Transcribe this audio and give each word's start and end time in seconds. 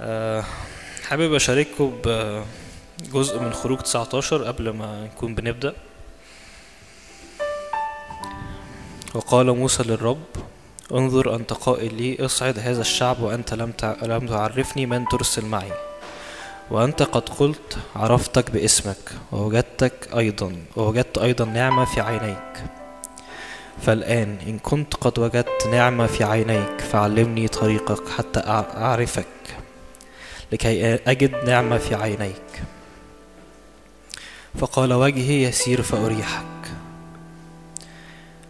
آه، 0.00 0.44
حابب 1.08 1.34
أشارككم 1.34 1.92
بجزء 2.04 3.38
من 3.40 3.52
خروج 3.52 3.78
19 3.78 4.44
قبل 4.44 4.70
ما 4.70 5.04
نكون 5.04 5.34
بنبدأ. 5.34 5.72
وقال 9.14 9.46
موسى 9.56 9.82
للرب 9.82 10.22
انظر 10.92 11.34
أنت 11.36 11.52
قائل 11.52 11.94
لي 11.94 12.24
اصعد 12.24 12.58
هذا 12.58 12.80
الشعب 12.80 13.20
وأنت 13.20 13.54
لم 13.54 13.72
لم 14.02 14.26
تعرفني 14.26 14.86
من 14.86 15.04
ترسل 15.08 15.44
معي. 15.44 15.72
وأنت 16.70 17.02
قد 17.02 17.28
قلت 17.28 17.76
عرفتك 17.96 18.50
باسمك 18.50 19.12
ووجدتك 19.32 20.08
أيضا 20.16 20.56
ووجدت 20.76 21.18
أيضا 21.18 21.44
نعمة 21.44 21.84
في 21.84 22.00
عينيك. 22.00 22.64
فالآن 23.82 24.38
إن 24.46 24.58
كنت 24.58 24.94
قد 24.94 25.18
وجدت 25.18 25.66
نعمة 25.66 26.06
في 26.06 26.24
عينيك 26.24 26.80
فعلمني 26.80 27.48
طريقك 27.48 28.08
حتى 28.08 28.40
أع- 28.40 28.76
أعرفك. 28.76 29.26
لكي 30.52 30.94
أجد 30.94 31.44
نعمة 31.48 31.78
في 31.78 31.94
عينيك. 31.94 32.62
فقال 34.58 34.92
وجهي 34.92 35.42
يسير 35.42 35.82
فأريحك. 35.82 36.44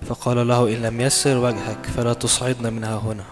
فقال 0.09 0.49
له 0.49 0.69
إن 0.69 0.83
لم 0.83 1.01
يسر 1.01 1.37
وجهك 1.37 1.87
فلا 1.97 2.13
تصعدنا 2.13 2.71
منها 2.71 2.97
هنا. 2.97 3.25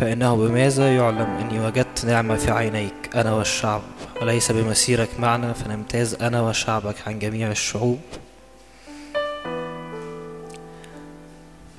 فإنه 0.00 0.36
بماذا 0.36 0.96
يعلم 0.96 1.36
أني 1.40 1.66
وجدت 1.66 2.04
نعمة 2.04 2.36
في 2.36 2.50
عينيك 2.50 3.16
أنا 3.16 3.32
والشعب؟ 3.32 3.82
وليس 4.22 4.52
بمسيرك 4.52 5.08
معنا 5.18 5.52
فنمتاز 5.52 6.14
أنا 6.14 6.42
وشعبك 6.42 6.94
عن 7.06 7.18
جميع 7.18 7.50
الشعوب؟ 7.50 8.00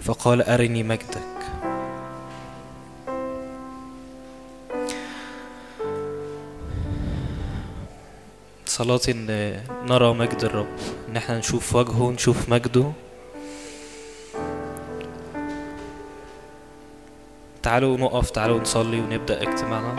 فقال 0.03 0.41
أرني 0.41 0.83
مجدك. 0.83 1.30
صلاتي 8.71 9.11
إن 9.11 9.27
نرى 9.89 10.13
مجد 10.13 10.43
الرب 10.43 10.67
إن 11.09 11.17
إحنا 11.17 11.37
نشوف 11.37 11.75
وجهه 11.75 12.11
نشوف 12.11 12.49
مجده. 12.49 12.91
تعالوا 17.63 17.97
نقف 17.97 18.29
تعالوا 18.29 18.59
نصلي 18.59 18.99
ونبدأ 18.99 19.41
اجتماعنا. 19.41 19.93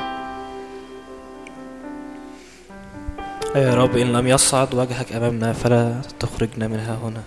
يا 3.57 3.75
رب 3.75 3.97
إن 3.97 4.13
لم 4.13 4.27
يصعد 4.27 4.75
وجهك 4.75 5.13
أمامنا 5.13 5.53
فلا 5.53 6.01
تخرجنا 6.21 6.69
منها 6.69 6.95
هنا. 6.95 7.23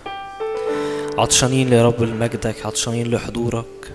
عطشانين 1.18 1.72
يا 1.72 1.86
رب 1.86 2.02
لمجدك 2.02 2.66
عطشانين 2.66 3.10
لحضورك. 3.10 3.92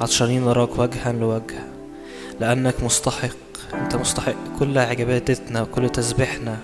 عطشانين 0.00 0.44
نراك 0.44 0.78
وجها 0.78 1.12
لوجه 1.12 1.62
لأنك 2.40 2.82
مستحق. 2.82 3.47
أنت 3.74 3.96
مستحق 3.96 4.34
كل 4.58 4.78
عبادتنا 4.78 5.62
وكل 5.62 5.88
تسبيحنا. 5.88 6.56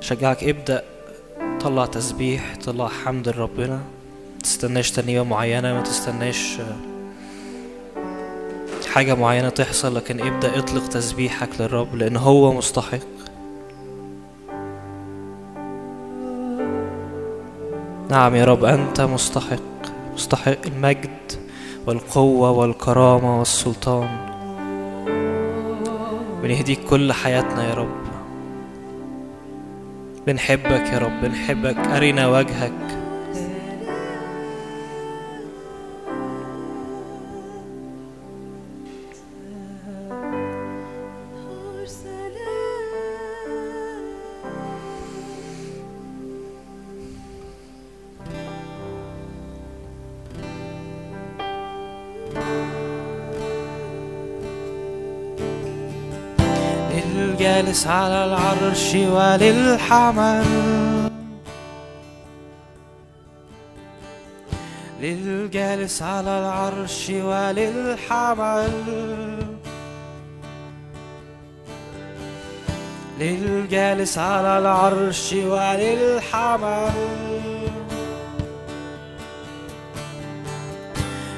شجعك 0.00 0.44
ابدأ 0.44 0.84
طلع 1.60 1.86
تسبيح 1.86 2.56
طلع 2.64 2.88
حمد 2.88 3.28
لربنا. 3.28 3.80
تستناش 4.42 4.90
تنية 4.90 5.22
معينة 5.24 5.74
ما 5.74 5.80
تستناش 5.80 6.58
حاجة 8.86 9.14
معينة 9.14 9.48
تحصل 9.48 9.96
لكن 9.96 10.20
ابدأ 10.20 10.58
اطلق 10.58 10.88
تسبيحك 10.88 11.48
للرب 11.60 11.94
لأن 11.94 12.16
هو 12.16 12.52
مستحق. 12.52 13.17
نعم 18.10 18.34
يا 18.34 18.44
رب 18.44 18.64
أنت 18.64 19.00
مستحق 19.00 19.58
مستحق 20.14 20.66
المجد 20.66 21.32
والقوة 21.86 22.50
والكرامة 22.50 23.38
والسلطان. 23.38 24.08
بنهديك 26.42 26.80
كل 26.90 27.12
حياتنا 27.12 27.68
يا 27.68 27.74
رب. 27.74 27.98
بنحبك 30.26 30.92
يا 30.92 30.98
رب 30.98 31.20
بنحبك. 31.22 31.76
أرنا 31.76 32.28
وجهك. 32.28 32.97
للجالس 57.68 57.86
على 57.86 58.24
العرش 58.24 58.94
وللحمل. 58.94 60.44
للجالس 65.00 66.02
على 66.02 66.30
العرش 66.38 67.10
وللحمل. 67.10 68.72
للجالس 73.20 74.18
على 74.18 74.58
العرش 74.58 75.32
وللحمل. 75.32 76.92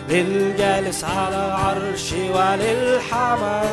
للجالس 0.09 1.05
على 1.05 1.47
العرش 1.47 2.13
وللحمل. 2.13 3.71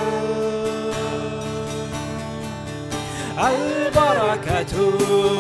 البركة 3.38 4.74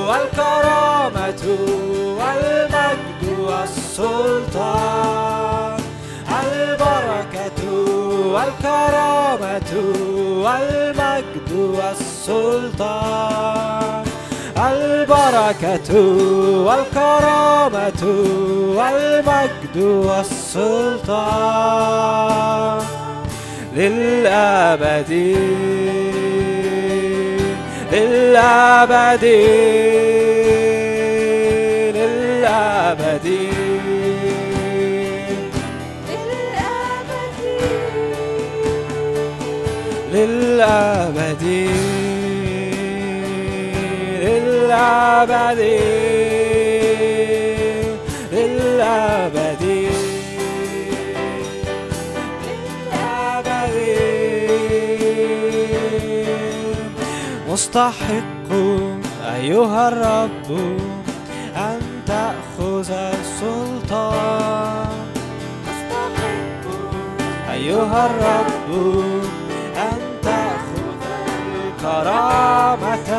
والكرامة 0.07 1.43
والمجد 2.19 3.23
والسلطان. 3.39 4.97
البركة 6.29 7.61
والكرامة 8.33 9.71
والمجد 10.43 11.51
والسلطان. 11.51 12.97
البركة 14.57 15.89
والكرامة 16.67 18.03
والمجد 18.77 19.77
والسلطان. 19.77 21.17
للأبد. 23.75 25.11
للأبد 25.11 26.26
للأبد 27.91 29.23
للأبد 31.95 33.27
للأبد 40.13 41.43
للأبد 44.21 45.61
للأبد 48.31 49.36
مستحق 57.57 58.49
أيها 59.35 59.87
الرب 59.87 60.49
أن 61.55 61.79
تأخذ 62.05 62.91
السلطان. 62.91 64.87
مستحق 65.67 66.65
أيها 67.51 68.05
الرب 68.05 68.69
أن 69.89 69.99
تأخذ 70.23 71.01
الكرامة. 71.57 73.09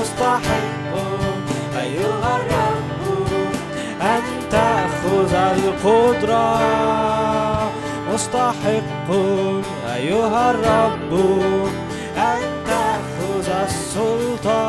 مستحق 0.00 0.94
أيها 1.82 2.30
الرب 2.40 3.04
أن 4.02 4.22
تأخذ 4.50 5.32
القدرة. 5.34 6.48
مستحق 8.14 9.08
أيها 9.96 10.50
الرب 10.50 11.12
السلطان 13.48 14.68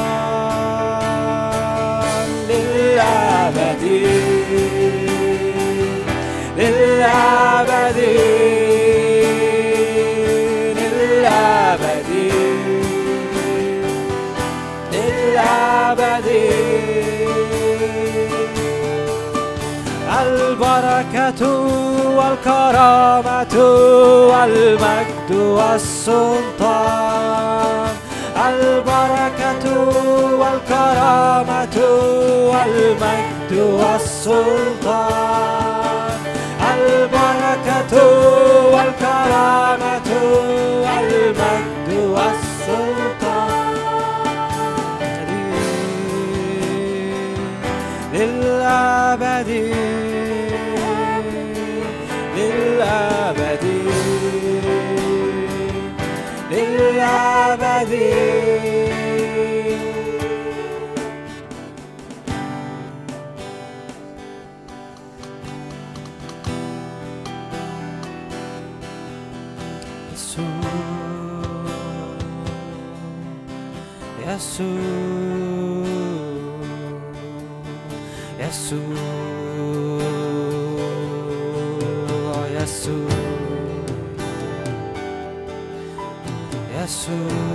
للأبد. 2.49 3.83
للأبد. 6.57 7.99
للأبد. 10.77 12.09
للأبد. 14.93 16.29
البركة 20.21 21.41
والكرامة 22.17 23.55
والمجد 24.29 25.31
والسلطان. 25.31 26.49
البركه 28.53 29.63
والكرامة 30.41 31.77
والمجد 32.51 33.51
والسلطان. 34.99 36.19
البركة 36.73 37.93
والكرامة 38.73 40.09
والمجد 40.85 41.78
يسوع 70.19 70.59
يسوع 74.27 74.99
يسوع 78.39 78.99
يسوع 82.51 83.09
يسوع. 86.75 87.48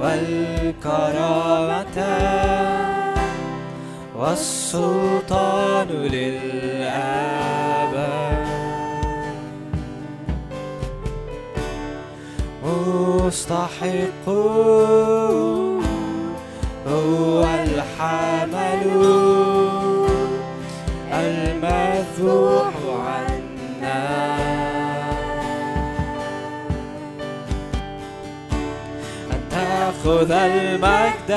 والكرامة 0.00 1.98
والسلطان 4.16 5.88
للأبد 5.88 7.30
مستحق 13.30 14.26
تأخذ 30.10 30.32
المجد 30.32 31.30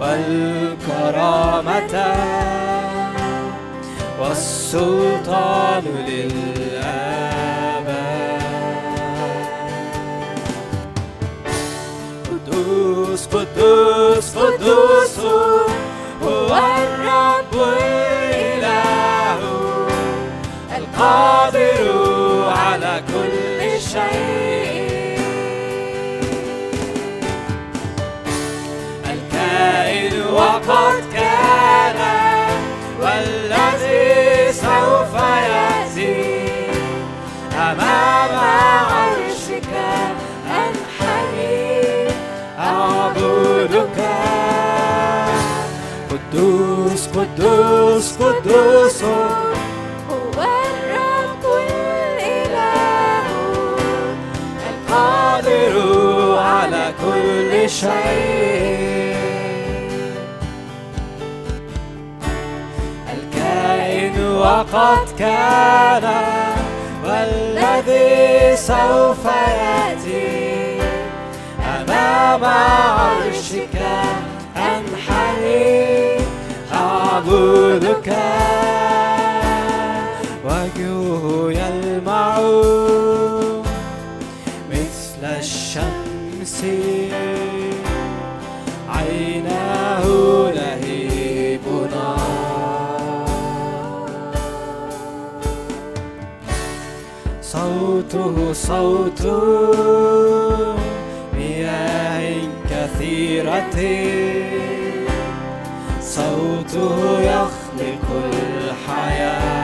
والكرامة 0.00 1.94
والسلطان 4.20 5.84
للأبد 6.08 7.24
قدوس 12.30 13.26
قدوس 13.26 14.36
قدوس 14.36 15.18
هو 16.22 16.56
الرب 16.56 17.54
الإله. 17.78 19.40
القادر 20.76 21.84
على 22.48 23.02
كل 23.08 23.80
شيء. 23.80 24.63
وقد 30.34 31.02
كان 31.14 32.00
والذي 33.00 34.52
سوف 34.52 35.14
يأتي. 35.50 36.48
أمام 37.54 38.32
عرشك 38.90 39.72
أنحني 40.46 42.08
أعبدك. 42.58 43.98
قدوس 46.10 47.08
قدوس 47.08 48.16
قدوس. 48.16 49.02
هو 50.10 50.38
الرب 50.42 51.44
الإله. 51.70 53.26
القادر 54.70 55.74
على 56.38 56.84
كل 57.02 57.70
شيء. 57.70 58.83
وقد 64.44 65.08
كان 65.18 66.04
والذي 67.04 68.56
سوف 68.56 69.24
يأتي. 69.24 70.80
أمام 71.60 72.44
عرشك 72.44 73.76
أنحني 74.56 76.18
أعبدك 76.72 78.16
وجهه 80.44 81.50
يلمع 81.50 82.38
مثل 84.70 85.24
الشمس 85.38 86.64
صوته 97.54 98.52
صوت 98.52 99.22
مياه 101.34 102.22
كثيرة. 102.70 103.76
صوته 106.00 107.20
يخلق 107.20 108.06
الحياة. 108.58 109.54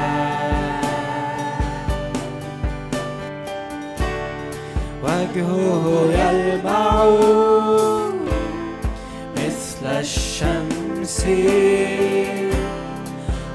وجهه 5.04 5.84
يلمع 6.20 6.92
مثل 9.36 9.84
الشمس. 9.86 11.18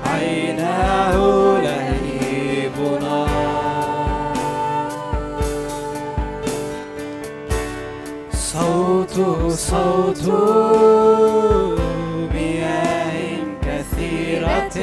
عيناه 0.06 1.15
لهيب 1.63 1.85
صوته 9.15 9.55
صوت 9.55 10.24
مياه 12.34 13.15
كثيرة. 13.63 14.77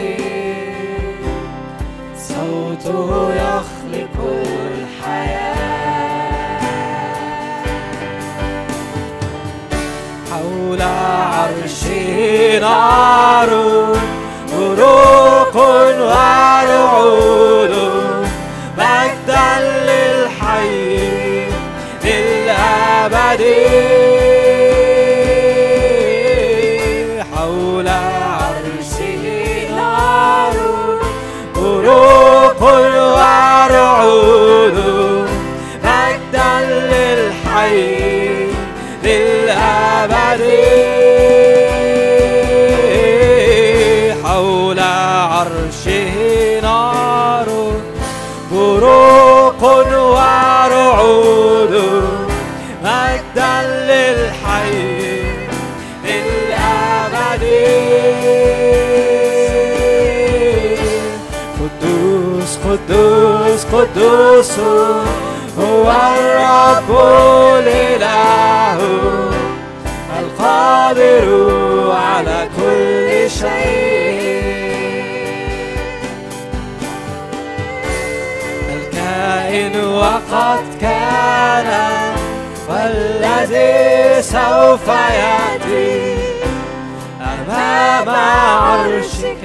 صوته 2.17 3.35
يخلق 3.35 4.17
الحياة 4.73 5.83
حول 10.31 10.83
عرشه 10.83 12.59
نار. 12.61 14.02
قدوس 62.89 63.65
قدوس 63.65 64.59
هو 65.59 65.93
الرب 66.17 66.91
الإله 67.59 68.79
القادر 70.19 71.27
على 71.93 72.49
كل 72.57 73.31
شيء. 73.31 74.43
الكائن 78.75 79.85
وقد 79.85 80.65
كان 80.81 81.69
والذي 82.69 84.23
سوف 84.23 84.89
يأتي. 84.89 86.17
أمام 87.21 88.09
عرشك 88.09 89.45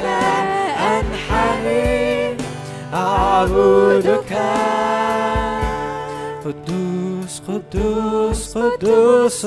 أنحني. 0.79 1.96
أعبدك. 2.93 4.33
قدوس 6.45 7.41
قدوس 7.47 8.57
قدوس 8.57 9.45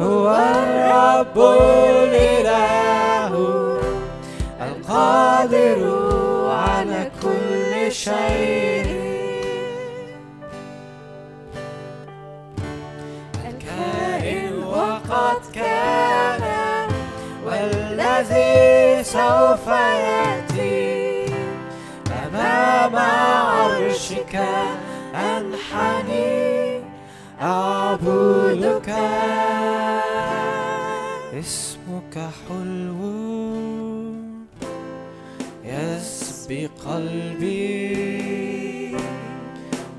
هو 0.00 0.28
الرب 0.30 1.38
الإله. 1.60 3.32
القادر 4.60 5.80
على 6.50 7.10
كل 7.22 7.92
شيء. 7.92 8.98
الكائن 13.48 14.62
وقد 14.64 15.40
كان 15.54 16.42
والذي 17.46 19.04
سوف 19.04 19.66
يأتي. 19.68 20.97
أمام 22.68 22.96
عرشك 23.46 24.34
أنحني 25.14 26.80
أعبدك. 27.42 28.88
اسمك 31.38 32.14
حلو. 32.48 32.98
يسبي 35.64 36.62
قلبي 36.86 37.68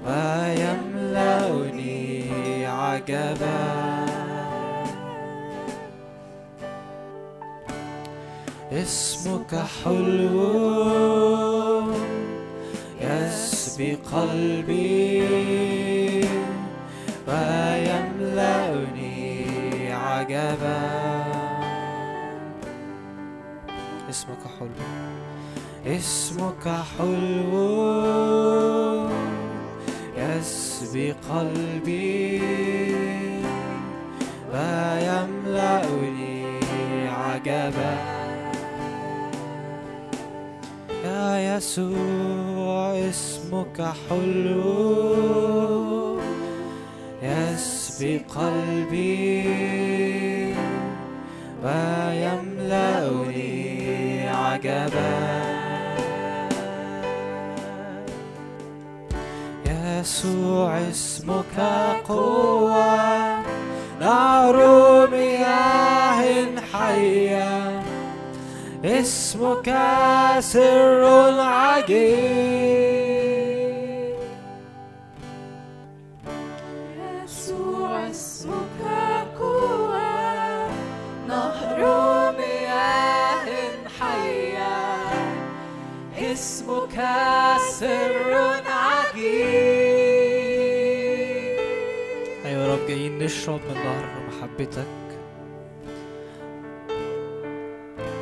ويملأني 0.06 1.46
عجبا. 2.66 3.60
اسمك 8.74 9.54
حلو. 9.56 10.70
يسبي 13.80 13.96
قلبي 13.96 15.22
ويملأني 17.28 18.44
عجبا. 19.94 20.80
اسمك 24.10 24.44
حلو. 24.60 24.70
اسمك 25.86 26.66
حلو. 26.98 27.60
يسبي 30.18 31.12
قلبي 31.12 32.42
ويملأني 34.54 36.36
عجبا. 37.08 38.19
يسوع 41.58 43.10
اسمك 43.10 43.78
حلو. 44.10 44.60
يسبي 47.24 48.18
قلبي 48.18 49.44
ويملأني 51.64 53.10
عجبا. 54.30 55.50
يسوع 59.66 60.72
اسمك 60.90 61.58
قوة. 62.08 63.09
اسمك 68.86 69.70
سر 70.40 71.04
عجيب 71.40 72.00
يسوع 77.24 78.10
اسمك 78.10 78.82
قوة. 79.40 80.68
نهر 81.28 81.80
مياه 82.38 83.48
حية. 84.00 84.78
اسمك 86.32 86.98
سر 87.80 88.34
عجيب 88.68 89.60
أيوة 92.46 92.74
رب 92.74 92.88
جايين 92.88 93.20
نشرب 93.20 93.62
من 93.70 93.74
نهر 93.74 94.06
محبتك. 94.28 95.09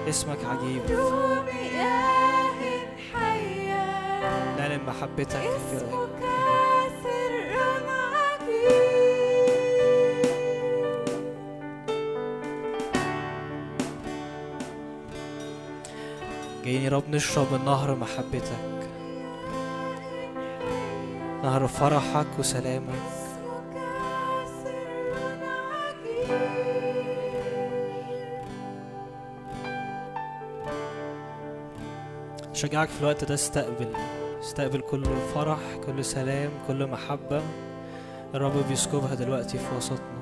اسمك 0.10 0.38
عجيب. 0.46 0.82
نعلن 4.58 4.82
محبتك 4.88 5.36
عجيب. 5.36 6.08
جايين 16.66 16.82
يا 16.82 16.90
رب 16.90 17.10
نشرب 17.10 17.54
من 17.54 17.66
نهر 17.66 17.96
محبتك. 17.96 18.90
نهر 21.44 21.68
فرحك 21.68 22.40
وسلامك. 22.40 23.27
شجعك 32.58 32.90
في 32.90 33.02
الوقت 33.02 33.24
ده 33.24 33.34
استقبل 33.34 33.88
استقبل 34.40 34.80
كل 34.80 35.04
فرح 35.34 35.60
كل 35.86 36.06
سلام 36.06 36.50
كل 36.68 36.88
محبة. 36.88 37.42
الرب 38.36 38.68
بيسكبها 38.70 39.16
دلوقتي 39.16 39.58
في 39.58 39.76
وسطنا. 39.78 40.18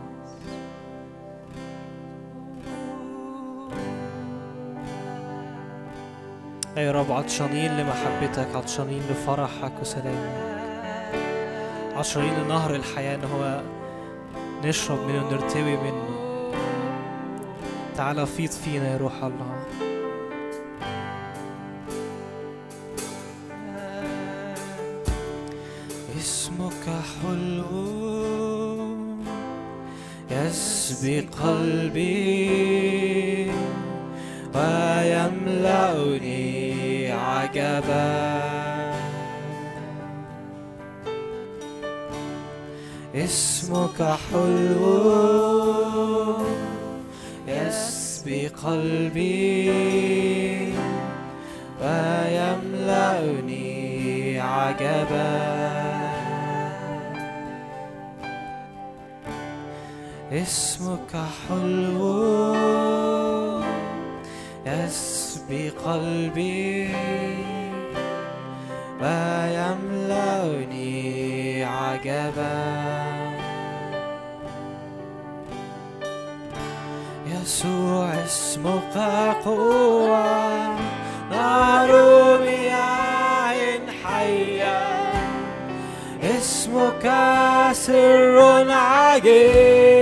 يا 6.77 6.91
رب 6.91 7.11
عطشانين 7.11 7.77
لمحبتك 7.77 8.55
عطشانين 8.55 9.01
لفرحك 9.09 9.71
وسلامك. 9.81 10.55
عطشانين 11.95 12.33
لنهر 12.33 12.75
الحياة 12.75 13.15
إن 13.15 13.23
هو 13.23 13.61
نشرب 14.63 14.99
منه 15.07 15.31
نرتوي 15.31 15.77
منه. 15.77 16.05
تعالى 17.97 18.25
فيض 18.25 18.51
فينا 18.51 18.91
يا 18.91 18.97
روح 18.97 19.23
الله. 19.23 19.65
يسبي 31.05 31.21
قلبي 31.43 32.01
ويملأني 34.55 35.91
عجبا. 37.11 38.41
اسمك 43.15 44.01
حلو 44.01 44.85
يسبي 47.47 48.47
قلبي 48.47 49.69
ويملأني 51.81 53.59
عجبا. 54.39 55.54
اسمك 60.45 61.13
حلو. 61.49 63.33
يسبي 64.65 65.69
قلبي 65.69 66.95
ويملأني 69.01 70.43
عجبا. 71.63 72.63
يسوع 77.27 78.13
اسمك 78.25 78.95
قوة 79.45 80.25
نار 81.31 81.91
مياه 82.41 83.79
حية. 84.03 84.79
اسمك 86.23 87.05
سر 87.71 88.37
عجيب 88.71 89.94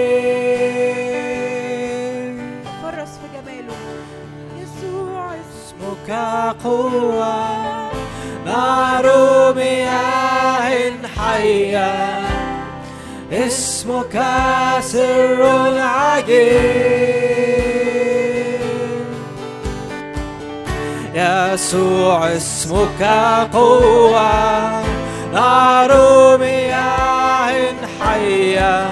قوة 6.63 7.35
نار 8.45 9.05
مياه 9.55 10.91
حية. 11.17 11.93
اسمك 13.31 14.23
سر 14.81 15.41
عجيب. 15.79 17.13
يسوع 21.15 22.27
اسمك 22.27 23.03
قوة 23.53 24.31
نار 25.33 25.91
مياه 26.37 27.73
حية. 28.01 28.89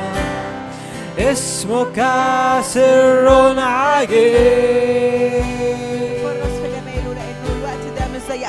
اسمك 1.19 2.05
سر 2.61 3.59
عجيب. 3.59 5.60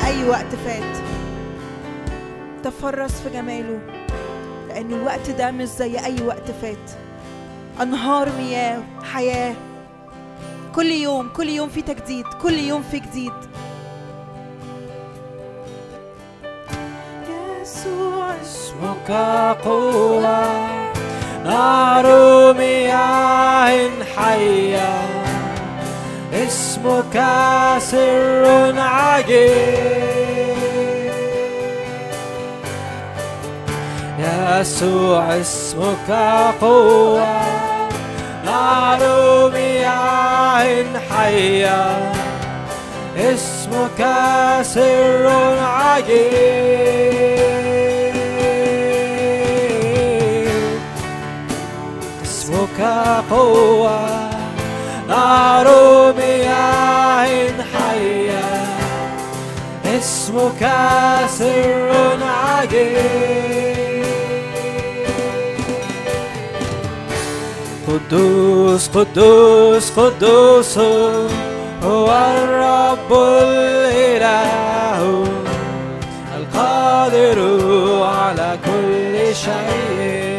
أي 0.07 0.29
وقت 0.29 0.55
فات. 0.65 0.97
تفرس 2.65 3.21
في 3.21 3.31
جماله 3.31 3.79
لأن 4.69 4.93
الوقت 4.93 5.31
ده 5.31 5.51
مش 5.51 5.69
زي 5.69 5.99
أي 5.99 6.23
وقت 6.27 6.51
فات. 6.63 6.91
أنهار 7.83 8.29
مياه 8.39 8.83
حياة. 9.13 9.55
كل 10.75 10.87
يوم 10.87 11.29
كل 11.29 11.49
يوم 11.49 11.69
في 11.69 11.83
تجديد 11.83 12.27
كل 12.43 12.55
يوم 12.59 12.83
في 12.83 12.99
جديد. 12.99 13.33
يسوع 17.63 18.35
اسمك 18.43 19.11
قوة 19.65 20.67
نار 21.45 22.07
مياه 22.55 23.91
حية. 24.17 25.22
اسمك 26.33 27.23
سر 27.79 28.75
عجيب 28.79 30.13
يسوع 34.19 35.37
اسمك 35.41 36.11
قوة. 36.61 37.27
نار 38.45 39.01
مياه 39.51 40.85
حية. 41.11 42.13
اسمك 43.17 44.01
سر 44.63 45.27
عجيب 45.61 46.63
اسمك 52.23 52.81
قوة. 53.31 54.22
نار 55.13 55.69
مياه 56.17 57.53
حية 57.73 58.49
اسمك 59.97 60.63
سر 61.39 61.91
عجيب. 62.23 64.07
قدوس 67.89 68.89
قدوس 68.89 69.91
قدوس 69.91 70.79
هو 71.85 72.09
الرب 72.37 73.11
الإله. 73.43 75.01
القادر 76.39 77.39
على 78.03 78.59
كل 78.65 79.15
شيء. 79.37 80.32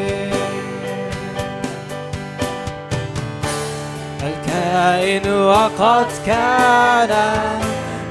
الكائن 4.73 5.33
وقد 5.33 6.05
كان 6.25 7.13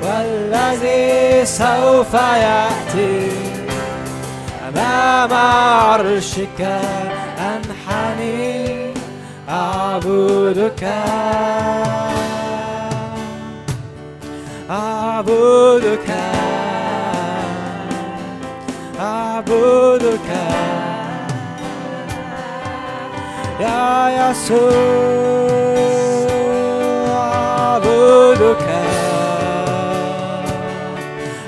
والذي 0.03 1.47
سوف 1.47 2.15
يأتي. 2.15 3.31
أمام 4.69 5.33
عرشك 5.33 6.61
أنحني 7.39 8.95
أعبدك. 9.49 10.89
أعبدك. 14.71 16.09
أعبدك. 19.01 20.31
يا 23.61 24.31
يسوع. 24.31 25.92
أعبدك 28.53 28.69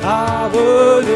أعبدك 0.04 1.08
لن 1.08 1.13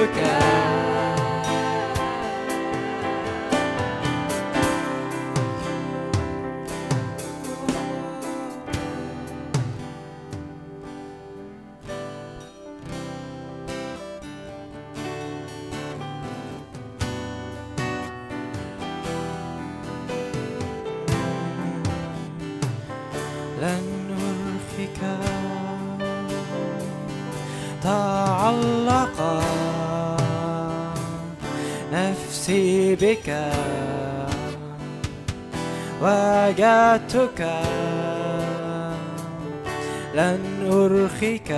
بك 33.09 33.29
وجدتك 36.03 37.40
لن 40.14 40.40
أرخك 40.73 41.51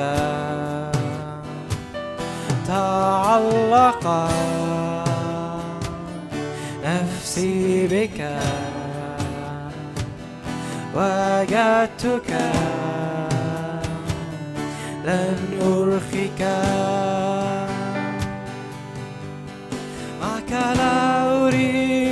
تعلق 2.67 4.31
نفسي 6.85 7.87
بك 7.87 8.21
وجدتك 10.95 12.31
لن 15.05 15.39
أرخك 15.63 16.43
معك 20.21 20.77
لا 20.77 21.20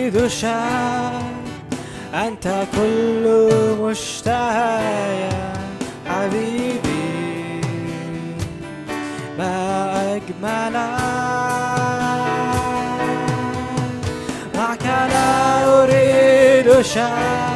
أريد 0.08 0.26
شيء 0.26 1.20
أنت 2.14 2.48
كل 2.76 3.24
مشتهى 3.80 5.28
حبيبي. 6.06 7.60
ما 9.38 9.56
أجمل 10.16 10.76
معك 14.54 14.84
لا 14.84 15.82
أريد 15.82 16.82
شيء 16.82 17.52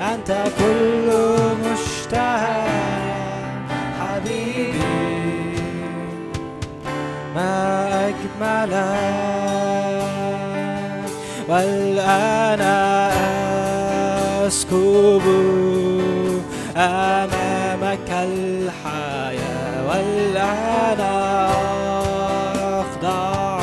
أنت 0.00 0.30
كل 0.58 1.08
مشتهى 1.64 2.62
حبيبي. 4.00 4.76
ما 7.34 7.52
أجملك 8.08 9.05
والآن 11.48 12.60
أسكب 14.46 15.22
أمامك 16.76 18.10
الحياة 18.10 19.86
والآن 19.88 21.00
أخضع 22.80 23.60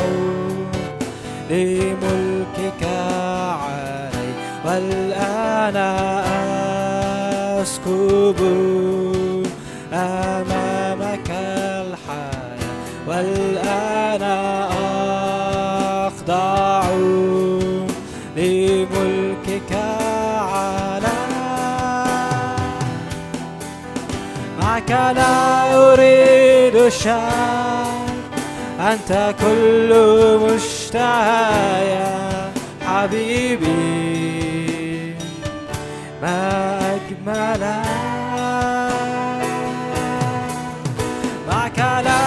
لملكك 1.49 2.83
علي 2.83 4.29
والآن 4.65 5.77
أسكب 7.61 8.39
أمامك 9.93 10.42
لا 24.93 25.33
أريد 25.93 26.89
شيء 26.89 27.13
أنت 28.79 29.35
كل 29.39 29.89
مشتهى 30.45 32.05
حبيبي 32.87 33.73
ما 36.21 36.79
أجمل 36.95 37.63
معك 41.49 41.79
لا 41.79 42.23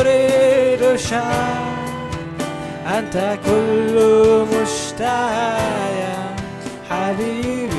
أريد 0.00 0.82
شيء 0.96 1.78
أنت 2.98 3.16
كل 3.46 3.94
مشتهى 4.52 6.14
حبيبي. 6.90 7.77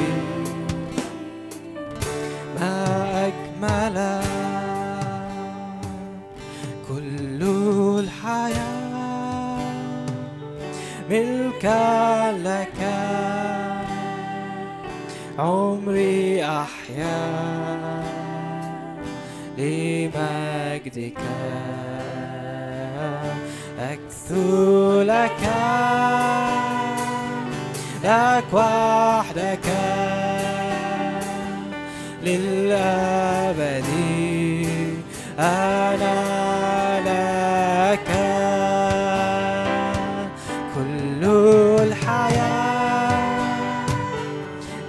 أجمل 3.63 4.21
كل 6.87 7.43
الحياة 7.99 9.59
ملكا 11.09 12.31
لك. 12.31 12.81
عمري 15.39 16.45
أحيا 16.45 17.19
لمجدك. 19.57 21.19
أكثو 23.79 25.01
لك. 25.01 25.41
لك 28.03 28.53
وحدك. 28.53 29.58
للأبد. 32.23 33.89
أنا 35.39 36.19
لك 36.99 38.09
كل 40.75 41.25
الحياة. 41.81 43.19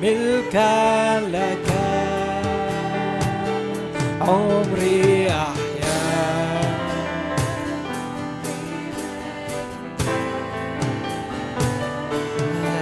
ملكا 0.03 1.21
لك. 1.21 1.69
عمري 4.21 5.29
أحيا. 5.31 6.01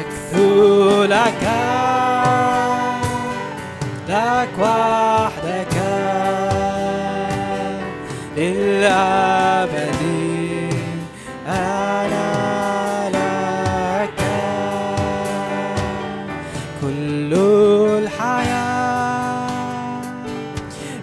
أكثو 0.01 1.05
لك. 1.05 2.18
لك 4.09 4.49
وحدك 4.59 5.77
للأبد 8.37 10.03
أنا 11.47 12.29
لك. 13.11 14.21
كل 16.81 17.33
الحياة 18.03 19.49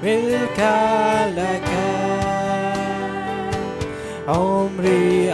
ملكا 0.04 1.28
لك. 1.28 1.70
عمري 4.28 5.25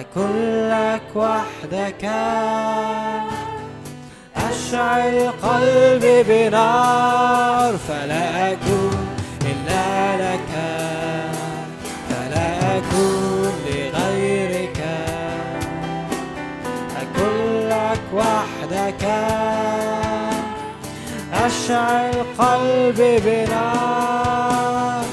أكن 0.00 0.68
لك 0.68 1.02
وحدك. 1.14 2.04
أشعل 4.36 5.30
قلبي 5.42 6.22
بنار 6.22 7.76
فلا 7.88 8.52
أكون 8.52 9.08
إلا 9.42 10.16
لك. 10.16 10.52
فلا 12.08 12.78
أكون 12.78 13.52
لغيرك. 13.66 14.80
أكن 17.00 17.68
لك 17.68 18.04
وحدك. 18.14 19.04
أشعل 21.34 22.12
قلبي 22.38 23.18
بنار 23.18 25.04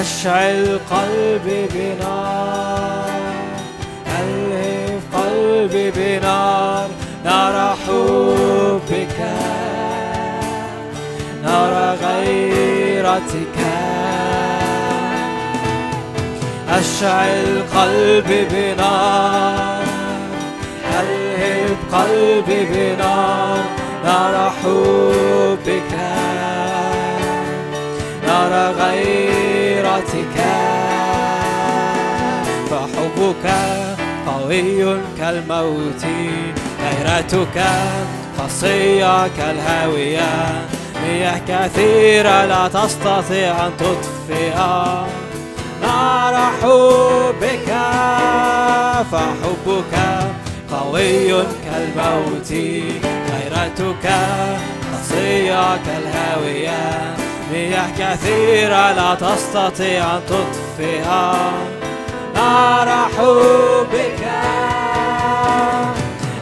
أشعل 0.00 0.80
قلبي 0.90 1.68
بنار. 1.74 3.01
قلبي 5.52 5.90
بنار 5.90 6.88
نار 7.24 7.76
حبك. 7.76 9.18
نار 11.42 11.96
غيرتك. 12.02 13.58
أشعل 16.68 17.62
قلبي 17.76 18.44
بنار 18.44 19.82
ألهب 21.00 21.76
قلبي 21.92 22.64
بنار 22.64 23.64
نار 24.04 24.52
حبك. 24.62 25.92
نار 28.26 28.72
غيرتك. 28.80 30.36
فحبك 32.70 33.91
قوي 34.26 35.00
كالموت 35.18 36.04
غيرتك 36.82 37.62
قصية 38.38 39.28
كالهاوية. 39.28 40.30
مياه 41.04 41.40
كثيرة 41.48 42.44
لا 42.44 42.68
تستطيع 42.68 43.66
أن 43.66 43.72
تطفئ. 43.78 44.56
نار 45.82 46.36
حبك 46.62 47.68
فحبك 49.12 49.94
قوي 50.72 51.28
كالموت 51.64 52.52
غيرتك 53.32 54.12
قصية 54.92 55.76
كالهاوية. 55.76 57.14
مياه 57.52 57.88
كثيرة 57.98 58.92
لا 58.92 59.14
تستطيع 59.14 60.16
أن 60.16 60.20
تطفئ. 60.28 61.04
نار 62.42 62.88
حبك. 63.16 64.22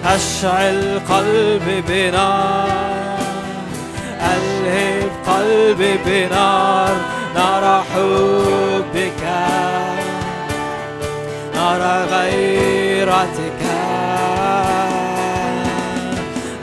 أشعل 0.05 1.01
قلبي 1.11 1.81
بنار 1.89 3.19
ألهب 4.33 5.11
قلبي 5.27 5.99
بنار. 6.07 6.97
نار 7.35 7.65
حبك. 7.95 9.23
نار 11.55 11.83
غيرتك. 12.13 13.63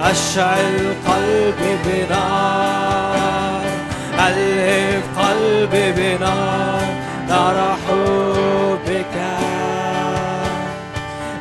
أشعل 0.01 0.77
قلبي 1.07 1.71
بنار 1.85 3.61
ألهب 4.27 5.03
قلبي 5.17 5.91
بنار 5.91 7.06
نار 7.27 7.75
حبك 7.87 9.15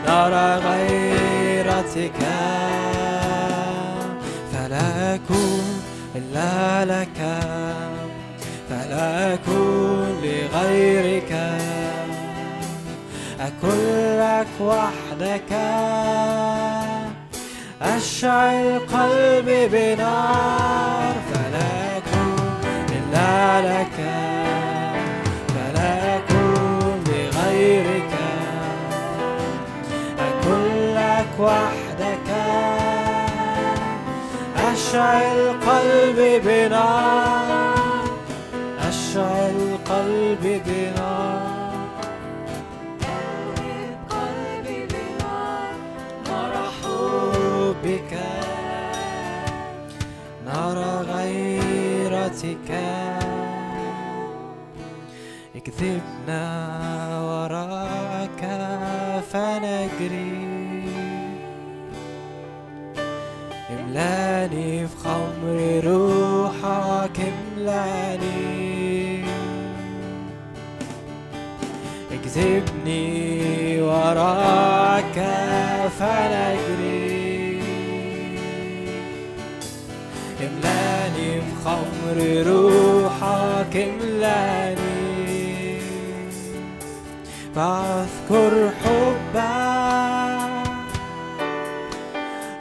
نار 0.07 0.35
غيرتك. 0.59 2.21
فلا 4.53 5.15
أكون 5.15 5.83
إلا 6.17 6.85
لك 6.85 7.19
فلا 8.71 9.35
أكون 9.35 10.23
لغيرك. 10.23 11.33
أكون 13.41 14.19
لك 14.19 14.47
وحدك 14.61 15.53
أشعل 17.83 18.79
قلبي 18.79 19.69
بنار. 19.69 21.15
فلا 21.33 21.97
أكون 21.97 22.37
إلا 22.89 23.61
لك. 23.61 24.36
وحدك. 31.41 32.29
أشعل 34.57 35.39
قلبي 35.67 36.39
بنار 36.39 38.05
أشعل 38.89 39.79
قلبي 39.91 40.59
بنار 40.59 41.57
حبك 46.83 48.13
نار 50.47 50.79
غيرتك. 51.13 52.71
اكذبنا 55.57 56.45
وراءك 57.29 58.43
فنجري. 59.33 60.46
املاني 63.97 64.87
في 64.89 64.97
خمر 65.05 65.59
روحك 65.85 67.21
املاني 67.21 69.25
اكذبني 72.13 73.83
وراك 73.83 75.17
فنجري. 75.99 77.61
املاني 80.41 81.41
في 81.41 81.53
خمر 81.65 82.17
روحك 82.47 83.77
املاني 83.77 85.79
فاذكر 87.55 88.71
حبك 88.85 89.37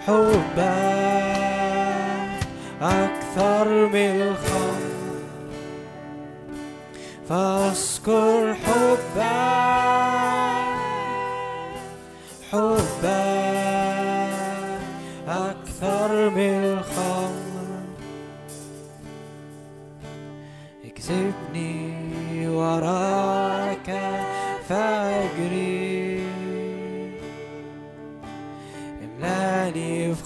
حبك 0.07 1.04
أكثر 2.81 3.87
من 3.87 4.21
الخمر 4.21 4.95
فاذكر 7.29 8.53
حبك 8.53 9.25
حبك 12.51 13.05
أكثر 15.27 16.29
من 16.29 16.63
الخمر 16.63 17.35
اكذبني 20.85 22.47
وراك 22.47 23.34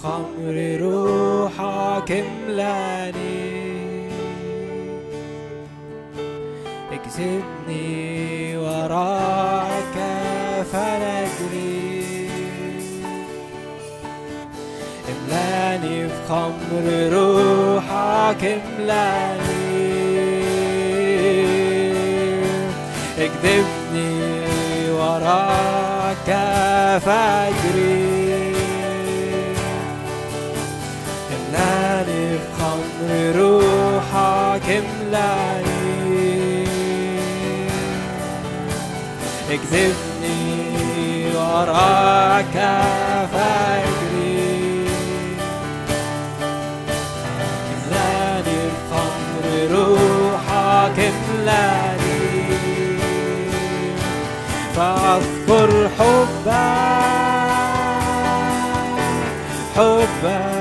خمر 0.03 0.77
روحك 0.81 2.11
املاني. 2.11 3.59
اكذبني 6.93 8.57
وراك 8.57 9.95
فنجري. 10.71 12.29
املاني 15.09 15.97
في 16.09 16.19
خمر 16.29 16.85
روحك 17.13 18.43
املاني. 18.43 19.69
اكذبني 23.17 24.13
وراك 24.91 26.29
فاجري 27.05 27.58
روحك 33.01 34.67
املاني 34.69 36.63
اكذبني 39.49 40.41
وراك 41.35 42.55
فاجري. 43.33 44.87
املاني 47.73 48.61
بخمر 48.91 49.45
روحك 49.71 50.97
املاني 50.99 52.19
فأذكر 54.75 55.71
حبك 55.99 56.49
حبك 59.75 60.58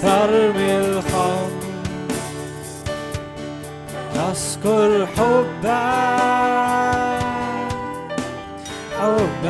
أكثر 0.00 0.52
من 0.52 0.60
الخمر 0.60 1.50
أذكر 4.16 5.06
حبك 5.06 5.70
حبك 9.00 9.46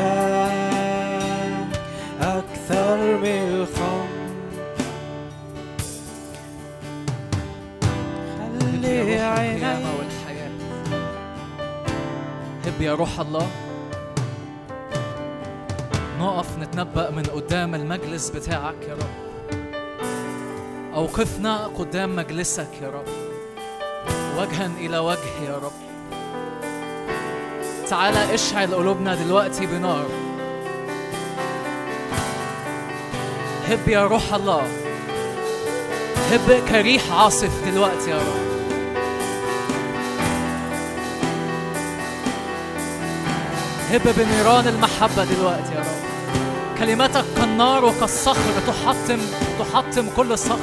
أكثر 2.20 2.98
من 3.18 3.42
الخمر 3.54 4.08
خلي 8.38 9.20
عيني. 9.20 9.84
والحياة. 9.98 10.50
هب 12.66 12.80
يا 12.80 12.94
روح 12.94 13.20
الله. 13.20 13.46
نقف 16.20 16.58
نتنبأ 16.58 17.10
من 17.10 17.22
قدام 17.22 17.74
المجلس 17.74 18.30
بتاعك 18.30 18.82
يا 18.88 18.94
رب. 18.94 19.29
أوقفنا 20.94 21.66
قدام 21.66 22.16
مجلسك 22.16 22.68
يا 22.82 22.88
رب. 22.88 23.08
وجها 24.38 24.70
إلى 24.78 24.98
وجه 24.98 25.42
يا 25.44 25.56
رب. 25.56 25.72
تعالى 27.88 28.34
اشعل 28.34 28.74
قلوبنا 28.74 29.14
دلوقتي 29.14 29.66
بنار. 29.66 30.06
هب 33.68 33.88
يا 33.88 34.06
روح 34.06 34.34
الله. 34.34 34.62
هب 36.30 36.62
كريح 36.68 37.12
عاصف 37.12 37.50
دلوقتي 37.66 38.10
يا 38.10 38.18
رب. 38.18 38.50
هب 43.90 44.14
بنيران 44.16 44.68
المحبة 44.68 45.24
دلوقتي 45.24 45.74
يا 45.74 45.80
رب. 45.80 46.09
كلماتك 46.80 47.24
كالنار 47.36 47.84
وكالصخر 47.84 48.52
تحطم 48.66 49.20
تحطم 49.58 50.08
كل 50.16 50.38
صخر. 50.38 50.58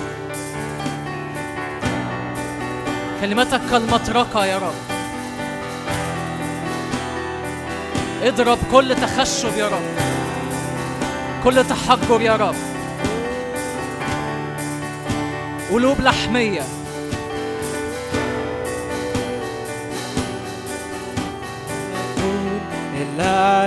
كلماتك 3.22 3.62
كالمطرقة 3.72 4.46
يا 4.46 4.58
رب. 4.58 4.74
اضرب 8.24 8.58
كل 8.72 8.96
تخشب 8.96 9.58
يا 9.58 9.68
رب. 9.68 9.82
كل 11.44 11.64
تحجر 11.64 12.22
يا 12.22 12.36
رب. 12.36 12.56
قلوب 15.72 16.02
لحمية. 16.02 16.62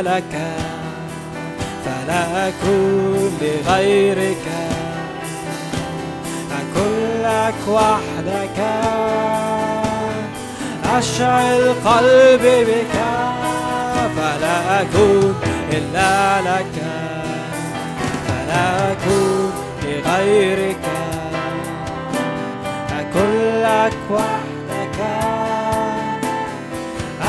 لك. 0.02 0.69
فلا 2.06 2.48
أكون 2.48 3.38
لغيرك 3.40 4.46
أكون 6.52 7.22
لك 7.22 7.68
وحدك. 7.68 8.60
أشعل 10.98 11.74
قلبي 11.84 12.64
بك. 12.64 12.94
فلا 14.16 14.82
أكون 14.82 15.34
إلا 15.72 16.40
لك. 16.40 16.74
فلا 18.28 18.92
أكون 18.92 19.52
لغيرك. 19.84 20.84
أكون 23.00 23.62
لك 23.62 23.96
وحدك. 24.10 25.00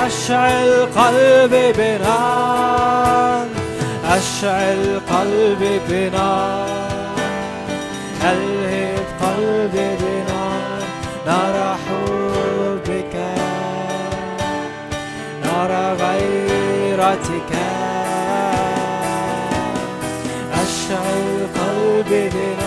أشعل 0.06 0.88
قلبي 0.96 1.72
بنار 1.72 2.91
أشعل 4.22 5.02
قلبي 5.10 5.80
بنار 5.90 7.16
ألهب 8.24 9.06
قلبي 9.22 9.96
بنار 10.02 10.84
نار 11.26 11.78
حبك. 11.84 13.16
نار 15.44 15.72
غيرتك. 16.02 17.52
أشعل 20.54 21.48
قلبي 21.58 22.30
بنار 22.30 22.61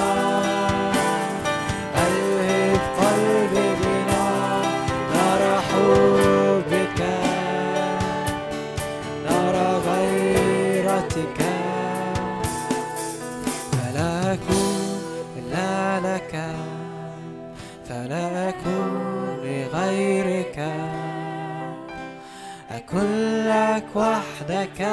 أكن 22.95 23.45
لك 23.47 23.87
وحدك. 23.95 24.87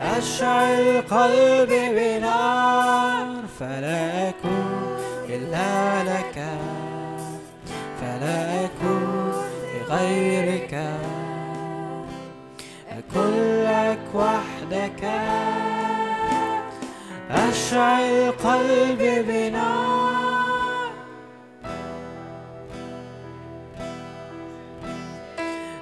أشعل 0.00 1.02
قلبي 1.10 1.88
بنار. 1.88 3.26
فلا 3.60 4.28
أكون 4.28 4.98
إلا 5.28 6.02
لك. 6.04 6.44
فلا 8.00 8.64
أكون 8.64 9.32
لغيرك. 9.88 10.74
أكن 12.98 13.30
لك 13.64 14.06
وحدك. 14.14 15.10
أشعل 17.30 18.32
قلبي 18.44 19.22
بنار. 19.22 19.87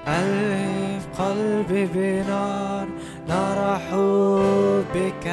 ألف 0.08 1.06
قلبي 1.18 1.86
بنار 1.86 2.86
نار 3.28 3.78
حبك 3.78 5.26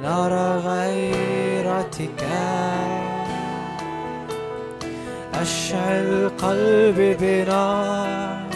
نار 0.00 0.32
غيرتك. 0.58 2.24
أشعل 5.34 6.30
قلبي 6.38 7.14
بنار 7.14 8.46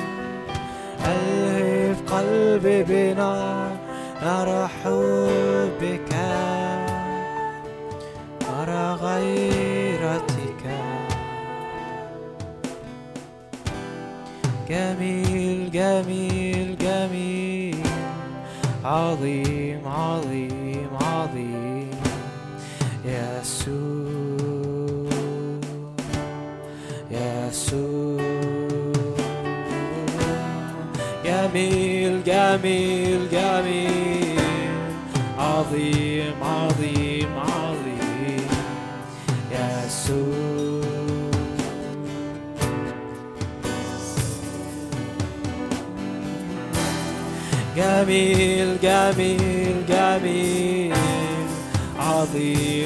ألهب 1.07 1.97
قلبي 2.07 2.83
بنار 2.83 3.71
نار 4.23 4.69
حبك. 4.69 6.13
نار 8.43 8.97
غيرتك. 9.03 9.60
جميل 14.71 15.71
جميل 15.71 16.77
جميل. 16.81 17.83
عظيم 18.85 19.81
عظيم 19.89 20.89
عظيم. 21.03 21.91
يسوع 23.05 24.41
يسوع 27.11 28.23
جميل 31.25 32.25
جميل 32.25 33.29
جميل. 33.33 34.41
عظيم. 35.39 36.10
جميل 47.77 48.77
جميل 48.83 49.75
جميل 49.89 50.95
عظيم. 51.99 52.80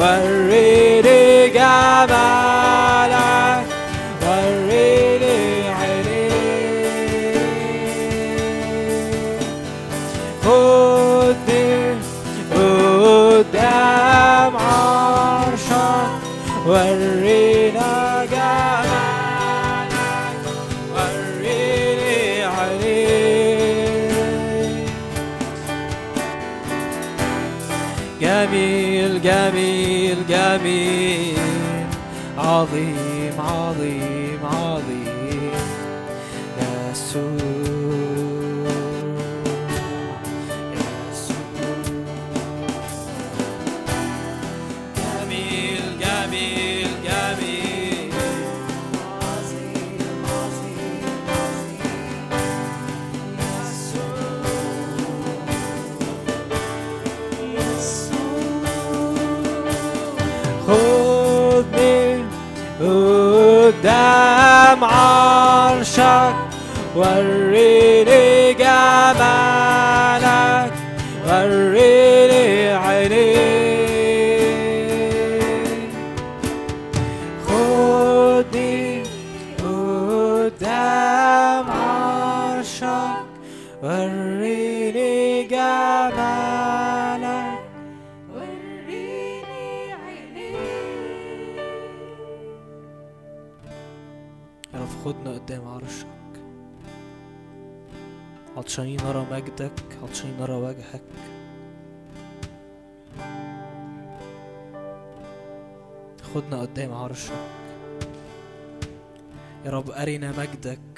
عرشك 0.00 1.56
عظيم 30.58 31.34
عظيم. 32.38 33.03
عرشك 65.98 66.34
وريني 66.96 67.53
عطشانين 98.74 99.00
نرى 99.04 99.26
مجدك 99.30 99.72
عطشانين 100.02 100.40
نرى 100.40 100.52
وجهك 100.52 101.02
خدنا 106.34 106.60
قدام 106.60 106.92
عرشك 106.92 107.32
يا 109.64 109.70
رب 109.70 109.90
أرنا 109.90 110.32
مجدك 110.38 110.93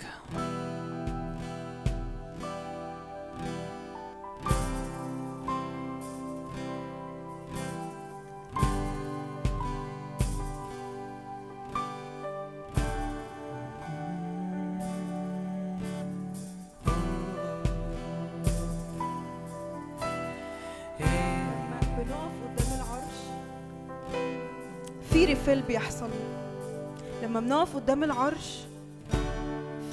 لما 27.37 27.47
بنقف 27.47 27.77
قدام 27.77 28.05
العرش 28.05 28.59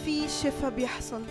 في 0.05 0.27
شفاء 0.29 0.69
بيحصل. 0.69 1.21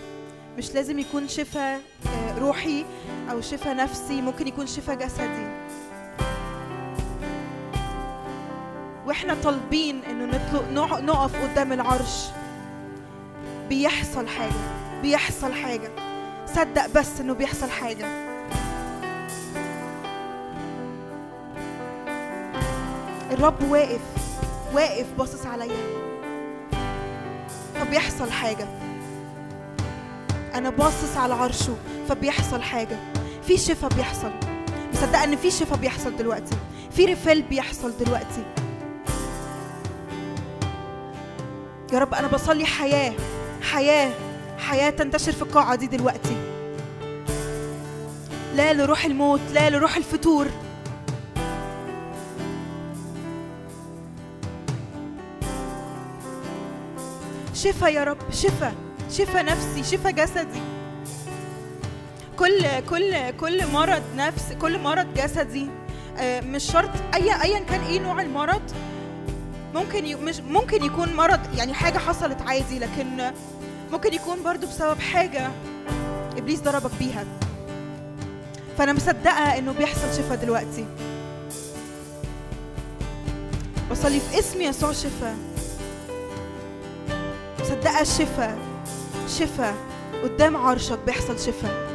مش 0.57 0.71
لازم 0.73 0.99
يكون 0.99 1.27
شفاء 1.27 1.81
آه، 2.07 2.37
روحي 2.39 2.85
أو 3.31 3.41
شفاء 3.41 3.75
نفسي 3.75 4.21
ممكن 4.21 4.47
يكون 4.47 4.67
شفاء 4.67 4.95
جسدي. 4.95 5.47
وإحنا 9.05 9.37
طالبين 9.43 10.03
إنه 10.03 10.25
نطلق 10.25 10.69
نق- 10.71 10.99
نقف 10.99 11.43
قدام 11.43 11.73
العرش. 11.73 12.25
بيحصل 13.69 14.27
حاجة 14.27 15.01
بيحصل 15.01 15.53
حاجة. 15.53 15.89
صدق 16.47 16.87
بس 16.95 17.19
إنه 17.19 17.33
بيحصل 17.33 17.69
حاجة. 17.69 18.05
الرب 23.31 23.63
واقف 23.71 24.01
واقف 24.73 25.05
باصص 25.17 25.45
عليا. 25.45 26.02
فبيحصل 27.83 28.31
حاجة. 28.31 28.67
أنا 30.55 30.69
باصص 30.69 31.17
على 31.17 31.33
عرشه 31.33 31.75
فبيحصل 32.09 32.61
حاجة. 32.61 32.97
في 33.47 33.57
شفاء 33.57 33.93
بيحصل. 33.93 34.31
مصدقة 34.93 35.23
إن 35.23 35.35
في 35.35 35.51
شفاء 35.51 35.77
بيحصل 35.77 36.15
دلوقتي. 36.15 36.55
في 36.91 37.05
ريفيل 37.05 37.41
بيحصل 37.41 37.93
دلوقتي. 37.97 38.45
يا 41.93 41.99
رب 41.99 42.13
أنا 42.13 42.27
بصلي 42.27 42.65
حياة. 42.65 43.13
حياة. 43.61 44.11
حياة 44.57 44.89
تنتشر 44.89 45.31
في 45.31 45.41
القاعة 45.41 45.75
دي 45.75 45.87
دلوقتي. 45.87 46.37
لا 48.55 48.73
لروح 48.73 49.05
الموت 49.05 49.41
لا 49.53 49.69
لروح 49.69 49.95
الفتور. 49.95 50.47
شفا 57.63 57.87
يا 57.87 58.03
رب 58.03 58.17
شفا 58.31 58.73
شفا 59.11 59.41
نفسي 59.41 59.83
شفا 59.83 60.11
جسدي. 60.11 60.61
كل 62.39 62.65
كل 62.89 63.31
كل 63.31 63.67
مرض 63.67 64.03
نفس 64.17 64.53
كل 64.61 64.79
مرض 64.79 65.13
جسدي 65.13 65.67
آه، 66.17 66.41
مش 66.41 66.63
شرط 66.63 66.89
أي 67.13 67.41
ايا 67.43 67.59
كان 67.59 67.81
إيه 67.81 67.99
نوع 67.99 68.21
المرض 68.21 68.61
ممكن. 69.75 70.17
مش 70.25 70.39
ممكن 70.39 70.83
يكون 70.83 71.13
مرض 71.13 71.39
يعني 71.57 71.73
حاجة 71.73 71.97
حصلت 71.97 72.41
عادي 72.41 72.79
لكن 72.79 73.31
ممكن 73.91 74.13
يكون 74.13 74.43
برضو 74.43 74.67
بسبب 74.67 74.99
حاجة 74.99 75.51
إبليس 76.37 76.59
ضربك 76.61 76.91
بيها. 76.99 77.25
فأنا 78.77 78.93
مصدقة 78.93 79.57
إنه 79.57 79.71
بيحصل 79.71 80.13
شفا 80.17 80.35
دلوقتي. 80.35 80.85
بصلي 83.91 84.19
في 84.19 84.39
اسم 84.39 84.61
يسوع 84.61 84.91
شفا. 84.91 85.52
الشفا 88.01 88.57
شفا 89.39 89.73
قدام 90.23 90.57
عرشك 90.57 90.99
بيحصل 91.05 91.39
شفا 91.39 91.92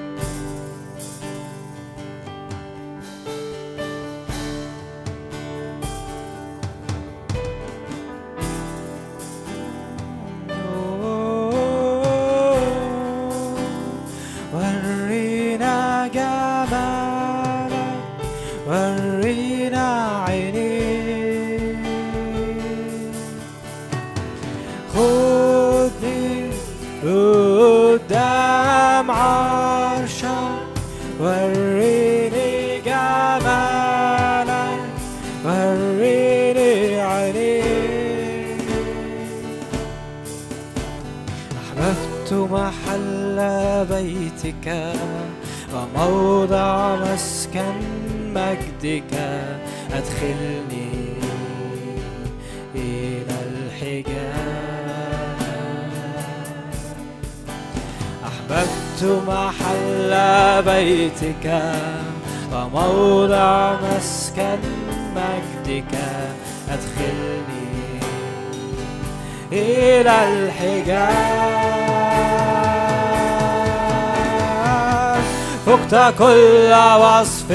كل 76.18 76.72
وصف. 77.02 77.50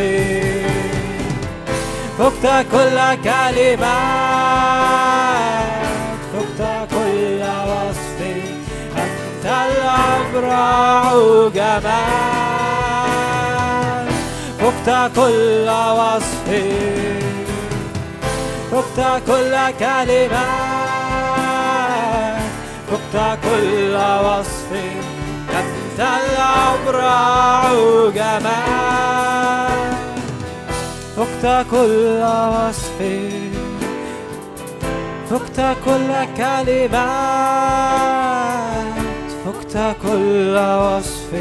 فقت 2.20 2.46
كل 2.72 2.98
كلمات. 3.24 3.84
فقت 6.34 6.62
كل 6.90 7.42
وصف. 7.70 8.20
أنت 8.98 9.46
الأبرع 9.46 11.04
جمال 11.56 12.54
فقت 14.60 14.90
كل 15.16 15.68
وصف. 16.00 16.48
فقت 18.72 19.00
كل 19.28 19.56
كلمات. 19.80 20.74
فقت 22.92 23.16
كل 23.44 23.96
وصف. 24.26 24.63
أنت 25.94 26.02
الأبرع 26.02 27.74
جمال. 28.16 29.94
فقت 31.16 31.46
كل 31.72 32.24
وصف. 32.54 32.98
فقت 35.30 35.60
كل 35.86 36.12
كلمات. 36.38 37.04
فقت 39.46 39.76
كل 40.02 40.56
وصف. 40.58 41.32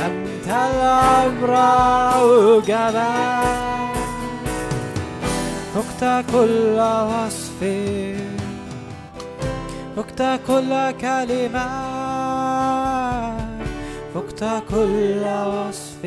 أنت 0.00 0.48
الأبرع 0.48 2.12
جمال. 2.66 3.90
فقت 5.74 6.02
كل 6.32 6.78
وصف. 7.10 7.60
فقت 9.96 10.20
كل 10.46 10.72
كلمات. 11.00 11.89
كل 14.44 15.22
وصف 15.46 16.04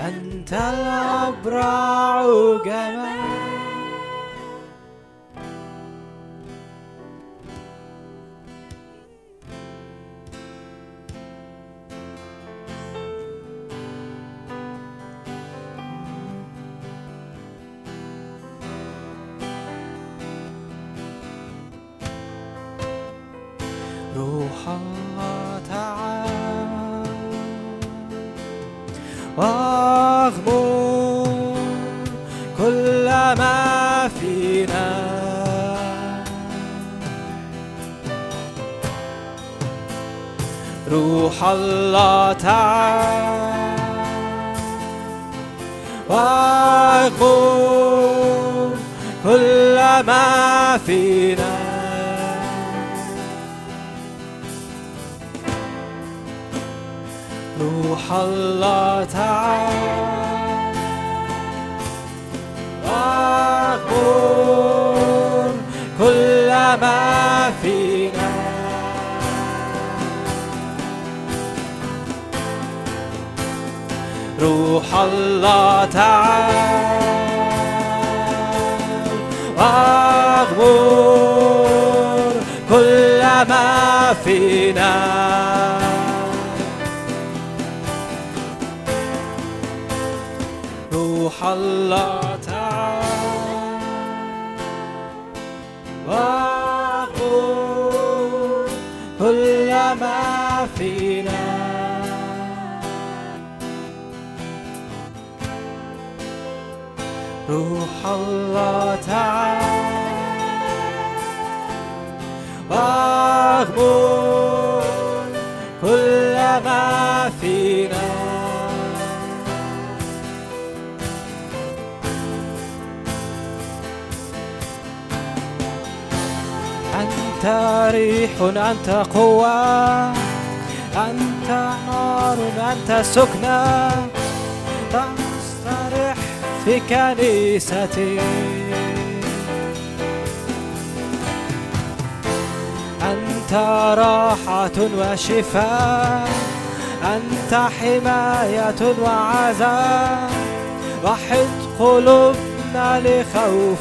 أنت 0.00 0.52
الأبرع 0.52 2.22
جمال. 2.64 3.53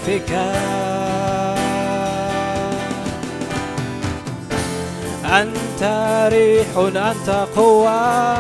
لخوفك 0.08 0.32
أنت 5.26 5.84
ريح 6.34 6.78
أنت 6.78 7.48
قوة. 7.56 8.36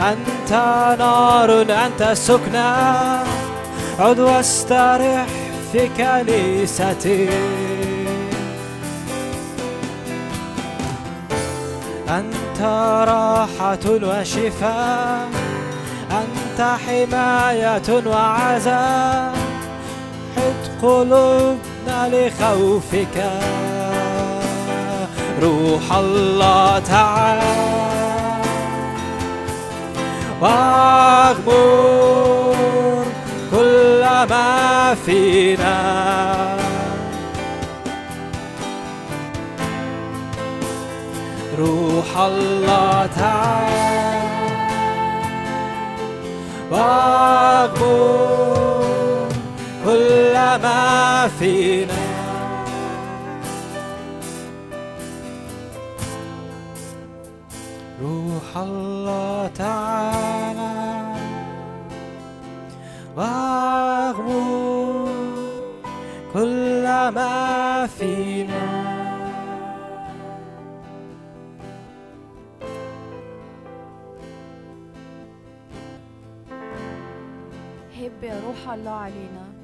أنت 0.00 0.52
نار 0.98 1.62
أنت 1.62 2.12
سكنة. 2.12 3.24
عد 3.98 4.18
واسترح 4.18 5.26
في 5.72 5.88
كنيستي. 5.88 7.28
أنت 12.08 12.60
راحة 13.08 13.86
وشفاء. 13.86 15.28
أنت 16.10 16.76
حماية 16.86 18.06
وعزاء. 18.06 19.35
قلوبنا 20.86 21.98
لخوفك 22.12 23.16
روح 25.42 25.92
الله 25.92 26.78
تعال. 26.78 27.40
واغمر 30.40 31.46
كل 33.50 34.02
ما 34.30 34.94
فينا. 35.06 35.78
روح 41.58 42.18
الله 42.18 43.08
تعال. 43.16 43.76
واغمر 46.70 48.55
كل 49.86 50.34
ما 50.34 51.28
فينا 51.38 51.94
روح 58.02 58.56
الله 58.56 59.50
تعالى 59.54 60.74
واغمر 63.16 65.08
كل 66.32 66.84
ما 67.16 67.86
فينا 67.86 68.66
هب 77.96 78.22
يا 78.22 78.40
روح 78.46 78.72
الله 78.74 78.90
علينا. 78.90 79.55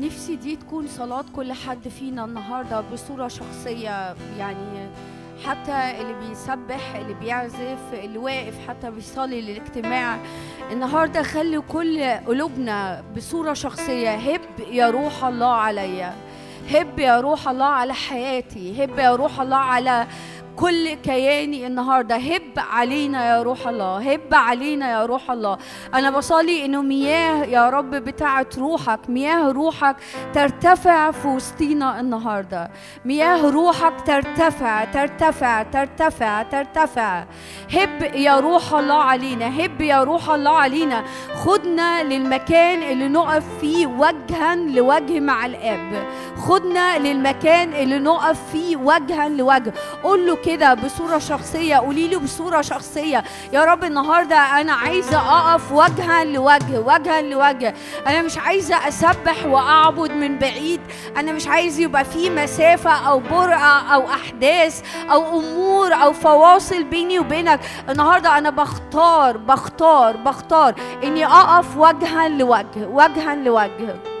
نفسي 0.00 0.36
دي 0.36 0.56
تكون 0.56 0.86
صلاة 0.86 1.24
كل 1.36 1.52
حد 1.52 1.88
فينا 1.88 2.24
النهاردة 2.24 2.80
بصورة 2.80 3.28
شخصية 3.28 4.14
يعني 4.38 4.88
حتى 5.46 6.00
اللي 6.00 6.14
بيسبح 6.28 6.94
اللي 6.94 7.14
بيعزف 7.14 7.78
اللي 7.92 8.18
واقف 8.18 8.68
حتى 8.68 8.90
بيصلي 8.90 9.40
للاجتماع. 9.40 10.18
النهاردة 10.72 11.22
خلي 11.22 11.60
كل 11.60 12.04
قلوبنا 12.26 13.04
بصورة 13.16 13.52
شخصية. 13.52 14.14
هب 14.14 14.40
يا 14.70 14.90
روح 14.90 15.24
الله 15.24 15.52
عليا. 15.52 16.14
هب 16.70 16.98
يا 16.98 17.20
روح 17.20 17.48
الله 17.48 17.64
على 17.64 17.94
حياتي. 17.94 18.84
هب 18.84 18.98
يا 18.98 19.14
روح 19.16 19.40
الله 19.40 19.56
على 19.56 20.06
كل 20.60 20.94
كياني 20.94 21.66
النهارده. 21.66 22.16
هب 22.16 22.52
علينا 22.56 23.28
يا 23.30 23.42
روح 23.42 23.68
الله 23.68 24.12
هب 24.12 24.34
علينا 24.34 24.90
يا 24.90 25.06
روح 25.06 25.30
الله. 25.30 25.58
أنا 25.94 26.10
بصلي 26.10 26.64
إنه 26.64 26.82
مياه 26.82 27.44
يا 27.44 27.70
رب 27.70 27.90
بتاعه 27.90 28.46
روحك 28.58 29.00
مياه 29.08 29.52
روحك 29.52 29.96
ترتفع 30.34 31.10
في 31.10 31.28
وسطينا 31.28 32.00
النهارده. 32.00 32.70
مياه 33.04 33.50
روحك 33.50 33.92
ترتفع 34.06 34.84
ترتفع 34.84 35.62
ترتفع 35.62 36.42
ترتفع. 36.42 37.24
هب 37.72 38.02
يا 38.14 38.40
روح 38.40 38.74
الله 38.74 39.02
علينا 39.02 39.48
هب 39.48 39.80
يا 39.80 40.02
روح 40.02 40.30
الله 40.30 40.50
علينا. 40.50 41.04
خدنا 41.44 42.02
للمكان 42.02 42.82
اللي 42.82 43.08
نقف 43.08 43.44
فيه 43.60 43.86
وجها 43.86 44.54
لوجه 44.54 45.20
مع 45.20 45.46
الآب. 45.46 46.06
خدنا 46.36 46.98
للمكان 46.98 47.72
اللي 47.72 47.98
نقف 47.98 48.50
فيه 48.52 48.76
وجها 48.76 49.28
لوجه. 49.28 49.72
قول 50.02 50.26
له 50.26 50.36
كده 50.48 50.74
بصورة 50.74 51.18
شخصية. 51.18 51.76
قولي 51.76 52.08
له 52.08 52.18
بصورة 52.18 52.60
شخصية. 52.60 53.24
يا 53.52 53.64
رب 53.64 53.84
النهاردة 53.84 54.36
أنا 54.36 54.72
عايزة 54.72 55.18
أقف 55.18 55.72
وجها 55.72 56.24
لوجه 56.24 56.80
وجها 56.80 57.20
لوجه. 57.22 57.74
أنا 58.06 58.22
مش 58.22 58.38
عايزة 58.38 58.88
أسبح 58.88 59.46
وأعبد 59.46 60.10
من 60.10 60.38
بعيد. 60.38 60.80
أنا 61.16 61.32
مش 61.32 61.46
عايز 61.46 61.80
يبقى 61.80 62.04
في 62.04 62.30
مسافة 62.30 62.90
أو 62.90 63.18
برقة 63.18 63.94
أو 63.94 64.06
أحداث 64.08 64.82
أو 65.10 65.40
أمور 65.40 65.94
أو 65.94 66.12
فواصل 66.12 66.84
بيني 66.84 67.18
وبينك. 67.18 67.60
النهاردة 67.88 68.38
أنا 68.38 68.50
بختار 68.50 69.36
بختار 69.36 70.16
بختار 70.16 70.74
إني 71.04 71.26
أقف 71.26 71.76
وجها 71.76 72.28
لوجه 72.28 72.86
وجها 72.90 73.34
لوجه. 73.34 74.17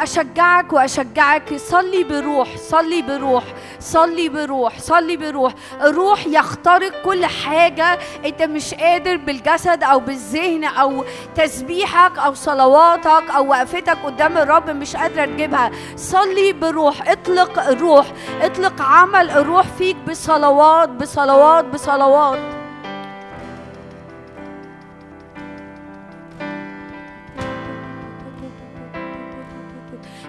أشجعك 0.00 0.72
وأشجعك. 0.72 1.56
صلي 1.56 2.04
بروح 2.04 2.56
صلي 2.56 3.02
بروح 3.02 3.44
صلي 3.80 4.28
بروح 4.28 4.78
صلي 4.78 5.16
بروح. 5.16 5.52
الروح 5.82 6.26
يخترق 6.26 7.02
كل 7.04 7.26
حاجة 7.26 7.98
أنت 8.24 8.42
مش 8.42 8.74
قادر 8.74 9.16
بالجسد 9.16 9.82
أو 9.82 10.00
بالذهن 10.00 10.64
أو 10.64 11.04
تسبيحك 11.34 12.18
أو 12.18 12.34
صلواتك 12.34 13.30
أو 13.36 13.48
وقفتك 13.50 13.98
قدام 14.04 14.38
الرب 14.38 14.70
مش 14.70 14.96
قادرة 14.96 15.24
تجيبها. 15.24 15.70
صلي 15.96 16.52
بروح 16.52 17.10
اطلق 17.10 17.66
الروح 17.68 18.06
اطلق 18.42 18.82
عمل 18.82 19.30
الروح 19.30 19.66
فيك 19.78 19.96
بصلوات 19.96 20.88
بصلوات 20.88 21.64
بصلوات. 21.64 22.61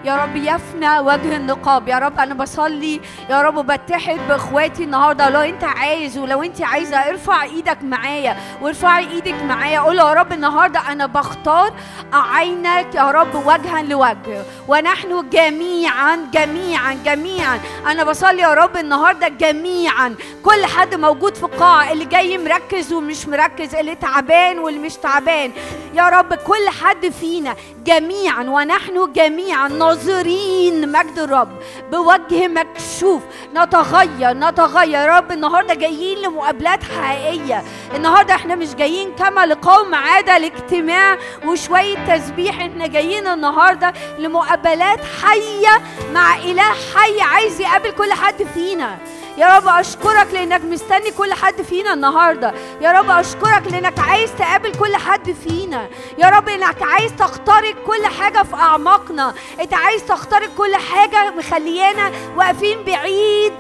يا 0.03 0.15
رب 0.15 0.35
يفنى 0.35 0.99
وجه 0.99 1.35
النقاب. 1.35 1.87
يا 1.87 1.99
رب 1.99 2.19
أنا 2.19 2.33
بصلي. 2.33 3.01
يا 3.29 3.41
رب 3.41 3.71
بتحد 3.71 4.19
بإخواتي 4.29 4.83
النهارده. 4.83 5.29
لو 5.29 5.39
أنت 5.41 5.63
عايز 5.63 6.17
ولو 6.17 6.43
أنت 6.43 6.61
عايزة 6.61 6.97
ارفع 6.97 7.43
إيدك 7.43 7.77
معايا. 7.83 8.37
وارفعي 8.61 9.07
إيدك 9.07 9.43
معايا. 9.43 9.79
قول 9.79 9.97
يا 9.97 10.13
رب 10.13 10.33
النهارده 10.33 10.91
أنا 10.91 11.05
بختار 11.05 11.73
أعينك 12.13 12.95
يا 12.95 13.11
رب 13.11 13.35
وجها 13.35 13.81
لوجه. 13.81 14.43
ونحن 14.67 15.29
جميعا 15.29 16.19
جميعا 16.33 16.93
جميعا. 17.05 17.59
أنا 17.87 18.03
بصلي 18.03 18.41
يا 18.41 18.53
رب 18.53 18.77
النهارده 18.77 19.27
جميعا. 19.27 20.15
كل 20.43 20.65
حد 20.65 20.95
موجود 20.95 21.35
في 21.35 21.43
القاعة. 21.43 21.91
اللي 21.91 22.05
جاي 22.05 22.37
مركز 22.37 22.93
ومش 22.93 23.27
مركز 23.27 23.75
اللي 23.75 23.95
تعبان 23.95 24.59
واللي 24.59 24.79
مش 24.79 24.95
تعبان. 24.95 25.51
يا 25.93 26.09
رب 26.09 26.33
كل 26.33 26.69
حد 26.81 27.09
فينا 27.09 27.55
جميعا. 27.85 28.43
ونحن 28.43 29.11
جميعا. 29.13 29.67
ناظرين 29.93 30.91
مجد 30.91 31.19
الرب. 31.19 31.49
بوجه 31.91 32.47
مكشوف. 32.47 33.21
نتغير 33.55 34.33
نتغير. 34.33 34.89
يا 34.89 35.17
رب 35.17 35.31
النهارده 35.31 35.73
جايين 35.73 36.17
لمقابلات 36.17 36.83
حقيقية. 36.83 37.63
النهارده 37.95 38.35
إحنا 38.35 38.55
مش 38.55 38.75
جايين 38.75 39.11
كما 39.15 39.45
لقوم 39.45 39.95
عاده 39.95 40.37
لاجتماع 40.37 41.17
وشوية 41.45 42.17
تسبيح. 42.17 42.59
إحنا 42.59 42.87
جايين 42.87 43.27
النهارده 43.27 43.93
لمقابلات 44.19 44.99
حية 45.23 45.81
مع 46.13 46.35
إله 46.35 46.71
حي 46.95 47.21
عايز 47.21 47.61
يقابل 47.61 47.91
كل 47.91 48.13
حد 48.13 48.43
فينا. 48.53 48.97
يا 49.37 49.57
رب 49.57 49.67
أشكرك 49.67 50.27
لأنك 50.33 50.61
مستني 50.65 51.11
كل 51.17 51.33
حد 51.33 51.61
فينا 51.61 51.93
النهارده. 51.93 52.53
يا 52.81 52.91
رب 52.91 53.09
أشكرك 53.09 53.63
لأنك 53.71 53.99
عايز 53.99 54.31
تقابل 54.39 54.71
كل 54.75 54.95
حد 54.95 55.31
فينا. 55.31 55.87
يا 56.17 56.29
رب 56.29 56.49
إنك 56.49 56.81
عايز 56.81 57.11
تخترق 57.19 57.75
كل 57.87 58.05
حاجة 58.19 58.43
في 58.43 58.55
أعماقنا. 58.55 59.33
إنت 59.61 59.73
عايز 59.73 60.05
تخترق 60.05 60.49
كل 60.57 60.75
حاجة 60.75 61.31
مخليانا 61.37 62.11
واقفين 62.37 62.83
بعيد 62.83 63.53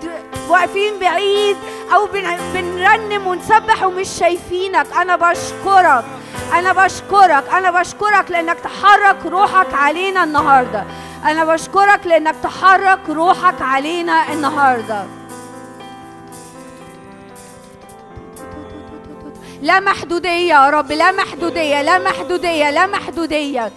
واقفين 0.49 0.99
بعيد 0.99 1.57
بن- 2.13 2.37
بنرنم 2.53 3.27
ونسبح 3.27 3.83
ومش 3.83 4.07
شايفينك. 4.19 4.87
أنا 4.97 5.15
بشكرك 5.15 6.03
أنا 6.53 6.73
بشكرك 6.73 7.43
أنا 7.53 7.71
بشكرك 7.71 8.31
لأنك 8.31 8.57
تحرك 8.59 9.25
روحك 9.25 9.73
علينا 9.73 10.23
النهارده. 10.23 10.83
أنا 11.25 11.45
بشكرك 11.45 12.07
لأنك 12.07 12.35
تحرك 12.43 12.99
روحك 13.09 13.61
علينا 13.61 14.33
النهارده. 14.33 15.05
لا 19.63 19.79
محدودية 19.79 20.29
يا 20.29 20.69
رب 20.69 20.91
لا 20.91 21.11
محدودية 21.11 21.81
لا 21.81 21.99
محدودية 21.99 22.71
لا 22.71 22.85
محدودية. 22.87 23.71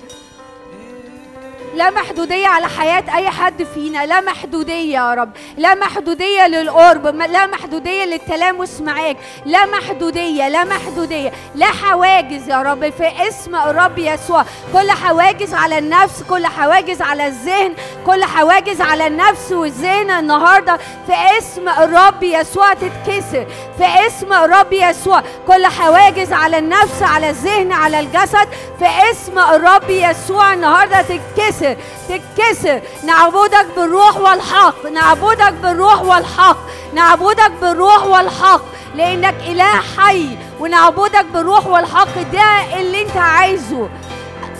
لا 1.76 1.90
محدودية 1.90 2.46
على 2.48 2.68
حياة 2.68 3.04
أي 3.16 3.30
حد 3.30 3.62
فينا 3.74 4.06
لا 4.06 4.20
محدودية 4.20 4.98
يا 4.98 5.14
رب 5.14 5.30
لا 5.56 5.74
محدودية 5.74 6.46
للقرب 6.46 7.06
لا 7.06 7.46
محدودية 7.46 8.04
للتلامس 8.04 8.80
معاك 8.80 9.16
لا 9.46 9.66
محدودية 9.66 10.48
لا 10.48 10.64
محدودية 10.64 11.32
لا 11.54 11.66
حواجز 11.66 12.48
يا 12.48 12.62
رب 12.62 12.90
في 12.90 13.28
اسم 13.28 13.56
الرب 13.56 13.98
يسوع. 13.98 14.44
كل 14.72 14.90
حواجز 14.90 15.54
على 15.54 15.78
النفس 15.78 16.22
كل 16.22 16.46
حواجز 16.46 17.02
على 17.02 17.26
الذهن 17.26 17.74
كل 18.06 18.24
حواجز 18.24 18.80
على 18.80 19.06
النفس 19.06 19.52
والذهن 19.52 20.10
النهاردة 20.10 20.76
في 21.06 21.38
اسم 21.38 21.68
الرب 21.68 22.22
يسوع 22.22 22.74
تتكسر 22.74 23.46
في 23.78 24.06
اسم 24.06 24.32
الرب 24.32 24.72
يسوع. 24.72 25.22
كل 25.46 25.66
حواجز 25.66 26.32
على 26.32 26.58
النفس 26.58 27.02
على 27.02 27.30
الذهن 27.30 27.72
على 27.72 28.00
الجسد 28.00 28.48
في 28.78 28.86
اسم 29.10 29.38
الرب 29.38 29.90
يسوع 29.90 30.54
النهارده 30.54 31.02
تتكسر. 31.02 31.65
تتكسر. 32.08 32.80
نعبدك 33.04 33.66
بالروح 33.76 34.16
والحق 34.16 34.86
نعبدك 34.86 35.52
بالروح 35.52 36.02
والحق 36.02 36.56
نعبدك 36.94 37.52
بالروح 37.60 38.04
والحق. 38.04 38.62
لأنك 38.94 39.34
إله 39.46 39.80
حي 39.96 40.38
ونعبدك 40.60 41.24
بالروح 41.24 41.66
والحق 41.66 42.22
ده 42.32 42.78
اللي 42.80 43.02
أنت 43.02 43.16
عايزه. 43.16 43.88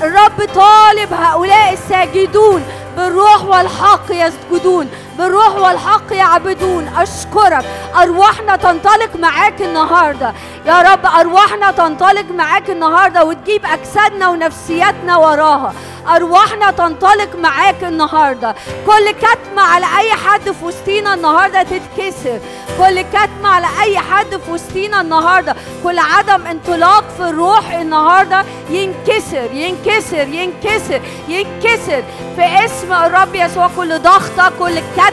الرب 0.02 0.48
طالب 0.54 1.12
هؤلاء 1.12 1.72
الساجدون 1.72 2.64
بالروح 2.96 3.44
والحق 3.44 4.04
يسجدون. 4.11 4.90
بالروح 5.19 5.55
والحق 5.57 6.12
يعبدون 6.12 6.89
أشكرك. 6.97 7.64
أرواحنا 8.03 8.57
تنطلق 8.57 9.17
معاك 9.19 9.62
النهاردة. 9.62 10.35
يا 10.67 10.83
رب 10.83 11.07
أرواحنا 11.07 11.71
تنطلق 11.71 12.31
معاك 12.31 12.71
النهاردة 12.71 13.25
وتجيب 13.25 13.67
أجسادنا 13.67 14.29
ونفسياتنا 14.29 15.17
وراها. 15.17 15.73
أرواحنا 16.17 16.71
تنطلق 16.71 17.37
معاك 17.39 17.85
النهاردة. 17.85 18.55
كل 18.87 19.11
كتمة 19.11 19.62
على 19.62 19.87
أي 19.99 20.12
حد 20.12 20.51
في 20.51 20.64
وسطينا 20.64 21.14
النهاردة 21.14 21.62
تتكسر. 21.62 22.41
كل 22.79 23.01
كتمة 23.01 23.49
على 23.49 23.67
أي 23.83 23.99
حد 23.99 24.37
في 24.37 24.51
وسطينا 24.51 25.01
النهاردة. 25.01 25.57
كل 25.85 25.99
عدم 25.99 26.47
انطلاق 26.47 27.05
في 27.17 27.23
الروح 27.29 27.73
النهاردة 27.73 28.45
ينكسر 28.71 29.53
ينكسر 29.53 30.29
ينكسر 30.29 31.01
ينكسر. 31.29 32.03
في 32.37 32.64
اسم 32.64 32.93
الرب 32.93 33.35
يسوع 33.35 33.71
كل 33.77 33.99
ضغطة 33.99 34.53
كل 34.59 34.79
كتمة 34.79 35.05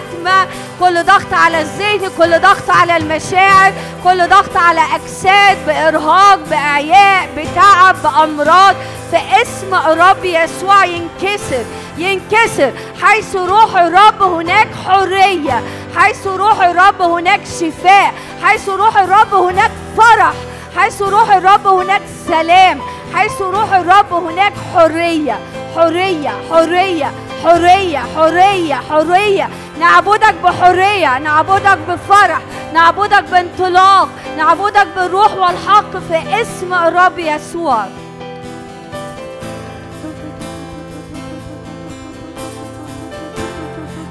كل 0.79 1.03
ضغط 1.03 1.33
على 1.33 1.61
الذهن 1.61 2.11
كل 2.17 2.39
ضغط 2.39 2.69
على 2.69 2.97
المشاعر 2.97 3.73
كل 4.03 4.27
ضغط 4.27 4.57
على 4.57 4.81
أجساد 4.95 5.65
بإرهاق 5.67 6.39
بإعياء 6.49 7.29
بتعب 7.37 7.95
بأمراض. 8.03 8.75
في 9.11 9.17
اسم 9.41 9.75
الرب 9.75 10.25
يسوع 10.25 10.85
ينكسر 10.85 11.65
ينكسر. 11.97 12.73
حيث 13.01 13.35
روح 13.35 13.77
الرب 13.77 14.21
هناك 14.21 14.67
حرية 14.85 15.63
حيث 15.95 16.27
روح 16.27 16.61
الرب 16.61 17.01
هناك 17.01 17.41
شفاء 17.45 18.13
حيث 18.43 18.69
روح 18.69 18.97
الرب 18.97 19.33
هناك 19.33 19.71
فرح 19.97 20.33
حيث 20.77 21.01
روح 21.01 21.31
الرب 21.31 21.67
هناك 21.67 22.01
سلام 22.27 22.81
حيث 23.15 23.41
روح 23.41 23.73
الرب 23.73 24.13
هناك 24.13 24.53
حرية. 24.73 25.39
حرية 25.75 26.33
حرية 26.51 27.11
حرية 27.43 27.99
حرية 28.15 28.75
حرية. 28.89 29.49
نعبدك 29.79 30.35
بحرية 30.43 31.19
نعبدك 31.19 31.77
بفرح 31.89 32.41
نعبدك 32.73 33.23
بانطلاق 33.31 34.09
نعبدك 34.37 34.87
بالروح 34.95 35.33
والحق 35.33 35.97
في 35.97 36.41
اسم 36.41 36.73
الرب 36.73 37.19
يسوع. 37.19 37.85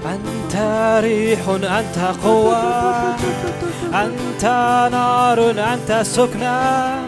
أنت 0.06 0.56
ريح 1.04 1.48
أنت 1.48 1.98
قوة 2.24 3.14
أنت 3.94 4.44
نار 4.92 5.50
أنت 5.50 6.02
سكنة. 6.02 7.06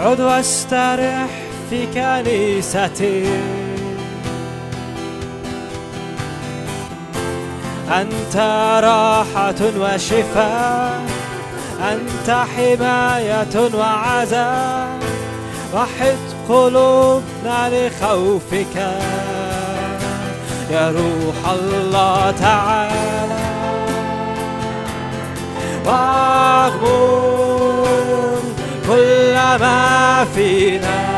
عد 0.00 0.20
واسترح 0.20 1.26
في 1.70 1.86
كنيستي. 1.86 3.69
أنت 7.90 8.36
راحة 8.84 9.60
وشفاء 9.80 11.00
أنت 11.80 12.30
حماية 12.56 13.70
وعزاء 13.74 14.88
وحد 15.74 16.18
قلوبنا 16.48 17.70
لخوفك. 17.72 18.76
يا 20.70 20.90
روح 20.90 21.52
الله 21.52 22.30
تعالى. 22.30 23.40
واغمر 25.86 27.30
كل 28.86 29.34
ما 29.34 30.26
فينا. 30.34 31.09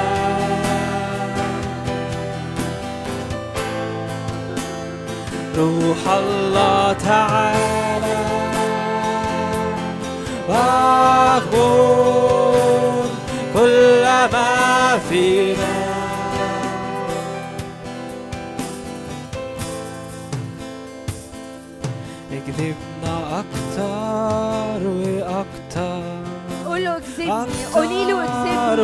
روح 5.56 6.08
الله 6.08 6.92
تعالى. 6.92 7.62
واغمر 10.48 12.31
اكذبني 27.22 27.64
قولي 27.74 28.04
له 28.04 28.14
وأكتر 28.14 28.82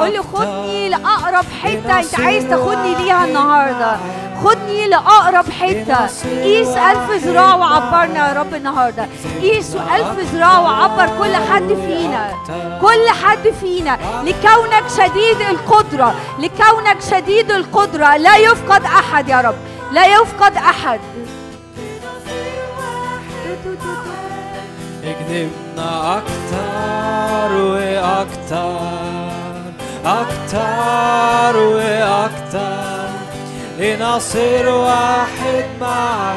قول 0.00 0.14
له 0.14 0.22
خدني 0.22 0.88
لأقرب 0.88 1.44
حتة. 1.62 1.98
أنت 1.98 2.20
عايز 2.20 2.44
تاخدني 2.44 2.94
ليها 2.94 3.24
النهارده. 3.24 3.96
خدني 4.44 4.88
لأقرب 4.88 5.50
حتة. 5.50 6.06
قيس 6.42 6.68
ألف 6.68 7.24
ذراع 7.24 7.54
وعبرنا 7.54 8.28
يا 8.28 8.40
رب 8.40 8.54
النهارده. 8.54 9.08
قيس 9.42 9.76
ألف 9.76 10.34
ذراع 10.34 10.58
وعبر 10.58 11.06
كل 11.18 11.36
حد 11.36 11.68
فينا. 11.68 12.30
كل 12.80 13.08
حد 13.24 13.48
فينا. 13.60 13.98
لكونك 14.24 14.84
شديد 14.96 15.40
القدرة. 15.50 16.14
لكونك 16.38 17.00
شديد 17.10 17.50
القدرة. 17.50 18.16
لا 18.16 18.36
يفقد 18.36 18.84
أحد 18.84 19.28
يا 19.28 19.40
رب. 19.40 19.56
لا 19.92 20.06
يفقد 20.06 20.56
أحد. 20.56 21.00
اكذبنا 25.78 26.16
أكتر 26.18 27.54
وأكتر 27.54 28.80
أكتر 30.04 31.56
وأكتر 31.60 33.08
لنصير 33.78 34.68
واحد 34.68 35.64
معا 35.80 36.36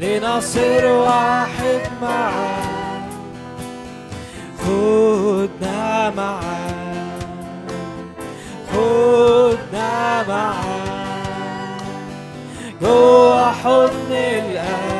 لنصير 0.00 0.86
واحد 0.86 1.80
معا 2.02 2.60
خدنا 4.58 6.10
معا 6.16 7.10
خدنا 8.72 10.24
معا 10.28 10.80
جوا 12.82 13.44
حضن 13.44 14.12
الآب 14.12 14.99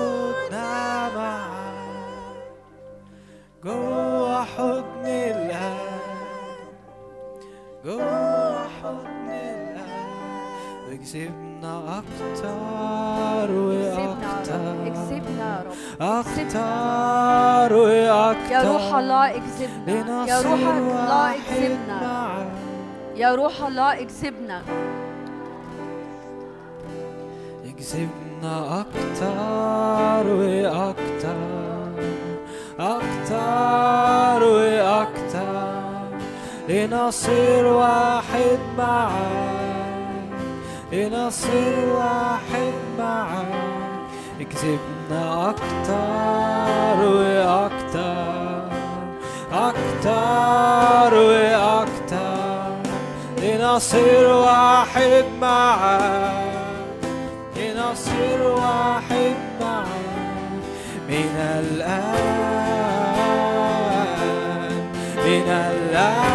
جوا 3.63 4.43
حضن 4.43 5.05
الآب 5.05 6.01
جوا 7.85 8.67
حضن 8.81 9.29
الآب 9.29 10.91
اكسبنا 10.91 11.73
أكتر 11.97 13.51
وأكتر 13.51 14.87
اكسبنا 14.87 15.63
رب 15.65 15.73
أكتر. 16.01 16.59
وأكتر 17.77 18.51
يا 18.51 18.61
روح 18.71 18.95
الله 18.95 19.25
اكسبنا 19.29 20.25
يا 20.27 20.41
روح 20.41 20.61
الله 20.75 21.35
اكسبنا. 21.35 21.99
يا 23.15 23.35
روح 23.35 23.63
الله 23.63 24.01
اكسبنا. 24.01 24.61
يكسبنا 27.65 28.81
أكتر 28.81 30.25
وأكتر. 30.33 31.50
أكتر 32.81 34.43
وأكتر. 34.43 35.71
لنصير 36.69 37.65
واحد 37.65 38.59
معاك. 38.77 40.31
لنصير 40.91 41.93
واحد 41.95 42.73
معاك. 42.99 44.09
يكسبنا 44.39 45.49
أكتر 45.49 47.07
وأكتر. 47.07 48.61
أكتر 49.53 51.13
وأكتر. 51.17 52.71
لنصير 53.37 54.33
واحد 54.33 55.25
معاك. 55.41 56.51
لنصير 57.55 58.41
واحد 58.41 59.35
معاك 59.35 59.50
من 61.11 61.35
الآن 61.59 63.01
من 65.25 65.47
الآن. 65.47 66.31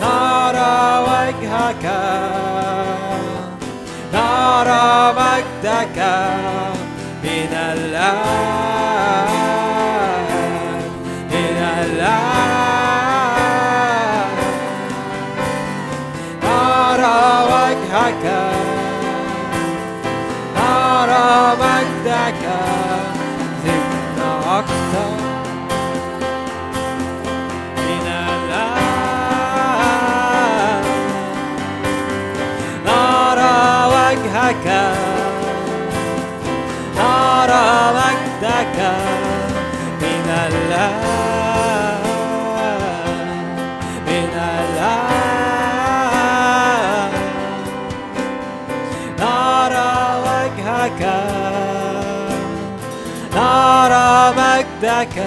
نرى 0.00 0.78
وجهك 1.08 1.84
نرى 4.14 4.90
مجدك 5.18 5.98
من 7.24 7.52
الآن. 7.52 8.67
مجدك 54.98 55.22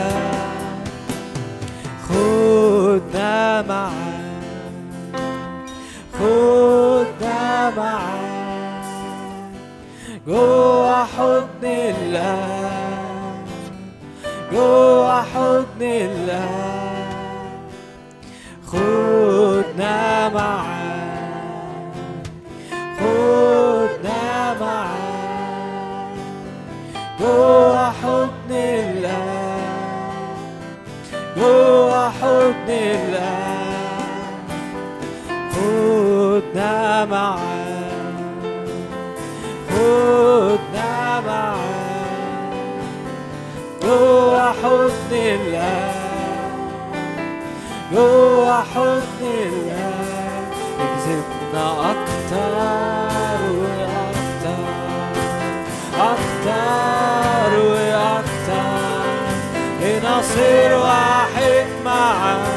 خدنا 2.07 3.61
معاك 3.61 5.15
خدنا 6.13 7.69
معاك 7.78 8.22
جوا 10.28 11.03
حضن 11.03 11.63
الله. 11.63 12.72
جوا 14.51 15.22
حضن 15.22 15.82
الله. 15.82 16.49
خدنا 18.67 20.30
معاك 20.30 20.90
الله 48.76 49.76
اكذبنا 50.80 51.91
أكتر 51.91 53.41
وأكتر 53.59 54.63
أكتر 55.99 57.51
وأكتر 57.59 59.03
لنصير 59.82 60.72
واحد 60.78 61.67
معاك. 61.86 62.47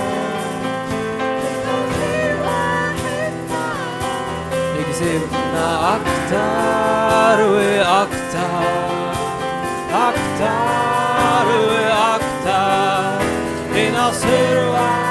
اكذبنا 4.78 5.96
أكتر 5.96 7.38
وأكتر 7.48 8.64
أكتر 9.94 11.46
وأكتر 11.68 13.24
لنصير 13.74 14.68
واحد. 14.68 15.03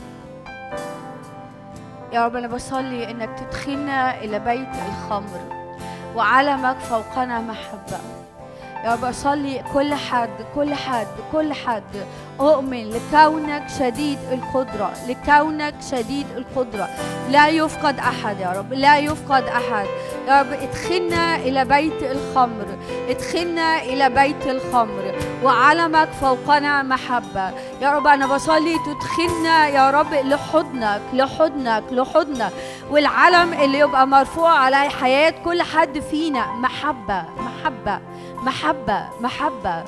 يا 2.12 2.26
رب 2.26 2.36
أنا 2.36 2.48
بصلي 2.48 3.10
إنك 3.10 3.38
تدخلنا 3.38 4.18
إلى 4.18 4.38
بيت 4.38 4.68
الخمر 4.88 5.40
وعلمك 6.16 6.76
فوقنا 6.76 7.40
محبة. 7.40 8.00
يا 8.84 8.92
رب 8.92 9.04
أصلي 9.04 9.62
كل 9.74 9.94
حد 9.94 10.30
كل 10.54 10.74
حد 10.74 11.06
كل 11.32 11.52
حد. 11.52 12.06
أؤمن 12.40 12.90
لكونك 12.90 13.68
شديد 13.78 14.18
القدرة 14.32 14.92
لكونك 15.08 15.74
شديد 15.90 16.26
القدرة. 16.36 16.88
لا 17.30 17.48
يفقد 17.48 17.98
أحد 17.98 18.40
يا 18.40 18.52
رب 18.52 18.72
لا 18.72 18.98
يفقد 18.98 19.44
أحد. 19.44 19.86
يا 20.28 20.40
رب 20.40 20.52
ادخلنا 20.52 21.36
إلى 21.36 21.64
بيت 21.64 22.02
الخمر 22.02 22.66
ادخلنا 23.08 23.82
إلى 23.82 24.10
بيت 24.10 24.46
الخمر. 24.46 25.14
وعلمك 25.44 26.08
فوقنا 26.20 26.82
محبة. 26.82 27.50
يا 27.80 27.90
رب 27.90 28.06
أنا 28.06 28.26
بصلي 28.26 28.76
تدخلنا 28.78 29.68
يا 29.68 29.90
رب 29.90 30.14
لحضنك 30.14 31.00
لحضنك 31.12 31.84
لحضنك. 31.90 32.52
والعلم 32.90 33.52
اللي 33.52 33.78
يبقى 33.78 34.06
مرفوع 34.06 34.50
على 34.50 34.76
حياة 34.76 35.34
كل 35.44 35.62
حد 35.62 35.98
فينا 35.98 36.52
محبة 36.52 37.24
محبة. 37.38 38.00
محبة 38.46 39.08
محبة. 39.20 39.84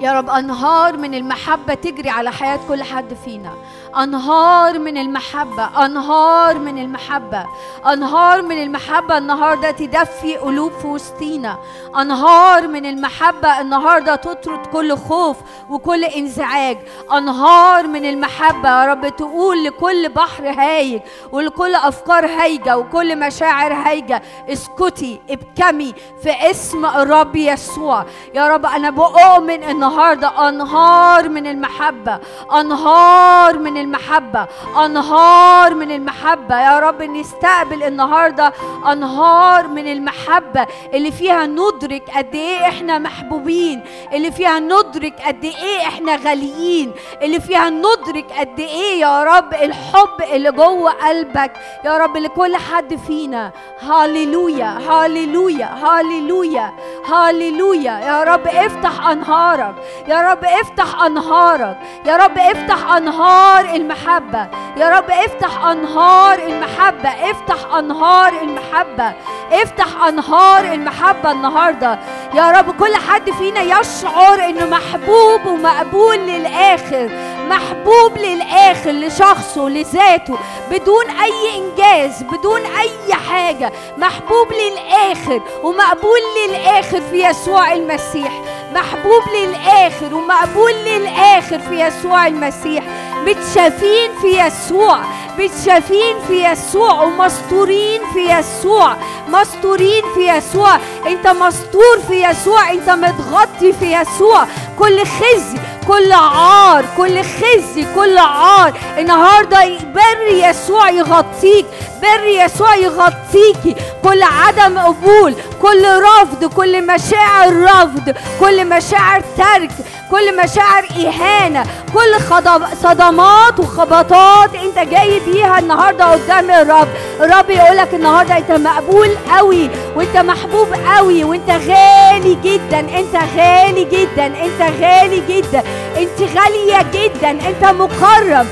يا 0.00 0.12
رب 0.12 0.30
أنهار 0.30 0.96
من 0.96 1.14
المحبة 1.14 1.74
تجري 1.74 2.10
على 2.10 2.32
حياة 2.32 2.60
كل 2.68 2.82
حد 2.82 3.14
فينا. 3.24 3.52
أنهار 3.96 4.78
من 4.78 4.98
المحبة 4.98 5.86
أنهار 5.86 6.58
من 6.58 6.78
المحبة 6.78 7.46
أنهار 7.92 8.42
من 8.42 8.62
المحبة 8.62 9.18
النهاردة 9.18 9.70
تدفي 9.70 10.36
قلوب 10.36 10.72
في 10.72 10.86
وسطينا 10.86 11.58
أنهار 11.96 12.68
من 12.68 12.86
المحبة 12.86 13.60
النهاردة 13.60 14.14
تطرد 14.14 14.66
كل 14.66 14.96
خوف 14.96 15.36
وكل 15.70 16.04
انزعاج. 16.04 16.78
أنهار 17.12 17.86
من 17.86 18.04
المحبة 18.04 18.68
يا 18.68 18.86
رب 18.86 19.16
تقول 19.16 19.64
لكل 19.64 20.08
بحر 20.08 20.48
هايج 20.48 21.00
ولكل 21.32 21.74
أفكار 21.74 22.26
هايجة 22.26 22.78
وكل 22.78 23.18
مشاعر 23.18 23.72
هايجة. 23.72 24.22
اسكتي 24.48 25.20
ابكمي 25.30 25.94
في 26.22 26.50
اسم 26.50 26.86
الرب 26.86 27.36
يسوع. 27.36 28.04
يا 28.34 28.48
رب 28.48 28.66
أنا 28.66 28.90
بؤمن 28.90 29.64
النهاردة 29.64 30.48
أنهار 30.48 31.28
من 31.28 31.46
المحبة 31.46 32.18
أنهار 32.60 33.58
من 33.58 33.76
المحبة. 33.82 34.46
أنهار 34.84 35.74
من 35.74 35.90
المحبة. 35.90 36.60
يا 36.60 36.78
رب 36.78 37.02
نستقبل 37.02 37.82
النهاردة 37.82 38.52
أنهار 38.92 39.68
من 39.68 39.92
المحبة 39.92 40.66
اللي 40.94 41.12
فيها 41.12 41.46
ندرك 41.46 42.02
قد 42.16 42.34
إيه 42.34 42.68
إحنا 42.68 42.98
محبوبين 42.98 43.84
اللي 44.12 44.32
فيها 44.32 44.58
ندرك 44.58 45.14
قد 45.26 45.44
إيه 45.44 45.80
إحنا 45.88 46.16
غاليين 46.16 46.92
اللي 47.22 47.40
فيها 47.40 47.70
ندرك 47.70 48.26
قد 48.38 48.60
إيه 48.60 49.00
يا 49.00 49.24
رب 49.24 49.54
الحب 49.54 50.22
اللي 50.32 50.52
جوه 50.52 50.90
قلبك. 50.90 51.52
يا 51.84 51.96
رب 51.98 52.16
لكل 52.16 52.56
حد 52.56 52.96
فينا. 53.06 53.52
هاليلويا 53.80 54.78
هاليلويا 54.88 55.66
هاليلويا 55.84 56.72
هاليلويا 57.06 57.92
يا 58.00 58.24
رب 58.24 58.46
افتح 58.46 59.08
أنهارك. 59.08 59.74
يا 60.08 60.30
رب 60.32 60.44
افتح 60.44 61.02
أنهارك. 61.02 61.76
يا 62.06 62.16
رب 62.16 62.38
افتح 62.38 62.92
أنهار 62.92 63.71
المحبة. 63.76 64.48
يا 64.76 64.88
رب 64.88 65.10
افتح 65.10 65.64
أنهار 65.66 66.38
المحبة 66.38 67.08
افتح 67.08 67.74
أنهار 67.74 68.32
المحبة 68.42 69.12
افتح 69.52 70.04
أنهار 70.08 70.64
المحبة 70.64 71.30
النهاردة. 71.30 71.98
يا 72.34 72.50
رب 72.50 72.76
كل 72.78 72.96
حد 72.96 73.30
فينا 73.30 73.60
يشعر 73.60 74.34
إنه 74.34 74.66
محبوب 74.66 75.46
ومقبول 75.46 76.16
للآخر 76.18 77.10
محبوب 77.48 78.18
للآخر 78.18 78.90
لشخصه 78.90 79.68
لذاته 79.68 80.38
بدون 80.70 81.04
أي 81.10 81.58
إنجاز 81.58 82.22
بدون 82.22 82.60
أي 82.60 83.14
حاجة. 83.14 83.72
محبوب 83.98 84.48
للآخر 84.52 85.40
ومقبول 85.62 86.20
للآخر 86.46 87.00
في 87.00 87.24
يسوع 87.24 87.72
المسيح. 87.72 88.32
محبوب 88.74 89.22
للآخر 89.34 90.14
ومقبول 90.14 90.72
للآخر 90.72 91.58
في 91.58 91.80
يسوع 91.80 92.26
المسيح. 92.26 92.84
متشافين 93.26 94.10
في 94.22 94.46
يسوع 94.46 94.98
متشافين 95.38 96.16
في 96.28 96.44
يسوع 96.44 97.00
ومستورين 97.02 98.00
في 98.14 98.38
يسوع 98.38 98.96
مستورين 99.28 100.02
في 100.14 100.28
يسوع. 100.28 100.76
انت 101.06 101.26
مستور 101.26 101.98
في 102.08 102.24
يسوع 102.24 102.70
انت 102.70 102.90
متغطي 102.90 103.72
في 103.72 103.92
يسوع. 103.92 104.46
كل 104.78 105.00
خزي 105.06 105.58
كل 105.88 106.12
عار 106.12 106.84
كل 106.96 107.22
خزي 107.22 107.86
كل 107.94 108.18
عار. 108.18 108.72
النهارده 108.98 109.64
بر 109.94 110.26
يسوع 110.30 110.90
يغطيك 110.90 111.66
بر 112.02 112.24
يسوع 112.24 112.74
يغطيكي. 112.76 113.76
كل 114.04 114.22
عدم 114.22 114.78
قبول 114.78 115.34
كل 115.62 115.86
رفض 116.02 116.44
كل 116.44 116.86
مشاعر 116.86 117.62
رفض 117.62 118.14
كل 118.40 118.68
مشاعر 118.68 119.22
ترك 119.36 119.70
كل 120.10 120.36
مشاعر 120.44 120.84
إهانة 121.06 121.62
كل 121.94 122.14
خضب- 122.30 122.74
صدمات 123.12 123.60
وخبطات 123.60 124.54
انت 124.54 124.78
جاي 124.90 125.20
بيها 125.26 125.58
النهارده 125.58 126.04
قدام 126.04 126.50
الرب. 126.50 126.88
الرب 127.20 127.50
يقولك 127.50 127.94
النهارده 127.94 128.36
انت 128.36 128.50
مقبول 128.50 129.08
قوي 129.36 129.70
وانت 129.96 130.16
محبوب 130.16 130.68
قوي 130.96 131.24
وانت 131.24 131.50
غالي 131.50 132.36
جدا. 132.44 132.78
انت 132.78 133.16
غالي 133.36 133.84
جدا. 133.84 134.26
انت 134.26 134.80
غالي 134.80 135.22
جدا. 135.28 135.62
انت 135.98 136.20
غالية 136.36 136.86
جدا. 136.92 137.30
انت 137.30 137.64
مكرم. 137.64 138.46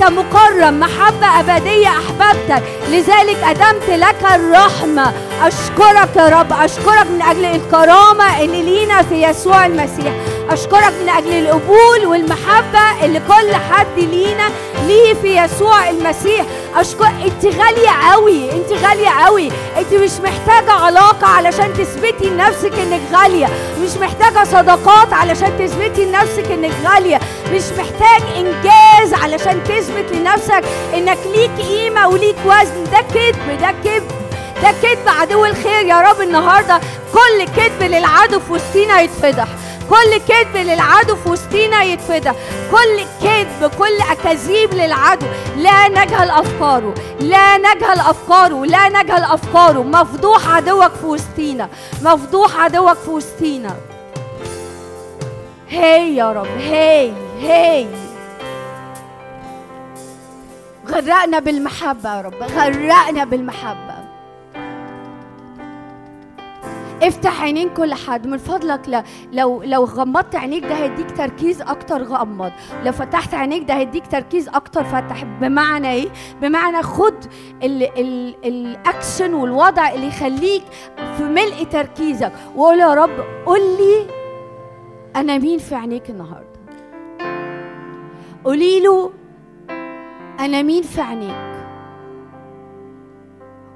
أنت 0.00 0.10
مكرم 0.10 0.80
محبة 0.80 1.40
أبدية 1.40 1.88
أحببتك. 1.88 2.62
لذلك 2.88 3.36
أدمت 3.44 3.90
لك 3.90 4.16
الرحمة. 4.34 5.12
أشكرك 5.42 6.16
يا 6.16 6.28
رب. 6.40 6.52
أشكرك 6.52 7.06
من 7.10 7.22
أجل 7.22 7.44
الكرامة 7.44 8.40
اللي 8.40 8.62
لينا 8.62 9.02
في 9.02 9.22
يسوع 9.22 9.66
المسيح. 9.66 10.12
أشكرك 10.50 10.92
من 11.02 11.08
أجل 11.08 11.32
القبول 11.32 12.06
والمحبة 12.06 13.04
اللي 13.04 13.20
كل 13.20 13.54
حد 13.54 13.98
لينا 13.98 14.48
ليه 14.86 15.14
في 15.14 15.44
يسوع 15.44 15.90
المسيح. 15.90 16.44
أشكر 16.76 17.06
أنت 17.06 17.44
غالية 17.44 18.12
قوي. 18.12 18.52
أنت 18.52 18.72
غالية 18.84 19.10
قوي. 19.10 19.48
أنت 19.78 19.94
مش 19.94 20.12
محتاجة 20.24 20.72
علاقة 20.72 21.26
علشان 21.26 21.72
تثبتي 21.74 22.30
لنفسك 22.30 22.72
إنك 22.72 23.00
غالية. 23.12 23.48
مش 23.82 23.96
محتاجة 24.00 24.44
صداقات 24.44 25.12
علشان 25.12 25.58
تثبتي 25.58 26.04
لنفسك 26.04 26.50
إنك 26.50 26.72
غالية. 26.84 27.20
مش 27.52 27.62
محتاج 27.78 28.22
إنجاز 28.36 29.14
علشان 29.14 29.64
تثبت 29.64 30.12
لنفسك 30.12 30.64
إنك 30.94 31.18
ليك 31.34 31.50
قيمة 31.68 32.08
وليك 32.08 32.36
وزن. 32.44 32.84
ده 32.84 32.98
كذب 33.14 33.60
ده 33.60 33.74
كذب 33.84 34.08
ده 34.62 34.74
كذب 34.82 35.08
عدو 35.08 35.44
الخير 35.44 35.86
يا 35.86 36.00
رب. 36.00 36.20
النهارده 36.20 36.80
كل 37.12 37.44
كذب 37.56 37.82
للعدو 37.82 38.40
في 38.40 38.52
وسطينا 38.52 39.00
يتفضح. 39.00 39.48
كل 39.90 40.20
كذب 40.28 40.56
للعدو 40.56 41.16
في 41.16 41.28
وسطينا 41.28 41.82
يتفضح. 41.82 42.34
كل 42.70 43.04
كذب 43.22 43.70
كل 43.78 44.00
اكاذيب 44.10 44.74
للعدو. 44.74 45.26
لا 45.56 45.88
نجهل 45.88 46.30
أفكاره 46.30 46.94
لا 47.20 47.58
نجهل 47.58 48.00
أفكاره 48.00 48.64
لا 48.64 48.88
نجهل 48.88 49.22
أفكاره. 49.22 49.82
مفضوح 49.82 50.48
عدوك 50.48 50.92
في 51.00 51.06
وسطينا 51.06 51.68
مفضوح 52.02 52.60
عدوك 52.60 52.96
في 52.96 53.10
وسطينا. 53.10 53.76
هي 55.68 56.16
يا 56.16 56.32
رب 56.32 56.58
هي. 56.58 57.27
هي 57.38 57.86
غرقنا 60.86 61.38
بالمحبة 61.38 62.16
يا 62.16 62.20
رب. 62.20 62.34
غرقنا 62.34 63.24
بالمحبة. 63.24 63.98
افتح 67.02 67.42
عينين 67.42 67.68
كل 67.68 67.94
حد. 67.94 68.26
من 68.26 68.38
فضلك 68.38 68.88
لا 68.88 69.04
لو 69.32 69.62
لو 69.62 69.84
غمضت 69.84 70.36
عينيك 70.36 70.64
ده 70.64 70.74
هيديك 70.74 71.10
تركيز 71.10 71.62
أكتر 71.62 72.02
غمض. 72.02 72.52
لو 72.84 72.92
فتحت 72.92 73.34
عينيك 73.34 73.62
ده 73.68 73.74
هيديك 73.74 74.06
تركيز 74.06 74.48
أكتر 74.48 74.84
فتح. 74.84 75.24
بمعنى 75.24 75.92
إيه؟ 75.92 76.08
بمعنى 76.42 76.82
خد 76.82 77.24
ال 77.62 77.82
ال 77.98 78.34
الأكشن 78.44 79.34
والوضع 79.34 79.90
اللي 79.90 80.06
يخليك 80.06 80.62
في 81.16 81.22
ملء 81.22 81.64
تركيزك. 81.70 82.32
وقول 82.56 82.80
يا 82.80 82.94
رب 82.94 83.24
قول 83.46 83.60
لي 83.60 84.06
أنا 85.16 85.38
مين 85.38 85.58
في 85.58 85.74
عينيك 85.74 86.10
النهارده؟ 86.10 86.47
قولي 88.44 88.80
له 88.80 89.12
أنا 90.40 90.62
مين 90.62 90.82
في 90.82 91.00
عينيك؟ 91.00 91.48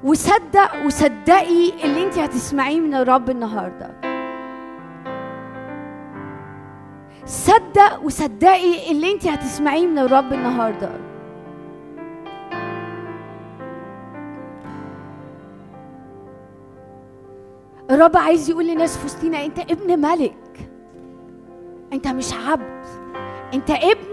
وصدق 0.03 0.85
وصدقي 0.85 1.83
اللي 1.83 2.03
انت 2.03 2.17
هتسمعيه 2.17 2.79
من 2.79 2.93
الرب 2.93 3.29
النهارده. 3.29 3.91
صدق 7.25 8.03
وصدقي 8.03 8.91
اللي 8.91 9.11
انت 9.11 9.27
هتسمعيه 9.27 9.87
من 9.87 9.97
الرب 9.99 10.33
النهارده. 10.33 10.89
الرب 17.91 18.17
عايز 18.17 18.49
يقول 18.49 18.67
لناس 18.67 18.97
في 18.97 19.05
وسطينا 19.05 19.45
انت 19.45 19.59
ابن 19.59 20.01
ملك. 20.01 20.69
انت 21.93 22.07
مش 22.07 22.33
عبد. 22.33 22.85
انت 23.53 23.69
ابن 23.69 24.12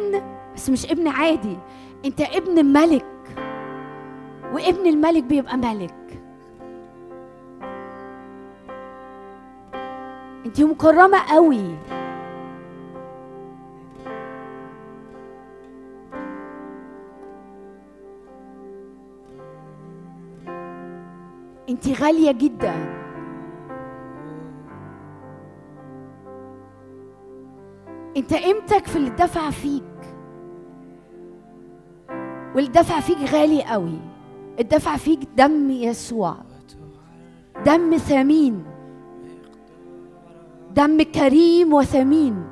بس 0.61 0.71
مش 0.71 0.91
ابن 0.91 1.09
عادي. 1.09 1.59
انت 2.05 2.21
ابن 2.21 2.65
ملك. 2.65 3.07
وابن 4.53 4.87
الملك 4.87 5.23
بيبقى 5.23 5.57
ملك. 5.57 6.23
انت 10.47 10.61
مكرمة 10.61 11.19
قوي. 11.19 11.77
انت 21.69 21.89
غالية 22.03 22.33
جدا. 22.33 22.75
انت 28.17 28.35
قيمتك 28.35 28.87
في 28.87 28.97
اللي 28.97 29.11
دفع 29.11 29.51
فيك. 29.51 29.90
واللي 32.55 32.71
دفع 32.71 33.01
فيك 33.01 33.19
غالي 33.33 33.63
قوي. 33.63 33.99
الدفع 34.61 34.97
فيك 34.97 35.21
دم 35.37 35.71
يسوع. 35.71 36.37
دم 37.67 37.97
ثمين. 37.97 38.65
دم 40.75 41.03
كريم 41.03 41.73
وثمين. 41.73 42.45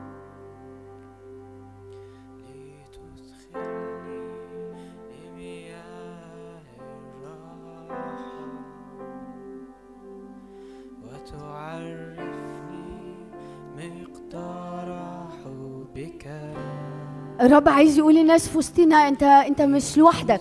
الرب 17.40 17.68
عايز 17.68 17.98
يقول 17.98 18.14
للناس 18.14 18.48
في 18.48 18.58
وسطنا 18.58 19.08
انت 19.08 19.22
انت 19.22 19.62
مش 19.62 19.98
لوحدك. 19.98 20.40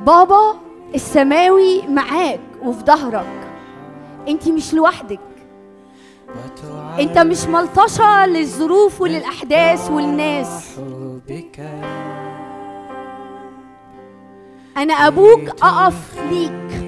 بابا 0.00 0.54
السماوي 0.94 1.82
معاك 1.88 2.40
وفي 2.62 2.84
ظهرك. 2.84 3.48
انت 4.28 4.48
مش 4.48 4.74
لوحدك. 4.74 5.20
انت 7.00 7.18
مش 7.18 7.44
ملطشة 7.44 8.26
للظروف 8.26 9.00
وللأحداث 9.00 9.90
والناس. 9.90 10.78
أنا 14.76 14.94
أبوك 14.94 15.48
أقف 15.62 16.18
ليك 16.30 16.84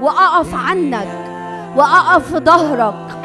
وأقف 0.00 0.54
عنك 0.54 1.08
وأقف 1.76 2.32
في 2.32 2.38
ظهرك 2.44 3.18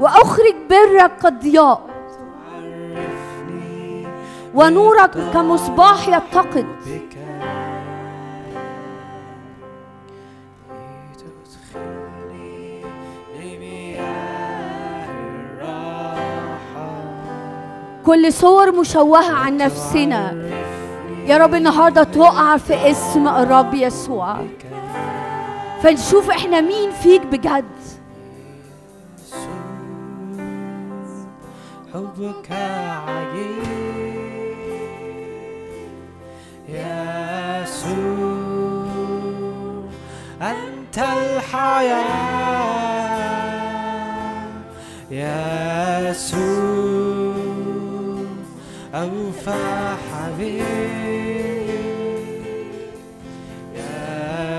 وأخرج 0.00 0.54
برك 0.70 1.12
كضياء 1.22 1.95
ونورك 4.56 5.10
كمصباح 5.34 6.08
يتقد. 6.08 6.66
كل 18.06 18.32
صور 18.32 18.72
مشوهة 18.72 19.32
عن 19.32 19.56
نفسنا. 19.56 20.48
يا 21.26 21.36
رب 21.36 21.54
النهارده 21.54 22.02
تقع 22.02 22.56
في 22.56 22.90
اسم 22.90 23.28
الرب 23.28 23.74
يسوع. 23.74 24.36
فنشوف 25.82 26.30
إحنا 26.30 26.60
مين 26.60 26.90
فيك 26.90 27.26
بجد. 27.26 27.64
حبك 31.94 32.52
عجيب 33.08 33.85
يسوع 36.76 38.36
أنت 40.42 40.98
الحياة 40.98 42.06
يا 45.10 46.10
يسوع 46.10 47.34
أوفى 48.94 49.96
حبيب 50.12 50.66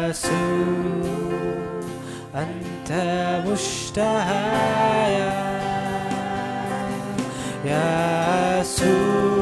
يسوع 0.09 0.57
أنت 2.35 2.91
مشتهى 3.47 4.57
يسوع. 7.65 9.36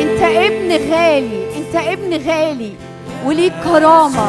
انت 0.00 0.22
ابن 0.22 0.92
غالي 0.92 1.56
انت 1.56 1.76
ابن 1.76 2.12
غالي 2.28 2.72
وليك 3.26 3.52
كرامة. 3.64 4.28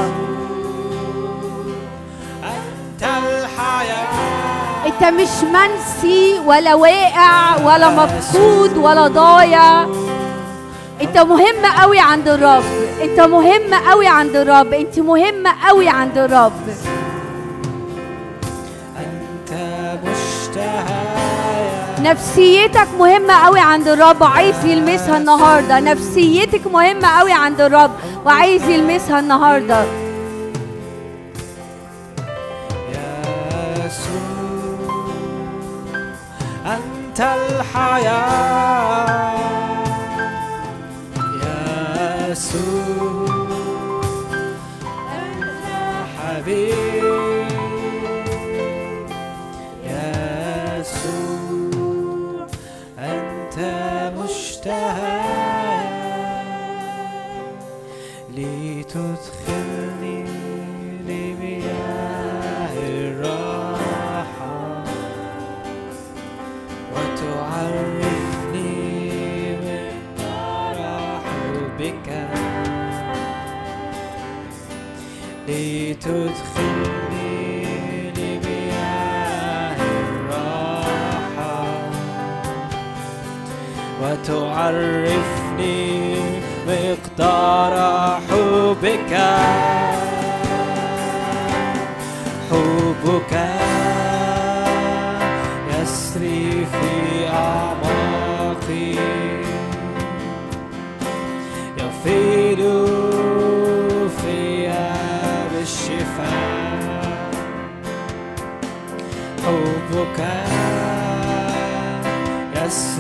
أنت 2.44 3.04
الحياة. 3.04 4.08
انت 4.86 5.04
مش 5.04 5.44
منسي 5.44 6.40
ولا 6.46 6.74
واقع 6.74 7.58
ولا 7.66 7.90
مفقود 7.90 8.78
ولا 8.78 9.08
ضايع. 9.08 9.84
انت 11.02 11.18
مهم 11.18 11.66
قوي 11.82 12.00
عند 12.00 12.28
الرب 12.28 12.64
انت 13.02 13.20
مهم 13.20 13.74
قوي 13.90 14.08
عند 14.08 14.36
الرب 14.36 14.74
انت 14.74 15.00
مهمة 15.00 15.50
قوي 15.68 15.90
عند 15.90 16.18
الرب. 16.18 16.52
نفسيتك 22.04 22.88
مهمة 23.00 23.34
قوي 23.34 23.60
عند 23.60 23.88
الرب 23.88 24.22
وعايز 24.22 24.66
يلمسها 24.66 25.18
النهاردة. 25.18 25.80
نفسيتك 25.80 26.68
مهمة 26.68 27.08
قوي 27.20 27.34
عند 27.34 27.62
الرب 27.62 27.92
وعايز 28.26 28.64
يلمسها 28.64 29.20
يسوع 33.86 34.92
أنت 36.66 37.20
الحياة. 37.20 38.72
يا 41.44 42.28
يسوع 42.32 43.48
أنت 45.14 45.66
حبيب 46.18 47.01
لتدخلني 58.92 60.24
لمياه 61.08 62.74
الراحة 62.78 64.84
وتعرفني 66.94 68.72
مقدار 69.58 70.78
حبك 71.26 72.08
لتدخلني 75.48 76.71
وتعرفني 84.02 85.90
مقدار 86.68 87.76
حبك. 88.30 89.14
حبك 92.52 93.34
يسري 95.70 96.66
في 96.72 96.92
أعماقي. 97.34 98.96
يفيض 101.78 102.62
فيا 104.22 104.94
بالشفاء 105.54 107.32
حبك 109.46 110.41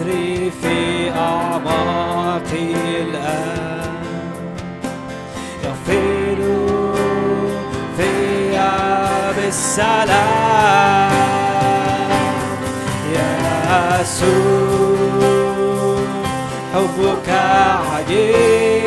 يسري 0.01 0.51
في 0.61 1.11
أعماقي 1.11 2.73
الآن 3.01 4.03
يفيض 5.63 6.41
فيا 7.97 9.31
بالسلام 9.31 11.11
يا 13.13 14.01
يسوع 14.01 15.51
حبك 16.73 17.29
عجيب. 17.93 18.80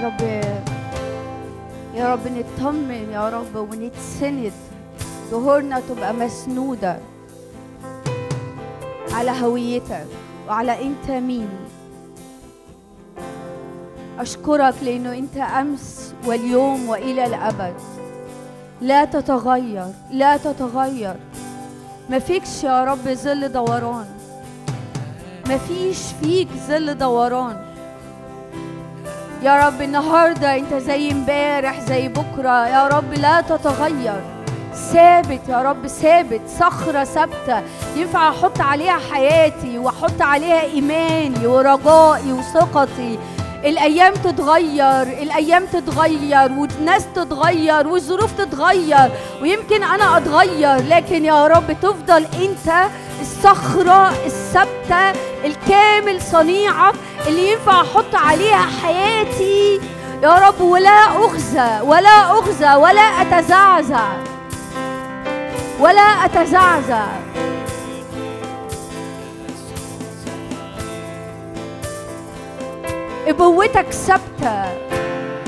يا 0.00 0.06
رب. 0.06 0.20
يا 1.94 2.12
رب 2.12 2.20
نطمن 2.26 3.10
يا 3.12 3.28
رب 3.28 3.56
ونتسند. 3.56 4.52
ظهورنا 5.30 5.80
تبقى 5.80 6.14
مسنودة. 6.14 6.98
على 9.12 9.30
هويتك 9.30 10.06
وعلى 10.48 10.82
أنت 10.82 11.10
مين. 11.10 11.48
أشكرك 14.18 14.74
لأنه 14.82 15.12
أنت 15.12 15.36
أمس 15.36 16.14
واليوم 16.26 16.88
وإلى 16.88 17.24
الأبد. 17.26 17.74
لا 18.80 19.04
تتغير 19.04 19.86
لا 20.10 20.36
تتغير. 20.36 21.14
ما 22.10 22.18
فيكش 22.18 22.64
يا 22.64 22.84
رب 22.84 23.08
ظل 23.08 23.52
دوران. 23.52 24.06
مفيش 25.46 25.98
فيك 26.22 26.48
ظل 26.68 26.98
دوران. 26.98 27.69
يا 29.42 29.66
رب 29.66 29.82
النهارده 29.82 30.56
أنت 30.56 30.74
زي 30.74 31.12
امبارح 31.12 31.80
زي 31.80 32.08
بكرة. 32.08 32.68
يا 32.68 32.88
رب 32.88 33.14
لا 33.14 33.40
تتغير. 33.40 34.20
ثابت 34.92 35.48
يا 35.48 35.62
رب 35.62 35.86
ثابت. 35.86 36.40
صخرة 36.60 37.04
ثابتة. 37.04 37.62
ينفع 37.96 38.28
أحط 38.28 38.60
عليها 38.60 38.98
حياتي 39.12 39.78
وأحط 39.78 40.22
عليها 40.22 40.60
إيماني 40.60 41.46
ورجائي 41.46 42.32
وثقتي. 42.32 43.18
الأيام 43.64 44.14
تتغير 44.14 45.02
الأيام 45.02 45.66
تتغير 45.66 46.52
والناس 46.52 47.06
تتغير 47.14 47.88
والظروف 47.88 48.32
تتغير. 48.32 49.10
ويمكن 49.42 49.82
أنا 49.82 50.16
أتغير 50.16 50.76
لكن 50.88 51.24
يا 51.24 51.46
رب 51.46 51.72
تفضل 51.82 52.24
أنت 52.24 52.88
الصخرة 53.20 54.12
الثابتة 54.26 55.20
الكامل 55.44 56.20
صنيعك 56.20 56.94
اللي 57.30 57.52
ينفع 57.52 57.80
أحط 57.80 58.14
عليها 58.14 58.66
حياتي 58.82 59.80
يا 60.22 60.34
رب 60.34 60.60
ولا 60.60 60.90
أخزى 60.90 61.80
ولا 61.82 62.38
أخزى 62.38 62.74
ولا 62.74 63.00
أتزعزع. 63.02 64.08
ولا 65.80 66.02
أتزعزع. 66.24 67.06
إبوتك 73.28 73.90
ثابتة 73.92 74.64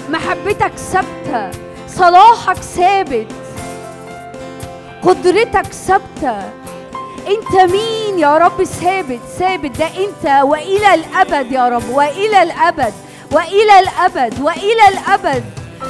محبتك 0.09 0.73
ثابتة 0.77 1.51
صلاحك 1.89 2.57
ثابت 2.57 3.33
قدرتك 5.03 5.67
ثابتة. 5.73 6.62
أنت 7.29 7.73
مين 7.73 8.19
يا 8.19 8.39
رب؟ 8.39 8.65
ثابت 8.65 9.21
ثابت. 9.39 9.79
ده 9.79 9.87
أنت. 9.87 10.45
وإلى 10.45 10.95
الأبد 10.95 11.53
يا 11.53 11.69
رب. 11.69 11.89
وإلى 11.91 12.43
الأبد. 12.43 12.95
وإلى 13.33 13.79
الأبد. 13.79 14.41
وإلى 14.41 14.89
الأبد. 14.89 15.45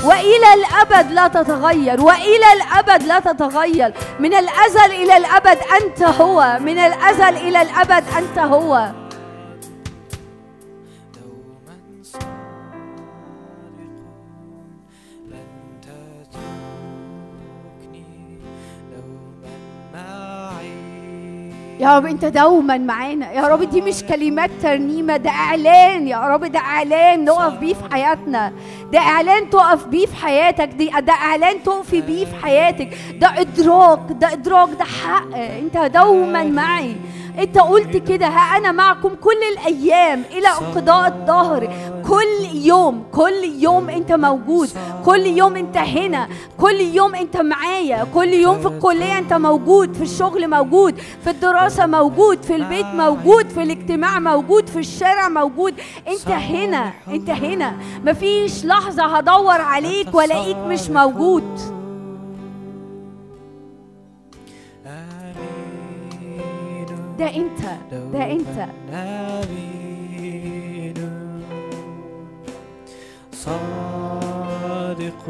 وإلى 0.05 0.55
الأبد 0.55 1.13
لا 1.13 1.29
تتغير. 1.29 2.01
وإلى 2.01 2.53
الأبد 2.53 3.03
لا 3.03 3.21
تتغير. 3.21 3.93
من 4.21 4.35
الأزل 4.35 4.91
إلى 4.93 5.17
الأبد 5.17 5.59
أنت 5.83 6.03
هو. 6.03 6.59
من 6.61 6.79
الأزل 6.79 7.37
إلى 7.37 7.63
الأبد 7.63 8.05
أنت 8.19 8.39
هو. 8.39 9.02
يا 21.83 21.97
رب 21.99 22.07
انت 22.07 22.25
دوما 22.25 22.79
معانا. 22.79 23.33
يا 23.33 23.43
رب 23.43 23.63
دي 23.71 23.81
مش 23.81 24.03
كلمات 24.03 24.51
ترنيمة 24.63 25.17
ده 25.17 25.31
إعلان. 25.31 26.09
يا 26.09 26.19
رب 26.19 26.45
ده 26.45 26.59
إعلان 26.59 27.25
نقف 27.25 27.59
بيه 27.59 27.75
في 27.75 27.85
حياتنا. 27.93 28.53
ده 28.93 28.99
إعلان 28.99 29.51
تقف 29.51 29.87
بيه 29.87 30.07
في 30.07 30.17
حياتك. 30.17 30.69
دي 30.69 30.91
ده 31.01 31.13
إعلان 31.13 31.63
تقفي 31.63 32.01
بيه 32.01 32.25
في 32.25 32.35
حياتك. 32.43 32.89
ده 33.21 33.41
إدراك 33.41 34.01
ده 34.11 34.33
إدراك 34.33 34.69
ده 34.79 34.85
حق. 34.85 35.37
انت 35.37 35.77
دوما 35.95 36.45
معي. 36.45 36.97
انت 37.39 37.59
قلت 37.59 37.97
كده 37.97 38.27
ها 38.27 38.57
أنا 38.59 38.73
معكم 38.73 39.09
كل 39.09 39.39
الأيام 39.53 40.23
إلى 40.31 40.49
انقضاء 40.49 41.09
الظهر 41.09 41.69
كل 42.13 42.57
يوم 42.57 43.05
كل 43.13 43.45
يوم 43.59 43.89
انت 43.89 44.13
موجود 44.13 44.69
كل 45.05 45.27
يوم 45.27 45.57
انت 45.57 45.77
هنا 45.77 46.29
كل 46.61 46.81
يوم 46.81 47.15
انت 47.15 47.37
معايا 47.37 48.05
كل 48.15 48.29
يوم 48.29 48.61
في 48.61 48.69
الكلية 48.69 49.19
انت 49.19 49.33
موجود 49.33 49.95
في 49.95 50.03
الشغل 50.03 50.51
موجود 50.51 50.99
في 51.25 51.31
الدراسة 51.31 51.87
موجود 51.87 52.43
في 52.43 52.57
البيت 52.57 52.87
موجود 52.87 53.49
في 53.49 53.63
الاجتماع 53.63 54.19
موجود 54.19 54.67
في 54.67 54.79
الشارع 54.79 55.29
موجود. 55.29 55.75
انت 56.09 56.29
هنا 56.29 56.93
انت 57.09 57.31
هنا. 57.31 57.77
مفيش 58.05 58.65
لحظة 58.65 59.17
هدور 59.17 59.61
عليك 59.61 60.15
والاقيك 60.15 60.57
مش 60.57 60.91
موجود. 60.91 61.59
ده 67.19 67.37
انت. 67.37 67.61
ده 68.13 68.33
انت. 68.33 68.69
صادق. 73.44 75.24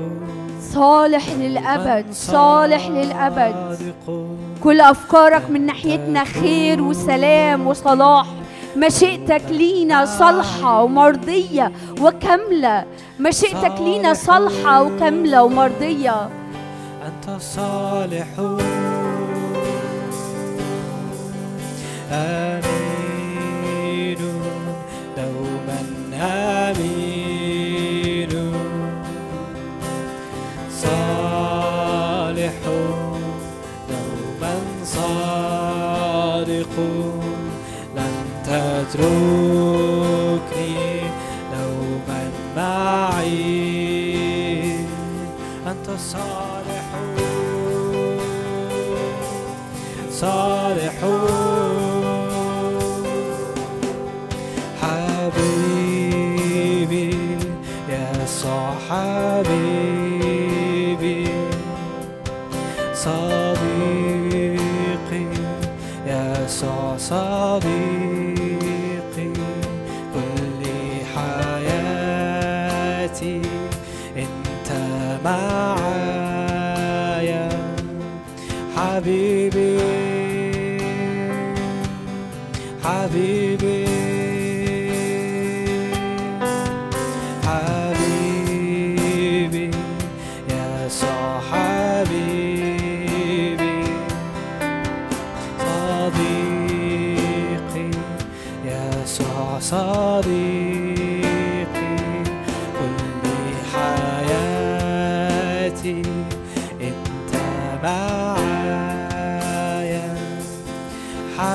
صالح 0.75 1.29
للأبد 1.29 2.07
صالح 2.13 2.89
للأبد. 2.89 3.55
صادق. 3.55 4.27
كل 4.65 4.81
أفكارك 4.81 5.51
من 5.51 5.67
ناحيتنا 5.67 6.25
خير 6.25 6.83
وسلام 6.83 7.67
وصلاح. 7.67 8.27
مشيئتك 8.77 9.43
لينا 9.51 10.05
صالحة 10.05 10.83
ومرضية 10.83 11.73
وكاملة 12.01 12.85
مشيئتك 13.21 13.75
لينا 13.81 14.15
صالحة 14.15 14.83
وكاملة 14.83 15.43
ومرضية. 15.43 16.29
أنت 17.07 17.41
صالح. 17.41 18.27
أمين. 22.13 22.73
دوما 25.17 25.81
أمين. 26.15 27.02
تتركني 38.93 40.75
دوما 41.53 42.31
معي 42.57 44.13
أنت 45.67 45.91
صالح. 45.99 46.87
صالح. 50.11 51.42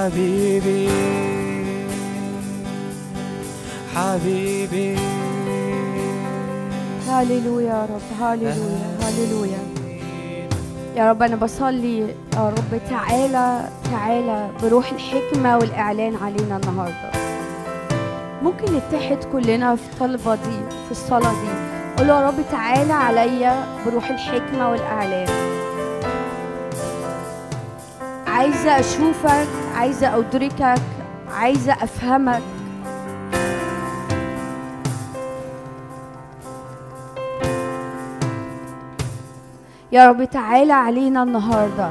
حبيبي 0.07 0.89
حبيبي. 3.95 4.95
هاليلويا 7.07 7.67
يا 7.67 7.85
رب 7.85 8.21
هاليلويا 8.21 8.97
هاليلويا. 9.01 9.59
يا 10.95 11.09
رب 11.09 11.23
أنا 11.23 11.35
بصلي 11.35 11.99
يا 11.99 12.49
رب 12.49 12.81
تعالى 12.89 13.69
تعالى 13.91 14.49
بروح 14.63 14.91
الحكمة 14.91 15.57
والإعلان 15.57 16.15
علينا 16.15 16.57
النهاردة. 16.57 17.11
ممكن 18.43 18.65
نتحد 18.73 19.23
كلنا 19.31 19.75
في 19.75 19.84
الطلبة 19.93 20.35
دي 20.35 20.59
في 20.85 20.91
الصلاة 20.91 21.31
دي. 21.31 21.51
قول 21.97 22.09
يا 22.09 22.27
رب 22.27 22.35
تعالى 22.51 22.93
عليا 22.93 23.65
بروح 23.85 24.09
الحكمة 24.09 24.71
والإعلان. 24.71 25.56
عايزة 28.38 28.80
أشوفك 28.80 29.47
عايزة 29.76 30.18
أدركك 30.18 30.81
عايزة 31.31 31.73
أفهمك. 31.73 32.41
يا 39.91 40.09
رب 40.09 40.23
تعالى 40.23 40.73
علينا 40.73 41.23
النهارده. 41.23 41.89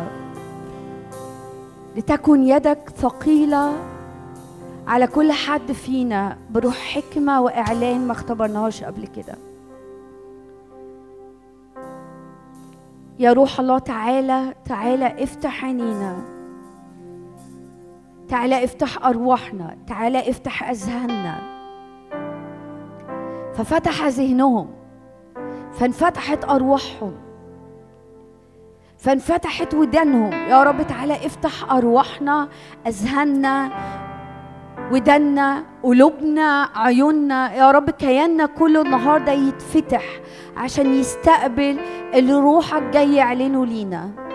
لتكن 1.97 2.43
يدك 2.43 2.91
ثقيلة 2.97 3.73
على 4.87 5.07
كل 5.07 5.33
حد 5.33 5.73
فينا 5.73 6.37
بروح 6.51 6.77
حكمة 6.77 7.41
وإعلان 7.41 8.07
ما 8.07 8.13
اختبرناهاش 8.13 8.85
قبل 8.85 9.07
كده. 9.07 9.35
يا 13.19 13.33
روح 13.33 13.61
الله 13.61 13.79
تعالى 13.79 14.55
تعالى 14.65 15.23
افتح 15.23 15.65
عينينا. 15.65 16.36
تعالى 18.29 18.65
افتح 18.65 19.07
أرواحنا 19.07 19.77
تعالى 19.87 20.31
افتح 20.31 20.71
أذهاننا. 20.71 21.57
ففتح 23.55 24.07
ذهنهم 24.07 24.71
فانفتحت 25.73 26.45
أرواحهم 26.45 27.15
فانفتحت 28.99 29.75
ودانهم. 29.75 30.33
يا 30.33 30.63
رب 30.63 30.83
تعالى 30.83 31.27
افتح 31.27 31.73
أرواحنا 31.73 32.49
أذهاننا 32.87 33.71
ودنا 34.93 35.65
قلوبنا 35.83 36.69
عيوننا. 36.75 37.55
يا 37.55 37.71
رب 37.71 37.91
كياننا 37.91 38.47
كله 38.47 38.83
النهارده 38.83 39.33
يتفتح 39.33 40.05
عشان 40.57 40.95
يستقبل 40.95 41.79
اللي 42.15 42.33
روحك 42.33 42.83
جاي 42.83 43.15
يعلنه 43.15 43.67
لينا 43.67 44.26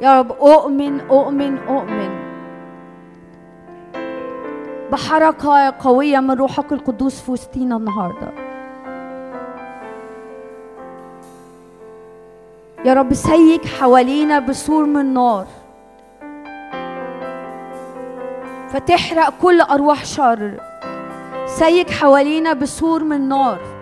يا 0.00 0.18
رب 0.18 0.32
أؤمن 0.32 1.00
أؤمن 1.00 1.58
أؤمن. 1.58 2.10
بحركة 4.92 5.70
قوية 5.70 6.20
من 6.20 6.30
روحك 6.30 6.72
القدوس 6.72 7.20
في 7.20 7.30
وسطينا 7.30 7.76
النهارده. 7.76 8.28
يا 12.84 12.94
رب 12.94 13.14
سيك 13.14 13.66
حوالينا 13.66 14.38
بسور 14.38 14.84
من 14.86 15.14
نار. 15.14 15.46
فتحرق 18.68 19.32
كل 19.42 19.60
أرواح 19.60 20.04
شر. 20.04 20.60
سيك 21.46 21.90
حوالينا 21.90 22.52
بسور 22.52 23.04
من 23.04 23.28
نار. 23.28 23.77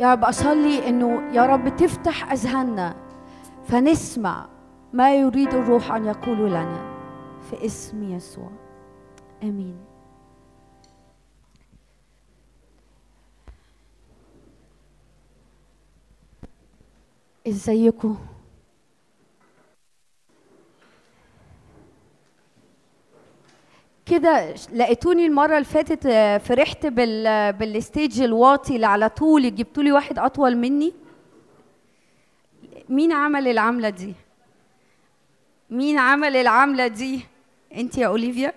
يا 0.00 0.12
رب 0.12 0.24
أصلي 0.24 0.88
إنه 0.88 1.32
يا 1.32 1.46
رب 1.46 1.76
تفتح 1.76 2.32
أذهاننا 2.32 2.96
فنسمع 3.64 4.46
ما 4.92 5.14
يريد 5.14 5.54
الروح 5.54 5.92
أن 5.92 6.04
يقول 6.04 6.50
لنا 6.50 6.94
في 7.50 7.66
اسم 7.66 8.02
يسوع. 8.02 8.50
آمين. 9.42 9.76
إزيكم؟ 17.48 18.16
كده 24.06 24.54
لقيتوني 24.72 25.26
المرة 25.26 25.54
اللي 25.54 25.64
فاتت 25.64 26.06
آه، 26.06 26.38
فرحت 26.38 26.86
بال 26.86 27.52
بالستيج 27.52 28.20
الواطي 28.20 28.76
اللي 28.76 28.86
على 28.86 29.08
طول 29.08 29.54
جبتوا 29.54 29.82
لي 29.82 29.92
واحد 29.92 30.18
أطول 30.18 30.56
مني. 30.56 30.92
مين 32.88 33.12
عمل 33.12 33.48
العملة 33.48 33.88
دي؟ 33.88 34.14
مين 35.70 35.98
عمل 35.98 36.36
العملة 36.36 36.86
دي؟ 36.86 37.20
انت 37.74 37.98
يا 37.98 38.06
أوليفيا. 38.06 38.52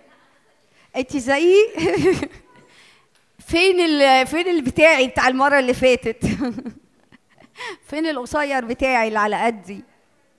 انت 0.95 1.17
زيي؟ 1.17 1.55
فين 3.47 3.79
ال 3.79 4.27
فين 4.27 4.47
البتاعي 4.47 5.07
بتاع 5.07 5.27
المرة 5.27 5.59
اللي 5.59 5.73
فاتت؟ 5.73 6.25
فين 7.89 8.05
القصير 8.07 8.65
بتاعي 8.65 9.07
اللي 9.07 9.19
على 9.19 9.45
قدي؟ 9.45 9.83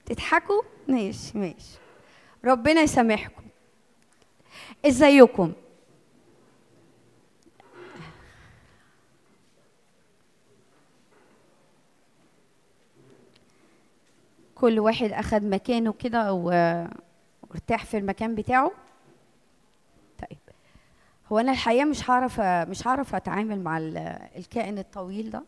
تضحكوا؟ 0.06 0.62
ماشي 0.88 1.38
ماشي. 1.38 1.78
ربنا 2.44 2.80
يسامحكم. 2.80 3.47
ازيكم؟ 4.86 5.52
كل 14.54 14.78
واحد 14.80 15.12
أخد 15.12 15.44
مكانه 15.44 15.92
كده 15.92 16.32
وارتاح 16.32 17.84
في 17.84 17.98
المكان 17.98 18.34
بتاعه. 18.34 18.70
طيب. 20.18 20.38
هو 21.32 21.38
أنا 21.38 21.52
الحقيقة 21.52 21.84
مش 21.84 22.10
هعرف 22.10 22.40
مش 22.40 22.86
هعرف 22.86 23.14
أتعامل 23.14 23.60
مع 23.60 23.78
ال- 23.78 23.98
الكائن 24.36 24.78
الطويل 24.78 25.30
ده. 25.30 25.42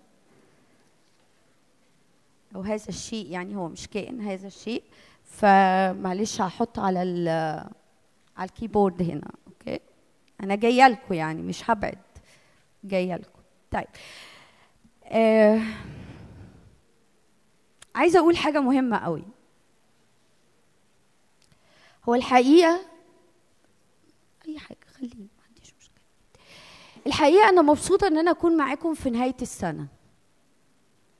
أو 2.56 2.60
هذا 2.60 2.88
الشيء 2.88 3.26
يعني 3.30 3.56
هو 3.56 3.68
مش 3.68 3.88
كائن 3.88 4.20
هذا 4.20 4.46
الشيء. 4.46 4.82
فمعلش 5.24 6.40
هحط 6.40 6.78
على 6.78 7.02
على 8.36 8.48
ال 8.48 8.54
keyboard 8.54 9.02
هنا 9.02 9.30
okay؟ 9.46 9.80
أنا 10.42 10.54
جاية 10.54 10.88
لكم 10.88 11.14
يعني 11.14 11.42
مش 11.42 11.70
هبعد. 11.70 11.98
جاية 12.84 13.14
لكم. 13.16 13.40
طيب. 13.70 13.86
آه 15.04 15.60
عايزة 17.94 18.18
أقول 18.18 18.36
حاجة 18.36 18.60
مهمة 18.60 18.98
قوي. 18.98 19.24
هو 22.08 22.14
الحقيقة 22.14 22.80
أي 24.48 24.58
حاجة 24.58 24.78
خليني 24.98 25.14
ما 25.38 25.44
عنديش 25.48 25.74
مشكلة. 25.80 26.04
الحقيقة 27.06 27.48
أنا 27.48 27.62
مبسوطة 27.62 28.06
إن 28.06 28.18
أنا 28.18 28.30
أكون 28.30 28.56
معاكم 28.56 28.94
في 28.94 29.10
نهاية 29.10 29.36
السنة. 29.42 29.86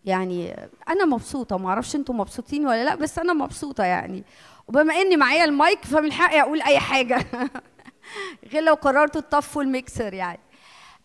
يعني 0.04 0.52
أنا 0.88 1.04
مبسوطة 1.04 1.58
ما 1.58 1.68
أعرفش 1.68 1.96
أنتم 1.96 2.16
مبسوطين 2.20 2.66
ولا 2.66 2.84
لأ 2.84 2.94
بس 2.94 3.18
أنا 3.18 3.32
مبسوطة 3.32 3.84
يعني. 3.84 4.24
وبما 4.70 4.94
إني 4.94 5.16
معايا 5.16 5.44
المايك 5.44 5.84
فمن 5.84 6.12
حقي 6.12 6.40
أقول 6.40 6.62
أي 6.62 6.78
حاجة. 6.78 7.26
غير 8.52 8.62
لو 8.62 8.74
قررتوا 8.74 9.20
تطفوا 9.20 9.62
الميكسر 9.62 10.14
يعني. 10.14 10.40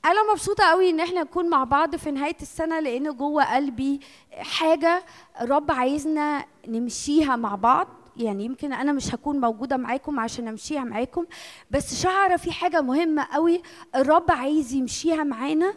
أنا 0.05 0.31
مبسوطة 0.31 0.63
قوي 0.63 0.89
إن 0.89 0.99
إحنا 0.99 1.23
نكون 1.23 1.49
مع 1.49 1.63
بعض 1.63 1.95
في 1.95 2.11
نهاية 2.11 2.35
السنة 2.41 2.79
لأن 2.79 3.15
جوه 3.15 3.55
قلبي 3.55 3.99
حاجة 4.37 5.05
الرب 5.41 5.71
عايزنا 5.71 6.45
نمشيها 6.67 7.35
مع 7.35 7.55
بعض. 7.55 7.87
يعني 8.17 8.45
يمكن 8.45 8.73
أنا 8.73 8.91
مش 8.91 9.15
هكون 9.15 9.39
موجودة 9.39 9.77
معاكم 9.77 10.19
عشان 10.19 10.47
أمشيها 10.47 10.83
معاكم 10.83 11.25
بس 11.71 12.01
شعره 12.01 12.37
في 12.37 12.51
حاجة 12.51 12.81
مهمة 12.81 13.27
قوي 13.33 13.61
الرب 13.95 14.31
عايز 14.31 14.73
يمشيها 14.73 15.23
معانا 15.23 15.73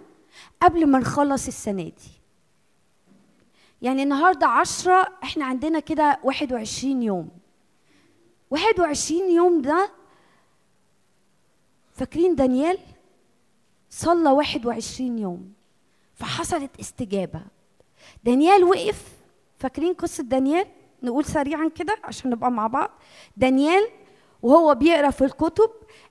قبل 0.62 0.86
ما 0.86 0.98
نخلص 0.98 1.46
السنة 1.46 1.82
دي. 1.82 2.18
يعني 3.82 4.02
النهارده 4.02 4.46
عشرة 4.46 5.08
إحنا 5.22 5.44
عندنا 5.44 5.80
كده 5.80 6.18
21 6.22 7.02
يوم. 7.02 7.37
21 8.50 9.30
يوم 9.30 9.62
ده 9.62 9.90
فاكرين 11.94 12.34
دانيال؟ 12.34 12.78
صلى 13.90 14.30
21 14.30 15.18
يوم 15.18 15.52
فحصلت 16.14 16.70
استجابة. 16.80 17.40
دانيال 18.24 18.64
وقف. 18.64 19.02
فاكرين 19.58 19.94
قصة 19.94 20.22
دانيال؟ 20.22 20.66
نقول 21.02 21.24
سريعا 21.24 21.68
كده 21.68 21.96
عشان 22.04 22.30
نبقى 22.30 22.50
مع 22.50 22.66
بعض. 22.66 22.90
دانيال 23.36 23.88
وهو 24.42 24.74
بيقرأ 24.74 25.10
في 25.10 25.24
الكتب 25.24 25.70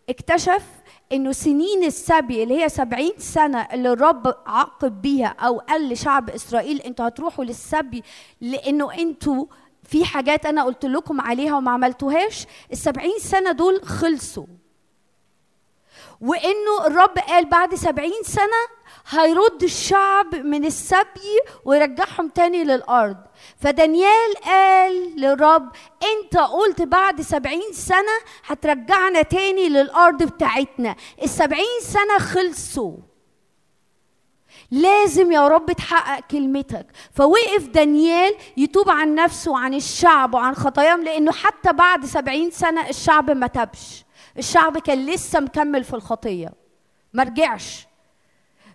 اكتشف 0.09 0.65
إنه 1.11 1.31
سنين 1.31 1.83
السبي 1.83 2.43
اللي 2.43 2.63
هي 2.63 2.69
سبعين 2.69 3.11
سنة 3.17 3.61
اللي 3.61 3.91
الرب 3.91 4.35
عاقب 4.45 5.01
بيها 5.01 5.27
أو 5.27 5.57
قال 5.59 5.89
لشعب 5.89 6.29
إسرائيل 6.29 6.81
أنتوا 6.81 7.07
هتروحوا 7.07 7.45
للسبي 7.45 8.03
لأنه 8.41 8.93
أنتوا 8.93 9.45
في 9.87 10.05
حاجات 10.05 10.45
أنا 10.45 10.63
قلت 10.63 10.85
لكم 10.85 11.21
عليها 11.21 11.57
وما 11.57 11.71
عملتوهاش 11.71 12.45
السبعين 12.71 13.19
سنة 13.19 13.51
دول 13.51 13.81
خلصوا. 13.83 14.45
وإنه 16.21 16.87
الرب 16.87 17.17
قال 17.17 17.45
بعد 17.45 17.75
سبعين 17.75 18.23
سنة 18.23 18.77
هيرد 19.09 19.63
الشعب 19.63 20.35
من 20.35 20.65
السبي 20.65 21.39
ويرجعهم 21.65 22.29
تاني 22.29 22.63
للأرض. 22.63 23.17
فدانيال 23.57 24.33
قال 24.45 25.21
للرب 25.21 25.69
أنت 26.03 26.37
قلت 26.37 26.81
بعد 26.81 27.21
سبعين 27.21 27.73
سنة 27.73 28.17
هترجعنا 28.45 29.21
تاني 29.21 29.69
للأرض 29.69 30.23
بتاعتنا. 30.23 30.95
السبعين 31.23 31.79
سنة 31.81 32.17
خلصوا. 32.17 32.97
لازم 34.71 35.31
يا 35.31 35.47
رب 35.47 35.71
تحقق 35.71 36.19
كلمتك. 36.31 36.85
فوقف 37.13 37.67
دانيال 37.67 38.33
يتوب 38.57 38.89
عن 38.89 39.15
نفسه 39.15 39.51
وعن 39.51 39.73
الشعب 39.73 40.33
وعن 40.33 40.55
خطاياهم 40.55 41.03
لأنه 41.03 41.31
حتى 41.31 41.73
بعد 41.73 42.05
سبعين 42.05 42.51
سنة 42.51 42.89
الشعب 42.89 43.31
ما 43.31 43.47
تبش 43.47 44.05
الشعب 44.37 44.77
كان 44.77 45.05
لسه 45.05 45.39
مكمل 45.39 45.83
في 45.83 45.93
الخطية. 45.93 46.53
ما 47.13 47.23
رجعش. 47.23 47.87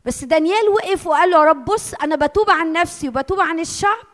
بس 0.04 0.24
دانيال 0.24 0.68
وقف 0.68 1.06
وقال 1.06 1.30
له 1.30 1.38
يا 1.38 1.44
رب 1.44 1.64
بص 1.64 1.94
أنا 1.94 2.16
بتوب 2.16 2.50
عن 2.50 2.72
نفسي 2.72 3.08
وبتوب 3.08 3.40
عن 3.40 3.60
الشعب 3.60 4.06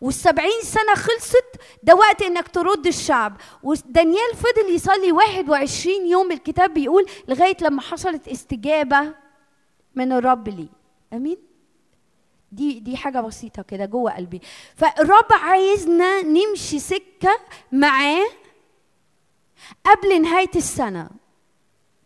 والسبعين 0.00 0.60
سنة 0.62 0.94
خلصت 0.94 1.56
ده 1.82 1.94
وقت 1.94 2.22
إنك 2.22 2.48
ترد 2.48 2.86
الشعب. 2.86 3.36
ودانيال 3.62 4.34
فضل 4.36 4.74
يصلي 4.74 5.12
21 5.12 6.06
يوم 6.06 6.32
الكتاب 6.32 6.74
بيقول 6.74 7.06
لغاية 7.28 7.56
لما 7.62 7.80
حصلت 7.82 8.28
استجابة 8.28 9.14
من 9.94 10.12
الرب 10.12 10.48
ليه. 10.48 10.83
آمين؟ 11.14 11.36
دي 12.52 12.80
دي 12.80 12.96
حاجة 12.96 13.20
بسيطة 13.20 13.62
كده 13.62 13.84
جوه 13.84 14.16
قلبي. 14.16 14.40
فالرب 14.76 15.32
عايزنا 15.32 16.22
نمشي 16.22 16.78
سكة 16.78 17.38
معاه 17.72 18.26
قبل 19.84 20.22
نهاية 20.22 20.50
السنة. 20.56 21.10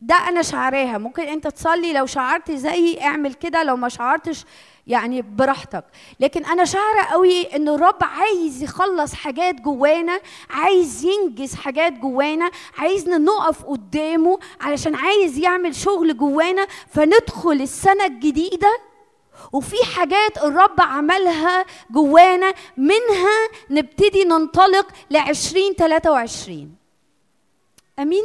ده 0.00 0.14
أنا 0.14 0.42
شعراها. 0.42 0.98
ممكن 0.98 1.22
أنت 1.22 1.46
تصلي 1.48 1.92
لو 1.92 2.06
شعرت 2.06 2.50
زيي 2.50 3.00
اعمل 3.02 3.34
كده 3.34 3.62
لو 3.62 3.76
ما 3.76 3.88
شعرتش 3.88 4.44
يعني 4.86 5.22
براحتك. 5.22 5.84
لكن 6.20 6.44
أنا 6.44 6.64
شعره 6.64 7.02
قوي 7.02 7.42
إن 7.42 7.68
الرب 7.68 7.98
عايز 8.00 8.62
يخلص 8.62 9.14
حاجات 9.14 9.54
جوانا 9.60 10.20
عايز 10.50 11.04
ينجز 11.04 11.54
حاجات 11.54 11.92
جوانا 11.92 12.50
عايزنا 12.78 13.18
نقف 13.18 13.64
قدامه 13.64 14.38
علشان 14.60 14.94
عايز 14.94 15.38
يعمل 15.38 15.74
شغل 15.74 16.16
جوانا. 16.16 16.66
فندخل 16.88 17.52
السنة 17.52 18.04
الجديدة 18.04 18.78
وفي 19.52 19.76
حاجات 19.96 20.38
الرب 20.38 20.80
عملها 20.80 21.64
جوانا 21.90 22.54
منها 22.76 23.48
نبتدي 23.70 24.24
ننطلق 24.24 24.86
ل 25.10 25.16
2023 25.16 26.76
أمين؟ 27.98 28.24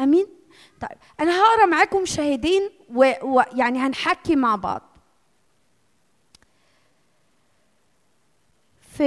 أمين؟ 0.00 0.26
طيب 0.80 0.98
أنا 1.20 1.40
هقرأ 1.42 1.66
معاكم 1.66 2.04
شاهدين 2.04 2.70
ويعني 3.22 3.78
هنحكي 3.78 4.36
مع 4.36 4.56
بعض. 4.56 4.82
في 8.96 9.04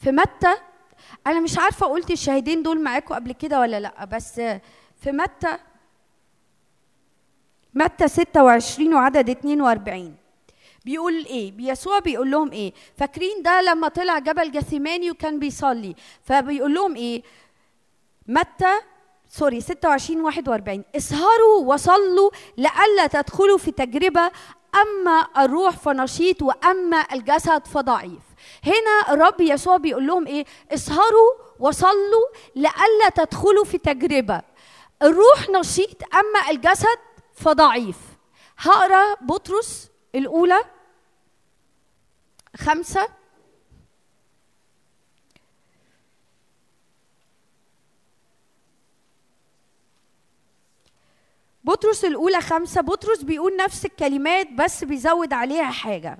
في 0.00 0.10
متى؟ 0.12 0.54
أنا 1.26 1.40
مش 1.40 1.58
عارفة 1.58 1.86
قلت 1.86 2.10
الشاهدين 2.10 2.62
دول 2.62 2.82
معاكم 2.82 3.14
قبل 3.14 3.32
كده 3.32 3.60
ولا 3.60 3.80
لأ 3.80 4.04
بس 4.04 4.34
في 5.00 5.12
متى؟ 5.12 5.58
متى 7.74 8.08
26 8.08 8.94
وعدد 8.94 9.30
42 9.30 10.14
بيقول 10.84 11.24
إيه؟ 11.26 11.52
يسوع 11.58 11.98
بيقول 11.98 12.30
لهم 12.30 12.52
إيه؟ 12.52 12.72
فاكرين 12.96 13.42
ده 13.42 13.60
لما 13.62 13.88
طلع 13.88 14.18
جبل 14.18 14.50
جثيماني 14.52 15.10
وكان 15.10 15.38
بيصلي. 15.38 15.94
فبيقول 16.24 16.74
لهم 16.74 16.96
إيه؟ 16.96 17.22
متى؟ 18.26 18.74
سوري 19.28 19.60
26 19.60 20.20
41 20.20 20.84
اسهروا 20.96 21.58
وصلوا 21.74 22.30
لئلا 22.56 23.06
تدخلوا 23.12 23.58
في 23.58 23.70
تجربة 23.70 24.30
أما 24.74 25.26
الروح 25.38 25.76
فنشيط 25.76 26.42
وأما 26.42 27.04
الجسد 27.12 27.66
فضعيف. 27.66 28.22
هنا 28.66 29.14
الرب 29.14 29.40
يسوع 29.40 29.76
بيقول 29.76 30.06
لهم 30.06 30.26
إيه؟ 30.26 30.44
اسهروا 30.74 31.30
وصلوا 31.58 32.26
لئلا 32.56 33.08
تدخلوا 33.14 33.64
في 33.64 33.78
تجربة. 33.78 34.42
الروح 35.02 35.48
نشيط 35.50 36.14
أما 36.14 36.50
الجسد 36.50 36.98
فضعيف. 37.38 37.96
هقرأ 38.58 39.14
بطرس 39.20 39.90
الأولى 40.14 40.64
خمسة. 42.56 43.08
بطرس 51.64 52.04
الأولى 52.04 52.40
خمسة. 52.40 52.80
بطرس 52.80 53.22
بيقول 53.22 53.56
نفس 53.56 53.84
الكلمات 53.84 54.48
بس 54.52 54.84
بيزود 54.84 55.32
عليها 55.32 55.70
حاجة. 55.70 56.18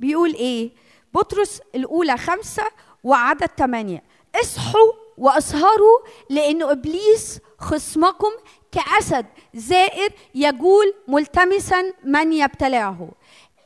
بيقول 0.00 0.34
إيه؟ 0.34 0.70
بطرس 1.14 1.60
الأولى 1.74 2.16
خمسة 2.16 2.70
وعدد 3.04 3.50
ثمانية 3.58 4.02
اصحوا 4.42 4.92
وأسهروا 5.18 5.98
لأن 6.30 6.62
إبليس 6.62 7.40
خصمكم 7.58 8.30
كأسد 8.72 9.26
زائر 9.54 10.12
يجول 10.34 10.94
ملتمسا 11.08 11.92
من 12.04 12.32
يبتلعه. 12.32 13.08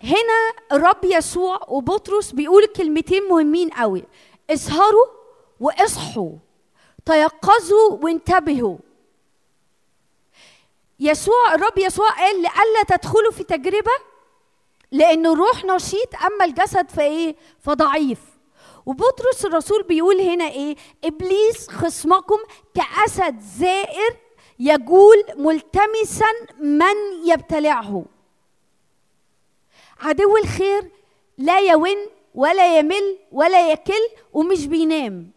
هنا 0.02 0.52
الرب 0.72 1.05
يسوع 1.05 1.60
وبطرس 1.68 2.32
بيقول 2.32 2.66
كلمتين 2.66 3.28
مهمين 3.28 3.70
قوي. 3.70 4.05
اسهروا 4.51 5.06
واصحوا. 5.60 6.32
تيقظوا 7.06 7.90
وانتبهوا. 8.02 8.76
يسوع 11.01 11.55
الرب 11.55 11.78
يسوع 11.78 12.10
قال 12.10 12.36
لئلا 12.43 12.82
تدخلوا 12.97 13.32
في 13.32 13.44
تجربة؟ 13.44 13.90
لأن 14.93 15.26
الروح 15.26 15.64
نشيط 15.64 16.14
أما 16.14 16.44
الجسد 16.44 16.90
فإيه؟ 16.90 17.36
فضعيف. 17.60 18.18
وبطرس 18.86 19.44
الرسول 19.44 19.82
بيقول 19.82 20.20
هنا 20.20 20.48
إيه؟ 20.48 20.76
إبليس 21.05 21.70
خصمكم 21.70 22.39
كأسد 22.74 23.40
زائر 23.40 24.16
يجول 24.59 25.24
ملتمسا 25.36 26.26
من 26.59 26.97
يبتلعه. 27.24 28.05
عدو 30.01 30.36
الخير 30.36 30.90
لا 31.39 31.59
يون 31.59 31.97
ولا 32.35 32.78
يمل 32.78 33.18
ولا 33.32 33.72
يكل 33.72 34.09
ومش 34.32 34.66
بينام. 34.66 35.31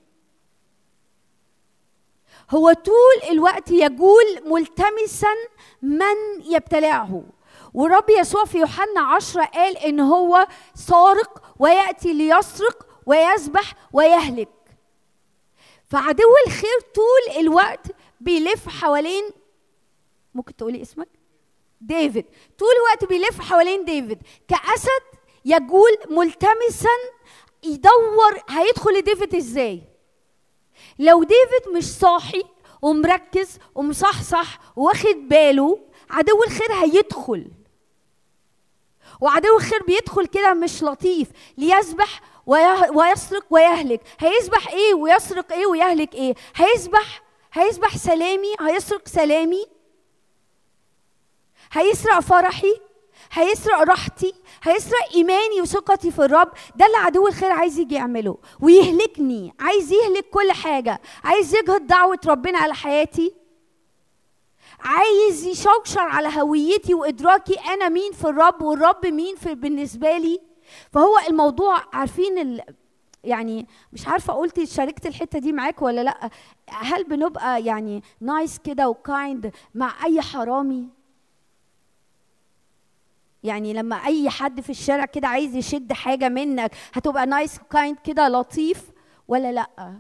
هو 2.52 2.74
طول 2.74 3.30
الوقت 3.32 3.72
يجول 3.72 4.42
ملتمسا 4.46 5.34
من 5.82 6.42
يبتلعه. 6.46 7.24
ورب 7.74 8.10
يسوع 8.10 8.46
في 8.46 8.58
يوحنا 8.58 9.02
عشرة 9.02 9.44
قال 9.44 9.78
إن 9.78 10.00
هو 10.00 10.48
سارق 10.76 11.56
ويأتي 11.60 12.14
ليسرق 12.14 12.88
ويذبح 13.06 13.74
ويهلك. 13.94 14.50
فعدو 15.90 16.34
الخير 16.48 16.80
طول 16.96 17.38
الوقت 17.38 17.88
بيلف 18.20 18.70
حوالين 18.70 19.24
ممكن 20.34 20.56
تقولي 20.56 20.82
اسمك؟ 20.82 21.08
ديفيد. 21.82 22.26
طول 22.60 22.68
الوقت 22.78 23.06
بيلف 23.06 23.42
حوالين 23.42 23.86
ديفيد. 23.86 24.20
كأسد 24.48 25.02
يجول 25.46 25.92
ملتمسا 26.10 26.90
يدور 27.64 28.40
هيدخل 28.50 28.94
لديفيد 28.98 29.36
إزاي؟ 29.36 29.82
لو 31.00 31.24
ديفيد 31.24 31.76
مش 31.76 31.84
صاحي 31.84 32.44
ومركز 32.82 33.60
ومصحصح 33.76 34.60
واخد 34.76 35.16
باله 35.30 35.80
عدو 36.10 36.44
الخير 36.44 36.74
هيدخل. 36.74 37.48
وعدو 39.22 39.58
الخير 39.58 39.84
بيدخل 39.84 40.26
كده 40.28 40.54
مش 40.54 40.84
لطيف. 40.84 41.28
ليسبح 41.58 42.22
ويسرق 42.96 43.46
ويهلك. 43.50 44.02
هيسبح 44.20 44.68
إيه 44.68 44.94
ويسرق 44.94 45.54
إيه 45.54 45.66
ويهلك 45.66 46.16
إيه؟ 46.16 46.36
هيسبح 46.56 47.22
هيسبح 47.58 47.98
سلامي 47.98 48.54
هيسرق 48.60 49.08
سلامي 49.08 49.66
هيسرق 51.72 52.20
فرحي 52.20 52.82
هيسرق 53.32 53.82
راحتي 53.82 54.34
هيسرق 54.64 55.14
إيماني 55.16 55.62
وثقتي 55.62 56.12
في 56.12 56.26
الرب. 56.26 56.52
ده 56.76 56.86
اللي 56.86 56.98
عدو 56.98 57.28
الخير 57.28 57.52
عايز 57.52 57.80
يجي 57.80 57.96
يعمله. 57.96 58.38
ويهلكني. 58.62 59.54
عايز 59.60 59.92
يهلك 59.92 60.30
كل 60.30 60.52
حاجة. 60.52 61.02
عايز 61.24 61.56
يجهد 61.56 61.88
دعوة 61.88 62.20
ربنا 62.26 62.58
على 62.58 62.74
حياتي. 62.74 63.34
عايز 64.80 65.46
يشوشر 65.46 66.02
على 66.02 66.42
هويتي 66.42 66.94
وإدراكي 66.94 67.54
أنا 67.54 67.90
مين 67.90 68.12
في 68.12 68.26
الرب 68.26 68.62
والرب 68.62 69.06
مين 69.06 69.36
في 69.36 69.56
بالنسبة 69.56 70.18
لي. 70.18 70.42
فهو 70.92 71.18
الموضوع 71.30 71.84
عارفين. 71.94 72.62
يعني 73.24 73.68
مش 73.94 74.08
عارفة 74.08 74.34
قلت 74.34 74.64
شاركت 74.64 75.06
الحتة 75.06 75.40
دي 75.40 75.52
معاك 75.52 75.82
ولا 75.82 76.04
لأ. 76.04 76.30
هل 76.70 77.04
بنبقى 77.04 77.64
يعني 77.64 78.04
nice 78.22 78.60
كده 78.60 78.90
و 78.90 79.02
kind 79.02 79.52
مع 79.76 79.94
أي 80.06 80.22
حرامي؟ 80.22 80.88
يعني 83.44 83.74
لما 83.74 83.96
أي 83.96 84.30
حد 84.30 84.62
في 84.62 84.70
الشارع 84.70 85.06
كده 85.06 85.28
عايز 85.28 85.56
يشد 85.56 85.94
حاجة 85.94 86.30
منك 86.30 86.72
هتبقى 86.94 87.26
nice 87.26 87.60
kind 87.72 87.98
كده 88.04 88.28
لطيف 88.30 88.92
ولا 89.28 89.52
لأ؟ 89.52 89.94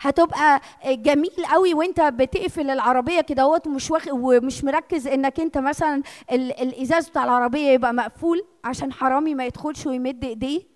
هتبقى 0.00 0.60
جميل 0.86 1.46
قوي 1.52 1.74
وانت 1.74 2.00
بتقفل 2.00 2.70
العربية 2.70 3.20
كده 3.20 3.42
اهوت 3.42 3.66
ومش 3.66 3.90
واخد 3.90 4.10
ومش 4.12 4.64
مركز 4.64 5.06
انك 5.06 5.40
انت 5.40 5.58
مثلا 5.58 6.02
ال- 6.32 6.60
الإزاز 6.60 7.08
بتاع 7.08 7.24
العربية 7.24 7.68
يبقى 7.70 7.94
مقفول 7.94 8.44
عشان 8.64 8.92
حرامي 8.92 9.34
ما 9.34 9.46
يدخلش 9.46 9.86
ويمد 9.86 10.24
إيديه؟ 10.24 10.71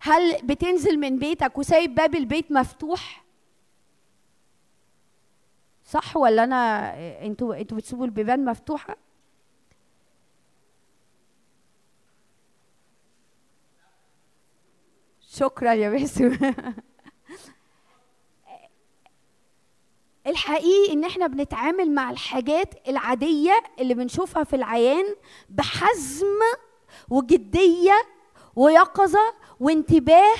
هل 0.00 0.36
بتنزل 0.42 0.98
من 0.98 1.18
بيتك 1.18 1.58
وسايب 1.58 1.94
باب 1.94 2.14
البيت 2.14 2.52
مفتوح؟ 2.52 3.24
صح 5.84 6.16
ولا 6.16 6.44
أنا 6.44 6.94
أنتوا 7.26 7.60
أنتوا 7.60 7.76
بتسيبوا 7.76 8.04
البيبان 8.06 8.44
مفتوحة؟ 8.44 8.96
شكرا 15.20 15.72
يا 15.72 15.90
باسم. 15.90 16.38
الحقيقي 20.26 20.92
إن 20.92 21.04
إحنا 21.04 21.26
بنتعامل 21.26 21.94
مع 21.94 22.10
الحاجات 22.10 22.88
العادية 22.88 23.62
اللي 23.80 23.94
بنشوفها 23.94 24.44
في 24.44 24.56
العيان 24.56 25.04
بحزم 25.48 26.38
وجدية 27.10 27.94
ويقظة 28.56 29.34
وانتباه 29.60 30.36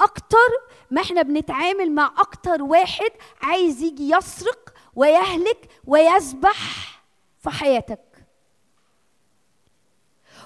أكتر 0.00 0.48
ما 0.90 1.00
إحنا 1.02 1.22
بنتعامل 1.22 1.92
مع 1.92 2.14
أكتر 2.18 2.62
واحد 2.62 3.10
عايز 3.42 3.82
يجي 3.82 4.10
يسرق 4.10 4.74
ويهلك 4.94 5.68
ويذبح 5.86 6.56
في 7.38 7.50
حياتك. 7.50 8.00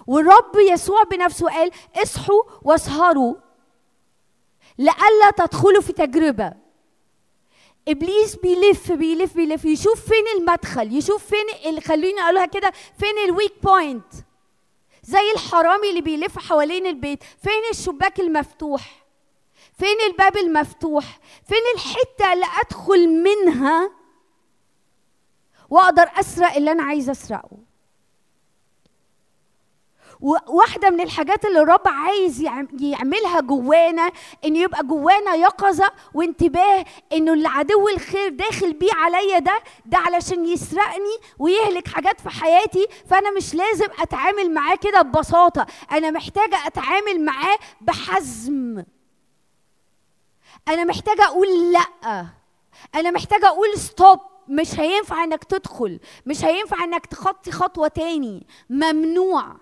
والرب 0.07 0.57
يسوع 0.57 1.03
بنفسه 1.03 1.49
قال 1.49 1.71
اصحوا 2.03 2.43
واسهروا 2.63 3.35
لئلا 4.79 5.31
تدخلوا 5.37 5.81
في 5.83 5.93
تجربة. 5.93 6.53
إبليس 7.89 8.37
بيلف 8.37 8.93
بيلف 8.93 9.35
بيلف 9.35 9.65
يشوف 9.65 10.01
فين 10.09 10.25
المدخل 10.39 10.97
يشوف 10.97 11.25
فين 11.27 11.81
خليني 11.81 12.21
أقولها 12.21 12.47
كده 12.47 12.73
فين 12.99 13.19
ال 13.29 13.34
weak 13.34 13.53
point 13.63 14.13
زي 15.07 15.33
الحرامي 15.35 15.91
اللي 15.91 16.01
بيلف 16.01 16.39
حوالين 16.39 16.87
البيت. 16.87 17.23
فين 17.23 17.63
الشباك 17.71 18.21
المفتوح؟ 18.21 19.07
فين 19.79 19.97
الباب 20.11 20.37
المفتوح؟ 20.37 21.19
فين 21.49 21.63
الحتة 21.75 22.33
اللي 22.33 22.47
أدخل 22.61 23.09
منها 23.09 23.91
وأقدر 25.71 26.11
أسرق 26.21 26.53
اللي 26.57 26.73
أنا 26.73 26.83
عايزة 26.83 27.13
أسرقه؟ 27.13 27.66
وواحدة 30.21 30.91
من 30.91 31.01
الحاجات 31.01 31.45
اللي 31.45 31.61
الرب 31.61 31.89
عايز 31.89 32.41
يعم- 32.41 32.69
يعملها 32.81 33.41
جوانا 33.41 34.11
إن 34.45 34.57
يبقى 34.57 34.83
جوانا 34.87 35.35
يقظة 35.35 35.91
وانتباه 36.15 36.85
إنه 37.13 37.33
العدو 37.33 37.89
الخير 37.89 38.29
داخل 38.29 38.73
بيه 38.73 38.93
عليا 38.95 39.39
ده 39.39 39.63
ده 39.87 39.99
علشان 39.99 40.47
يسرقني 40.47 41.17
ويهلك 41.39 41.89
حاجات 41.89 42.21
في 42.21 42.29
حياتي 42.31 42.87
فأنا 43.11 43.31
مش 43.31 43.55
لازم 43.55 43.87
أتعامل 44.01 44.55
معاه 44.55 44.77
كده 44.77 45.03
ببساطة. 45.03 45.67
أنا 45.93 46.11
محتاجة 46.11 46.67
أتعامل 46.67 47.25
معاه 47.25 47.59
بحزم. 47.81 48.85
أنا 50.69 50.85
محتاجة 50.85 51.25
أقول 51.25 51.73
لأ. 51.73 52.27
أنا 52.95 53.11
محتاجة 53.11 53.47
أقول 53.47 53.79
ستوب 53.79 54.19
مش 54.49 54.81
هينفع 54.81 55.25
إنك 55.25 55.45
تدخل. 55.45 56.01
مش 56.27 56.45
هينفع 56.45 56.85
إنك 56.85 57.07
تخطي 57.07 57.51
خطوة 57.53 57.89
تاني. 57.89 58.47
ممنوع. 58.71 59.57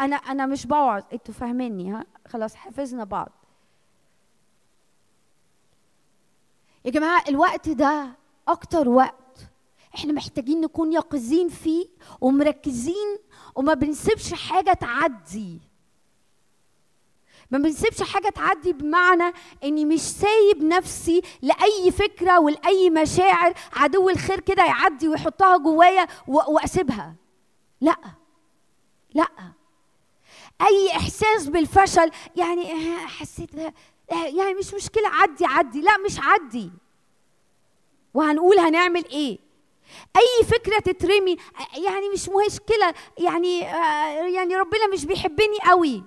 أنا 0.00 0.16
أنا 0.16 0.46
مش 0.46 0.66
بوعظ 0.66 1.02
أنتوا 1.12 1.34
فاهميني 1.34 1.92
ها؟ 1.92 2.04
خلاص 2.28 2.54
حفظنا 2.54 3.04
بعض. 3.04 3.32
يا 6.84 6.90
جماعة 6.90 7.24
الوقت 7.28 7.68
ده 7.68 8.08
أكتر 8.48 8.88
وقت 8.88 9.14
إحنا 9.94 10.12
محتاجين 10.12 10.60
نكون 10.60 10.92
يقظين 10.92 11.48
فيه 11.48 11.86
ومركزين 12.20 13.18
وما 13.54 13.74
بنسيبش 13.74 14.32
حاجة 14.34 14.72
تعدي. 14.72 15.60
ما 17.50 17.58
بنسيبش 17.58 18.02
حاجة 18.02 18.28
تعدي 18.28 18.72
بمعنى 18.72 19.32
إني 19.64 19.84
مش 19.84 20.00
سايب 20.00 20.64
نفسي 20.64 21.22
لأي 21.42 21.90
فكرة 21.90 22.40
ولأي 22.40 22.90
مشاعر 22.90 23.54
عدو 23.72 24.08
الخير 24.10 24.40
كده 24.40 24.64
يعدي 24.64 25.08
ويحطها 25.08 25.56
جوايا 25.56 26.06
وأسيبها. 26.28 27.14
لأ. 27.80 27.96
لأ. 29.14 29.28
أي 30.62 30.90
إحساس 30.96 31.46
بالفشل؟ 31.48 32.10
يعني 32.36 32.72
آه، 32.72 33.06
حسيت 33.06 33.54
آه، 33.58 33.72
يعني 34.12 34.54
مش 34.54 34.74
مشكلة 34.74 35.08
عدي 35.08 35.44
عدي. 35.46 35.80
لا 35.80 35.96
مش 35.96 36.16
عدي. 36.18 36.70
وهنقول 38.14 38.58
هنعمل 38.58 39.04
إيه؟ 39.04 39.38
أي 40.16 40.44
فكرة 40.46 40.78
تترمي 40.78 41.32
آه، 41.32 41.78
يعني 41.80 42.08
مش 42.08 42.28
مشكلة. 42.28 42.94
يعني 43.18 43.58
يعني 44.34 44.56
ربنا 44.56 44.86
مش 44.92 45.04
بيحبني 45.04 45.58
قوي. 45.68 46.02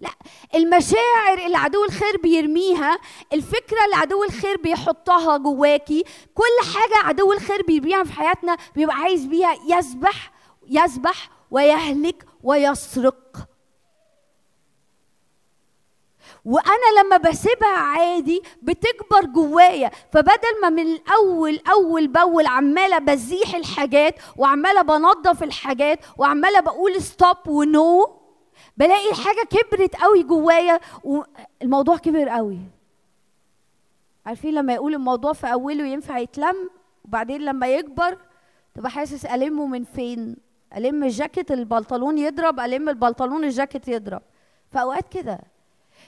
لا 0.00 0.10
المشاعر 0.54 1.38
اللي 1.46 1.56
عدو 1.56 1.84
الخير 1.84 2.16
بيرميها 2.16 2.98
الفكرة 3.32 3.84
اللي 3.84 3.96
عدو 3.96 4.24
الخير 4.24 4.56
بيحطها 4.56 5.36
جواكي 5.36 6.04
كل 6.34 6.66
حاجة 6.74 7.06
عدو 7.08 7.32
الخير 7.32 7.62
بيرميها 7.62 8.04
في 8.04 8.12
حياتنا 8.12 8.56
بيبقى 8.76 8.96
عايز 8.96 9.24
بيها 9.26 9.54
يسبح 9.78 10.32
يسبح 10.68 11.30
ويهلك 11.50 12.26
ويسرق. 12.42 13.36
وأنا 16.44 17.00
لما 17.00 17.16
بسيبها 17.16 17.76
عادي 17.78 18.42
بتكبر 18.62 19.24
جوايا. 19.24 19.90
فبدل 20.12 20.60
ما 20.62 20.68
من 20.68 20.86
الأول 20.86 21.60
أول 21.72 22.06
بأول 22.06 22.46
عمالة 22.46 22.98
بزيح 22.98 23.54
الحاجات 23.54 24.14
وعمالة 24.36 24.82
بنظف 24.82 25.42
الحاجات 25.42 25.98
وعمالة 26.18 26.60
بقول 26.60 27.02
ستوب 27.02 27.48
ونو 27.48 28.16
بلاقي 28.76 29.10
الحاجة 29.10 29.46
كبرت 29.50 29.96
قوي 29.96 30.22
جوايا 30.22 30.80
والموضوع 31.04 31.96
كبر 31.96 32.28
قوي. 32.28 32.58
عارفين 34.26 34.54
لما 34.54 34.74
يقول 34.74 34.94
الموضوع 34.94 35.32
في 35.32 35.52
أوله 35.52 35.86
ينفع 35.86 36.18
يتلم 36.18 36.70
وبعدين 37.04 37.40
لما 37.40 37.66
يكبر 37.66 38.18
تبقى 38.74 38.90
حاسس 38.90 39.26
المه 39.26 39.66
من 39.66 39.84
فين؟ 39.84 40.36
ألم 40.76 41.04
الجاكيت 41.04 41.52
البنطلون 41.52 42.18
يضرب 42.18 42.60
ألم 42.60 42.88
البنطلون 42.88 43.44
الجاكيت 43.44 43.88
يضرب. 43.88 44.22
فأوقات 44.70 45.08
كده. 45.08 45.51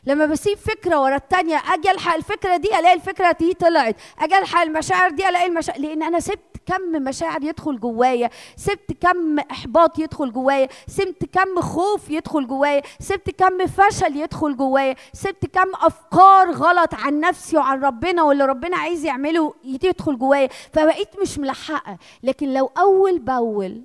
لما 0.07 0.27
بسيب 0.27 0.59
فكرة 0.59 1.03
ورا 1.03 1.17
التانية 1.17 1.57
أجي 1.57 1.91
ألحق 1.91 2.15
الفكرة 2.15 2.57
دي 2.57 2.79
ألاقي 2.79 2.95
الفكرة 2.95 3.33
دي 3.33 3.55
طلعت. 3.55 3.97
أجي 4.19 4.39
ألحق 4.39 4.61
المشاعر 4.61 5.11
دي 5.11 5.29
ألاقي 5.29 5.47
المشاعر 5.47 5.81
لأن 5.81 6.03
أنا 6.03 6.21
سبت 6.21 6.57
كم 6.67 6.83
مشاعر 6.83 7.43
يدخل 7.45 7.81
جوايا. 7.81 8.31
سبت 8.57 8.93
كم 9.01 9.39
إحباط 9.39 9.99
يدخل 9.99 10.33
جوايا. 10.33 10.69
سبت 10.87 11.25
كم 11.25 11.61
خوف 11.61 12.11
يدخل 12.11 12.47
جوايا. 12.47 12.83
سبت 13.01 13.31
كم 13.31 13.67
فشل 13.67 14.17
يدخل 14.17 14.57
جوايا. 14.57 14.95
سبت 15.13 15.47
كم 15.47 15.73
أفكار 15.75 16.51
غلط 16.51 16.95
عن 16.95 17.21
نفسي 17.21 17.57
وعن 17.57 17.81
ربنا 17.81 18.23
واللي 18.23 18.45
ربنا 18.45 18.77
عايز 18.77 19.05
يعمله 19.05 19.55
يدخل 19.65 20.19
جوايا. 20.19 20.49
فبقيت 20.73 21.21
مش 21.23 21.39
ملحقة. 21.39 21.99
لكن 22.23 22.55
لو 22.55 22.71
أول 22.79 23.19
بأول 23.19 23.83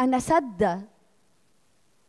أنا 0.00 0.18
سده 0.18 0.91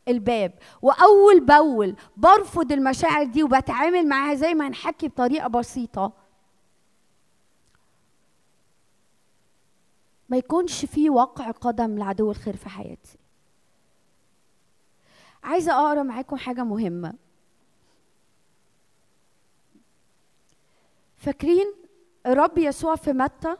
الباب. 0.08 0.54
وأول 0.82 1.40
باول 1.46 1.96
برفض 2.18 2.72
المشاعر 2.72 3.24
دي 3.26 3.44
وبتعامل 3.44 4.08
معاها 4.08 4.36
زي 4.36 4.54
ما 4.54 4.68
هنحكي 4.68 5.08
بطريقة 5.08 5.48
بسيطة. 5.48 6.14
ما 10.30 10.38
يكونش 10.38 10.86
في 10.86 11.10
وقع 11.10 11.52
قدم 11.52 11.98
لعدو 11.98 12.32
الخير 12.32 12.56
في 12.56 12.70
حياتي. 12.70 13.18
عايزة 15.44 15.72
أقرأ 15.74 16.04
معاكم 16.04 16.38
حاجة 16.38 16.64
مهمة. 16.64 17.14
فاكرين 21.18 21.74
الرب 22.26 22.58
يسوع 22.58 22.96
في 22.96 23.14
متى؟ 23.14 23.58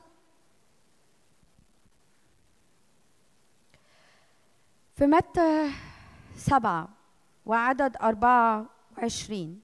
في 4.96 5.06
متى 5.06 5.72
سبعة 6.38 6.90
وعدد 7.46 7.98
أربعة 8.02 8.66
وعشرين. 8.98 9.62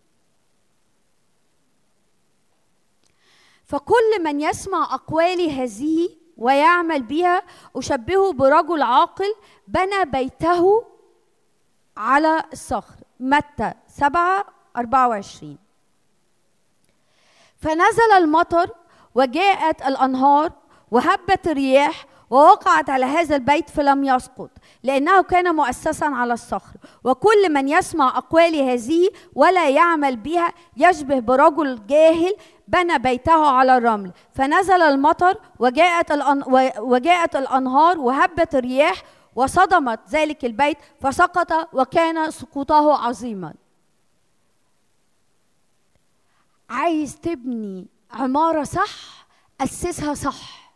فكل 3.66 4.24
من 4.24 4.42
يسمع 4.42 4.94
أقوالي 4.94 5.52
هذه 5.52 6.10
ويعمل 6.38 7.04
بها 7.04 7.44
أشبهه 7.76 8.34
برجل 8.34 8.82
عاقل 8.82 9.36
بنى 9.68 10.06
بيته 10.06 10.86
على 11.98 12.44
الصخر. 12.54 12.96
متى؟ 13.20 13.74
سبعة 13.88 14.46
أربعة 14.78 15.08
وعشرين. 15.08 15.58
فنزل 17.58 18.12
المطر 18.18 18.76
وجاءت 19.16 19.82
الأنهار 19.82 20.52
وهبت 20.92 21.48
الرياح 21.48 22.06
ووقعت 22.30 22.90
على 22.90 23.06
هذا 23.06 23.36
البيت 23.36 23.70
فلم 23.70 24.04
يسقط 24.04 24.50
لأنه 24.84 25.22
كان 25.22 25.56
مؤسسا 25.56 26.06
على 26.06 26.34
الصخر. 26.34 26.76
وكل 27.04 27.54
من 27.54 27.68
يسمع 27.68 28.18
أقوالي 28.18 28.74
هذه 28.74 29.10
ولا 29.36 29.70
يعمل 29.70 30.16
بها 30.16 30.54
يشبه 30.78 31.20
برجل 31.20 31.88
جاهل 31.88 32.36
بنى 32.68 33.00
بيته 33.00 33.48
على 33.48 33.78
الرمل. 33.78 34.12
فنزل 34.34 34.82
المطر 34.82 35.38
وجاءت, 35.60 36.12
الأن... 36.12 36.44
وجاءت 36.80 37.36
الأنهار 37.36 38.00
وهبت 38.00 38.56
الرياح 38.56 39.04
وصدمت 39.36 40.00
ذلك 40.10 40.46
البيت 40.46 40.78
فسقط 41.02 41.70
وكان 41.74 42.32
سقوطه 42.32 43.06
عظيما. 43.06 43.54
عايز 46.70 47.16
تبني 47.16 47.88
عمارة 48.12 48.64
صح؟ 48.64 49.26
أسسها 49.62 50.14
صح. 50.14 50.69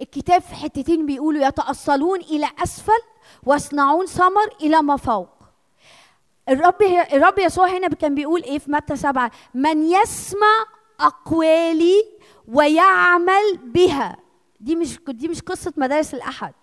الكتاب 0.00 0.42
في 0.42 0.54
حتتين 0.54 1.06
بيقولوا 1.06 1.46
يتأصلون 1.46 2.20
إلى 2.20 2.48
أسفل 2.62 3.02
ويصنعون 3.42 4.06
ثمر 4.06 4.48
إلى 4.60 4.82
ما 4.82 4.96
فوق. 4.96 5.28
الرب 6.48 6.82
الرب 7.12 7.38
يسوع 7.38 7.68
هنا 7.68 7.88
كان 7.88 8.14
بيقول 8.14 8.42
إيه 8.42 8.58
في 8.58 8.70
متى 8.70 8.96
سبعة؟ 8.96 9.30
من 9.54 9.82
يسمع 9.90 10.64
أقوالي 11.00 12.04
ويعمل 12.48 13.58
بها. 13.62 14.16
دي 14.60 14.76
مش 14.76 14.98
دي 15.08 15.28
مش 15.28 15.42
قصة 15.42 15.72
مدارس 15.76 16.14
الأحد. 16.14 16.54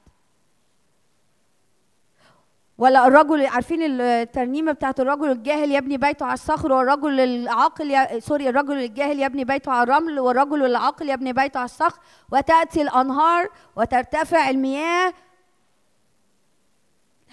ولا 2.83 3.07
الرجل 3.07 3.45
عارفين 3.45 4.01
الترنيمة 4.01 4.71
بتاعت 4.71 4.99
الرجل 4.99 5.31
الجاهل 5.31 5.71
يبني 5.71 5.97
بيته 5.97 6.25
على 6.25 6.33
الصخر 6.33 6.71
والرجل 6.73 7.19
العاقل 7.19 7.91
ي... 7.91 8.21
سوري 8.21 8.49
الرجل 8.49 8.77
الجاهل 8.77 9.19
يبني 9.19 9.43
بيته 9.43 9.71
على 9.71 9.83
الرمل 9.83 10.19
والرجل 10.19 10.65
العاقل 10.65 11.09
يبني 11.09 11.33
بيته 11.33 11.57
على 11.57 11.65
الصخر 11.65 11.99
وتأتي 12.31 12.81
الأنهار 12.81 13.49
وترتفع 13.75 14.49
المياه. 14.49 15.13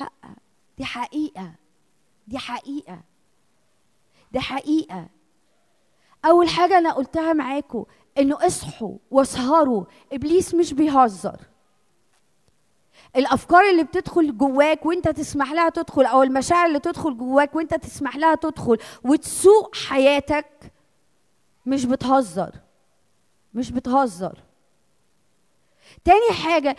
لا 0.01 0.09
دي 0.79 0.85
حقيقة 0.85 1.53
دي 2.29 2.39
حقيقة 2.39 3.01
دي 4.33 4.41
حقيقة. 4.41 5.07
أول 6.25 6.49
حاجة 6.49 6.79
أنا 6.79 6.93
قلتها 6.93 7.33
معاكم 7.33 7.85
إنه 8.19 8.47
اصحوا 8.47 8.97
واسهروا 9.11 9.85
إبليس 10.13 10.55
مش 10.55 10.75
بيهزر. 10.75 11.50
الأفكار 13.16 13.70
اللي 13.70 13.85
بتدخل 13.85 14.39
جواك 14.39 14.87
وانت 14.87 15.09
تسمح 15.09 15.53
لها 15.53 15.69
تدخل 15.69 16.05
أو 16.05 16.23
المشاعر 16.23 16.66
اللي 16.66 16.78
تدخل 16.78 17.16
جواك 17.19 17.57
وانت 17.57 17.74
تسمح 17.74 18.16
لها 18.16 18.35
تدخل 18.35 18.78
وتسوق 19.05 19.74
حياتك 19.77 20.47
مش 21.66 21.85
بتهزر 21.85 22.53
مش 23.55 23.70
بتهزر. 23.70 24.39
تاني 26.05 26.31
حاجة 26.45 26.77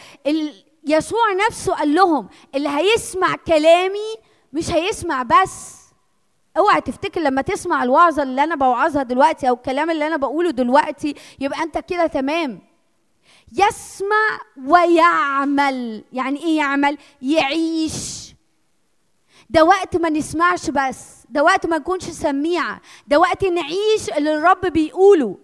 يسوع 0.88 1.34
نفسه 1.48 1.74
قال 1.76 1.96
لهم 1.96 2.30
اللي 2.56 2.70
هيسمع 2.70 3.36
كلامي 3.48 4.16
مش 4.54 4.72
هيسمع 4.72 5.24
بس. 5.24 5.82
اوعى 6.58 6.82
تفتكر 6.82 7.22
لما 7.22 7.42
تسمع 7.42 7.84
الوعظة 7.84 8.24
اللي 8.24 8.44
أنا 8.44 8.56
بوعظها 8.56 9.04
دلوقتي 9.04 9.50
أو 9.50 9.54
الكلام 9.54 9.92
اللي 9.92 10.08
أنا 10.08 10.18
بقوله 10.18 10.52
دلوقتي 10.52 11.16
يبقى 11.40 11.64
أنت 11.64 11.78
كده 11.78 12.08
تمام. 12.08 12.62
يسمع 13.52 14.40
ويعمل. 14.68 16.04
يعني 16.14 16.40
إيه 16.44 16.58
يعمل؟ 16.58 16.98
يعيش. 17.22 18.36
ده 19.50 19.64
وقت 19.66 19.98
ما 19.98 20.10
نسمعش 20.10 20.70
بس. 20.70 21.24
ده 21.30 21.44
وقت 21.44 21.66
ما 21.66 21.78
نكونش 21.78 22.04
سميعة 22.04 22.82
ده 23.08 23.20
وقت 23.20 23.44
نعيش 23.46 24.10
اللي 24.18 24.36
الرب 24.36 24.66
بيقوله. 24.66 25.38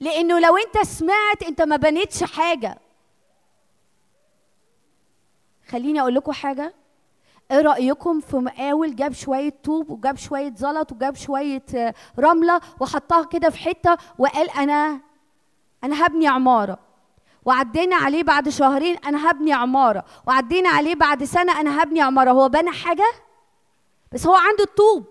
لأنه 0.00 0.38
لو 0.38 0.56
أنت 0.56 0.86
سمعت 0.86 1.42
أنت 1.42 1.62
ما 1.62 1.76
بنيتش 1.76 2.22
حاجة. 2.24 2.78
خليني 5.68 6.00
أقول 6.00 6.14
لكم 6.14 6.32
حاجة. 6.32 6.74
إيه 7.50 7.60
رأيكم 7.60 8.20
في 8.20 8.36
مقاول 8.36 8.96
جاب 8.96 9.12
شوية 9.12 9.54
طوب 9.64 9.90
وجاب 9.90 10.16
شوية 10.16 10.54
زلط 10.56 10.92
وجاب 10.92 11.16
شوية 11.16 11.62
آه، 11.74 11.94
رملة 12.18 12.60
وحطها 12.80 13.24
كده 13.24 13.50
في 13.50 13.58
حتة 13.58 13.96
وقال 14.18 14.50
أنا 14.50 15.00
أنا 15.84 16.06
هبني 16.06 16.28
عمارة؟ 16.28 16.78
وعدينا 17.44 17.96
عليه 17.96 18.22
بعد 18.22 18.48
شهرين 18.48 18.96
أنا 18.96 19.30
هبني 19.30 19.52
عمارة. 19.52 20.04
وعدينا 20.26 20.68
عليه 20.68 20.94
بعد 20.94 21.24
سنة 21.24 21.60
أنا 21.60 21.82
هبني 21.82 22.00
عمارة. 22.00 22.30
هو 22.30 22.48
بنى 22.48 22.70
حاجة؟ 22.70 23.12
بس 24.12 24.26
هو 24.26 24.34
عنده 24.34 24.64
الطوب. 24.64 25.06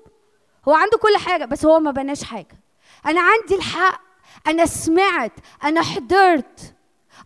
هو 0.68 0.74
عنده 0.74 0.98
كل 0.98 1.18
حاجة 1.18 1.46
بس 1.46 1.66
هو 1.66 1.80
ما 1.80 1.92
بناش 1.92 2.24
حاجة. 2.24 2.58
أنا 3.06 3.22
عندي 3.22 3.56
الحق. 3.56 4.02
أنا 4.48 4.66
سمعت. 4.66 5.32
أنا 5.64 5.82
حضرت. 5.82 6.76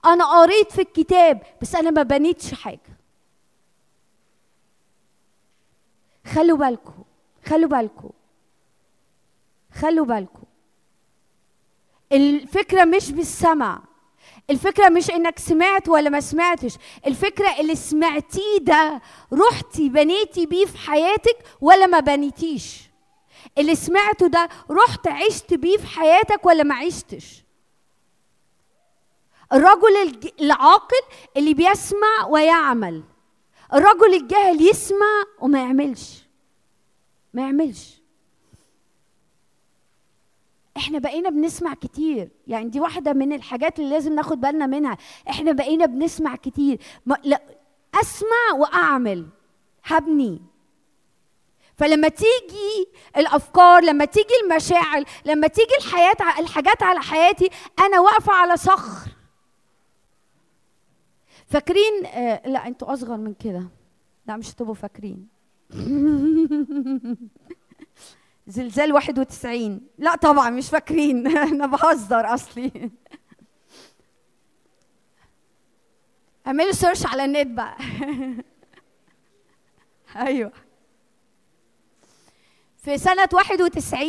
أنا 0.06 0.26
قريت 0.26 0.72
في 0.72 0.82
الكتاب 0.82 1.44
بس 1.62 1.76
أنا 1.76 1.92
ما 1.92 2.04
بنيتش 2.04 2.54
حاجة. 2.54 2.80
خلوا 6.34 6.58
بالكم. 6.58 7.04
خلوا 7.46 7.70
بالكم. 7.70 8.10
خلوا 9.82 10.06
بالكم. 10.06 10.44
الفكرة 12.12 12.86
مش 12.86 13.12
بالسمع. 13.12 13.82
الفكرة 14.50 14.90
مش 14.90 15.12
إنك 15.12 15.40
سمعت 15.40 15.90
ولا 15.90 16.10
ما 16.10 16.20
سمعتش 16.20 16.74
الفكرة 17.08 17.60
اللي 17.60 17.76
سمعتيه 17.76 18.58
ده 18.62 19.02
رحتي 19.34 19.90
بنيتي 19.90 20.46
بيه 20.46 20.66
في 20.66 20.78
حياتك 20.78 21.38
ولا 21.62 21.88
ما 21.88 22.00
بنيتيش؟ 22.00 22.82
اللي 23.58 23.76
سمعته 23.76 24.28
ده 24.28 24.50
رحت 24.72 25.08
عشت 25.08 25.54
بيه 25.54 25.78
في 25.78 25.88
حياتك 25.88 26.46
ولا 26.46 26.64
ما 26.64 26.76
عشتش؟ 26.76 27.44
الرجل 29.54 30.20
العاقل 30.42 31.02
اللي 31.38 31.54
بيسمع 31.54 32.26
ويعمل 32.30 33.04
الرجل 33.74 34.14
الجاهل 34.14 34.62
يسمع 34.70 35.24
وما 35.40 35.60
يعملش. 35.60 36.24
ما 37.34 37.42
يعملش. 37.42 37.95
إحنا 40.78 41.00
بقينا 41.00 41.30
بنسمع 41.30 41.74
كتير. 41.74 42.30
يعني 42.48 42.70
دي 42.70 42.80
واحدة 42.80 43.14
من 43.14 43.34
الحاجات 43.34 43.80
اللي 43.80 43.90
لازم 43.90 44.16
ناخد 44.16 44.42
بالنا 44.42 44.66
منها. 44.66 44.98
إحنا 45.30 45.52
بقينا 45.52 45.86
بنسمع 45.86 46.36
كتير. 46.36 46.80
ما 47.06 47.18
لا 47.24 47.42
أسمع 48.02 48.58
وأعمل. 48.60 49.28
هبني. 49.84 50.42
فلما 51.78 52.08
تيجي 52.08 52.88
الأفكار 53.18 53.84
لما 53.84 54.06
تيجي 54.06 54.34
المشاعر 54.44 55.04
لما 55.26 55.48
تيجي 55.48 55.72
الحياة 55.80 56.40
الحاجات 56.40 56.84
على 56.84 57.00
حياتي 57.00 57.50
أنا 57.80 58.00
واقفة 58.00 58.34
على 58.34 58.58
صخر. 58.58 59.10
فاكرين 61.48 62.06
آه 62.06 62.48
لا 62.50 62.68
أنتوا 62.68 62.94
أصغر 62.94 63.18
من 63.18 63.34
كده. 63.34 63.64
لا 64.28 64.38
مش 64.38 64.52
هتبقوا 64.52 64.74
فاكرين. 64.74 65.28
زلزال 68.48 68.94
91 68.94 69.82
لا 69.98 70.16
طبعا 70.16 70.50
مش 70.50 70.70
فاكرين. 70.70 71.28
أنا 71.38 71.66
بهزر 71.66 72.34
أصلي. 72.34 72.72
اعملوا 76.48 76.72
سيرش 76.72 77.06
على 77.06 77.26
النت 77.26 77.48
بقى. 77.48 77.78
أيوه. 80.28 80.52
في 82.78 82.98
سنة 82.98 83.30
91 83.34 84.02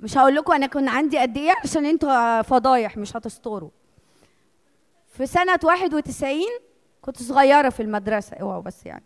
مش 0.00 0.18
هقول 0.18 0.34
لكم 0.34 0.52
أنا 0.52 0.66
كنت 0.66 0.88
عندي 0.88 1.18
قد 1.18 1.36
إيه 1.36 1.54
عشان 1.64 1.86
أنتوا 1.86 2.42
فضايح 2.42 2.96
مش 2.96 3.16
هتستوروا. 3.16 3.70
في 5.16 5.26
سنة 5.26 5.58
91 5.64 6.40
كنت 7.02 7.22
صغيرة 7.22 7.68
في 7.70 7.82
المدرسة. 7.82 8.36
أوعوا 8.36 8.62
بس 8.62 8.86
يعني. 8.86 9.04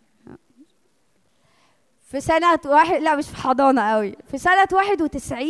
في 2.07 2.21
سنة 2.21 2.61
واحد 2.67 3.01
لا 3.01 3.17
مش 3.17 3.29
في 3.29 3.37
حضانة 3.37 3.91
قوي. 3.93 4.17
في 4.31 4.39
سنة 4.39 4.69
91 4.73 5.47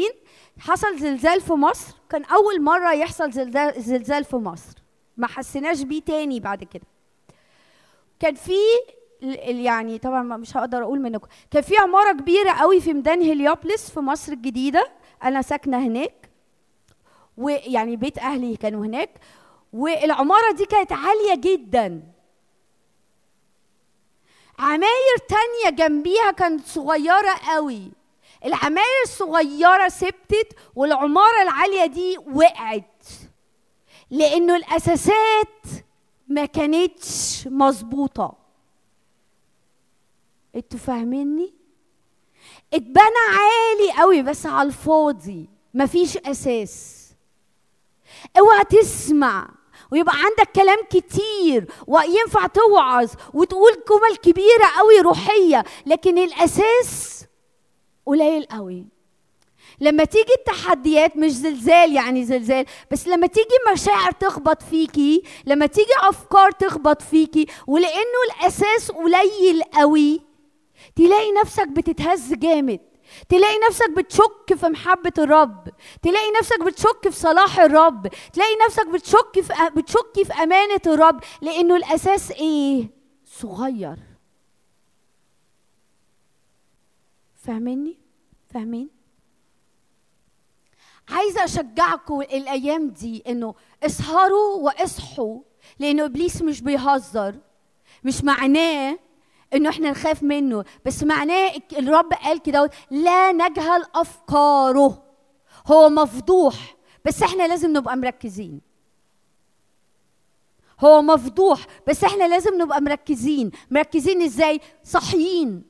حصل 0.59 0.99
زلزال 0.99 1.41
في 1.41 1.53
مصر. 1.53 1.95
كان 2.11 2.25
أول 2.25 2.63
مرة 2.63 2.93
يحصل 2.93 3.31
زلزال 3.31 3.83
زلزال 3.83 4.25
في 4.25 4.37
مصر. 4.37 4.79
ما 5.17 5.27
حسيناش 5.27 5.83
بيه 5.83 6.01
تاني 6.01 6.41
بعد 6.41 6.65
كده. 6.65 6.87
كان 8.21 8.35
في 8.35 8.53
يعني 9.47 9.99
طبعا 9.99 10.23
مش 10.23 10.57
هقدر 10.57 10.83
أقول 10.83 11.01
منكم. 11.01 11.29
كان 11.51 11.63
في 11.63 11.77
عمارة 11.77 12.13
كبيرة 12.13 12.51
قوي 12.51 12.81
في 12.81 12.93
ميدان 12.93 13.23
هليوبلس 13.23 13.91
في 13.91 14.01
مصر 14.01 14.33
الجديدة. 14.33 14.89
أنا 15.25 15.43
ساكنة 15.43 15.79
هناك. 15.87 16.31
ويعني 17.37 17.97
بيت 17.97 18.19
أهلي 18.19 18.57
كانوا 18.57 18.87
هناك. 18.87 19.11
والعمارة 19.73 20.53
دي 20.53 20.65
كانت 20.67 20.93
عالية 20.93 21.35
جدا. 21.35 22.03
عماير 24.59 25.17
تانية 25.29 25.77
جنبيها 25.77 26.31
كانت 26.31 26.67
صغيرة 26.67 27.35
قوي. 27.49 27.91
العماير 28.45 29.03
الصغيرة 29.05 29.89
سبتت 29.89 30.57
والعمارة 30.75 31.43
العالية 31.43 31.87
دي 31.87 32.19
وقعت 32.19 33.07
لأنه 34.11 34.57
الأساسات 34.57 35.63
ما 36.29 36.45
كانتش 36.45 37.47
مظبوطة. 37.47 38.37
أنتوا 40.57 40.79
فاهميني؟ 40.79 41.55
اتبنى 42.75 43.27
عالي 43.33 44.01
قوي 44.03 44.23
بس 44.23 44.47
على 44.47 44.69
الفاضي 44.69 45.49
مفيش 45.75 46.17
أساس. 46.17 47.07
اوعى 48.39 48.65
تسمع. 48.65 49.49
ويبقى 49.93 50.15
عندك 50.17 50.53
كلام 50.55 50.79
كتير 50.91 51.67
وينفع 51.87 52.47
توعظ 52.47 53.11
وتقول 53.35 53.73
جمل 53.73 54.17
كبيرة 54.17 54.67
قوي 54.79 55.01
روحية 55.01 55.65
لكن 55.87 56.19
الأساس 56.19 57.25
قليل 58.07 58.45
قوي. 58.45 58.87
لما 59.81 60.05
تيجي 60.05 60.33
التحديات 60.39 61.17
مش 61.17 61.31
زلزال 61.33 61.93
يعني 61.93 62.25
زلزال 62.25 62.67
بس 62.91 63.09
لما 63.09 63.27
تيجي 63.27 63.57
مشاعر 63.73 64.13
تخبط 64.13 64.63
فيكي 64.63 65.23
لما 65.47 65.67
تيجي 65.67 65.93
أفكار 66.03 66.51
تخبط 66.51 67.03
فيكي 67.03 67.47
ولأنه 67.67 68.19
الأساس 68.31 68.91
قليل 68.91 69.63
قوي 69.63 70.21
تلاقي 70.97 71.33
نفسك 71.43 71.69
بتتهز 71.69 72.35
جامد. 72.35 72.81
تلاقي 73.29 73.59
نفسك 73.69 73.91
بتشك 73.97 74.55
في 74.55 74.67
محبة 74.69 75.13
الرب 75.19 75.69
تلاقي 76.03 76.31
نفسك 76.41 76.61
بتشك 76.63 77.09
في 77.09 77.17
صلاح 77.17 77.59
الرب 77.61 78.09
تلاقي 78.33 78.57
نفسك 78.67 78.87
بتشك 78.87 79.41
في 79.41 79.53
بتشكي 79.77 80.25
في 80.25 80.33
أمانة 80.33 80.81
الرب 80.87 81.21
لأنه 81.43 81.77
الأساس 81.77 82.31
إيه؟ 82.31 82.91
صغير 83.25 83.97
فاهميني؟ 87.45 87.99
فاهمين؟ 88.55 88.89
عايزة 91.09 91.45
أشجعكم 91.45 92.21
الأيام 92.21 92.89
دي 92.91 93.23
إنه 93.29 93.55
اسهروا 93.83 94.57
وإصحوا 94.57 95.41
لأنه 95.79 96.05
إبليس 96.05 96.43
مش 96.43 96.61
بيهزر 96.61 97.35
مش 98.05 98.25
معناه 98.25 98.99
إنه 99.55 99.71
إحنا 99.71 99.91
نخاف 99.91 100.23
منه. 100.23 100.65
بس 100.85 101.03
معناه 101.05 101.53
الرب 101.79 102.13
قال 102.13 102.43
كده 102.43 102.71
لا 102.91 103.33
نجهل 103.33 103.85
أفكاره. 103.95 105.03
هو 105.67 105.89
مفضوح. 105.89 106.77
بس 107.05 107.23
إحنا 107.23 107.49
لازم 107.49 107.77
نبقى 107.77 107.97
مركزين. 107.97 108.61
هو 110.81 111.03
مفضوح. 111.03 111.67
بس 111.89 112.05
إحنا 112.05 112.29
لازم 112.29 112.63
نبقى 112.63 112.81
مركزين. 112.81 113.51
مركزين 113.71 114.23
إزاي؟ 114.23 114.61
صاحيين. 114.85 115.65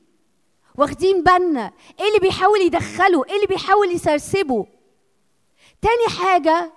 واخدين 0.75 1.23
بالنا. 1.23 1.71
إيه 1.99 2.07
اللي 2.07 2.19
بيحاول 2.19 2.61
يدخله؟ 2.61 3.25
إيه 3.25 3.35
اللي 3.35 3.47
بيحاول 3.47 3.91
يسرسبه؟ 3.91 4.67
تاني 5.81 6.19
حاجة 6.19 6.73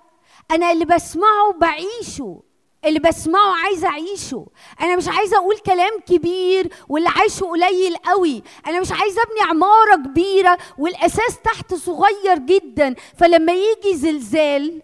أنا 0.51 0.71
اللي 0.71 0.85
بسمعه 0.85 1.53
بعيشه. 1.61 2.41
اللي 2.85 2.99
بسمعه 2.99 3.55
عايزة 3.63 3.87
أعيشه. 3.87 4.47
أنا 4.81 4.95
مش 4.95 5.07
عايزة 5.07 5.37
أقول 5.37 5.57
كلام 5.57 5.99
كبير 6.07 6.73
واللي 6.89 7.09
عايشه 7.09 7.43
قليل 7.45 7.95
قوي. 7.95 8.43
أنا 8.67 8.79
مش 8.79 8.91
عايزة 8.91 9.21
أبني 9.21 9.41
عمارة 9.49 9.95
كبيرة 9.95 10.57
والأساس 10.77 11.41
تحت 11.43 11.73
صغير 11.73 12.37
جدا. 12.37 12.95
فلما 13.17 13.53
يجي 13.53 13.97
زلزال 13.97 14.81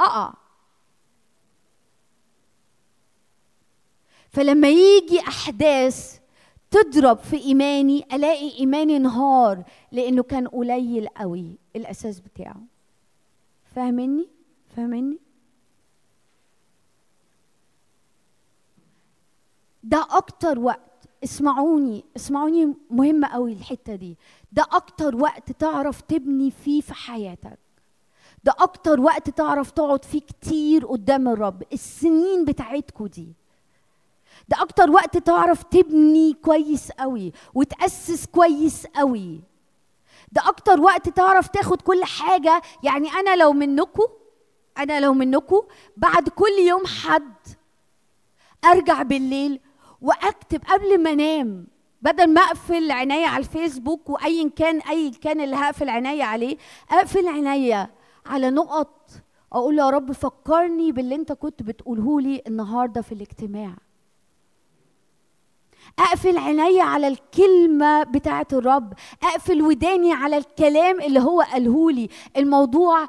أقع 0.00 0.32
فلما 4.30 4.70
يجي 4.70 5.20
أحداث 5.20 6.18
تضرب 6.70 7.18
في 7.18 7.36
إيماني 7.36 8.06
ألاقي 8.12 8.58
إيماني 8.58 8.96
انهار 8.96 9.62
لأنه 9.92 10.22
كان 10.22 10.48
قليل 10.48 11.08
قوي 11.08 11.58
الأساس 11.76 12.20
بتاعه. 12.20 12.60
فاهمني؟ 13.76 14.28
فاهمني؟ 14.76 15.18
ده 19.82 20.06
أكتر 20.10 20.58
وقت. 20.58 20.80
اسمعوني 21.24 22.04
اسمعوني 22.16 22.74
مهمة 22.90 23.28
قوي 23.28 23.52
الحتة 23.52 23.94
دي. 23.94 24.18
ده 24.52 24.66
أكتر 24.72 25.16
وقت 25.16 25.52
تعرف 25.52 26.00
تبني 26.00 26.50
فيه 26.50 26.80
في 26.80 26.94
حياتك. 26.94 27.58
ده 28.44 28.54
أكتر 28.58 29.00
وقت 29.00 29.30
تعرف 29.30 29.70
تقعد 29.70 30.04
فيه 30.04 30.20
كتير 30.20 30.86
قدام 30.86 31.28
الرب. 31.28 31.62
السنين 31.72 32.44
بتاعتكو 32.44 33.06
دي. 33.06 33.32
ده 34.48 34.62
أكتر 34.62 34.90
وقت 34.90 35.16
تعرف 35.16 35.62
تبني 35.62 36.32
كويس 36.32 36.90
قوي 36.90 37.32
وتأسس 37.54 38.26
كويس 38.26 38.86
قوي. 38.86 39.40
ده 40.32 40.42
أكتر 40.48 40.80
وقت 40.80 41.08
تعرف 41.08 41.48
تاخد 41.48 41.82
كل 41.82 42.04
حاجة. 42.04 42.62
يعني 42.82 43.08
أنا 43.10 43.36
لو 43.36 43.52
منكم 43.52 44.06
أنا 44.78 45.00
لو 45.00 45.14
منكم 45.14 45.62
بعد 45.96 46.28
كل 46.28 46.52
يوم 46.66 46.86
حد 46.86 47.34
أرجع 48.64 49.02
بالليل 49.02 49.60
وأكتب 50.02 50.60
قبل 50.64 51.02
ما 51.02 51.12
أنام 51.12 51.66
بدل 52.02 52.26
ما 52.34 52.40
أقفل 52.40 52.90
عينيا 52.90 53.28
على 53.28 53.38
الفيسبوك 53.44 54.10
وايا 54.10 54.50
كان 54.56 54.78
أي 54.80 55.10
كان 55.10 55.40
اللي 55.40 55.56
هقفل 55.56 55.88
عينيا 55.88 56.24
عليه 56.24 56.56
أقفل 56.90 57.28
عينيا 57.28 57.90
على 58.26 58.50
نقط 58.50 59.10
أقول 59.52 59.78
يا 59.78 59.90
رب 59.90 60.12
فكرني 60.12 60.92
باللي 60.92 61.14
أنت 61.14 61.32
كنت 61.32 61.62
بتقوله 61.62 62.20
لي 62.20 62.42
النهارده 62.46 63.00
في 63.02 63.12
الاجتماع. 63.12 63.74
أقفل 65.98 66.38
عينيا 66.38 66.82
على 66.82 67.08
الكلمة 67.08 68.02
بتاعة 68.02 68.46
الرب 68.52 68.92
أقفل 69.22 69.62
وداني 69.62 70.12
على 70.12 70.36
الكلام 70.36 71.00
اللي 71.00 71.20
هو 71.20 71.40
قاله 71.40 71.90
لي. 71.90 72.08
الموضوع 72.36 73.08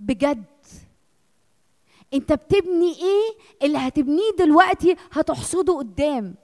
بجد 0.00 0.44
انت 2.14 2.32
بتبني 2.32 2.92
إيه 2.92 3.36
اللي 3.66 3.78
هتبنيه 3.78 4.30
دلوقتي 4.38 4.96
هتحصده 5.12 5.76
قدام. 5.78 6.34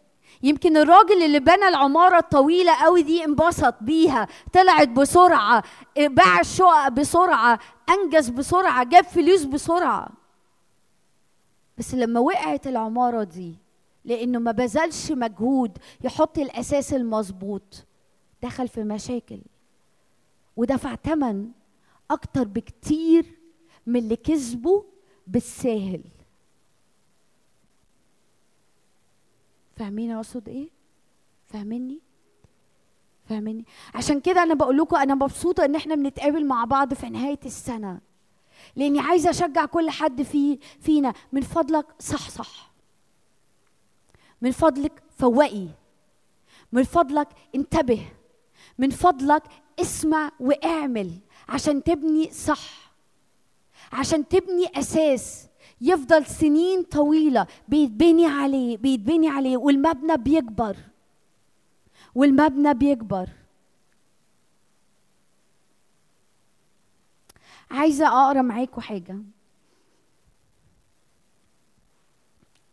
يمكن 0.42 0.76
الراجل 0.76 1.22
اللي 1.22 1.40
بنى 1.40 1.68
العمارة 1.68 2.18
الطويلة 2.18 2.74
قوي 2.84 3.02
دي 3.02 3.24
انبسط 3.24 3.74
بيها 3.80 4.28
طلعت 4.52 4.88
بسرعة 4.88 5.62
باع 5.96 6.40
الشقق 6.40 6.88
بسرعة 6.88 7.58
أنجز 7.88 8.28
بسرعة 8.28 8.84
جاب 8.84 9.04
فلوس 9.04 9.44
بسرعة. 9.44 10.08
بس 11.78 11.94
لما 11.94 12.20
وقعت 12.20 12.66
العمارة 12.66 13.24
دي 13.24 13.54
لأنه 14.04 14.38
ما 14.38 14.52
بذلش 14.52 15.12
مجهود 15.12 15.78
يحط 16.04 16.38
الأساس 16.38 16.94
المظبوط 16.94 17.84
دخل 18.42 18.68
في 18.68 18.84
مشاكل 18.84 19.38
ودفع 20.56 20.94
تمن 20.94 21.48
أكتر 22.10 22.44
بكتير 22.44 23.24
من 23.86 23.96
اللي 23.96 24.16
كسبه 24.16 24.84
بالساهل. 25.26 26.00
فاهمين 29.76 30.10
أقصد 30.10 30.48
إيه؟ 30.48 30.68
فاهميني 31.46 31.98
فاهميني 33.28 33.64
عشان 33.94 34.20
كده 34.20 34.42
أنا 34.42 34.54
بقول 34.54 34.76
لكم 34.78 34.96
أنا 34.96 35.14
مبسوطة 35.14 35.64
إن 35.64 35.74
إحنا 35.74 35.94
بنتقابل 35.94 36.46
مع 36.46 36.64
بعض 36.64 36.94
في 36.94 37.08
نهاية 37.08 37.40
السنة. 37.46 38.00
لأني 38.76 39.00
عايزة 39.00 39.30
أشجع 39.30 39.64
كل 39.66 39.90
حد 39.90 40.22
في 40.22 40.58
فينا. 40.80 41.14
من 41.32 41.40
فضلك 41.40 41.86
صح 41.98 42.30
صح. 42.30 42.70
من 44.40 44.50
فضلك 44.50 45.02
فوقي 45.18 45.68
من 46.72 46.82
فضلك 46.82 47.28
انتبه. 47.54 48.08
من 48.78 48.90
فضلك 48.90 49.42
اسمع 49.80 50.32
واعمل 50.40 51.10
عشان 51.48 51.82
تبني 51.82 52.30
صح. 52.32 52.85
عشان 53.92 54.28
تبني 54.28 54.66
أساس 54.78 55.46
يفضل 55.80 56.26
سنين 56.26 56.82
طويلة 56.82 57.46
بيتبني 57.68 58.26
عليه 58.26 58.76
بيتبني 58.76 59.28
عليه. 59.28 59.56
والمبنى 59.56 60.16
بيكبر. 60.16 60.76
والمبنى 62.14 62.74
بيكبر. 62.74 63.28
عايزة 67.70 68.06
أقرأ 68.06 68.42
معاكم 68.42 68.80
حاجة. 68.80 69.16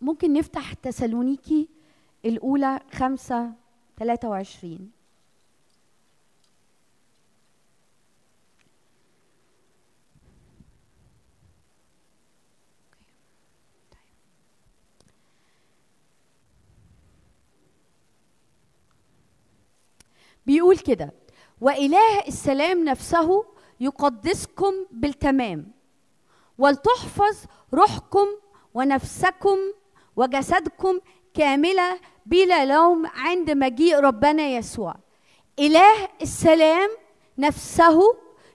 ممكن 0.01 0.33
نفتح 0.33 0.73
تسالونيكي 0.73 1.67
الأولى 2.25 2.79
خمسة 2.93 3.51
23 3.97 4.91
بيقول 20.45 20.77
كده 20.77 21.13
وإله 21.61 22.19
السلام 22.27 22.83
نفسه 22.85 23.45
يقدسكم 23.79 24.73
بالتمام 24.91 25.71
ولتحفظ 26.57 27.37
روحكم 27.73 28.27
ونفسكم 28.73 29.57
وجسدكم 30.15 30.99
كاملة 31.33 31.99
بلا 32.25 32.65
لوم 32.65 33.05
عند 33.05 33.51
مجيء 33.51 33.99
ربنا 33.99 34.47
يسوع. 34.47 34.95
إله 35.59 36.07
السلام 36.21 36.89
نفسه 37.37 38.01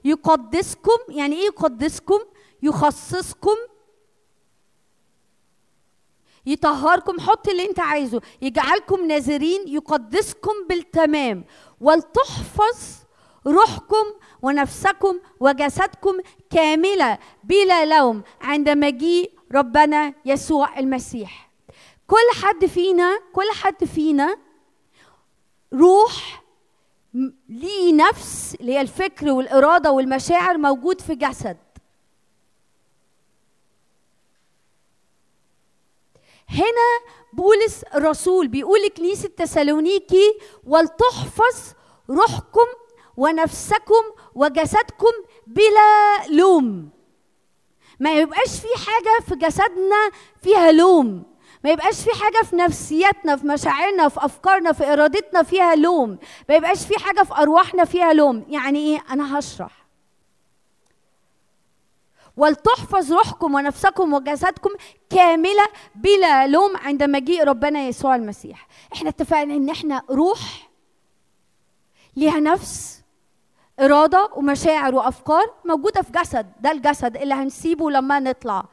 يقدسكم 0.05 0.98
يعني 1.09 1.36
إيه 1.36 1.47
يقدسكم؟ 1.47 2.19
يخصصكم 2.62 3.56
يطهركم 6.53 7.20
حط 7.20 7.49
اللي 7.49 7.69
انت 7.69 7.81
عايزه. 7.81 8.20
يجعلكم 8.43 9.07
ناذرين 9.07 9.69
يقدسكم 9.69 10.53
بالتمام. 10.69 11.45
ولتحفظ 11.81 12.79
روحكم 13.47 14.05
ونفسكم 14.43 15.19
وجسدكم 15.41 16.19
كاملة 16.51 17.19
بلا 17.45 17.85
لوم 17.85 18.23
عند 18.41 18.69
مجيء 18.69 19.33
ربنا 19.55 20.15
يسوع 20.25 20.79
المسيح. 20.79 21.51
كل 22.07 22.43
حد 22.43 22.66
فينا 22.66 23.19
كل 23.33 23.51
حد 23.55 23.85
فينا 23.85 24.37
روح 25.75 26.43
ليه 27.49 27.93
نفس 27.95 28.57
اللي 28.61 28.73
هي 28.73 28.81
الفكر 28.81 29.31
والإرادة 29.33 29.91
والمشاعر 29.91 30.59
موجود 30.59 31.01
في 31.01 31.15
جسد. 31.15 31.57
هنا 36.51 37.12
بولس 37.33 37.83
الرسول 37.95 38.49
بيقول 38.49 38.83
لكنيسة 38.83 39.29
تسالونيكي 39.29 40.39
ولتحفظ 40.65 41.73
روحكم 42.11 42.66
ونفسكم 43.16 44.05
وجسدكم 44.35 45.12
بلا 45.47 46.27
لوم. 46.31 46.89
ما 48.01 48.19
يبقاش 48.19 48.61
في 48.61 48.87
حاجة 48.87 49.25
في 49.29 49.35
جسدنا 49.35 50.11
فيها 50.43 50.73
لوم. 50.73 51.23
ما 51.65 51.70
يبقاش 51.70 52.01
في 52.01 52.11
حاجة 52.23 52.47
في 52.47 52.57
نفسيتنا 52.57 53.37
في 53.37 53.47
مشاعرنا 53.47 54.09
في 54.09 54.25
أفكارنا 54.25 54.73
في 54.73 54.93
إرادتنا 54.93 55.43
فيها 55.43 55.75
لوم. 55.75 56.19
ما 56.49 56.55
يبقاش 56.55 56.87
في 56.87 56.99
حاجة 57.05 57.23
في 57.23 57.35
أرواحنا 57.35 57.85
فيها 57.85 58.12
لوم. 58.12 58.47
يعني 58.49 58.79
إيه؟ 58.79 59.05
أنا 59.11 59.39
هشرح. 59.39 59.78
ولتحفظ 62.39 63.12
روحكم 63.12 63.55
ونفسكم 63.55 64.15
وجسدكم 64.15 64.70
كاملة 65.10 65.66
بلا 65.94 66.47
لوم 66.47 66.77
عند 66.77 67.02
مجيء 67.02 67.44
ربنا 67.44 67.81
يسوع 67.89 68.16
المسيح. 68.16 68.69
إحنا 68.93 69.09
اتفقنا 69.09 69.55
إن 69.55 69.70
إحنا 69.70 70.02
روح 70.10 70.69
ليها 72.16 72.40
نفس 72.40 73.02
إرادة 73.81 74.28
ومشاعر 74.36 74.94
وأفكار 74.94 75.55
موجودة 75.65 76.02
في 76.02 76.12
جسد 76.12 76.52
ده 76.60 76.70
الجسد 76.70 77.16
اللي 77.16 77.35
هنسيبه 77.35 77.90
لما 77.90 78.20
نطلع. 78.20 78.65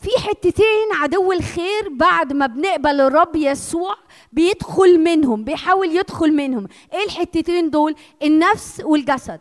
في 0.00 0.10
حتتين 0.28 0.92
عدو 1.02 1.32
الخير 1.32 1.88
بعد 1.90 2.32
ما 2.32 2.46
بنقبل 2.46 3.00
الرب 3.00 3.36
يسوع 3.36 3.96
بيدخل 4.32 5.00
منهم 5.00 5.44
بيحاول 5.44 5.96
يدخل 5.96 6.32
منهم. 6.32 6.68
إيه 6.92 7.04
الحتتين 7.04 7.70
دول؟ 7.70 7.94
النفس 8.22 8.82
والجسد. 8.84 9.40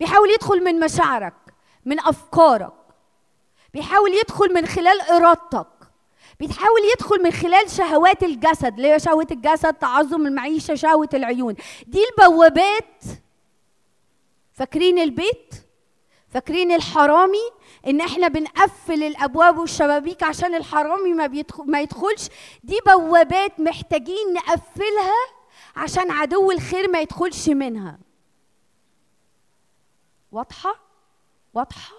بيحاول 0.00 0.30
يدخل 0.30 0.64
من 0.64 0.80
مشاعرك 0.80 1.34
من 1.84 2.00
أفكارك. 2.00 2.72
بيحاول 3.74 4.14
يدخل 4.14 4.54
من 4.54 4.66
خلال 4.66 5.00
إرادتك. 5.00 5.66
بيحاول 6.40 6.80
يدخل 6.94 7.22
من 7.22 7.30
خلال 7.30 7.70
شهوات 7.70 8.22
الجسد 8.22 8.74
اللي 8.74 8.92
هي 8.92 8.98
شهوة 8.98 9.26
الجسد 9.30 9.74
تعظم 9.74 10.26
المعيشة 10.26 10.74
شهوة 10.74 11.08
العيون. 11.14 11.54
دي 11.86 12.00
البوابات. 12.10 13.02
فاكرين 14.52 14.98
البيت؟ 14.98 15.54
فاكرين 16.28 16.72
الحرامي؟ 16.72 17.50
إن 17.86 18.00
إحنا 18.00 18.28
بنقفل 18.28 19.02
الأبواب 19.02 19.58
والشبابيك 19.58 20.22
عشان 20.22 20.54
الحرامي 20.54 21.12
ما, 21.12 21.26
بيدخل 21.26 21.64
ما 21.70 21.80
يدخلش. 21.80 22.28
دي 22.64 22.78
بوابات 22.86 23.60
محتاجين 23.60 24.32
نقفلها 24.34 25.36
عشان 25.76 26.10
عدو 26.10 26.50
الخير 26.50 26.90
ما 26.90 27.00
يدخلش 27.00 27.48
منها. 27.48 28.05
واضحة؟ 30.32 30.74
واضحة؟ 31.54 31.94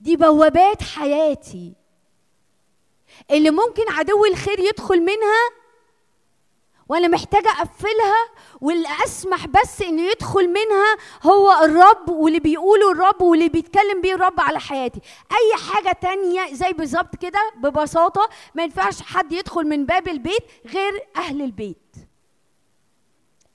دي 0.00 0.16
بوابات 0.16 0.82
حياتي. 0.82 1.72
اللي 3.30 3.50
ممكن 3.50 3.82
عدو 3.88 4.24
الخير 4.24 4.58
يدخل 4.58 5.00
منها 5.00 5.50
وأنا 6.88 7.08
محتاجة 7.08 7.48
أقفلها 7.48 8.28
واللي 8.60 8.88
أسمح 9.04 9.46
بس 9.46 9.82
إنه 9.82 10.02
يدخل 10.02 10.48
منها 10.48 10.96
هو 11.22 11.64
الرب 11.64 12.08
واللي 12.08 12.40
بيقوله 12.40 12.92
الرب 12.92 13.22
واللي 13.22 13.48
بيتكلم 13.48 14.00
بيه 14.00 14.14
الرب 14.14 14.40
على 14.40 14.60
حياتي. 14.60 15.00
أي 15.32 15.60
حاجة 15.72 15.92
تانية 15.92 16.54
زي 16.54 16.72
بالظبط 16.72 17.16
كده 17.16 17.52
ببساطة 17.56 18.28
ما 18.54 18.62
ينفعش 18.62 19.02
حد 19.02 19.32
يدخل 19.32 19.64
من 19.64 19.86
باب 19.86 20.08
البيت 20.08 20.42
غير 20.66 21.06
أهل 21.16 21.42
البيت. 21.42 21.94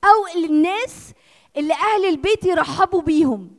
أو 0.04 0.44
الناس 0.44 1.14
اللي 1.57 1.73
أهل 1.73 2.06
البيت 2.06 2.44
يرحبوا 2.45 3.02
بيهم. 3.02 3.56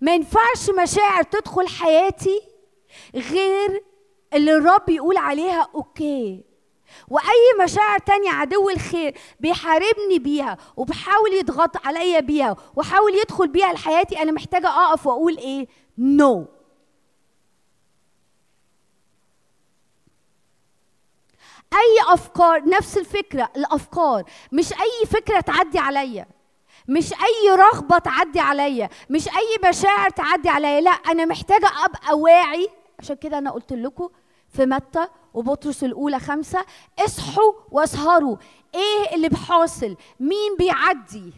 ما 0.00 0.14
ينفعش 0.14 0.70
مشاعر 0.82 1.22
تدخل 1.22 1.68
حياتي 1.68 2.40
غير 3.14 3.84
اللي 4.34 4.52
الرب 4.52 4.88
يقول 4.88 5.16
عليها 5.16 5.68
أوكي. 5.74 6.44
وأي 7.08 7.64
مشاعر 7.64 7.98
تانية 7.98 8.30
عدو 8.30 8.70
الخير 8.70 9.18
بيحاربني 9.40 10.18
بيها 10.18 10.56
وبيحاول 10.76 11.32
يضغط 11.32 11.86
عليا 11.86 12.20
بيها 12.20 12.56
وحاول 12.76 13.14
يدخل 13.14 13.48
بيها 13.48 13.72
لحياتي 13.72 14.22
أنا 14.22 14.32
محتاجة 14.32 14.68
أقف 14.68 15.06
وأقول 15.06 15.38
إيه؟ 15.38 15.66
نو 15.98 16.44
no. 16.44 16.62
أي 21.74 22.14
أفكار 22.14 22.68
نفس 22.68 22.98
الفكرة 22.98 23.50
الأفكار 23.56 24.24
مش 24.52 24.72
أي 24.72 25.06
فكرة 25.06 25.40
تعدي 25.40 25.78
عليا. 25.78 26.26
مش 26.92 27.12
أي 27.12 27.50
رغبة 27.50 27.98
تعدي 27.98 28.40
عليا 28.40 28.88
مش 29.10 29.28
أي 29.28 29.68
مشاعر 29.68 30.10
تعدي 30.10 30.48
عليا 30.48 30.80
لا 30.80 30.90
أنا 30.90 31.24
محتاجة 31.24 31.70
أبقى 31.84 32.18
واعي. 32.18 32.68
عشان 32.98 33.16
كده 33.16 33.38
أنا 33.38 33.50
قلت 33.50 33.72
لكم 33.72 34.08
في 34.48 34.66
متى 34.66 35.06
وبطرس 35.34 35.84
الأولى 35.84 36.18
خمسة 36.20 36.64
اصحوا 36.98 37.52
واسهروا. 37.70 38.36
إيه 38.74 39.14
اللي 39.14 39.28
بحاصل؟ 39.28 39.96
مين 40.20 40.56
بيعدي؟ 40.58 41.32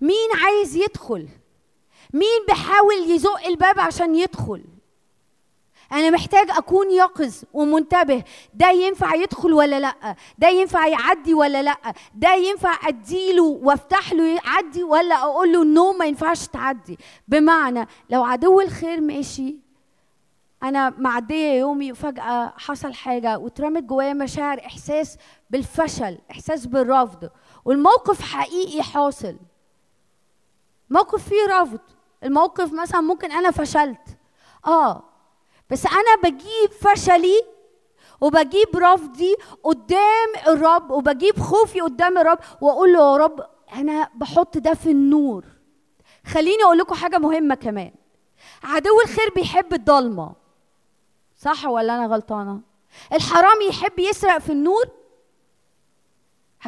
مين 0.00 0.28
عايز 0.44 0.76
يدخل؟ 0.76 1.28
مين 2.12 2.44
بيحاول 2.48 2.94
يزق 3.10 3.46
الباب 3.46 3.80
عشان 3.80 4.14
يدخل؟ 4.14 4.64
أنا 5.92 6.10
محتاج 6.10 6.50
أكون 6.50 6.90
يقظ 6.90 7.34
ومنتبه. 7.52 8.24
ده 8.54 8.70
ينفع 8.70 9.14
يدخل 9.14 9.52
ولا 9.52 9.80
لأ؟ 9.80 10.16
ده 10.38 10.48
ينفع 10.48 10.86
يعدي 10.86 11.34
ولا 11.34 11.62
لأ؟ 11.62 11.76
ده 12.14 12.34
ينفع 12.34 12.88
أديله 12.88 13.42
وأفتح 13.42 14.12
له 14.12 14.34
يعدي 14.34 14.82
ولا 14.82 15.14
أقول 15.22 15.52
له 15.52 15.64
نو 15.64 15.92
ما 15.92 16.04
ينفعش 16.04 16.46
تعدي؟ 16.46 16.98
بمعنى 17.28 17.86
لو 18.10 18.24
عدو 18.24 18.60
الخير 18.60 19.00
ماشي 19.00 19.56
أنا 20.62 20.90
معدية 20.98 21.52
يومي 21.52 21.92
وفجأة 21.92 22.52
حصل 22.58 22.94
حاجة 22.94 23.38
واترمت 23.38 23.82
جوايا 23.82 24.12
مشاعر 24.12 24.60
إحساس 24.66 25.18
بالفشل 25.50 26.18
إحساس 26.30 26.66
بالرفض. 26.66 27.30
والموقف 27.64 28.20
حقيقي 28.22 28.82
حاصل. 28.82 29.36
موقف 30.90 31.28
فيه 31.28 31.60
رفض. 31.60 31.80
الموقف 32.24 32.72
مثلا 32.72 33.00
ممكن 33.00 33.32
أنا 33.32 33.50
فشلت. 33.50 34.18
آه 34.66 35.02
بس 35.70 35.86
أنا 35.86 36.16
بجيب 36.30 36.70
فشلي 36.80 37.42
وبجيب 38.20 38.76
رفضي 38.76 39.36
قدام 39.64 40.28
الرب 40.46 40.90
وبجيب 40.90 41.38
خوفي 41.40 41.80
قدام 41.80 42.18
الرب 42.18 42.38
وأقول 42.60 42.92
له 42.92 42.98
يا 43.12 43.16
رب 43.16 43.46
أنا 43.72 44.10
بحط 44.14 44.58
ده 44.58 44.74
في 44.74 44.90
النور. 44.90 45.44
خليني 46.26 46.64
أقول 46.64 46.78
لكم 46.78 46.94
حاجة 46.94 47.18
مهمة 47.18 47.54
كمان. 47.54 47.90
عدو 48.62 49.00
الخير 49.04 49.30
بيحب 49.34 49.72
الضلمة. 49.74 50.32
صح 51.38 51.64
ولا 51.66 51.96
أنا 51.96 52.06
غلطانة؟ 52.06 52.60
الحرامي 53.12 53.64
يحب 53.68 53.98
يسرق 53.98 54.38
في 54.38 54.52
النور؟ 54.52 54.84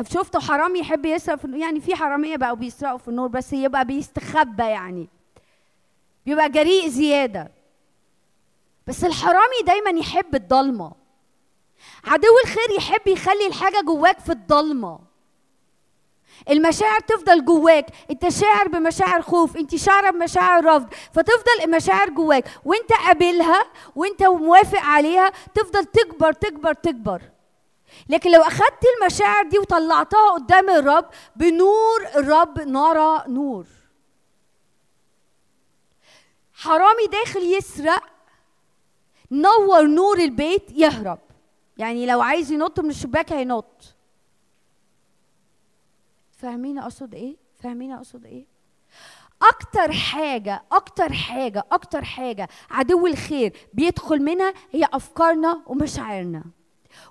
شفتوا 0.09 0.41
حرامي 0.41 0.79
يحب 0.79 1.07
يسرق 1.07 1.35
في 1.35 1.45
النور؟ 1.45 1.61
يعني 1.61 1.81
في 1.81 1.95
حرامية 1.95 2.37
بقوا 2.37 2.55
بيسرقوا 2.57 2.99
في 2.99 3.09
النور 3.09 3.29
بس 3.29 3.53
يبقى 3.53 3.85
بيستخبى 3.85 4.63
يعني. 4.63 5.09
بيبقى 6.27 6.51
جريء 6.51 6.89
زيادة. 6.89 7.51
بس 8.87 9.05
الحرامي 9.05 9.63
دايما 9.67 9.91
يحب 9.91 10.35
الضلمة. 10.35 10.93
عدو 12.05 12.39
الخير 12.45 12.71
يحب 12.77 13.09
يخلي 13.09 13.47
الحاجة 13.47 13.81
جواك 13.81 14.21
في 14.21 14.33
الضلمة. 14.33 14.99
المشاعر 16.51 17.01
تفضل 17.01 17.45
جواك. 17.45 17.87
انت 18.11 18.29
شاعر 18.29 18.69
بمشاعر 18.69 19.23
خوف 19.23 19.57
انت 19.57 19.77
شاعرة 19.77 20.11
بمشاعر 20.11 20.65
رفض 20.65 20.95
فتفضل 21.13 21.65
المشاعر 21.65 22.11
جواك. 22.11 22.45
وانت 22.65 22.93
قابلها 22.93 23.65
وانت 23.97 24.23
موافق 24.23 24.81
عليها 24.81 25.33
تفضل 25.55 25.85
تكبر 25.85 26.33
تكبر 26.33 26.73
تكبر. 26.73 27.23
لكن 28.09 28.31
لو 28.31 28.43
أخدت 28.43 28.85
المشاعر 29.01 29.45
دي 29.45 29.59
وطلعتها 29.59 30.31
قدام 30.31 30.71
الرب 30.71 31.09
بنور 31.37 32.07
الرب 32.17 32.61
نرى 32.61 33.25
نور. 33.29 33.67
حرامي 36.55 37.07
داخل 37.07 37.43
يسرق 37.43 38.03
نور 39.33 39.87
نور 39.87 40.19
البيت 40.19 40.73
يهرب. 40.73 41.19
يعني 41.79 42.07
لو 42.07 42.21
عايز 42.21 42.53
ينط 42.53 42.81
من 42.81 42.91
الشباك 42.91 43.33
هينط. 43.33 43.95
فاهمين 46.33 46.79
أقصد 46.79 47.15
إيه؟ 47.15 47.37
فاهمين 47.63 47.93
أقصد 47.93 48.27
إيه؟ 48.27 48.45
أكتر 49.43 49.93
حاجة 49.93 50.63
أكتر 50.73 51.13
حاجة 51.13 51.65
أكتر 51.73 52.05
حاجة 52.05 52.49
عدو 52.71 53.07
الخير 53.07 53.57
بيدخل 53.75 54.23
منها 54.23 54.55
هي 54.73 54.89
أفكارنا 54.93 55.63
ومشاعرنا. 55.67 56.45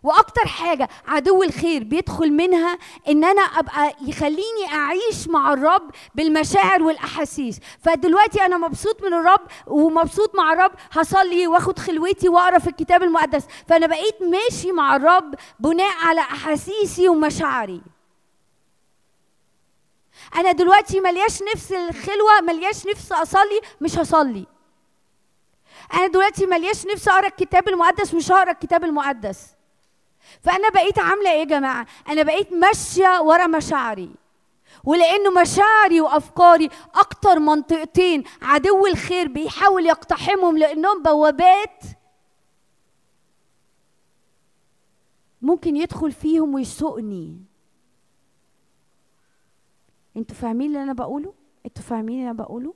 وأكتر 0.03 0.45
حاجة 0.45 0.89
عدو 1.07 1.43
الخير 1.43 1.83
بيدخل 1.83 2.31
منها 2.31 2.77
إن 3.07 3.23
أنا 3.23 3.41
أبقى 3.41 3.95
يخليني 4.01 4.65
أعيش 4.73 5.27
مع 5.27 5.53
الرب 5.53 5.91
بالمشاعر 6.15 6.83
والأحاسيس. 6.83 7.59
فدلوقتي 7.79 8.45
أنا 8.45 8.57
مبسوط 8.57 9.03
من 9.03 9.13
الرب 9.13 9.47
ومبسوط 9.67 10.35
مع 10.35 10.53
الرب 10.53 10.71
هصلي 10.91 11.47
وآخد 11.47 11.79
خلوتي 11.79 12.29
وأقرأ 12.29 12.59
في 12.59 12.67
الكتاب 12.67 13.03
المقدس. 13.03 13.45
فأنا 13.67 13.87
بقيت 13.87 14.21
ماشي 14.21 14.71
مع 14.71 14.95
الرب 14.95 15.35
بناء 15.59 15.93
على 15.97 16.21
أحاسيسي 16.21 17.09
ومشاعري. 17.09 17.81
أنا 20.35 20.51
دلوقتي 20.51 20.99
ملياش 20.99 21.41
نفس 21.53 21.71
الخلوة 21.71 22.41
ملياش 22.41 22.87
نفس 22.87 23.11
أصلي 23.11 23.61
مش 23.81 23.97
هصلي. 23.97 24.45
أنا 25.93 26.07
دلوقتي 26.07 26.45
ملياش 26.45 26.85
نفس 26.85 27.07
أقرأ 27.07 27.27
الكتاب 27.27 27.67
المقدس 27.69 28.13
مش 28.13 28.31
هقرأ 28.31 28.51
الكتاب 28.51 28.83
المقدس. 28.83 29.47
فأنا 30.41 30.69
بقيت 30.69 30.99
عاملة 30.99 31.31
إيه 31.31 31.39
يا 31.39 31.43
جماعة؟ 31.43 31.87
أنا 32.09 32.23
بقيت 32.23 32.53
ماشية 32.53 33.21
ورا 33.21 33.47
مشاعري. 33.47 34.09
ولأنه 34.83 35.41
مشاعري 35.41 36.01
وأفكاري 36.01 36.69
أكتر 36.95 37.39
منطقتين 37.39 38.23
عدو 38.41 38.87
الخير 38.87 39.27
بيحاول 39.27 39.85
يقتحمهم 39.85 40.57
لأنهم 40.57 41.03
بوابات 41.03 41.83
ممكن 45.41 45.75
يدخل 45.77 46.11
فيهم 46.11 46.53
ويسوقني. 46.53 47.37
أنتوا 50.17 50.35
فاهمين 50.35 50.67
اللي 50.67 50.83
أنا 50.83 50.93
بقوله؟ 50.93 51.33
أنتوا 51.65 51.83
فاهمين 51.83 52.19
اللي 52.19 52.29
أنا 52.31 52.43
بقوله؟ 52.43 52.73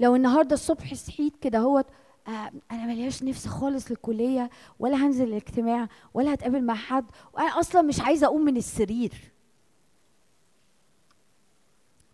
لو 0.00 0.16
النهارده 0.16 0.54
الصبح 0.54 0.94
صحيت 0.94 1.36
كده 1.36 1.58
هو 1.58 1.78
آه 1.78 1.84
أنا 2.28 2.86
ملياش 2.86 3.22
نفس 3.22 3.46
خالص 3.48 3.90
للكلية 3.90 4.50
ولا 4.78 4.96
هنزل 4.96 5.24
الاجتماع 5.24 5.88
ولا 6.14 6.34
هتقابل 6.34 6.62
مع 6.64 6.74
حد 6.74 7.04
وأنا 7.32 7.60
أصلا 7.60 7.82
مش 7.82 8.00
عايزة 8.00 8.26
أقوم 8.26 8.40
من 8.40 8.56
السرير 8.56 9.12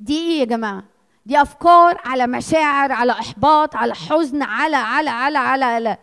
دي 0.01 0.19
إيه 0.19 0.41
يا 0.41 0.45
جماعة 0.45 0.85
دي 1.27 1.43
أفكار 1.43 2.01
على 2.05 2.27
مشاعر 2.27 2.93
على 2.93 3.13
إحباط 3.13 3.77
على 3.77 3.95
حزن 3.95 4.43
على 4.43 4.77
على 4.77 5.11
على 5.11 5.39
على, 5.39 5.65
على. 5.65 5.99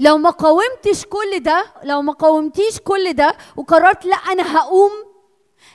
لو 0.00 0.18
ما 0.18 0.30
قاومتش 0.30 1.04
كل 1.06 1.40
ده 1.42 1.66
لو 1.84 2.02
ما 2.02 2.12
قاومتيش 2.12 2.80
كل 2.80 3.12
ده 3.12 3.36
وقررت 3.56 4.04
لا 4.04 4.16
أنا 4.16 4.56
هقوم 4.58 4.90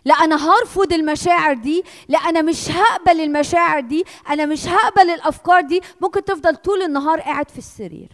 لا 0.05 0.13
أنا 0.13 0.35
هرفض 0.49 0.93
المشاعر 0.93 1.53
دي 1.53 1.83
لا 2.07 2.19
أنا 2.19 2.41
مش 2.41 2.69
هقبل 2.71 3.19
المشاعر 3.21 3.79
دي 3.79 4.05
أنا 4.29 4.45
مش 4.45 4.67
هقبل 4.67 5.09
الأفكار 5.09 5.61
دي. 5.61 5.81
ممكن 6.01 6.23
تفضل 6.25 6.55
طول 6.55 6.81
النهار 6.81 7.19
قاعد 7.21 7.49
في 7.49 7.57
السرير. 7.57 8.09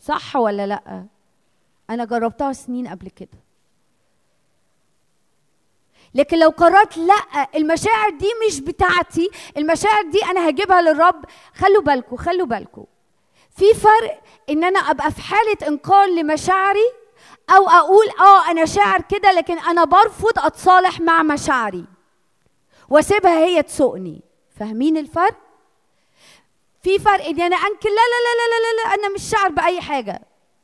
صح 0.00 0.36
ولا 0.36 0.66
لأ؟ 0.66 1.04
أنا 1.90 2.04
جربتها 2.04 2.52
سنين 2.52 2.88
قبل 2.88 3.08
كده. 3.08 3.38
لكن 6.14 6.38
لو 6.38 6.48
قررت 6.48 6.96
لأ 6.96 7.48
المشاعر 7.54 8.10
دي 8.10 8.28
مش 8.46 8.60
بتاعتي 8.60 9.30
المشاعر 9.56 10.02
دي 10.02 10.24
أنا 10.24 10.48
هجيبها 10.48 10.80
للرب. 10.82 11.24
خلوا 11.54 11.82
بالكم 11.82 12.16
خلوا 12.16 12.46
بالكم 12.46 12.84
في 13.56 13.74
فرق 13.74 14.22
إن 14.50 14.64
أنا 14.64 14.78
أبقى 14.78 15.10
في 15.12 15.20
حالة 15.22 15.56
إنكار 15.68 16.06
لمشاعري 16.06 16.92
أو 17.50 17.68
أقول 17.68 18.06
آه 18.20 18.50
أنا 18.50 18.64
شاعر 18.64 19.00
كده 19.02 19.32
لكن 19.32 19.58
أنا 19.58 19.84
برفض 19.84 20.38
أتصالح 20.38 21.00
مع 21.00 21.22
مشاعري. 21.22 21.84
وأسيبها 22.88 23.38
هي 23.44 23.62
تسوقني. 23.62 24.22
فاهمين 24.60 24.96
الفرق؟ 24.96 25.34
في 26.82 26.98
فرق 26.98 27.24
إن 27.24 27.40
أنا 27.40 27.56
أنكر 27.56 27.88
لا 27.88 27.94
لا 27.94 28.20
لا 28.24 28.34
لا 28.48 28.60
لا, 28.60 28.82
لا 28.82 28.94
أنا 28.94 29.14
مش 29.14 29.22
شاعر 29.22 29.48
بأي 29.48 29.80
حاجة. 29.80 30.20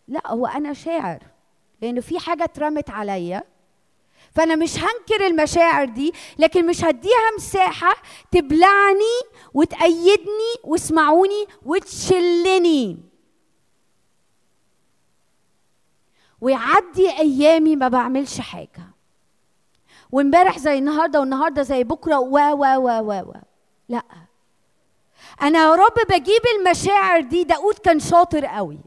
لا 0.09 0.20
هو 0.27 0.47
أنا 0.47 0.73
شاعر 0.73 1.19
لأنه 1.82 2.01
في 2.01 2.19
حاجة 2.19 2.44
اترمت 2.44 2.90
عليا. 2.90 3.44
فأنا 4.35 4.56
مش 4.56 4.78
هنكر 4.78 5.27
المشاعر 5.27 5.85
دي 5.85 6.15
لكن 6.39 6.66
مش 6.66 6.85
هديها 6.85 7.31
مساحة 7.36 7.97
تبلعني 8.32 9.20
وتأيدني 9.55 10.55
واسمعوني 10.65 11.47
وتشلني. 11.65 12.98
ويعدي 16.45 17.11
أيامي 17.19 17.77
ما 17.77 17.89
بعملش 17.89 18.41
حاجة. 18.41 18.87
وامبارح 20.12 20.59
زي 20.59 20.79
النهارده 20.79 21.21
والنهاردة 21.21 21.62
زي 21.62 21.85
بكرة 21.85 22.19
و 22.19 22.39
و 22.39 22.65
و 22.65 22.89
و 22.89 23.12
و. 23.12 23.33
لا. 23.89 24.03
أنا 25.43 25.59
يا 25.59 25.75
رب 25.75 26.07
بجيب 26.09 26.43
المشاعر 26.59 27.21
دي. 27.21 27.45
داود 27.45 27.75
كان 27.75 28.01
شاطر 28.01 28.47
قوي. 28.47 28.79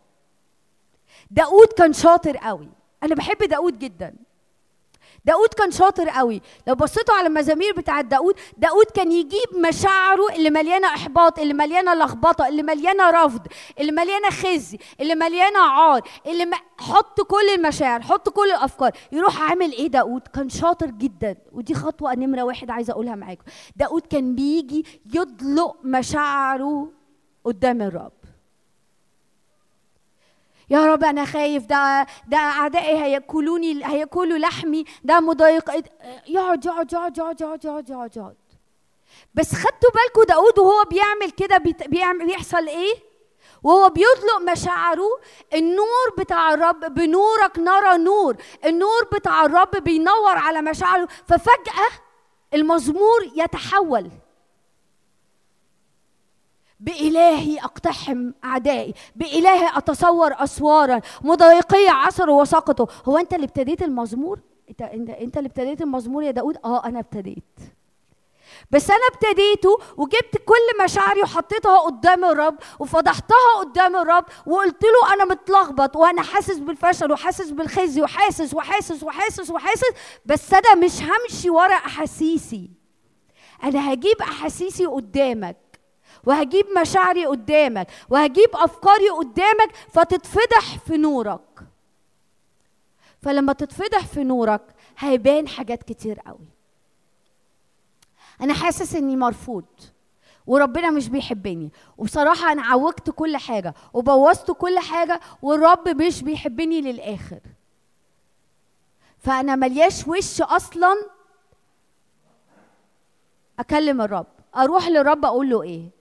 داود 1.32 1.68
كان 1.68 1.94
شاطر 1.94 2.38
قوي. 2.38 2.70
أنا 3.04 3.16
بحب 3.16 3.38
داود 3.38 3.80
جدا. 3.80 4.16
داود 5.28 5.54
كان 5.54 5.72
شاطر 5.72 6.10
قوي. 6.10 6.41
لو 6.68 6.76
بصيتوا 6.76 7.16
على 7.16 7.28
المزامير 7.28 7.74
بتاعت 7.78 8.06
داود 8.06 8.36
داود 8.58 8.86
كان 8.86 9.12
يجيب 9.12 9.58
مشاعره 9.68 10.30
اللي 10.36 10.49
مليانة 10.49 10.88
إحباط 10.88 11.40
اللي 11.40 11.54
مليانة 11.54 11.94
لخبطة 11.94 12.48
اللي 12.48 12.64
مليانة 12.64 13.10
رفض 13.10 13.48
اللي 13.80 13.91
مليانة 13.91 14.30
خزي 14.30 14.78
اللي 14.99 15.16
مليانة 15.16 15.60
عار 15.60 16.02
اللي 16.28 16.45
م... 16.45 16.52
حط 16.78 17.22
كل 17.22 17.49
المشاعر 17.56 18.02
حط 18.02 18.30
كل 18.30 18.49
الأفكار. 18.52 18.91
يروح 19.12 19.41
عامل 19.41 19.72
إيه 19.72 19.88
داود؟ 19.88 20.22
كان 20.22 20.49
شاطر 20.49 20.86
جدا. 20.86 21.36
ودي 21.52 21.74
خطوة 21.74 22.14
نمرة 22.16 22.44
واحد 22.44 22.70
عايزة 22.70 22.94
أقولها 22.94 23.16
معاكم. 23.16 23.44
داود 23.76 24.02
كان 24.02 24.36
بيجي 24.36 24.86
يطلق 25.14 25.78
مشاعره 25.84 26.91
قدام 27.44 27.82
الرب. 27.82 28.16
يا 30.69 30.85
رب 30.85 31.03
أنا 31.03 31.26
خايف 31.26 31.65
ده 31.65 32.07
ده 32.27 32.38
أعدائي 32.38 32.98
هيأكلوني 33.03 33.85
هيأكلوا 33.85 34.38
لحمي 34.38 34.84
ده 35.03 35.19
مضايق 35.19 35.69
يقعد 36.27 36.65
يقعد 36.65 36.65
يقعد 36.65 37.18
يقعد 37.18 37.18
يقعد 37.41 37.41
يقعد 37.65 37.89
يقعد, 37.89 38.18
يقعد. 38.18 38.35
بس 39.34 39.53
خدتوا 39.53 39.89
بالكم 39.94 40.23
داود 40.34 40.60
وهو 40.60 40.84
بيعمل 40.84 41.31
كده 41.31 41.57
بيعمل 41.88 42.26
بيحصل 42.26 42.68
إيه؟ 42.68 42.94
وهو 43.64 43.89
بيطلق 43.89 44.52
مشاعره 44.52 45.10
النور 45.53 46.14
بتاع 46.18 46.53
الرب 46.53 46.80
بنورك 46.94 47.60
نرى 47.60 47.98
نور. 47.98 48.35
النور 48.65 49.03
بتاع 49.14 49.45
الرب 49.45 49.72
بينور 49.84 50.38
على 50.38 50.61
مشاعره 50.61 51.07
ففجأة 51.27 51.88
المزمور 52.53 53.31
يتحول. 53.35 54.10
بإلهي 56.80 57.60
أقتحم 57.60 58.32
أعدائي 58.44 58.94
بإلهي 59.16 59.78
أتصور 59.78 60.34
أسوارا 60.44 61.02
مضايقي 61.22 61.88
عصروا 61.88 62.41
وسقطوا 62.41 62.86
هو 63.06 63.18
أنت 63.18 63.34
اللي 63.34 63.45
ابتديت 63.45 63.82
المزمور؟ 63.84 64.40
أنت 64.70 64.82
أنت 65.10 65.38
اللي 65.38 65.48
ابتديت 65.48 65.82
المزمور 65.82 66.24
يا 66.24 66.32
داود؟ 66.32 66.58
أه 66.66 66.86
أنا 66.86 66.99
ابتديت. 66.99 67.60
بس 68.72 68.90
أنا 68.91 68.99
ابتديته 69.14 69.78
وجبت 69.98 70.38
كل 70.45 70.84
مشاعري 70.84 71.22
وحطيتها 71.22 71.80
قدام 71.80 72.26
الرب 72.26 72.56
وفضحتها 72.80 73.60
قدام 73.60 73.95
الرب 73.95 74.26
وقلت 74.45 74.84
له 74.84 75.14
أنا 75.14 75.26
متلخبط 75.26 75.95
وأنا 75.95 76.22
حاسس 76.22 76.58
بالفشل 76.60 77.12
وحاسس 77.12 77.49
بالخزي 77.49 78.02
وحاسس 78.02 78.54
وحاسس 78.54 79.04
وحاسس 79.04 79.49
وحاسس 79.52 79.91
بس 80.26 80.54
أنا 80.54 80.76
مش 80.76 81.02
همشي 81.02 81.49
ورا 81.49 81.76
أحاسيسي. 81.76 82.70
أنا 83.64 83.94
هجيب 83.94 84.22
أحاسيسي 84.22 84.86
قدامك. 84.86 85.58
وهجيب 86.28 86.66
مشاعري 86.82 87.26
قدامك 87.26 87.88
وهجيب 88.10 88.49
أفكاري 88.54 89.10
قدامك 89.10 89.76
فتتفضح 89.94 90.78
في 90.88 90.98
نورك. 90.98 91.64
فلما 93.22 93.54
تتفضح 93.54 94.06
في 94.06 94.24
نورك 94.24 94.62
هيبان 94.98 95.48
حاجات 95.48 95.84
كتير 95.84 96.20
قوي. 96.20 96.48
أنا 98.41 98.54
حاسس 98.54 98.95
إني 98.95 99.16
مرفوض 99.16 99.66
وربنا 100.48 100.90
مش 100.90 101.10
بيحبني. 101.10 101.70
وبصراحة 101.98 102.52
أنا 102.52 102.62
عوجت 102.62 103.10
كل 103.10 103.38
حاجة 103.38 103.74
وبوظت 103.94 104.52
كل 104.52 104.80
حاجة 104.80 105.20
والرب 105.41 105.90
مش 105.90 106.22
بيحبني 106.22 106.82
للآخر. 106.82 107.40
فأنا 109.20 109.56
ملياش 109.56 110.08
وش 110.08 110.41
أصلا 110.41 110.95
أكلم 113.60 114.02
الرب. 114.02 114.28
أروح 114.58 114.88
للرب 114.88 115.26
أقول 115.26 115.49
له 115.49 115.64
إيه؟ 115.64 115.97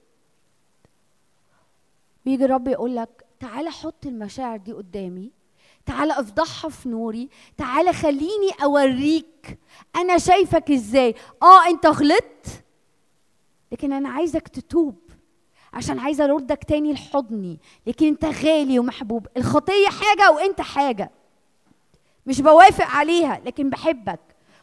ويجي 2.27 2.45
الرب 2.45 2.69
يقول 2.69 2.97
لك 2.97 3.25
تعالى 3.41 3.71
حط 3.71 4.07
المشاعر 4.07 4.57
دي 4.57 4.73
قدامي 4.73 5.31
تعالى 5.87 6.13
افضحها 6.13 6.71
في 6.71 6.89
نوري 6.89 7.29
تعالى 7.57 7.93
خليني 7.93 8.51
اوريك 8.63 9.59
أنا 9.97 10.19
شايفك 10.19 10.71
إزاي. 10.71 11.15
آه 11.43 11.67
أنت 11.67 11.87
غلطت 11.87 12.65
لكن 13.73 13.93
أنا 13.93 14.09
عايزك 14.09 14.49
تتوب 14.49 14.95
عشان 15.73 15.99
عايزة 15.99 16.25
اردك 16.25 16.65
تاني 16.65 16.93
لحضني 16.93 17.59
لكن 17.87 18.07
أنت 18.07 18.25
غالي 18.25 18.79
ومحبوب. 18.79 19.27
الخطية 19.37 19.89
حاجة 19.89 20.31
وأنت 20.31 20.61
حاجة. 20.61 21.11
مش 22.27 22.41
بوافق 22.41 22.85
عليها 22.87 23.41
لكن 23.45 23.71
بحبك. 23.71 24.21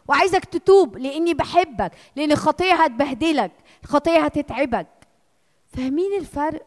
وعايزك 0.07 0.45
تتوب 0.45 0.97
لأني 0.97 1.33
بحبك 1.33 1.91
لأن 2.15 2.31
الخطية 2.31 2.73
هتبهدلك 2.73 3.51
الخطية 3.83 4.19
هتتعبك. 4.19 4.87
فاهمين 5.67 6.13
الفرق؟ 6.19 6.65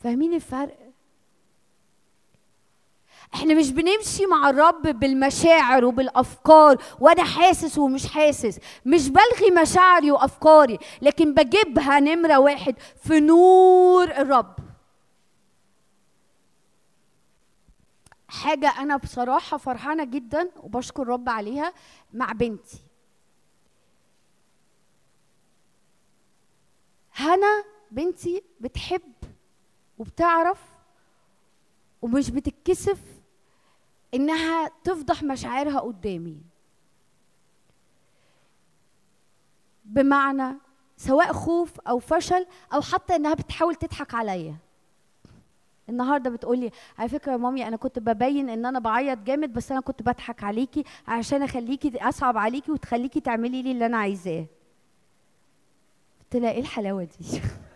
فاهمين 0.00 0.34
الفرق؟ 0.34 0.78
إحنا 3.34 3.54
مش 3.54 3.70
بنمشي 3.70 4.26
مع 4.26 4.50
الرب 4.50 4.82
بالمشاعر 4.82 5.84
وبالأفكار 5.84 6.82
وأنا 7.00 7.24
حاسس 7.24 7.78
ومش 7.78 8.06
حاسس. 8.06 8.58
مش 8.86 9.08
بلغي 9.08 9.50
مشاعري 9.62 10.10
وأفكاري 10.10 10.78
لكن 11.02 11.34
بجيبها 11.34 12.00
نمرة 12.00 12.38
واحد 12.38 12.74
في 13.02 13.20
نور 13.20 14.04
الرب. 14.10 14.56
حاجة 18.28 18.68
أنا 18.78 18.96
بصراحة 18.96 19.56
فرحانة 19.56 20.04
جدا 20.04 20.50
وبشكر 20.62 21.02
الرب 21.02 21.28
عليها 21.28 21.72
مع 22.12 22.32
بنتي. 22.32 22.78
هنا 27.14 27.64
بنتي 27.90 28.42
بتحب 28.60 29.02
وبتعرف 30.00 30.58
ومش 32.02 32.30
بتتكسف 32.30 32.98
إنها 34.14 34.70
تفضح 34.84 35.22
مشاعرها 35.22 35.80
قدامي. 35.80 36.40
بمعنى 39.84 40.56
سواء 40.96 41.32
خوف 41.32 41.80
أو 41.80 41.98
فشل 41.98 42.46
أو 42.74 42.80
حتى 42.80 43.16
إنها 43.16 43.34
بتحاول 43.34 43.74
تضحك 43.74 44.14
عليا. 44.14 44.56
النهارده 45.88 46.30
بتقولي 46.30 46.70
على 46.98 47.08
فكرة 47.08 47.32
يا 47.32 47.36
مامي 47.36 47.68
أنا 47.68 47.76
كنت 47.76 47.98
ببين 47.98 48.50
إن 48.50 48.66
أنا 48.66 48.78
بعيط 48.78 49.18
جامد 49.18 49.52
بس 49.52 49.72
أنا 49.72 49.80
كنت 49.80 50.02
بضحك 50.02 50.44
عليكي 50.44 50.84
عشان 51.08 51.42
أخليكي 51.42 52.08
أصعب 52.08 52.38
عليكي 52.38 52.72
وتخليكي 52.72 53.20
تعملي 53.20 53.62
لي 53.62 53.72
اللي 53.72 53.86
أنا 53.86 53.96
عايزاه. 53.96 54.46
قلت 56.20 56.42
لها 56.42 56.50
إيه 56.50 56.60
الحلاوة 56.60 57.04
دي؟ 57.04 57.40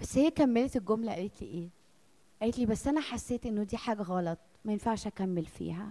بس 0.00 0.18
هي 0.18 0.30
كملت 0.30 0.76
الجملة 0.76 1.12
قالت 1.14 1.42
لي 1.42 1.48
إيه؟ 1.48 1.68
قالت 2.42 2.58
لي 2.58 2.66
بس 2.66 2.86
أنا 2.86 3.00
حسيت 3.00 3.46
إنه 3.46 3.62
دي 3.62 3.76
حاجة 3.76 4.02
غلط 4.02 4.38
ما 4.64 4.72
ينفعش 4.72 5.06
أكمل 5.06 5.44
فيها. 5.44 5.90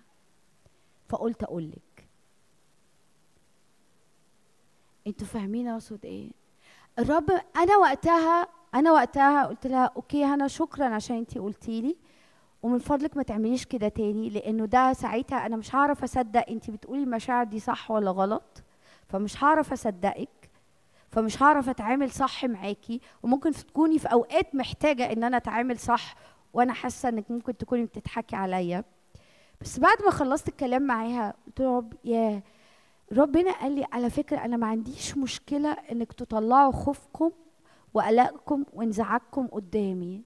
فقلت 1.10 1.44
أقول 1.44 1.70
لك. 1.70 2.08
أنتوا 5.08 5.28
فاهمين 5.28 5.68
اقصد 5.68 6.06
إيه؟ 6.06 6.32
الرب 7.00 7.30
أنا 7.58 7.78
وقتها 7.78 8.48
أنا 8.76 8.92
وقتها 8.92 9.46
قلت 9.46 9.68
لها 9.68 9.86
أوكي 9.96 10.26
أنا 10.26 10.48
شكرا 10.48 10.86
عشان 10.86 11.18
أنتي 11.18 11.40
قلتي 11.40 11.82
لي 11.82 11.96
ومن 12.64 12.80
فضلك 12.80 13.18
ما 13.18 13.24
تعمليش 13.24 13.66
كده 13.66 13.88
تاني 13.88 14.30
لأنه 14.30 14.66
ده 14.66 14.94
ساعتها 14.94 15.46
أنا 15.46 15.56
مش 15.56 15.76
هعرف 15.76 16.04
أصدق 16.04 16.50
أنتي 16.50 16.72
بتقولي 16.72 17.04
المشاعر 17.04 17.46
دي 17.46 17.60
صح 17.60 17.92
ولا 17.92 18.12
غلط 18.12 18.64
فمش 19.10 19.44
هعرف 19.44 19.72
أصدقك. 19.74 20.30
فمش 21.18 21.44
هعرف 21.44 21.70
أتعامل 21.70 22.12
صح 22.12 22.46
معاكي 22.46 23.02
وممكن 23.24 23.52
تكوني 23.52 24.00
في 24.00 24.08
أوقات 24.08 24.56
محتاجة 24.56 25.12
إن 25.12 25.24
أنا 25.24 25.38
أتعامل 25.38 25.80
صح 25.80 26.16
وأنا 26.54 26.74
حاسة 26.74 27.10
إنك 27.10 27.32
ممكن 27.32 27.58
تكوني 27.58 27.86
بتضحكي 27.86 28.36
عليا. 28.36 28.84
بس 29.62 29.80
بعد 29.80 29.98
ما 30.06 30.12
خلصت 30.12 30.48
الكلام 30.48 30.82
معاها 30.82 31.34
قلت 31.48 31.60
له 31.60 31.78
رب 31.78 31.94
يا 32.06 32.42
ربنا 33.12 33.52
قال 33.52 33.76
لي 33.76 33.86
على 33.92 34.10
فكرة 34.10 34.38
أنا 34.38 34.58
ما 34.58 34.68
عنديش 34.68 35.18
مشكلة 35.18 35.72
إنك 35.72 36.14
تطلعوا 36.14 36.72
خوفكم 36.72 37.32
وقلقكم 37.94 38.64
وانزعاجكم 38.74 39.48
قدامي. 39.48 40.22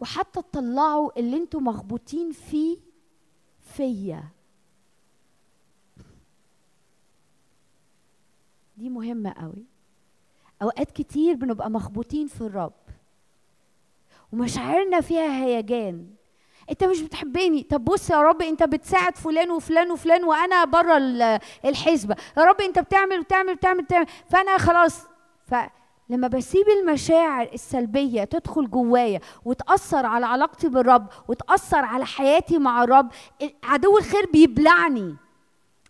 وحتى 0.00 0.42
تطلعوا 0.42 1.18
اللي 1.18 1.36
أنتوا 1.36 1.60
مخبوطين 1.60 2.32
فيه 2.32 2.78
فيا. 3.60 4.24
دي 8.76 8.90
مهمة 8.90 9.32
قوي. 9.40 9.64
أوقات 10.62 10.90
كتير 10.90 11.34
بنبقى 11.34 11.70
مخبوطين 11.70 12.26
في 12.26 12.40
الرب. 12.40 12.72
ومشاعرنا 14.32 15.00
فيها 15.00 15.44
هيجان. 15.44 16.06
أنت 16.70 16.84
مش 16.84 17.02
بتحبني. 17.02 17.62
طب 17.62 17.84
بص 17.84 18.10
يا 18.10 18.22
رب 18.22 18.42
أنت 18.42 18.62
بتساعد 18.62 19.16
فلان 19.16 19.50
وفلان 19.50 19.90
وفلان 19.90 20.24
وأنا 20.24 20.64
بره 20.64 20.96
ال- 20.96 21.38
الحسبة. 21.64 22.16
يا 22.36 22.42
رب 22.44 22.60
أنت 22.60 22.78
بتعمل 22.78 23.18
وتعمل 23.18 23.50
وتعمل 23.52 23.80
وتعمل. 23.82 24.06
فأنا 24.30 24.58
خلاص. 24.58 25.06
فلما 25.46 26.28
بسيب 26.28 26.68
المشاعر 26.68 27.48
السلبية 27.52 28.24
تدخل 28.24 28.70
جوايا 28.70 29.20
وتأثر 29.44 30.06
على 30.06 30.26
علاقتي 30.26 30.68
بالرب 30.68 31.06
وتأثر 31.28 31.84
على 31.84 32.06
حياتي 32.06 32.58
مع 32.58 32.84
الرب 32.84 33.08
عدو 33.64 33.98
الخير 33.98 34.26
بيبلعني. 34.32 35.16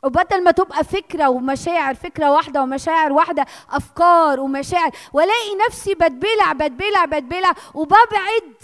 وبدل 0.05 0.45
ما 0.45 0.51
تبقى 0.51 0.85
فكرة 0.85 1.29
ومشاعر 1.29 1.95
فكرة 1.95 2.31
واحدة 2.31 2.63
ومشاعر 2.63 3.13
واحدة 3.13 3.47
أفكار 3.71 4.41
ومشاعر 4.41 4.91
وألاقي 5.13 5.57
نفسي 5.69 5.95
بتبلع 5.95 6.53
بتبلع 6.53 7.05
بتبلع 7.05 7.53
وببعد 7.75 8.55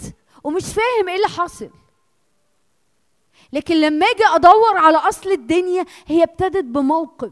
ومش 0.43 0.63
فاهم 0.65 1.09
إيه 1.09 1.15
اللي 1.15 1.27
حاصل. 1.27 1.69
لكن 3.53 3.75
لما 3.75 4.05
أجي 4.05 4.23
أدور 4.35 4.77
على 4.77 4.97
أصل 4.97 5.31
الدنيا 5.31 5.85
هي 6.07 6.23
ابتدت 6.23 6.63
بموقف. 6.63 7.31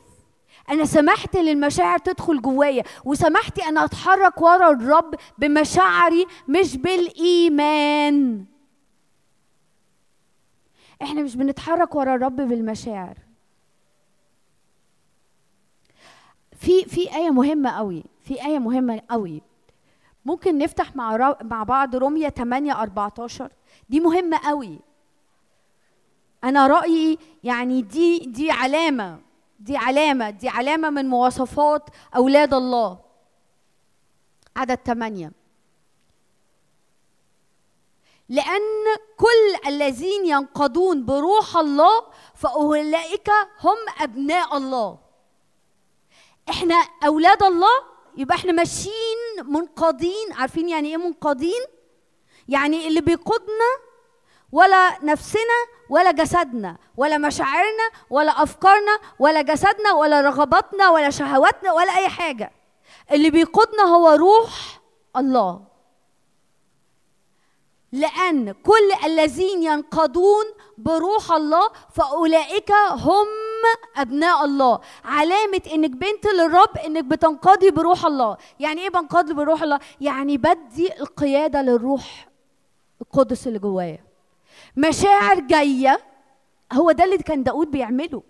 أنا 0.69 0.85
سمحت 0.85 1.37
للمشاعر 1.37 1.97
تدخل 1.99 2.41
جوايا 2.41 2.83
وسمحتي 3.05 3.63
أنا 3.65 3.85
أتحرك 3.85 4.41
ورا 4.41 4.71
الرب 4.71 5.15
بمشاعري 5.37 6.25
مش 6.47 6.77
بالإيمان. 6.77 8.45
إحنا 11.01 11.21
مش 11.21 11.35
بنتحرك 11.35 11.95
ورا 11.95 12.15
الرب 12.15 12.35
بالمشاعر. 12.35 13.17
في 16.59 16.85
في 16.85 17.15
آية 17.15 17.29
مهمة 17.29 17.69
قوي 17.69 18.03
في 18.23 18.45
آية 18.45 18.59
مهمة 18.59 19.01
قوي. 19.09 19.41
ممكن 20.25 20.57
نفتح 20.57 20.95
مع 20.95 21.15
را- 21.15 21.43
مع 21.43 21.63
بعض 21.63 21.95
رومية 21.95 22.29
8 22.29 22.81
14 22.81 23.51
دي 23.89 23.99
مهمة 23.99 24.37
قوي. 24.37 24.79
أنا 26.43 26.67
رأيي 26.67 27.17
يعني 27.43 27.81
دي 27.81 28.19
دي 28.19 28.51
علامة 28.51 29.19
دي 29.59 29.77
علامة 29.77 30.29
دي 30.29 30.49
علامة 30.49 30.89
من 30.89 31.05
مواصفات 31.05 31.89
أولاد 32.15 32.53
الله. 32.53 32.99
عدد 34.55 34.77
8 34.85 35.31
لأن 38.29 38.61
كل 39.17 39.67
الذين 39.67 40.25
ينقضون 40.25 41.05
بروح 41.05 41.57
الله 41.57 42.03
فأولئك 42.35 43.29
هم 43.61 43.77
أبناء 43.99 44.57
الله. 44.57 44.97
إحنا 46.49 46.75
أولاد 47.05 47.43
الله 47.43 47.83
يبقى 48.17 48.35
إحنا 48.35 48.51
ماشيين 48.51 49.17
منقادين. 49.43 50.33
عارفين 50.33 50.69
يعني 50.69 50.89
إيه 50.89 50.97
منقادين؟ 50.97 51.61
يعني 52.47 52.87
اللي 52.87 53.01
بيقودنا 53.01 53.69
ولا 54.51 55.03
نفسنا 55.03 55.59
ولا 55.89 56.11
جسدنا 56.11 56.77
ولا 56.97 57.17
مشاعرنا 57.17 57.89
ولا 58.09 58.43
أفكارنا 58.43 58.99
ولا 59.19 59.41
جسدنا 59.41 59.93
ولا 59.93 60.21
رغباتنا 60.21 60.89
ولا 60.89 61.09
شهواتنا 61.09 61.71
ولا 61.73 61.97
أي 61.97 62.09
حاجة. 62.09 62.51
اللي 63.11 63.29
بيقودنا 63.29 63.83
هو 63.83 64.09
روح 64.09 64.79
الله. 65.15 65.61
لأن 67.91 68.51
كل 68.51 68.91
الذين 69.05 69.63
ينقضون 69.63 70.45
بروح 70.79 71.31
الله 71.31 71.69
فأولئك 71.93 72.71
هم 72.91 73.27
أبناء 73.97 74.45
الله. 74.45 74.79
علامة 75.05 75.61
إنك 75.73 75.89
بنت 75.89 76.25
للرب 76.25 76.77
إنك 76.85 77.03
بتنقضي 77.03 77.71
بروح 77.71 78.05
الله. 78.05 78.37
يعني 78.59 78.81
إيه 78.81 78.89
بنقضي 78.89 79.33
بروح 79.33 79.63
الله؟ 79.63 79.79
يعني 80.01 80.37
بدي 80.37 80.99
القيادة 80.99 81.61
للروح 81.61 82.27
القدس 83.01 83.47
اللي 83.47 83.59
جوايا. 83.59 84.03
مشاعر 84.77 85.39
جاية 85.39 85.99
هو 86.73 86.91
ده 86.91 87.03
اللي 87.03 87.17
كان 87.17 87.43
داود 87.43 87.71
بيعمله. 87.71 88.23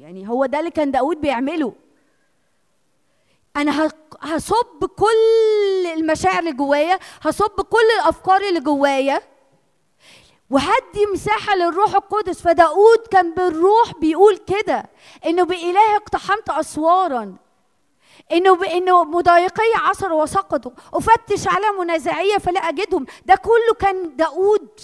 يعني 0.00 0.28
هو 0.28 0.46
ده 0.46 0.60
اللي 0.60 0.70
كان 0.70 0.90
داود 0.90 1.20
بيعمله. 1.20 1.72
أنا 3.56 3.90
هصب 4.20 4.84
كل 4.84 5.86
المشاعر 5.94 6.38
اللي 6.38 6.52
جوايا 6.52 6.98
هصب 7.22 7.60
كل 7.60 7.86
الأفكار 8.00 8.40
اللي 8.40 8.60
جوايا 8.60 9.20
وهدي 10.50 11.06
مساحة 11.12 11.56
للروح 11.56 11.94
القدس. 11.94 12.42
فداود 12.42 12.98
كان 13.10 13.34
بالروح 13.34 13.92
بيقول 14.00 14.36
كده 14.36 14.90
إنه 15.26 15.42
بإله 15.44 15.96
اقتحمت 15.96 16.50
أسوارا 16.50 17.36
إنه 18.32 18.56
بانه 18.56 19.04
مضايقي 19.04 19.72
عصر 19.74 20.12
وسقطوا 20.12 20.72
أفتش 20.94 21.48
على 21.48 21.66
منازعيه 21.78 22.38
فلا 22.38 22.60
أجدهم. 22.60 23.06
ده 23.26 23.34
كله 23.34 23.74
كان 23.80 24.16
داود 24.16 24.80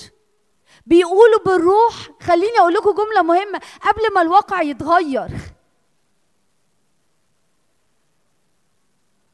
بيقولوا 0.86 1.38
بالروح. 1.46 1.94
خليني 2.22 2.58
أقول 2.58 2.74
لكم 2.74 2.90
جملة 2.90 3.22
مهمة 3.22 3.60
قبل 3.82 4.14
ما 4.14 4.22
الواقع 4.22 4.62
يتغير. 4.62 5.28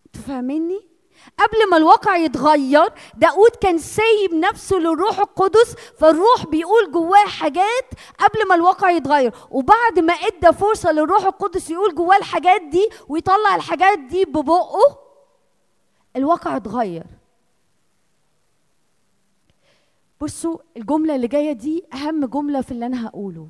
أنتوا 0.07 0.23
فاهميني 0.29 0.90
قبل 1.41 1.71
ما 1.71 1.77
الواقع 1.77 2.17
يتغير 2.17 2.93
داود 3.17 3.51
كان 3.51 3.79
سايب 3.79 4.35
نفسه 4.35 4.77
للروح 4.77 5.19
القدس 5.19 5.75
فالروح 5.99 6.47
بيقول 6.47 6.93
جواه 6.93 7.27
حاجات 7.27 7.85
قبل 8.19 8.49
ما 8.49 8.55
الواقع 8.55 8.91
يتغير. 8.91 9.35
وبعد 9.51 9.99
ما 9.99 10.13
ادى 10.13 10.53
فرصة 10.53 10.93
للروح 10.93 11.25
القدس 11.25 11.71
يقول 11.71 11.95
جواه 11.95 12.17
الحاجات 12.17 12.63
دي 12.63 12.89
ويطلع 13.09 13.55
الحاجات 13.55 13.99
دي 13.99 14.25
ببقه 14.25 14.99
الواقع 16.17 16.57
اتغير. 16.57 17.07
بصوا 20.21 20.59
الجملة 20.77 21.15
اللي 21.15 21.29
جاية 21.29 21.53
دي 21.53 21.85
أهم 21.95 22.27
جملة 22.27 22.61
في 22.61 22.71
اللي 22.71 22.87
أنا 22.87 23.07
هقوله. 23.07 23.49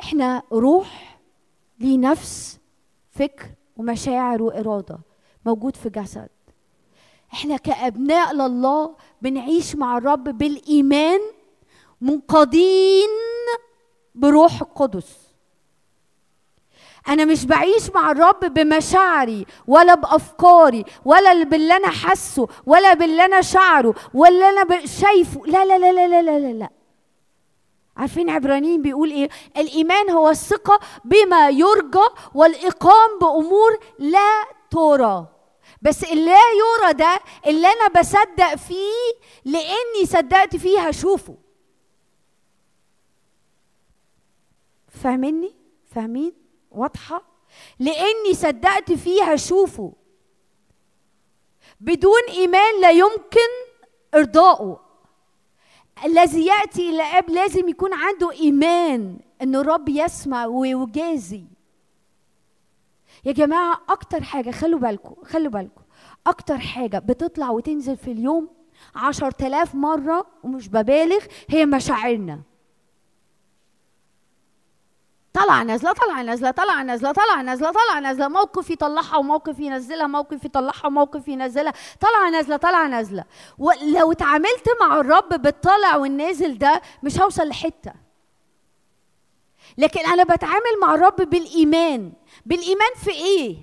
إحنا 0.00 0.42
روح 0.52 1.18
ليه 1.78 1.98
نفس 1.98 2.58
فكر 3.10 3.46
ومشاعر 3.76 4.42
وإرادة. 4.42 4.98
موجود 5.48 5.76
في 5.76 5.88
جسد. 5.88 6.28
إحنا 7.32 7.56
كأبناء 7.56 8.34
لله 8.34 8.94
بنعيش 9.22 9.76
مع 9.76 9.98
الرب 9.98 10.24
بالإيمان 10.24 11.20
منقادين 12.00 13.08
بروح 14.14 14.60
القدس. 14.60 15.16
أنا 17.08 17.24
مش 17.24 17.44
بعيش 17.44 17.90
مع 17.94 18.10
الرب 18.10 18.40
بمشاعري 18.54 19.46
ولا 19.66 19.94
بأفكاري 19.94 20.84
ولا 21.04 21.42
باللي 21.42 21.76
أنا 21.76 21.88
حاسه 21.88 22.48
ولا 22.66 22.94
باللي 22.94 23.24
أنا 23.24 23.40
شعره 23.40 23.94
ولا 24.14 24.48
أنا 24.50 24.86
شايفه. 24.86 25.46
لا 25.46 25.64
لا 25.64 25.78
لا 25.78 25.92
لا 25.92 26.22
لا 26.22 26.38
لا, 26.38 26.52
لا. 26.52 26.68
عارفين 27.96 28.30
عبرانيين 28.30 28.82
بيقول 28.82 29.10
إيه؟ 29.10 29.28
الإيمان 29.56 30.10
هو 30.10 30.30
الثقة 30.30 30.80
بما 31.04 31.48
يرجى 31.48 32.06
والإقام 32.34 33.18
بأمور 33.20 33.78
لا 33.98 34.44
ترى. 34.70 35.26
بس 35.82 36.04
اللي 36.04 36.24
لا 36.24 36.38
يرى 36.84 36.92
ده 36.92 37.20
اللي 37.46 37.66
أنا 37.66 38.00
بصدق 38.00 38.54
فيه 38.54 39.12
لأني 39.44 40.06
صدقت 40.06 40.56
فيه 40.56 40.80
هشوفه. 40.88 41.36
فاهميني؟ 44.88 45.54
فاهمين؟ 45.94 46.32
واضحة؟ 46.70 47.22
لأني 47.78 48.34
صدقت 48.34 48.92
فيه 48.92 49.22
هشوفه. 49.32 49.92
بدون 51.80 52.22
إيمان 52.28 52.80
لا 52.80 52.90
يمكن 52.90 53.50
ارضائه 54.14 54.80
الذي 56.04 56.46
يأتي 56.46 56.88
إلى 56.88 56.96
الآب 56.96 57.30
لازم 57.30 57.68
يكون 57.68 57.94
عنده 57.94 58.32
إيمان 58.32 59.18
إن 59.42 59.56
الرب 59.56 59.88
يسمع 59.88 60.46
ويجازي. 60.46 61.44
يا 63.28 63.32
جماعة 63.32 63.80
أكتر 63.88 64.22
حاجة 64.22 64.50
خلوا 64.50 64.78
بالكم 64.80 65.14
خلوا 65.24 65.50
بالكم. 65.52 65.82
أكتر 66.26 66.58
حاجة 66.58 66.98
بتطلع 66.98 67.50
وتنزل 67.50 67.96
في 67.96 68.12
اليوم 68.12 68.48
عشر 68.94 69.30
تلاف 69.30 69.74
مرة 69.74 70.26
ومش 70.42 70.68
ببالغ 70.68 71.24
هي 71.48 71.66
مشاعرنا. 71.66 72.40
طلع 75.32 75.62
نازلة 75.62 75.92
طلع 75.92 76.22
نازلة 76.22 76.50
طلع 76.50 76.82
نازلة 76.82 77.12
طلع 77.12 77.40
نازلة 77.42 77.70
طلع 77.72 77.98
نازلة. 77.98 78.28
موقف 78.28 78.70
يطلعها 78.70 79.16
وموقف 79.16 79.58
ينزلها 79.58 80.06
موقف 80.06 80.44
يطلعها 80.44 80.86
وموقف 80.86 81.28
ينزلها. 81.28 81.72
طلع 82.00 82.28
نازلة 82.28 82.56
طلع 82.56 82.86
نازلة. 82.86 83.24
ولو 83.58 84.12
اتعاملت 84.12 84.68
مع 84.80 85.00
الرب 85.00 85.42
بالطالع 85.42 85.96
والنازل 85.96 86.58
ده 86.58 86.82
مش 87.02 87.20
هوصل 87.20 87.48
لحتة. 87.48 88.07
لكن 89.78 90.00
أنا 90.06 90.24
بتعامل 90.34 90.80
مع 90.82 90.94
الرب 90.94 91.16
بالإيمان. 91.16 92.12
بالإيمان 92.46 92.94
في 93.04 93.10
إيه؟ 93.10 93.56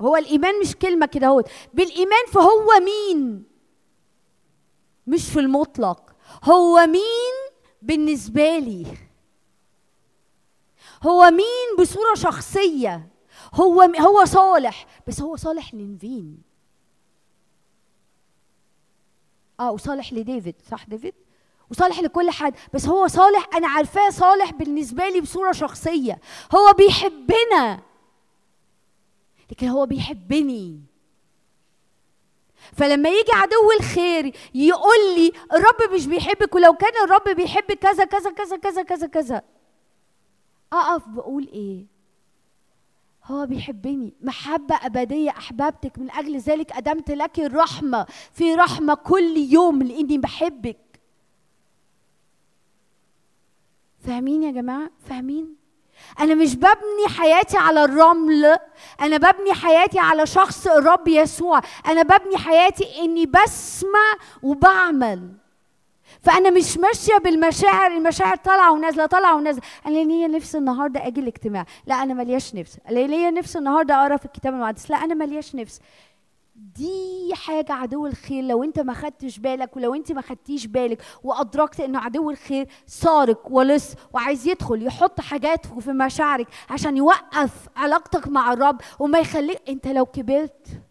هو 0.00 0.16
الإيمان 0.16 0.60
مش 0.60 0.76
كلمة 0.76 1.06
كده 1.06 1.26
أهوت. 1.26 1.48
بالإيمان 1.74 2.26
في 2.32 2.38
هو 2.38 2.68
مين؟ 2.84 3.44
مش 5.06 5.30
في 5.30 5.40
المطلق. 5.40 6.14
هو 6.44 6.86
مين 6.86 7.34
بالنسبة 7.82 8.58
لي؟ 8.58 8.86
هو 11.02 11.30
مين 11.30 11.76
بصورة 11.78 12.14
شخصية؟ 12.14 13.08
هو 13.54 13.82
هو 13.82 14.24
صالح. 14.24 14.86
بس 15.06 15.20
هو 15.20 15.36
صالح 15.36 15.74
لنفين 15.74 16.42
آه 19.60 19.70
وصالح 19.72 20.12
لديفيد 20.12 20.54
صح 20.70 20.84
ديفيد؟ 20.84 21.14
وصالح 21.70 22.00
لكل 22.00 22.30
حد. 22.30 22.54
بس 22.74 22.86
هو 22.86 23.06
صالح 23.06 23.48
أنا 23.54 23.68
عارفاه 23.68 24.10
صالح 24.10 24.52
بالنسبة 24.52 25.08
لي 25.08 25.20
بصورة 25.20 25.52
شخصية. 25.52 26.20
هو 26.54 26.72
بيحبنا. 26.72 27.80
لكن 29.50 29.68
هو 29.68 29.86
بيحبني. 29.86 30.80
فلما 32.72 33.08
يجي 33.08 33.32
عدو 33.32 33.72
الخير 33.80 34.36
يقول 34.54 35.14
لي 35.16 35.32
الرب 35.52 35.94
مش 35.94 36.06
بيحبك 36.06 36.54
ولو 36.54 36.72
كان 36.72 36.92
الرب 37.04 37.36
بيحب 37.36 37.72
كذا 37.72 38.04
كذا 38.04 38.30
كذا 38.30 38.56
كذا 38.56 38.82
كذا 38.82 39.06
كذا. 39.06 39.42
أقف 40.72 41.08
بقول 41.08 41.48
إيه؟ 41.52 41.86
هو 43.24 43.46
بيحبني. 43.46 44.12
محبة 44.20 44.74
أبدية 44.82 45.30
أحببتك 45.30 45.98
من 45.98 46.10
أجل 46.10 46.38
ذلك 46.38 46.72
أدمت 46.72 47.10
لك 47.10 47.40
الرحمة. 47.40 48.06
في 48.32 48.54
رحمة 48.54 48.94
كل 48.94 49.36
يوم 49.36 49.82
لأني 49.82 50.18
بحبك. 50.18 50.87
فاهمين 54.06 54.42
يا 54.42 54.50
جماعة؟ 54.50 54.90
فاهمين؟ 55.08 55.56
أنا 56.20 56.34
مش 56.34 56.56
ببني 56.56 57.08
حياتي 57.18 57.56
على 57.56 57.84
الرمل 57.84 58.56
أنا 59.00 59.16
ببني 59.16 59.54
حياتي 59.54 59.98
على 59.98 60.26
شخص 60.26 60.66
الرب 60.66 61.08
يسوع. 61.08 61.60
أنا 61.86 62.02
ببني 62.02 62.36
حياتي 62.36 62.84
إني 63.04 63.26
بسمع 63.26 64.14
وبعمل. 64.42 65.32
فأنا 66.22 66.50
مش 66.50 66.78
ماشية 66.78 67.18
بالمشاعر 67.24 67.90
المشاعر 67.90 68.36
طالعة 68.36 68.72
ونازلة 68.72 69.06
طالعة 69.06 69.36
ونازلة. 69.36 69.62
أنا 69.86 69.98
ليا 69.98 70.28
نفس 70.28 70.56
النهاردة 70.56 71.06
أجي 71.06 71.20
الاجتماع 71.20 71.64
لا 71.86 72.02
أنا 72.02 72.14
ملياش 72.14 72.54
نفس. 72.54 72.78
أنا 72.90 72.98
ليا 72.98 73.30
نفس 73.30 73.56
النهاردة 73.56 73.94
أقرأ 73.94 74.16
في 74.16 74.24
الكتاب 74.24 74.54
المقدس. 74.54 74.90
لا 74.90 74.96
أنا 74.96 75.14
ملياش 75.14 75.54
نفس. 75.54 75.80
دي 76.58 77.34
حاجة 77.34 77.72
عدو 77.72 78.06
الخير. 78.06 78.44
لو 78.44 78.64
انت 78.64 78.80
ما 78.80 78.92
خدتش 78.94 79.38
بالك 79.38 79.76
ولو 79.76 79.94
انت 79.94 80.12
ما 80.12 80.20
خدتيش 80.20 80.66
بالك 80.66 81.02
وأدركت 81.24 81.80
إنه 81.80 81.98
عدو 81.98 82.30
الخير 82.30 82.68
سارق 82.86 83.46
ولص 83.50 83.94
وعايز 84.12 84.48
يدخل 84.48 84.86
يحط 84.86 85.20
حاجات 85.20 85.66
في 85.66 85.90
مشاعرك 85.92 86.46
عشان 86.70 86.96
يوقف 86.96 87.68
علاقتك 87.76 88.28
مع 88.28 88.52
الرب 88.52 88.80
وما 88.98 89.18
يخليك 89.18 89.62
انت 89.68 89.86
لو 89.88 90.06
كبرت. 90.06 90.82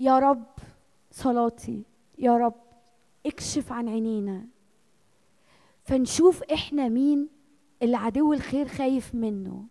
يا 0.00 0.18
رب 0.18 0.44
صلاتي. 1.12 1.82
يا 2.18 2.36
رب 2.36 2.54
اكشف 3.26 3.72
عن 3.72 3.88
عينينا. 3.88 4.51
فنشوف 5.84 6.42
إحنا 6.42 6.88
مين 6.88 7.28
اللي 7.82 7.96
عدو 7.96 8.32
الخير 8.32 8.68
خايف 8.68 9.14
منه. 9.14 9.64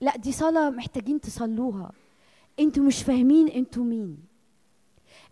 لا 0.00 0.16
دي 0.16 0.32
صلاة 0.32 0.70
محتاجين 0.70 1.20
تصلوها. 1.20 1.92
أنتوا 2.60 2.82
مش 2.84 3.02
فاهمين 3.02 3.48
أنتوا 3.48 3.84
مين. 3.84 4.18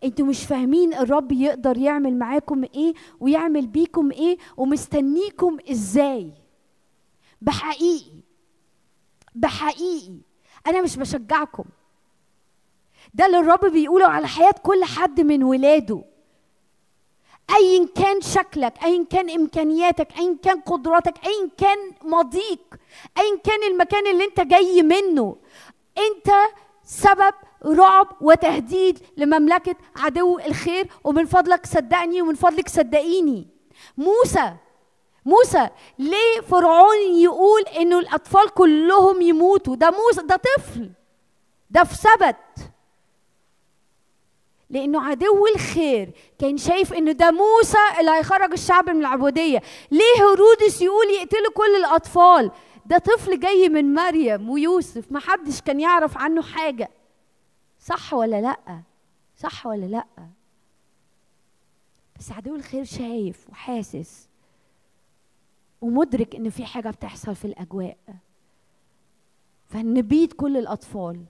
أنتوا 0.05 0.27
مش 0.27 0.45
فاهمين 0.47 0.95
الرب 0.95 1.33
يقدر 1.33 1.79
يعمل 1.79 2.19
معاكم 2.19 2.65
إيه 2.65 2.95
ويعمل 3.21 3.67
بيكم 3.67 4.11
إيه 4.11 4.39
ومستنيكم 4.57 5.59
إزاي. 5.71 6.33
بحقيقي 7.43 8.21
بحقيقي. 9.35 10.19
أنا 10.67 10.83
مش 10.83 10.97
بشجعكم. 10.97 11.65
ده 13.15 13.27
اللي 13.27 13.39
الرب 13.39 13.65
بيقوله 13.73 14.07
على 14.07 14.27
حياة 14.27 14.55
كل 14.63 14.85
حد 14.85 15.21
من 15.21 15.43
ولاده. 15.43 16.05
ايا 17.51 17.89
كان 17.95 18.21
شكلك 18.21 18.85
ايا 18.85 19.05
كان 19.11 19.31
إمكانياتك 19.31 20.09
ايا 20.19 20.37
كان 20.43 20.61
قدراتك 20.61 21.15
ايا 21.27 21.51
كان 21.59 21.79
ماضيك 22.03 22.61
ايا 23.19 23.37
كان 23.45 23.63
المكان 23.73 24.07
اللي 24.07 24.25
أنت 24.25 24.41
جاي 24.41 24.83
منه. 24.83 25.37
أنت 25.99 26.35
سبب 26.85 27.35
رعب 27.67 28.09
وتهديد 28.21 28.99
لمملكة 29.17 29.77
عدو 29.97 30.39
الخير 30.39 30.89
ومن 31.05 31.25
فضلك 31.25 31.67
صدقني 31.67 32.23
ومن 32.23 32.35
فضلك 32.35 32.69
صدقيني. 32.69 33.49
موسى 33.97 34.55
موسى 35.27 35.69
ليه 35.99 36.41
فرعون 36.51 37.17
يقول 37.17 37.63
إنه 37.63 37.99
الأطفال 37.99 38.49
كلهم 38.49 39.23
يموتوا؟ 39.23 39.77
ده 39.77 39.91
موسى 39.91 40.27
ده 40.27 40.37
طفل 40.37 40.91
ده 41.71 41.85
في 41.85 41.95
سبت. 41.95 42.37
لأنه 44.75 45.03
عدو 45.03 45.47
الخير. 45.55 46.13
كان 46.39 46.57
شايف 46.57 46.93
إنه 46.93 47.13
ده 47.13 47.31
موسى 47.31 47.79
اللي 48.01 48.11
هيخرج 48.11 48.53
الشعب 48.53 48.91
من 48.91 49.01
العبودية. 49.01 49.63
ليه 49.91 50.15
هيرودس 50.19 50.83
يقول 50.83 51.07
يقتلوا 51.07 51.53
كل 51.55 51.77
الأطفال؟ 51.77 52.51
ده 52.87 52.99
طفل 52.99 53.41
جاي 53.41 53.69
من 53.69 53.95
مريم 53.95 54.51
ويوسف. 54.51 55.13
ما 55.13 55.21
حدش 55.21 55.61
كان 55.61 55.81
يعرف 55.81 56.19
عنه 56.19 56.43
حاجة. 56.43 56.91
صح 57.81 58.15
ولا 58.15 58.41
لأ؟ 58.41 58.81
صح 59.37 59.67
ولا 59.67 59.87
لأ؟ 59.87 60.07
بس 62.19 62.33
عدو 62.33 62.55
الخير 62.55 62.85
شايف 62.85 63.47
وحاسس 63.51 64.29
ومدرك 65.81 66.35
ان 66.37 66.51
في 66.51 66.65
حاجة 66.67 66.91
بتحصل 66.91 67.35
في 67.35 67.45
الأجواء. 67.45 67.97
فنبيد 69.69 70.33
كل 70.33 70.57
الأطفال 70.57 71.25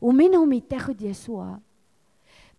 ومنهم 0.00 0.52
يتاخد 0.52 1.02
يسوع. 1.02 1.58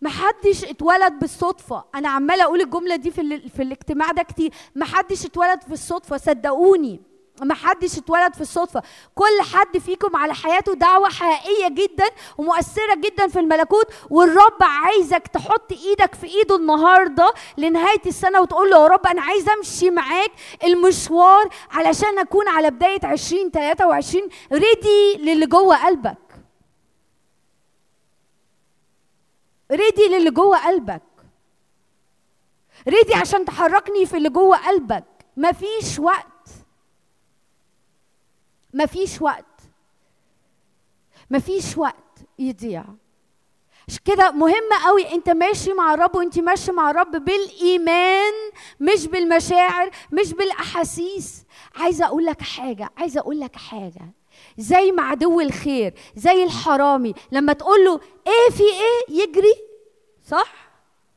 محدش 0.01 0.63
اتولد 0.63 1.13
بالصدفة. 1.19 1.83
أنا 1.95 2.09
عمالة 2.09 2.43
أقول 2.43 2.61
الجملة 2.61 2.95
دي 2.95 3.11
في, 3.11 3.21
ال... 3.21 3.49
في 3.49 3.61
الاجتماع 3.63 4.11
ده 4.11 4.23
كتير. 4.23 4.51
محدش 4.75 5.25
اتولد 5.25 5.59
بالصدفة 5.67 6.17
صدقوني. 6.17 7.01
محدش 7.41 7.97
اتولد 7.97 8.33
في 8.33 8.41
الصدفة. 8.41 8.81
كل 9.15 9.41
حد 9.53 9.77
فيكم 9.77 10.15
على 10.15 10.33
حياته 10.33 10.73
دعوة 10.73 11.09
حقيقية 11.09 11.67
جدا 11.67 12.05
ومؤثرة 12.37 12.95
جدا 12.95 13.27
في 13.27 13.39
الملكوت 13.39 13.85
والرب 14.09 14.57
عايزك 14.61 15.27
تحط 15.27 15.71
إيدك 15.71 16.15
في 16.15 16.25
إيده 16.27 16.55
النهاردة 16.55 17.33
لنهاية 17.57 18.01
السنة 18.05 18.41
وتقول 18.41 18.69
له 18.69 18.77
يا 18.77 18.87
رب 18.87 19.07
أنا 19.07 19.21
عايز 19.21 19.49
أمشي 19.49 19.89
معاك 19.89 20.31
المشوار 20.63 21.49
علشان 21.71 22.19
أكون 22.19 22.47
على 22.47 22.71
بداية 22.71 22.99
20 23.03 23.51
23 23.51 24.29
ready 24.51 25.17
للي 25.17 25.45
جوه 25.45 25.85
قلبك. 25.85 26.17
ready 29.71 30.07
للي 30.07 30.31
جوه 30.31 30.67
قلبك. 30.67 31.01
ready 32.87 33.13
عشان 33.15 33.45
تحركني 33.45 34.05
في 34.05 34.17
اللي 34.17 34.29
جوه 34.29 34.67
قلبك. 34.67 35.03
مفيش 35.37 35.99
وقت. 35.99 36.49
مفيش 38.73 39.21
وقت. 39.21 39.45
مفيش 41.29 41.77
وقت 41.77 41.95
يضيع. 42.39 42.83
عشان 43.87 44.01
كده 44.05 44.31
مهم 44.31 44.69
قوي 44.85 45.11
انت 45.13 45.29
ماشي 45.29 45.73
مع 45.73 45.93
الرب 45.93 46.15
وانت 46.15 46.39
ماشي 46.39 46.71
مع 46.71 46.89
الرب 46.91 47.11
بالإيمان 47.11 48.33
مش 48.79 49.07
بالمشاعر 49.07 49.89
مش 50.11 50.33
بالأحاسيس. 50.33 51.43
عايزة 51.75 52.05
أقول 52.05 52.25
لك 52.25 52.41
حاجة 52.41 52.89
عايزة 52.97 53.19
أقول 53.19 53.39
لك 53.39 53.55
حاجة. 53.55 54.11
زي 54.57 54.91
مع 54.91 55.03
عدو 55.09 55.41
الخير 55.41 55.93
زي 56.15 56.43
الحرامي. 56.43 57.13
لما 57.31 57.53
تقول 57.53 57.85
له 57.85 57.99
إيه 58.27 58.55
في 58.55 58.63
إيه 58.63 59.19
يجري 59.23 59.55
صح؟ 60.23 60.65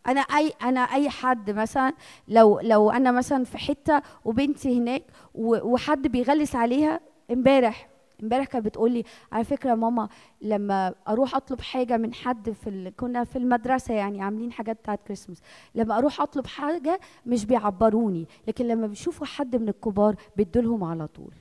أنا 0.06 0.20
أي 0.20 0.52
أنا 0.62 0.80
أي 0.80 1.10
حد 1.10 1.50
مثلا 1.50 1.92
لو 2.28 2.60
لو 2.60 2.90
أنا 2.90 3.12
مثلا 3.12 3.44
في 3.44 3.58
حتة 3.58 4.02
وبنتي 4.24 4.78
هناك 4.78 5.02
وحد 5.34 6.06
بيغلس 6.06 6.54
عليها 6.56 7.00
امبارح 7.30 7.88
امبارح 8.22 8.46
كانت 8.46 8.64
بتقول 8.64 8.92
لي 8.92 9.04
على 9.32 9.44
فكرة 9.44 9.74
ماما 9.74 10.08
لما 10.42 10.94
أروح 11.08 11.34
أطلب 11.34 11.60
حاجة 11.60 11.96
من 11.96 12.14
حد 12.14 12.50
في 12.50 12.70
ال... 12.70 12.92
كنا 12.96 13.24
في 13.24 13.36
المدرسة 13.38 13.94
يعني 13.94 14.22
عاملين 14.22 14.52
حاجات 14.52 14.76
بتاعت 14.76 15.00
كريسماس 15.06 15.38
لما 15.74 15.98
أروح 15.98 16.20
أطلب 16.20 16.46
حاجة 16.46 17.00
مش 17.26 17.44
بيعبروني 17.44 18.26
لكن 18.48 18.68
لما 18.68 18.86
بيشوفوا 18.86 19.26
حد 19.26 19.56
من 19.56 19.68
الكبار 19.68 20.14
بيدولهم 20.36 20.84
على 20.84 21.06
طول. 21.06 21.32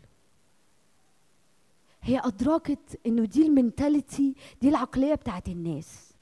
هي 2.07 2.21
أدركت 2.23 2.99
إنه 3.05 3.25
دي 3.25 3.47
المنتاليتي 3.47 4.35
دي 4.61 4.69
العقلية 4.69 5.15
بتاعت 5.15 5.47
الناس. 5.47 6.13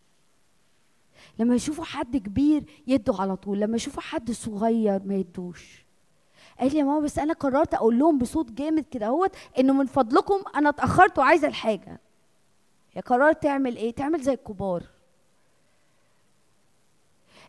لما 1.39 1.55
يشوفوا 1.55 1.83
حد 1.83 2.17
كبير 2.17 2.63
يدوا 2.87 3.21
على 3.21 3.35
طول 3.35 3.59
لما 3.59 3.75
يشوفوا 3.75 4.01
حد 4.01 4.31
صغير 4.31 5.03
ما 5.03 5.15
يدوش. 5.15 5.85
قال 6.59 6.71
لي 6.71 6.77
يا 6.79 6.83
ماما 6.83 6.99
بس 6.99 7.19
أنا 7.19 7.33
قررت 7.33 7.73
أقول 7.73 7.99
لهم 7.99 8.17
بصوت 8.17 8.51
جامد 8.51 8.85
كده 8.91 9.05
أهوت 9.05 9.35
إنه 9.59 9.73
من 9.73 9.85
فضلكم 9.85 10.43
أنا 10.55 10.69
اتأخرت 10.69 11.19
وعايزة 11.19 11.47
الحاجة. 11.47 11.99
هي 12.93 13.01
قررت 13.01 13.43
تعمل 13.43 13.75
إيه؟ 13.77 13.91
تعمل 13.91 14.21
زي 14.21 14.33
الكبار. 14.33 14.83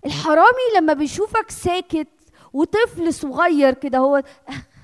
الحرامي 0.06 0.76
لما 0.76 0.92
بيشوفك 0.92 1.50
ساكت 1.50 2.08
وطفل 2.52 3.14
صغير 3.14 3.74
كده 3.74 3.98
هو 3.98 4.22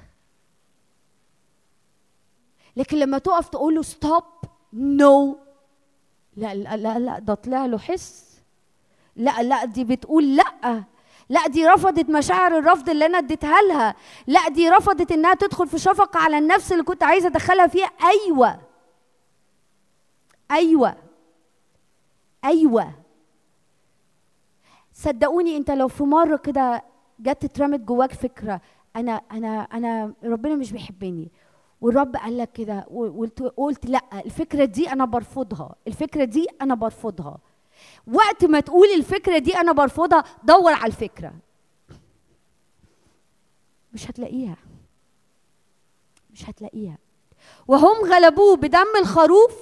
لكن 2.77 2.97
لما 2.97 3.19
تقف 3.19 3.49
تقول 3.49 3.75
له 3.75 3.83
stop 3.83 4.25
no 4.73 5.39
لا 6.37 6.55
لا 6.55 6.77
لا 6.77 6.99
لا 6.99 7.19
ده 7.19 7.35
طلع 7.35 7.67
له 7.67 7.79
حس. 7.79 8.33
لا 9.17 9.43
لا 9.43 9.65
دي 9.65 9.85
بتقول 9.85 10.37
لا. 10.37 10.83
لا 11.29 11.47
دي 11.47 11.67
رفضت 11.67 12.11
مشاعر 12.11 12.59
الرفض 12.59 12.91
اللي 12.91 13.07
أنا 13.07 13.19
اديتها 13.19 13.63
لها. 13.63 13.95
لا 14.27 14.49
دي 14.49 14.69
رفضت 14.71 15.13
إنها 15.13 15.35
تدخل 15.35 15.69
في 15.69 15.79
شفقة 15.79 16.21
على 16.21 16.39
النفس 16.39 16.73
اللي 16.73 16.83
كنت 16.83 17.03
عايزة 17.03 17.29
أدخلها 17.29 17.67
فيها. 17.67 17.91
أيوه. 18.05 18.61
أيوه. 20.51 20.97
أيوه. 22.45 22.93
صدقوني 24.95 25.57
أنت 25.57 25.71
لو 25.71 25.89
في 25.89 26.03
مرة 26.03 26.37
كده 26.37 26.85
جت 27.21 27.45
اترمت 27.45 27.81
جواك 27.81 28.13
فكرة 28.13 28.61
أنا 28.97 29.13
أنا 29.33 29.63
أنا 29.63 30.13
ربنا 30.25 30.55
مش 30.55 30.73
بيحبني. 30.73 31.31
والرب 31.83 32.17
قال 32.17 32.39
لك 32.39 32.53
كده 32.53 32.87
وقلت 32.91 33.43
قلت 33.43 33.87
لأ 33.87 34.03
الفكرة 34.25 34.65
دي 34.65 34.93
أنا 34.93 35.05
برفضها 35.05 35.75
الفكرة 35.87 36.25
دي 36.25 36.47
أنا 36.61 36.75
برفضها. 36.75 37.39
وقت 38.13 38.45
ما 38.45 38.61
تقول 38.61 38.89
الفكرة 38.89 39.39
دي 39.39 39.57
أنا 39.57 39.73
برفضها 39.73 40.25
دور 40.45 40.73
على 40.73 40.87
الفكرة. 40.87 41.33
مش 43.93 44.11
هتلاقيها. 44.11 44.57
مش 46.33 46.51
هتلاقيها. 46.51 46.99
وهم 47.69 48.13
غلبوه 48.13 48.57
بدم 48.57 48.87
الخروف 49.01 49.57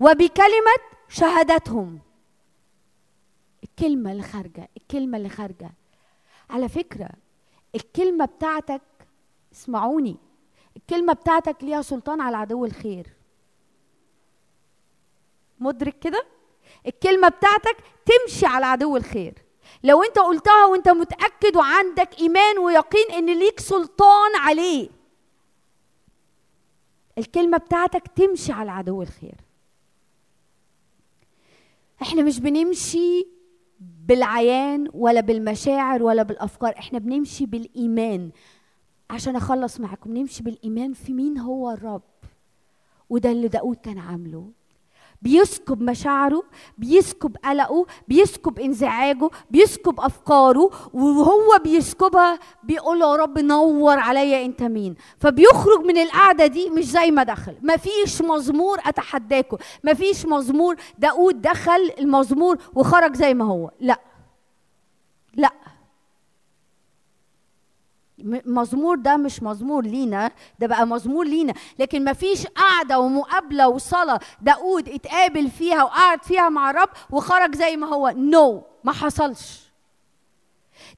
وبكلمة 0.00 0.76
شهادتهم. 1.08 1.98
الكلمة 3.64 4.12
اللي 4.12 4.22
خارجة 4.22 4.68
الكلمة 4.76 5.18
اللي 5.18 5.28
خارجة. 5.28 5.70
على 6.50 6.68
فكرة 6.68 7.10
الكلمة 7.74 8.24
بتاعتك 8.24 8.82
اسمعوني 9.52 10.16
الكلمة 10.78 11.12
بتاعتك 11.12 11.56
ليها 11.62 11.82
سلطان 11.82 12.20
على 12.20 12.36
عدو 12.36 12.64
الخير. 12.64 13.06
مدرك 15.60 15.98
كده؟ 15.98 16.26
الكلمة 16.86 17.28
بتاعتك 17.28 17.76
تمشي 18.06 18.46
على 18.46 18.66
عدو 18.66 18.96
الخير. 18.96 19.34
لو 19.84 20.02
انت 20.02 20.18
قلتها 20.18 20.66
وانت 20.66 20.88
متأكد 20.88 21.56
وعندك 21.56 22.20
إيمان 22.20 22.58
ويقين 22.58 23.10
إن 23.10 23.38
ليك 23.38 23.60
سلطان 23.60 24.36
عليه 24.36 24.88
الكلمة 27.18 27.58
بتاعتك 27.58 28.08
تمشي 28.16 28.52
على 28.52 28.70
عدو 28.70 29.02
الخير. 29.02 29.34
إحنا 32.02 32.22
مش 32.22 32.40
بنمشي 32.40 33.26
بالعيان 33.80 34.88
ولا 34.94 35.20
بالمشاعر 35.20 36.02
ولا 36.02 36.22
بالأفكار 36.22 36.74
إحنا 36.78 36.98
بنمشي 36.98 37.46
بالإيمان. 37.46 38.30
عشان 39.10 39.36
أخلص 39.36 39.80
معاكم 39.80 40.16
نمشي 40.16 40.42
بالإيمان 40.42 40.92
في 40.92 41.12
مين 41.12 41.38
هو 41.38 41.70
الرب. 41.70 42.02
وده 43.10 43.30
اللي 43.30 43.48
داود 43.48 43.76
كان 43.76 43.98
عامله. 43.98 44.44
بيسكب 45.22 45.82
مشاعره 45.82 46.42
بيسكب 46.78 47.36
قلقه 47.44 47.86
بيسكب 48.08 48.58
انزعاجه 48.58 49.30
بيسكب 49.50 50.00
أفكاره 50.00 50.70
وهو 50.92 51.58
بيسكبها 51.64 52.38
بيقول 52.64 53.00
يا 53.00 53.16
رب 53.16 53.38
نور 53.38 53.98
عليا 53.98 54.44
أنت 54.44 54.62
مين. 54.62 54.94
فبيخرج 55.18 55.80
من 55.84 55.98
القعدة 55.98 56.46
دي 56.46 56.70
مش 56.70 56.84
زي 56.84 57.10
ما 57.10 57.22
دخل. 57.22 57.54
مفيش 57.62 58.22
مزمور 58.22 58.78
أتحداكم. 58.86 59.56
مفيش 59.84 60.26
مزمور 60.26 60.76
داود 60.98 61.42
دخل 61.42 61.90
المزمور 61.98 62.58
وخرج 62.74 63.14
زي 63.16 63.34
ما 63.34 63.44
هو. 63.44 63.70
لا. 63.80 64.00
لا. 65.34 65.52
مزمور 68.46 68.96
ده 68.96 69.16
مش 69.16 69.42
مزمور 69.42 69.82
لينا 69.84 70.30
ده 70.58 70.66
بقى 70.66 70.86
مزمور 70.86 71.24
لينا. 71.26 71.54
لكن 71.78 72.04
مفيش 72.04 72.46
قعدة 72.46 72.98
ومقابلة 72.98 73.68
وصلاة 73.68 74.20
داود 74.42 74.88
اتقابل 74.88 75.50
فيها 75.50 75.82
وقعد 75.84 76.22
فيها 76.24 76.48
مع 76.48 76.70
الرب 76.70 76.88
وخرج 77.10 77.54
زي 77.54 77.76
ما 77.76 77.86
هو. 77.86 78.08
نو 78.16 78.60
no, 78.60 78.62
ما 78.84 78.92
حصلش. 78.92 79.68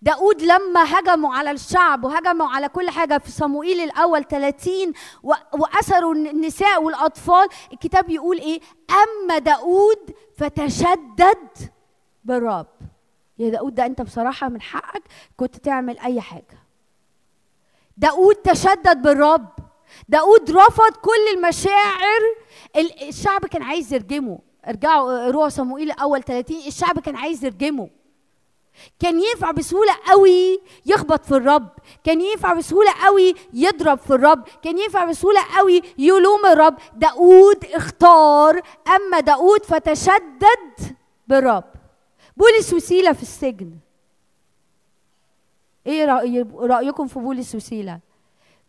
داود 0.02 0.42
لما 0.42 0.84
هجموا 0.98 1.34
على 1.34 1.50
الشعب 1.50 2.04
وهجموا 2.04 2.46
على 2.48 2.68
كل 2.68 2.90
حاجة 2.90 3.18
في 3.18 3.30
صموئيل 3.30 3.80
الأول 3.80 4.24
30 4.24 4.72
وأسروا 5.52 6.14
النساء 6.14 6.82
والأطفال 6.82 7.48
الكتاب 7.72 8.10
يقول 8.10 8.38
إيه؟ 8.38 8.60
أما 8.90 9.38
داود 9.38 9.98
فتشدد 10.36 11.48
بالرب. 12.24 12.66
يا 13.38 13.50
داود 13.50 13.74
ده 13.74 13.86
أنت 13.86 14.02
بصراحة 14.02 14.48
من 14.48 14.62
حقك 14.62 15.02
كنت 15.36 15.56
تعمل 15.56 15.98
أي 15.98 16.20
حاجة. 16.20 16.59
داود 17.96 18.34
تشدد 18.34 19.02
بالرب. 19.02 19.48
داود 20.08 20.50
رفض 20.50 20.96
كل 21.02 21.36
المشاعر. 21.36 22.20
الشعب 23.08 23.46
كان 23.46 23.62
عايز 23.62 23.94
يرجمه. 23.94 24.38
ارجعوا 24.68 25.24
اقروا 25.24 25.48
صموئيل 25.48 25.90
الأول 25.90 26.22
30 26.22 26.56
الشعب 26.66 26.98
كان 26.98 27.16
عايز 27.16 27.44
يرجمه. 27.44 27.90
كان 29.00 29.20
ينفع 29.20 29.50
بسهولة 29.50 29.92
قوي 30.06 30.60
يخبط 30.86 31.24
في 31.24 31.32
الرب. 31.32 31.68
كان 32.04 32.20
ينفع 32.20 32.52
بسهولة 32.52 32.92
قوي 33.04 33.34
يضرب 33.52 33.98
في 33.98 34.10
الرب. 34.10 34.44
كان 34.62 34.78
ينفع 34.78 35.04
بسهولة 35.04 35.40
قوي 35.56 35.82
يلوم 35.98 36.46
الرب. 36.46 36.76
داود 36.96 37.64
اختار. 37.64 38.60
أما 38.96 39.20
داود 39.20 39.64
فتشدد 39.64 40.96
بالرب. 41.28 41.64
بولس 42.36 42.74
وسيلة 42.74 43.12
في 43.12 43.22
السجن. 43.22 43.70
إيه 45.90 46.04
رأي 46.04 46.42
رأيكم 46.54 47.06
في 47.06 47.18
بولس 47.18 47.54
وسيلة؟ 47.54 47.98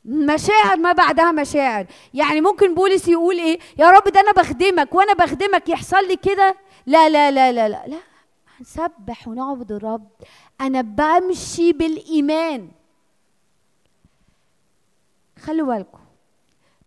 مشاعر 0.05 0.77
ما 0.77 0.91
بعدها 0.91 1.31
مشاعر. 1.31 1.85
يعني 2.13 2.41
ممكن 2.41 2.75
بولس 2.75 3.07
يقول 3.07 3.35
إيه؟ 3.37 3.59
يا 3.79 3.91
رب 3.91 4.03
ده 4.03 4.19
أنا 4.19 4.31
بخدمك 4.31 4.95
وأنا 4.95 5.13
بخدمك 5.13 5.69
يحصل 5.69 6.07
لي 6.07 6.15
كده؟ 6.15 6.55
لا 6.85 7.09
لا 7.09 7.31
لا 7.31 7.51
لا 7.51 7.69
لا 7.69 7.87
لا. 7.87 7.97
هنسبح 8.59 9.27
ونعبد 9.27 9.71
الرب. 9.71 10.07
أنا 10.61 10.81
بمشي 10.81 11.73
بالإيمان. 11.73 12.69
خلوا 15.39 15.75
بالكم. 15.75 15.99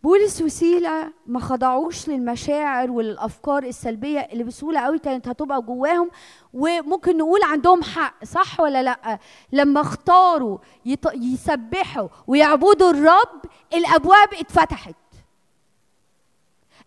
بولس 0.05 0.41
وسيلة 0.41 1.11
ما 1.25 1.39
خضعوش 1.39 2.07
للمشاعر 2.09 2.91
وللأفكار 2.91 3.63
السلبية 3.63 4.19
اللي 4.19 4.43
بسهولة 4.43 4.79
قوي 4.79 4.99
كانت 4.99 5.27
هتبقى 5.27 5.61
جواهم 5.61 6.09
وممكن 6.53 7.17
نقول 7.17 7.39
عندهم 7.43 7.83
حق 7.83 8.23
صح 8.25 8.59
ولا 8.59 8.83
لأ 8.83 9.19
لما 9.51 9.81
اختاروا. 9.81 10.57
يسبحوا 11.15 12.07
ويعبدوا 12.27 12.89
الرب 12.91 13.41
الأبواب 13.73 14.33
اتفتحت 14.33 14.95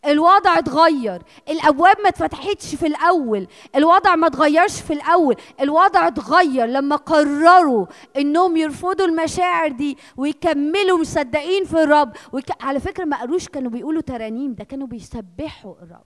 الوضع 0.06 0.58
اتغير. 0.58 1.22
الأبواب 1.48 2.00
ما 2.00 2.08
اتفتحتش 2.08 2.74
في 2.74 2.86
الأول. 2.86 3.46
الوضع 3.76 4.16
ما 4.16 4.26
اتغيرش 4.26 4.80
في 4.80 4.92
الأول. 4.92 5.36
الوضع 5.60 6.06
اتغير 6.06 6.66
لما 6.66 6.96
قرروا 6.96 7.86
إنهم 8.16 8.56
يرفضوا 8.56 9.06
المشاعر 9.06 9.68
دي 9.68 9.98
ويكملوا 10.16 10.98
مصدقين 10.98 11.64
في 11.64 11.82
الرب. 11.82 12.12
ويك... 12.32 12.62
على 12.64 12.80
فكرة 12.80 13.04
ما 13.04 13.16
قالوش 13.16 13.48
كانوا 13.48 13.70
بيقولوا 13.70 14.02
ترانيم 14.02 14.54
ده 14.54 14.64
كانوا 14.64 14.86
بيسبحوا 14.86 15.74
الرب. 15.82 16.04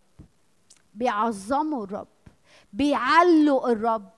بيعظموا 0.95 1.85
الرب. 1.85 2.09
بيعلوا 2.73 3.73
الرب. 3.73 4.11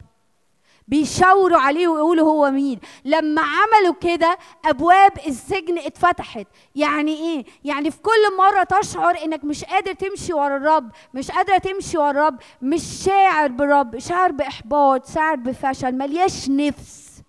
بيشاوروا 0.88 1.58
عليه 1.58 1.88
ويقولوا 1.88 2.28
هو 2.28 2.50
مين. 2.50 2.80
لما 3.04 3.42
عملوا 3.42 3.94
كده 4.00 4.38
أبواب 4.64 5.12
السجن 5.26 5.78
اتفتحت. 5.78 6.46
يعني 6.74 7.12
إيه؟ 7.14 7.44
يعني 7.64 7.90
في 7.90 7.98
كل 8.02 8.36
مرة 8.38 8.62
تشعر 8.80 9.22
إنك 9.24 9.44
مش 9.44 9.64
قادر 9.64 9.92
تمشي 9.92 10.32
ورا 10.32 10.56
الرب 10.56 10.90
مش 11.14 11.30
قادرة 11.30 11.58
تمشي 11.58 11.98
ورا 11.98 12.10
الرب 12.10 12.38
مش 12.62 12.82
شاعر 13.04 13.48
بالرب 13.48 13.98
شاعر 13.98 14.32
بإحباط 14.32 15.08
شاعر 15.08 15.36
بفشل 15.36 15.92
ملياش 15.92 16.48
نفس. 16.48 17.22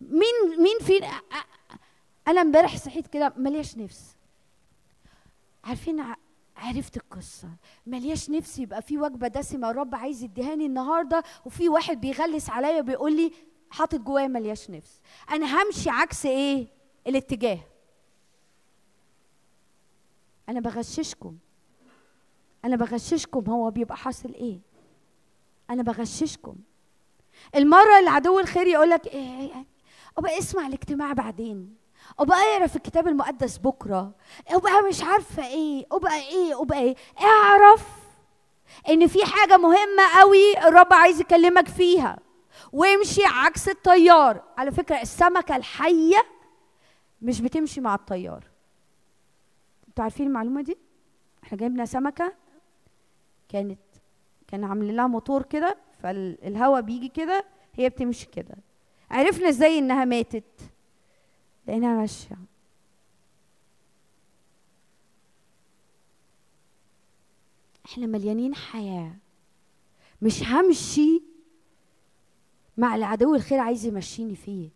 مين 0.00 0.58
مين 0.58 0.78
في 0.80 1.00
أنا 2.28 2.40
امبارح 2.40 2.76
صحيت 2.76 3.06
كده 3.06 3.32
ملياش 3.36 3.76
نفس. 3.78 4.00
عارفين 5.64 6.04
عرفت 6.62 6.96
القصة. 6.96 7.48
ملياش 7.86 8.30
نفسي 8.30 8.62
يبقى 8.62 8.82
في 8.82 8.98
وجبة 8.98 9.28
دسمة 9.28 9.70
الرب 9.70 9.94
عايز 9.94 10.22
يديهاني 10.22 10.66
النهاردة 10.66 11.22
وفي 11.44 11.68
واحد 11.68 12.00
بيغلس 12.00 12.50
عليا 12.50 12.80
بيقول 12.80 13.16
لي 13.16 13.32
حاطط 13.70 13.98
جوايا 14.00 14.26
ملياش 14.28 14.70
نفس. 14.70 15.00
أنا 15.30 15.62
همشي 15.62 15.90
عكس 15.90 16.26
إيه؟ 16.26 16.66
الاتجاه. 17.06 17.58
أنا 20.48 20.60
بغششكم. 20.60 21.36
أنا 22.64 22.76
بغششكم 22.76 23.50
هو 23.50 23.70
بيبقى 23.70 23.96
حاصل 23.96 24.34
إيه؟ 24.34 24.60
أنا 25.70 25.82
بغششكم. 25.82 26.56
المرة 27.56 27.98
اللي 27.98 28.10
عدو 28.10 28.38
الخير 28.38 28.66
يقول 28.66 28.90
لك 28.90 29.06
إيه, 29.06 29.40
إيه. 29.40 29.66
أبقى 30.18 30.38
اسمع 30.38 30.66
الاجتماع 30.66 31.12
بعدين. 31.12 31.81
أبقى 32.18 32.38
اقرا 32.38 32.66
في 32.66 32.76
الكتاب 32.76 33.08
المقدس 33.08 33.58
بكرة. 33.58 34.12
أبقى 34.48 34.82
مش 34.88 35.02
عارفة 35.02 35.46
إيه 35.46 35.86
أبقى 35.92 36.14
إيه 36.14 36.62
أبقى 36.62 36.78
إيه. 36.78 36.94
اعرف 37.20 37.86
إن 38.88 39.06
في 39.06 39.18
حاجة 39.24 39.56
مهمة 39.56 40.02
قوي 40.20 40.58
الرب 40.68 40.92
عايز 40.92 41.20
يكلمك 41.20 41.68
فيها. 41.68 42.18
وامشي 42.72 43.22
عكس 43.24 43.68
التيار. 43.68 44.42
على 44.58 44.70
فكرة 44.72 45.00
السمكة 45.00 45.56
الحية 45.56 46.26
مش 47.22 47.40
بتمشي 47.40 47.80
مع 47.80 47.94
التيار. 47.94 48.44
أنتوا 49.88 50.04
عارفين 50.04 50.26
المعلومة 50.26 50.62
دي؟ 50.62 50.78
إحنا 51.44 51.58
جايبنا 51.58 51.84
سمكة 51.84 52.32
كانت 53.48 53.78
كان 54.48 54.64
عاملين 54.64 54.96
لها 54.96 55.06
موتور 55.06 55.42
كده 55.42 55.76
فالهواء 56.02 56.80
بيجي 56.80 57.08
كده 57.08 57.44
هي 57.74 57.88
بتمشي 57.88 58.26
كده. 58.26 58.54
عرفنا 59.10 59.48
إزاي 59.48 59.78
انها 59.78 60.04
ماتت. 60.04 60.44
لقيناها 61.66 61.96
ماشية. 62.00 62.36
إحنا 67.86 68.06
مليانين 68.06 68.54
حياة. 68.54 69.12
مش 70.22 70.42
همشي 70.42 71.22
مع 72.76 72.94
العدو 72.94 73.34
الخير 73.34 73.58
عايز 73.58 73.86
يمشيني 73.86 74.36
فيه. 74.36 74.68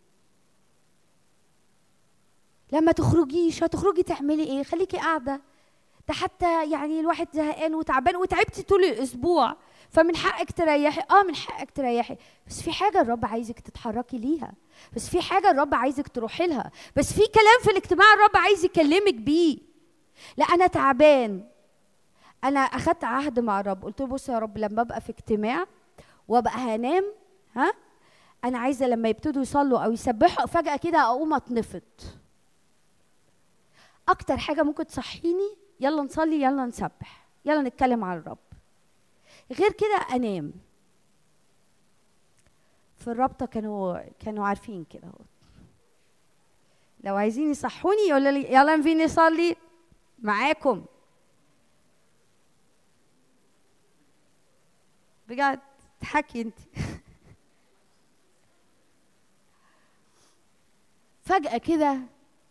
لما 2.73 2.93
تخرجيش 2.93 3.63
هتخرجي 3.63 4.03
تعملي 4.03 4.45
إيه؟ 4.45 4.63
خليكي 4.63 4.97
قاعدة. 4.97 5.41
ده 6.09 6.15
حتى 6.15 6.71
يعني 6.71 7.01
الواحد 7.01 7.29
زهقان 7.35 7.75
وتعبان 7.75 8.17
وتعبتي 8.17 8.63
طول 8.63 8.85
الأسبوع. 8.85 9.57
فمن 9.91 10.17
حقك 10.17 10.53
تريحي. 10.53 11.01
آه 11.01 11.23
من 11.23 11.35
حقك 11.35 11.71
تريحي. 11.71 12.17
بس 12.47 12.63
في 12.63 12.73
حاجة 12.73 13.01
الرب 13.01 13.25
عايزك 13.25 13.61
تتحركي 13.61 14.19
ليها. 14.19 14.53
بس 14.93 15.09
في 15.09 15.21
حاجة 15.23 15.51
الرب 15.51 15.75
عايزك 15.75 16.09
تروحي 16.09 16.47
لها. 16.47 16.71
بس 16.97 17.13
في 17.13 17.27
كلام 17.27 17.59
في 17.63 17.71
الاجتماع 17.71 18.15
الرب 18.15 18.37
عايز 18.37 18.65
يكلمك 18.65 19.15
بيه. 19.15 19.59
لا 20.37 20.45
أنا 20.45 20.67
تعبان. 20.67 21.45
أنا 22.45 22.61
أخدت 22.61 23.05
عهد 23.05 23.41
مع 23.41 23.61
الرب. 23.61 23.85
قلت 23.85 24.01
له 24.01 24.07
بص 24.07 24.29
يا 24.29 24.39
رب 24.39 24.59
لما 24.59 24.81
أبقى 24.83 25.01
في 25.01 25.11
اجتماع 25.11 25.67
وأبقى 26.29 26.55
هنام 26.55 27.05
ها 27.57 27.73
أنا 28.45 28.59
عايزة 28.59 28.87
لما 28.87 29.09
يبتدوا 29.09 29.43
يصلوا 29.43 29.79
أو 29.79 29.93
يسبحوا 29.93 30.47
فجأة 30.47 30.77
كده 30.77 30.99
أقوم 31.03 31.35
أتنفض. 31.35 31.83
أكتر 34.09 34.37
حاجة 34.37 34.63
ممكن 34.63 34.87
تصحيني 34.87 35.57
يلا 35.81 36.03
نصلي 36.03 36.43
يلا 36.43 36.65
نسبح 36.67 37.27
يلا 37.45 37.63
نتكلم 37.63 38.05
على 38.05 38.21
الرب. 38.21 38.39
غير 39.53 39.73
كده 39.73 40.17
أنام. 40.17 40.53
في 43.07 43.13
الرابطة 43.13 43.47
كانوا 43.47 43.99
كانوا 44.19 44.47
عارفين 44.47 44.85
كده 44.85 45.13
لو 47.05 47.17
عايزين 47.17 47.51
يصحوني 47.51 48.09
يقولوا 48.09 48.31
لي 48.31 48.53
يلا 48.53 48.77
نفين 48.77 49.05
نصلي 49.05 49.57
معاكم. 50.19 50.85
بجد 55.29 55.61
تحكي 56.01 56.43
انت. 56.43 56.59
فجأة 61.29 61.59
كده 61.59 62.01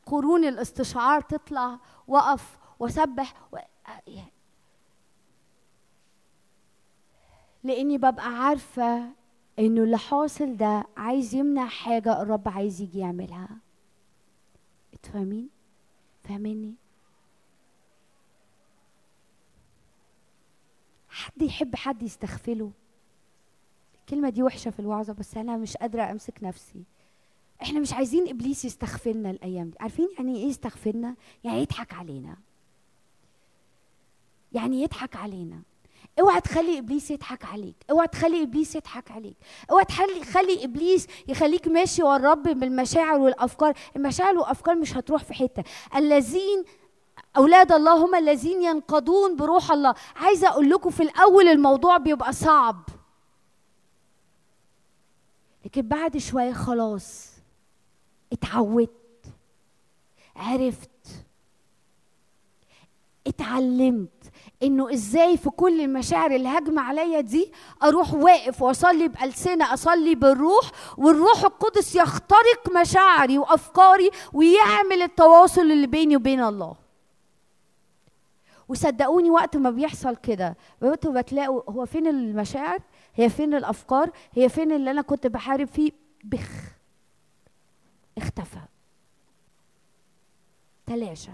قرون 0.06 0.45
الاستشعار 0.45 1.22
تطلع 1.22 1.80
وقف 2.07 2.57
وسبح 2.80 3.34
و... 3.52 3.57
لأني 7.64 7.98
ببقى 7.98 8.27
عارفة 8.27 9.24
إنه 9.60 9.84
اللي 9.84 9.98
حاصل 9.98 10.57
ده 10.57 10.86
عايز 10.98 11.36
يمنع 11.36 11.68
حاجة 11.68 12.22
الرب 12.22 12.49
عايز 12.49 12.82
يجي 12.82 12.99
يعملها. 12.99 13.49
فاهمين 15.14 15.49
فاهميني 16.23 16.73
حد 21.10 21.41
يحب 21.41 21.76
حد 21.76 22.03
يستغفله. 22.03 22.72
الكلمة 24.02 24.30
دي 24.30 24.44
وحشة 24.44 24.72
في 24.72 24.80
الوعظة 24.80 25.14
بس 25.14 25.38
أنا 25.38 25.57
مش 25.57 25.77
قادرة 25.77 26.11
أمسك 26.11 26.34
نفسي. 26.44 26.84
إحنا 27.61 27.80
مش 27.80 27.94
عايزين 27.94 28.30
إبليس 28.30 28.65
يستغفلنا 28.65 29.30
الأيام 29.32 29.69
دي. 29.69 29.77
عارفين 29.80 30.10
يعني 30.18 30.38
إيه 30.38 30.45
يستغفلنا؟ 30.45 31.15
يعني 31.44 31.61
يضحك 31.61 31.94
علينا. 31.94 32.38
يعني 34.53 34.82
يضحك 34.82 35.15
علينا. 35.15 35.61
اوعى 36.20 36.42
تخلي 36.42 36.78
إبليس 36.78 37.12
يضحك 37.12 37.46
عليك 37.46 37.76
اوعى 37.92 38.08
تخلي 38.08 38.44
إبليس 38.44 38.76
يضحك 38.76 39.12
عليك 39.12 39.38
اوعى 39.72 39.86
تخلي 39.86 40.24
خلي 40.24 40.64
إبليس 40.64 41.08
يخليك 41.28 41.68
ماشي 41.68 42.04
ورا 42.04 42.16
الرب 42.16 42.44
بالمشاعر 42.44 43.20
والأفكار. 43.20 43.74
المشاعر 43.96 44.38
والأفكار 44.38 44.76
مش 44.76 44.98
هتروح 44.98 45.24
في 45.24 45.34
حتة. 45.34 45.64
الذين 45.96 46.64
أولاد 47.38 47.72
الله 47.72 48.06
هم 48.06 48.16
الذين 48.16 48.64
ينقضون 48.64 49.36
بروح 49.36 49.72
الله. 49.72 49.96
عايزه 50.16 50.48
أقول 50.48 50.70
لكم 50.70 50.90
في 50.90 51.04
الأول 51.04 51.48
الموضوع 51.48 51.98
بيبقى 51.98 52.34
صعب. 52.34 52.84
لكن 55.66 55.82
بعد 55.82 56.18
شوية 56.18 56.54
خلاص 56.54 57.32
اتعودت 58.34 58.92
عرفت 60.36 60.90
اتعلمت. 63.28 64.10
إنه 64.66 64.94
إزاي 64.94 65.38
في 65.38 65.50
كل 65.50 65.82
المشاعر 65.82 66.32
اللي 66.32 66.50
هاجمة 66.50 66.82
عليا 66.82 67.22
دي 67.22 67.52
أروح 67.84 68.14
واقف 68.14 68.62
وأصلي 68.62 69.08
بألسنة 69.08 69.74
أصلي 69.74 70.16
بالروح 70.16 70.72
والروح 70.98 71.44
القدس 71.44 71.96
يخترق 71.96 72.78
مشاعري 72.82 73.38
وأفكاري 73.38 74.10
ويعمل 74.34 75.02
التواصل 75.02 75.62
اللي 75.62 75.88
بيني 75.88 76.16
وبين 76.16 76.44
الله. 76.44 76.76
وصدقوني 78.68 79.30
وقت 79.30 79.58
ما 79.58 79.70
بيحصل 79.70 80.16
كده 80.16 80.58
وقت 80.82 81.08
بتلاقوا 81.08 81.62
هو 81.72 81.86
فين 81.86 82.08
المشاعر؟ 82.08 82.80
هي 83.16 83.30
فين 83.30 83.54
الأفكار؟ 83.54 84.12
هي 84.34 84.50
فين 84.50 84.72
اللي 84.72 84.92
أنا 84.92 85.02
كنت 85.02 85.28
بحارب 85.28 85.68
فيه؟ 85.68 85.92
بخ 86.24 86.50
اختفى. 88.18 88.60
تلاشى. 90.88 91.32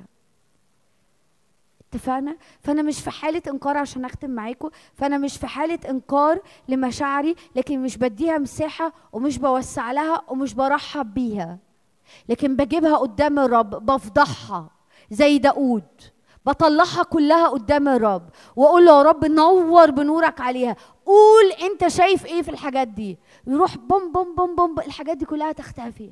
اتفقنا؟ 1.95 2.38
فأنا 2.61 2.81
مش 2.81 2.99
في 2.99 3.09
حالة 3.11 3.41
إنكار 3.47 3.77
عشان 3.77 4.05
أختم 4.05 4.30
معاكم 4.30 4.69
فأنا 4.93 5.18
مش 5.18 5.38
في 5.38 5.47
حالة 5.47 5.80
إنكار 5.89 6.39
لمشاعري 6.69 7.35
لكن 7.55 7.84
مش 7.84 7.97
بديها 7.97 8.38
مساحة 8.38 8.93
ومش 9.13 9.38
بوسع 9.38 9.91
لها 9.91 10.22
ومش 10.27 10.53
برحب 10.53 11.13
بيها. 11.13 11.57
لكن 12.30 12.55
بجيبها 12.55 12.97
قدام 12.97 13.39
الرب 13.39 13.69
بفضحها 13.85 14.69
زي 15.11 15.38
داود 15.38 15.84
بطلعها 16.45 17.03
كلها 17.03 17.47
قدام 17.47 17.88
الرب 17.88 18.30
وأقول 18.55 18.85
له 18.85 18.97
يا 18.97 19.01
رب 19.01 19.26
نور 19.26 19.91
بنورك 19.91 20.41
عليها. 20.41 20.76
قول 21.05 21.51
أنت 21.72 21.88
شايف 21.88 22.26
إيه 22.26 22.41
في 22.41 22.51
الحاجات 22.51 22.88
دي؟ 22.88 23.19
يروح 23.47 23.77
بوم 23.77 24.11
بوم 24.11 24.35
بوم 24.35 24.55
بوم 24.55 24.80
الحاجات 24.80 25.18
دي 25.18 25.26
كلها 25.26 25.51
تختفي. 25.51 26.11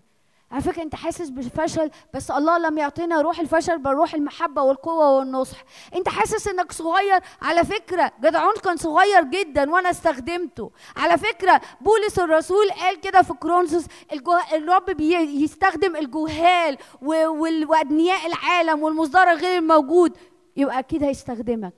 على 0.52 0.62
فكرة 0.62 0.84
أنت 0.84 0.96
حاسس 0.96 1.30
بالفشل 1.30 1.92
بس 2.14 2.32
الله 2.32 2.58
لم 2.58 2.78
يعطينا 2.78 3.22
روح 3.22 3.40
الفشل 3.40 3.78
بل 3.78 3.92
روح 3.92 4.14
المحبة 4.14 4.62
والقوة 4.62 5.18
والنصح 5.18 5.58
أنت 5.96 6.10
حاسس 6.10 6.48
إنك 6.48 6.72
صغير 6.72 7.22
على 7.42 7.66
فكرة 7.66 8.12
جدعون 8.22 8.54
كان 8.64 8.78
صغير 8.78 9.24
جدا 9.24 9.72
وأنا 9.72 9.90
استخدمته 9.90 10.72
على 10.96 11.18
فكرة 11.18 11.62
بولس 11.82 12.20
الرسول 12.20 12.72
قال 12.72 13.00
كده 13.00 13.22
في 13.22 13.34
كرونسوس. 13.34 13.86
الرب 14.54 14.86
بيستخدم 14.90 15.96
الجهال. 15.96 16.78
وأدنياء 17.02 18.28
العالم 18.28 18.84
والمصدر 18.84 19.34
غير 19.34 19.58
الموجود 19.58 20.18
يبقى 20.58 20.80
أكيد 20.80 21.04
هيستخدمك 21.04 21.74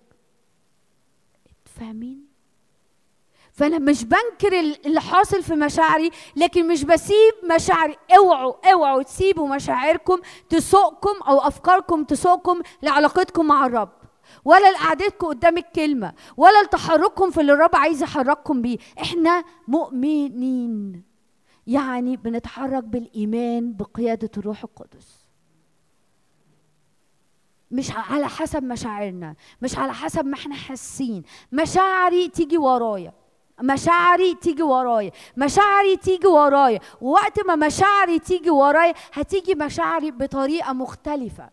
فاهمين 1.79 2.30
فأنا 3.53 3.79
مش 3.79 4.03
بنكر 4.03 4.59
ال- 4.59 4.85
اللي 4.85 5.01
حاصل 5.01 5.43
في 5.43 5.55
مشاعري 5.55 6.11
لكن 6.35 6.67
مش 6.67 6.83
بسيب 6.83 7.33
مشاعري. 7.55 7.95
اوعوا 8.17 8.71
اوعوا 8.71 9.03
تسيبوا 9.03 9.47
مشاعركم 9.55 10.19
تسوقكم 10.49 11.21
أو 11.27 11.39
أفكاركم 11.39 12.03
تسوقكم 12.03 12.61
لعلاقتكم 12.83 13.45
مع 13.45 13.65
الرب. 13.65 13.89
ولا 14.45 14.71
لقعدتكم 14.71 15.27
قدام 15.27 15.57
الكلمة 15.57 16.13
ولا 16.37 16.63
لتحرككم 16.63 17.31
في 17.31 17.41
اللي 17.41 17.53
الرب 17.53 17.75
عايز 17.75 18.03
يحرككم 18.03 18.61
بيه. 18.61 18.77
إحنا 19.01 19.43
مؤمنين. 19.67 21.03
يعني 21.67 22.17
بنتحرك 22.17 22.83
بالإيمان 22.83 23.73
بقيادة 23.73 24.29
الروح 24.37 24.63
القدس. 24.63 25.21
مش 27.71 27.91
على 27.91 28.27
حسب 28.29 28.63
مشاعرنا 28.63 29.35
مش 29.61 29.77
على 29.77 29.93
حسب 29.93 30.25
ما 30.25 30.33
إحنا 30.35 30.55
حاسين. 30.55 31.23
مشاعري 31.51 32.27
تيجي 32.27 32.57
ورايا. 32.57 33.13
مشاعري 33.61 34.33
تيجي 34.33 34.63
ورايا 34.63 35.11
مشاعري 35.37 35.95
تيجي 35.97 36.27
ورايا 36.27 36.79
ووقت 37.01 37.45
ما 37.45 37.55
مشاعري 37.55 38.19
تيجي 38.19 38.49
ورايا 38.49 38.93
هتيجي 39.13 39.55
مشاعري 39.55 40.11
بطريقة 40.11 40.73
مختلفة. 40.73 41.49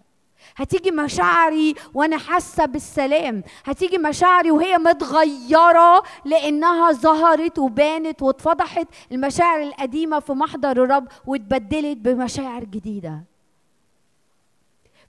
هتيجي 0.57 0.91
مشاعري 0.91 1.75
وأنا 1.95 2.19
حاسة 2.19 2.65
بالسلام. 2.65 3.43
هتيجي 3.65 3.99
مشاعري 3.99 4.51
وهي 4.51 4.79
متغيرة 4.79 6.03
لأنها 6.25 6.93
ظهرت 6.93 7.59
وبانت 7.59 8.23
واتفضحت 8.23 8.87
المشاعر 9.13 9.63
القديمة 9.63 10.21
في 10.21 10.33
محضر 10.33 10.85
الرب 10.85 11.09
واتبدلت 11.27 11.99
بمشاعر 11.99 12.65
جديدة. 12.65 13.25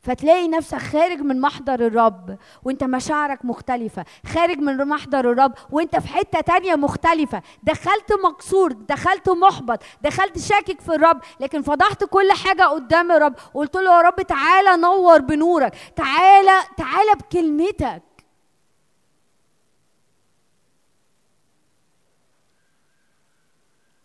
فتلاقي 0.01 0.47
نفسك 0.47 0.77
خارج 0.77 1.19
من 1.19 1.41
محضر 1.41 1.87
الرب 1.87 2.37
وانت 2.63 2.83
مشاعرك 2.83 3.45
مختلفة. 3.45 4.05
خارج 4.25 4.57
من 4.57 4.87
محضر 4.87 5.31
الرب 5.31 5.53
وانت 5.71 5.95
في 5.95 6.07
حتة 6.07 6.41
تانية 6.41 6.75
مختلفة. 6.75 7.41
دخلت 7.63 8.13
مكسور 8.25 8.71
دخلت 8.71 9.29
محبط 9.29 9.83
دخلت 10.01 10.39
شاكك 10.39 10.81
في 10.81 10.95
الرب 10.95 11.21
لكن 11.39 11.61
فضحت 11.61 12.03
كل 12.03 12.31
حاجة 12.31 12.63
قدام 12.63 13.11
الرب. 13.11 13.35
وقلت 13.53 13.75
له 13.75 13.95
يا 13.95 14.01
رب 14.01 14.21
تعالى 14.21 14.81
نور 14.81 15.21
بنورك. 15.21 15.73
تعالى 15.95 16.59
تعالى 16.77 17.11
بكلمتك. 17.19 18.03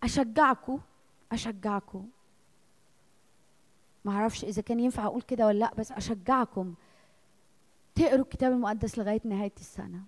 أشجعكم 0.03 0.81
أشجعكم 1.33 2.09
ما 4.05 4.13
أعرفش 4.13 4.45
اذا 4.45 4.63
كان 4.63 4.81
ينفع 4.81 5.07
أقول 5.07 5.23
كده 5.23 5.47
ولا 5.47 5.59
لأ 5.59 5.75
بس 5.75 5.93
اشجعكم 5.93 6.75
تقروا 7.95 8.25
الكتاب 8.25 8.53
المقدس 8.53 8.99
لغاية 8.99 9.21
نهاية 9.25 9.53
السنة. 9.61 10.01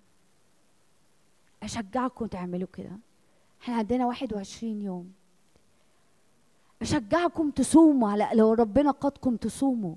اشجعكم 1.62 2.26
تعملوا 2.26 2.68
كده. 2.72 2.98
إحنا 3.62 3.74
عندنا 3.76 4.06
21 4.06 4.82
يوم. 4.82 5.12
اشجعكم 6.82 7.50
تصوموا 7.50 8.10
على 8.10 8.28
لو 8.34 8.52
ربنا 8.52 8.90
قادكم 8.90 9.36
تصوموا. 9.36 9.94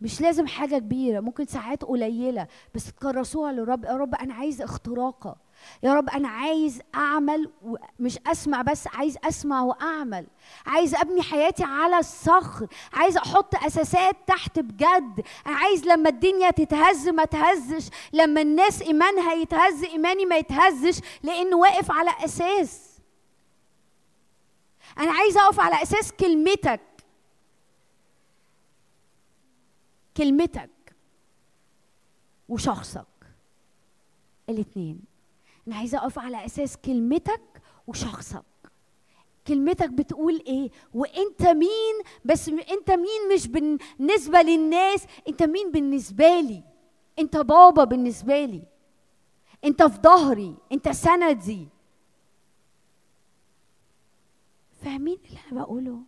مش 0.00 0.20
لازم 0.20 0.46
حاجة 0.46 0.78
كبيرة 0.78 1.20
ممكن 1.20 1.46
ساعات 1.46 1.84
قليلة 1.84 2.46
بس 2.74 2.92
تكرسوها 2.92 3.52
للرب. 3.52 3.84
يا 3.84 3.96
رب 3.96 4.14
أنا 4.14 4.34
عايز 4.34 4.62
اختراقة. 4.62 5.36
يا 5.82 5.94
رب 5.94 6.10
أنا 6.10 6.28
عايز 6.28 6.80
أعمل 6.94 7.50
مش 8.00 8.18
أسمع 8.26 8.62
بس 8.62 8.86
عايز 8.86 9.18
أسمع 9.24 9.62
وأعمل. 9.62 10.26
عايز 10.66 10.94
أبني 10.94 11.22
حياتي 11.22 11.64
على 11.64 11.98
الصخر 11.98 12.66
عايز 12.92 13.16
أحط 13.16 13.54
أساسات 13.54 14.16
تحت 14.26 14.58
بجد. 14.58 15.24
عايز 15.46 15.84
لما 15.84 16.08
الدنيا 16.08 16.50
تتهز 16.50 17.08
ما 17.08 17.24
تهزش. 17.24 17.90
لما 18.12 18.40
الناس 18.40 18.82
إيمانها 18.82 19.32
يتهز 19.32 19.84
إيماني 19.84 20.24
ما 20.26 20.36
يتهزش. 20.36 21.00
لأنه 21.22 21.56
واقف 21.56 21.90
على 21.90 22.10
أساس. 22.24 22.98
أنا 24.98 25.12
عايز 25.12 25.36
أقف 25.36 25.60
على 25.60 25.82
أساس 25.82 26.12
كلمتك. 26.12 26.80
كلمتك 30.16 30.70
وشخصك. 32.48 33.06
الاتنين. 34.48 35.15
أنا 35.66 35.76
عايزه 35.76 35.98
اقف 35.98 36.18
على 36.18 36.44
أساس 36.46 36.76
كلمتك 36.76 37.40
وشخصك. 37.86 38.44
كلمتك 39.46 39.90
بتقول 39.90 40.42
إيه؟ 40.46 40.70
وانت 40.94 41.42
مين؟ 41.42 41.94
بس 42.24 42.48
انت 42.48 42.90
مين 42.90 43.34
مش 43.34 43.48
بالنسبة 43.48 44.42
للناس 44.42 45.06
انت 45.28 45.42
مين 45.42 45.72
بالنسبة 45.72 46.40
لي؟ 46.40 46.62
انت 47.18 47.36
بابا 47.36 47.84
بالنسبة 47.84 48.44
لي. 48.44 48.62
انت 49.64 49.82
في 49.82 49.98
ظهري 50.02 50.54
انت 50.72 50.88
سندي. 50.88 51.68
فاهمين 54.82 55.18
اللي 55.28 55.38
أنا 55.52 55.62
بقوله؟ 55.62 56.00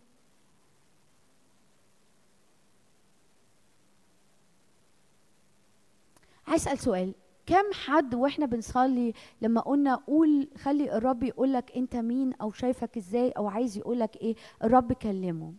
عايز 6.47 6.61
اسأل 6.61 6.79
سؤال. 6.79 7.13
كم 7.49 7.73
حد 7.73 8.15
وإحنا 8.15 8.45
بنصلي 8.45 9.13
لما 9.41 9.61
قلنا 9.61 9.95
قول 9.95 10.47
خلي 10.57 10.97
الرب 10.97 11.23
يقول 11.23 11.53
لك 11.53 11.71
انت 11.77 11.95
مين 11.95 12.33
أو 12.33 12.51
شايفك 12.51 12.97
إزاي 12.97 13.29
أو 13.29 13.47
عايز 13.47 13.77
يقول 13.77 13.99
لك 13.99 14.15
إيه 14.15 14.35
الرب 14.63 14.93
كلمه. 14.93 15.53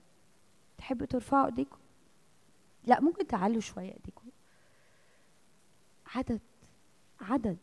تحبوا 0.78 1.06
ترفعوا 1.06 1.46
ايديكم؟ 1.46 1.78
لا 2.84 3.00
ممكن 3.00 3.26
تعلوا 3.26 3.60
شوية 3.60 3.92
ايديكم. 3.92 4.24
عدد 6.14 6.40
عدد 7.20 7.58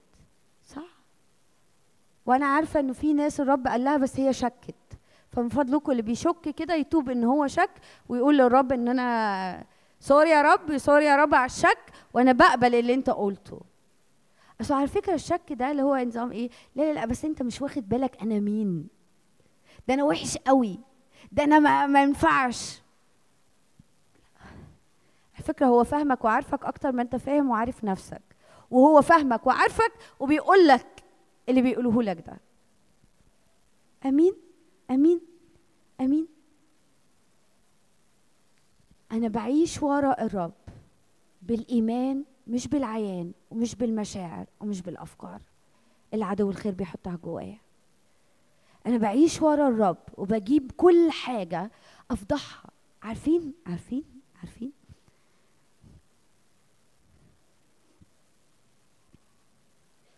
صح؟ 0.66 0.98
وأنا 2.26 2.46
عارفة 2.46 2.80
إنه 2.80 2.94
في 2.94 3.14
ناس 3.14 3.42
الرب 3.42 3.68
قال 3.68 3.84
لها 3.84 3.98
بس 3.98 4.20
هي 4.20 4.34
شكت. 4.34 4.76
فمن 5.32 5.50
فضلكم 5.50 5.92
اللي 5.92 6.02
بيشك 6.02 6.50
كده 6.58 6.76
يتوب 6.76 7.10
إن 7.10 7.24
هو 7.24 7.48
شك 7.48 7.72
ويقول 8.10 8.38
للرب 8.38 8.72
إن 8.72 8.88
أنا 8.88 9.66
sorry 10.00 10.30
يا 10.30 10.42
رب 10.42 10.78
sorry 10.78 11.06
يا 11.06 11.16
رب 11.16 11.36
على 11.36 11.46
الشك 11.46 11.92
وأنا 12.14 12.32
بقبل 12.32 12.76
اللي 12.76 12.94
أنت 12.94 13.10
قلته. 13.10 13.62
اصل 14.62 14.74
على 14.74 14.88
فكرة 14.88 15.14
الشك 15.14 15.54
ده 15.54 15.72
اللي 15.72 15.82
هو 15.82 15.96
نظام 15.98 16.32
إيه؟ 16.32 16.50
لا 16.76 16.84
لا 16.84 16.94
لا 16.94 17.06
بس 17.06 17.26
أنت 17.26 17.42
مش 17.42 17.62
واخد 17.62 17.90
بالك 17.90 18.22
أنا 18.22 18.40
مين. 18.40 18.88
ده 19.88 19.94
أنا 19.94 20.04
وحش 20.04 20.38
قوي. 20.38 20.80
ده 21.32 21.44
أنا 21.44 21.60
ما, 21.60 21.86
ما 21.88 22.04
ينفعش. 22.04 22.82
على 25.36 25.44
فكرة 25.44 25.66
هو 25.66 25.84
فاهمك 25.84 26.26
وعارفك 26.26 26.66
أكتر 26.66 26.92
ما 26.92 27.02
أنت 27.02 27.16
فاهم 27.16 27.50
وعارف 27.50 27.84
نفسك. 27.84 28.22
وهو 28.72 29.02
فاهمك 29.02 29.48
وعارفك 29.48 29.92
وبيقول 30.20 30.68
لك 30.68 31.04
اللي 31.50 31.62
بيقوله 31.62 32.04
لك 32.04 32.24
ده. 32.28 32.38
أمين؟ 34.06 34.34
أمين؟ 34.92 35.22
أمين؟ 36.02 36.28
أنا 39.12 39.28
بعيش 39.28 39.84
ورا 39.84 40.22
الرب 40.26 40.54
بالإيمان 41.42 42.24
مش 42.48 42.68
بالعيان 42.68 43.32
ومش 43.52 43.76
بالمشاعر 43.76 44.46
ومش 44.60 44.82
بالأفكار. 44.82 45.42
اللي 46.14 46.26
عدو 46.26 46.50
الخير 46.50 46.74
بيحطها 46.74 47.16
جوايا. 47.24 47.58
أنا 48.86 48.98
بعيش 48.98 49.42
ورا 49.42 49.68
الرب 49.68 49.98
وبجيب 50.18 50.72
كل 50.78 51.12
حاجة 51.12 51.72
أفضحها. 52.12 52.70
عارفين؟ 53.04 53.54
عارفين؟ 53.68 54.04
عارفين؟ 54.40 54.72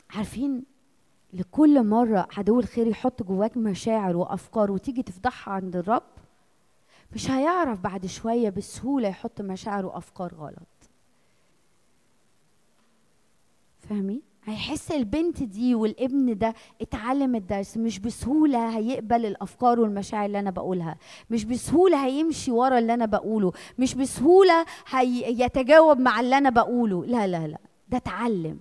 عارفين 0.10 0.64
لكل 1.34 1.84
مرة 1.84 2.28
عدو 2.38 2.60
الخير 2.60 2.88
يحط 2.88 3.24
جواك 3.24 3.58
مشاعر 3.58 4.16
وأفكار 4.18 4.72
وتيجي 4.72 5.04
تفضحها 5.04 5.54
عند 5.54 5.76
الرب؟ 5.76 6.04
مش 7.16 7.32
هيعرف 7.32 7.80
بعد 7.80 8.06
شوية 8.06 8.50
بسهولة 8.50 9.08
يحط 9.08 9.42
مشاعر 9.42 9.86
وأفكار 9.86 10.34
غلط. 10.36 10.69
فاهمين؟ 13.90 14.22
هيحس 14.46 14.92
البنت 14.92 15.44
دي 15.44 15.76
والابن 15.76 16.38
ده 16.38 16.54
اتعلم 16.82 17.36
الدرس 17.36 17.78
مش 17.78 18.00
بسهولة 18.00 18.78
هيقبل 18.78 19.26
الأفكار 19.26 19.80
والمشاعر 19.80 20.26
اللي 20.26 20.40
أنا 20.40 20.50
بقولها 20.52 20.98
مش 21.30 21.46
بسهولة 21.46 22.06
هيمشي 22.06 22.52
ورا 22.52 22.80
اللي 22.80 22.94
أنا 22.94 23.06
بقوله 23.06 23.52
مش 23.80 23.96
بسهولة 23.96 24.66
هيتجاوب 24.90 26.00
مع 26.00 26.20
اللي 26.20 26.38
أنا 26.38 26.50
بقوله. 26.50 27.06
لا 27.06 27.28
لا 27.28 27.48
لا 27.48 27.58
ده 27.90 27.98
اتعلم. 27.98 28.60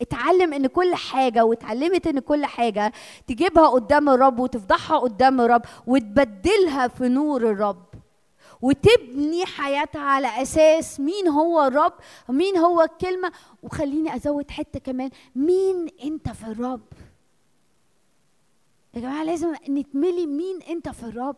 اتعلم 0.00 0.52
إن 0.52 0.66
كل 0.66 0.94
حاجة 0.94 1.44
واتعلمت 1.44 2.06
إن 2.06 2.18
كل 2.18 2.44
حاجة 2.44 2.92
تجيبها 3.26 3.68
قدام 3.68 4.08
الرب 4.08 4.38
وتفضحها 4.38 4.98
قدام 4.98 5.40
الرب 5.40 5.62
وتبدلها 5.86 6.88
في 6.88 7.08
نور 7.08 7.50
الرب. 7.50 7.89
وتبني 8.62 9.46
حياتها 9.46 10.00
على 10.02 10.42
أساس 10.42 11.00
مين 11.00 11.28
هو 11.28 11.66
الرب 11.66 11.92
مين 12.28 12.56
هو 12.56 12.82
الكلمة. 12.82 13.32
وخليني 13.62 14.16
أزود 14.16 14.50
حتة 14.50 14.78
كمان 14.80 15.10
مين 15.36 15.88
أنت 16.04 16.28
في 16.28 16.44
الرب؟ 16.46 16.80
يا 18.94 19.00
جماعة 19.00 19.24
لازم 19.24 19.54
نتملي 19.68 20.26
مين 20.26 20.62
أنت 20.62 20.88
في 20.88 21.02
الرب. 21.02 21.36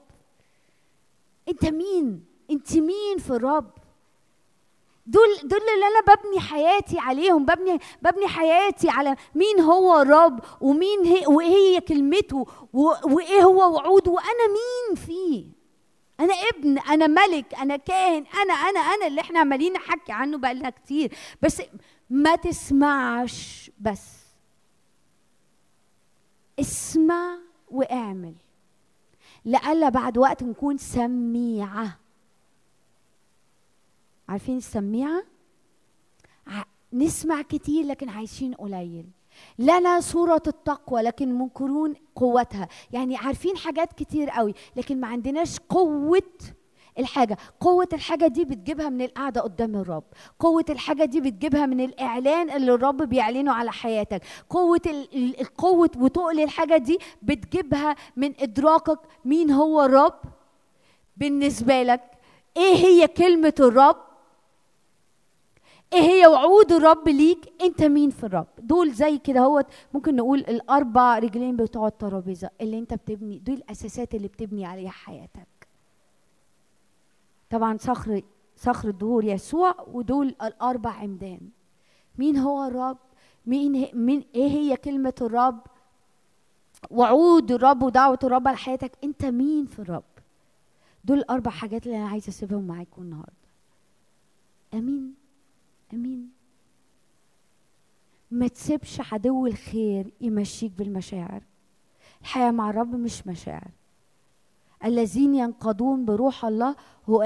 أنت 1.48 1.64
مين؟ 1.64 2.24
أنت 2.50 2.76
مين 2.76 3.18
في 3.18 3.30
الرب؟ 3.30 3.70
دول 5.06 5.28
دول 5.44 5.60
اللي 5.74 5.86
أنا 5.86 6.14
ببني 6.16 6.40
حياتي 6.40 6.98
عليهم 6.98 7.44
ببني 7.44 7.78
ببني 8.02 8.26
حياتي 8.28 8.88
على 8.88 9.16
مين 9.34 9.60
هو 9.60 10.02
الرب 10.02 10.40
ومين 10.60 11.04
هي 11.04 11.26
وإيه 11.26 11.48
هي 11.76 11.80
كلمته 11.80 12.46
وإيه 12.72 13.42
هو 13.42 13.74
وعوده 13.74 14.10
وأنا 14.10 14.46
مين 14.48 14.96
فيه؟ 15.06 15.61
أنا 16.20 16.34
ابن 16.34 16.78
أنا 16.78 17.06
ملك 17.06 17.54
أنا 17.54 17.76
كاهن 17.76 18.24
أنا 18.42 18.54
أنا 18.54 18.80
أنا 18.80 19.06
اللي 19.06 19.20
إحنا 19.20 19.40
عمالين 19.40 19.72
نحكي 19.72 20.12
عنه 20.12 20.38
بقالنا 20.38 20.70
كتير. 20.70 21.14
بس 21.42 21.62
ما 22.10 22.36
تسمعش 22.36 23.70
بس. 23.80 24.22
اسمع 26.60 27.38
واعمل. 27.70 28.34
لألا 29.44 29.88
بعد 29.88 30.18
وقت 30.18 30.42
نكون 30.42 30.78
سميعة. 30.78 31.98
عارفين 34.28 34.56
السميعة؟ 34.56 35.24
نسمع 36.92 37.42
كتير 37.42 37.84
لكن 37.84 38.08
عايشين 38.08 38.54
قليل. 38.54 39.04
لنا 39.58 40.00
صورة 40.00 40.42
التقوى 40.46 41.02
لكن 41.02 41.38
منكرون 41.38 41.94
قوتها. 42.16 42.68
يعني 42.92 43.16
عارفين 43.16 43.56
حاجات 43.56 43.92
كتير 43.92 44.30
قوي 44.30 44.54
لكن 44.76 45.00
ما 45.00 45.06
عندناش 45.06 45.58
قوة 45.68 46.22
الحاجة. 46.98 47.36
قوة 47.60 47.88
الحاجة 47.92 48.26
دي 48.26 48.44
بتجيبها 48.44 48.88
من 48.88 49.02
القعدة 49.02 49.40
قدام 49.40 49.76
الرب. 49.76 50.04
قوة 50.38 50.64
الحاجة 50.70 51.04
دي 51.04 51.20
بتجيبها 51.20 51.66
من 51.66 51.80
الإعلان 51.80 52.50
اللي 52.50 52.74
الرب 52.74 52.96
بيعلنه 53.02 53.52
على 53.52 53.72
حياتك. 53.72 54.22
قوة 54.50 54.80
ال- 54.86 55.08
ال- 55.16 55.40
القوة 55.40 55.90
وتقل 55.96 56.40
الحاجة 56.40 56.76
دي 56.76 56.98
بتجيبها 57.22 57.96
من 58.16 58.32
إدراكك 58.40 58.98
مين 59.24 59.50
هو 59.50 59.82
الرب. 59.84 60.14
بالنسبة 61.16 61.82
لك 61.82 62.00
إيه 62.56 62.74
هي 62.74 63.08
كلمة 63.08 63.54
الرب؟ 63.60 63.96
إيه 65.92 66.00
هي 66.00 66.26
وعود 66.26 66.72
الرب 66.72 67.08
ليك؟ 67.08 67.52
أنت 67.62 67.82
مين 67.82 68.10
في 68.10 68.24
الرب؟ 68.24 68.46
دول 68.58 68.92
زي 68.92 69.18
كده 69.18 69.40
هو 69.40 69.64
ممكن 69.94 70.16
نقول 70.16 70.38
الأربع 70.38 71.18
رجلين 71.18 71.56
بتوع 71.56 71.86
الترابيزة 71.88 72.50
اللي 72.60 72.78
أنت 72.78 72.94
بتبني 72.94 73.38
دول 73.38 73.56
الأساسات 73.56 74.14
اللي 74.14 74.28
بتبني 74.28 74.66
عليها 74.66 74.90
حياتك. 74.90 75.68
طبعا 77.50 77.76
صخر 77.76 78.22
صخر 78.56 78.88
الدهور 78.88 79.24
يسوع 79.24 79.74
ودول 79.92 80.26
الأربع 80.42 80.90
عمدان. 80.90 81.40
مين 82.18 82.36
هو 82.36 82.64
الرب؟ 82.64 82.98
مين 83.46 83.88
مين 83.94 84.24
إيه 84.34 84.48
هي 84.48 84.76
كلمة 84.76 85.14
الرب؟ 85.20 85.60
وعود 86.90 87.52
الرب 87.52 87.82
ودعوة 87.82 88.18
الرب 88.24 88.48
على 88.48 88.56
حياتك. 88.56 88.92
أنت 89.04 89.24
مين 89.24 89.66
في 89.66 89.78
الرب؟ 89.78 90.04
دول 91.04 91.18
الأربع 91.18 91.50
حاجات 91.50 91.86
اللي 91.86 91.96
أنا 91.98 92.08
عايزه 92.08 92.28
أسيبهم 92.28 92.66
معاكم 92.66 93.02
النهارده. 93.02 93.32
آمين. 94.74 95.21
آمين. 95.92 96.30
ما 98.30 98.48
تسيبش 98.48 99.00
عدو 99.12 99.46
الخير 99.46 100.12
يمشيك 100.20 100.72
بالمشاعر. 100.78 101.42
الحياة 102.20 102.50
مع 102.50 102.70
الرب 102.70 102.94
مش 102.94 103.26
مشاعر. 103.26 103.70
الذين 104.84 105.34
ينقضون 105.34 106.04
بروح 106.04 106.44
الله 106.44 106.76
هو 107.08 107.22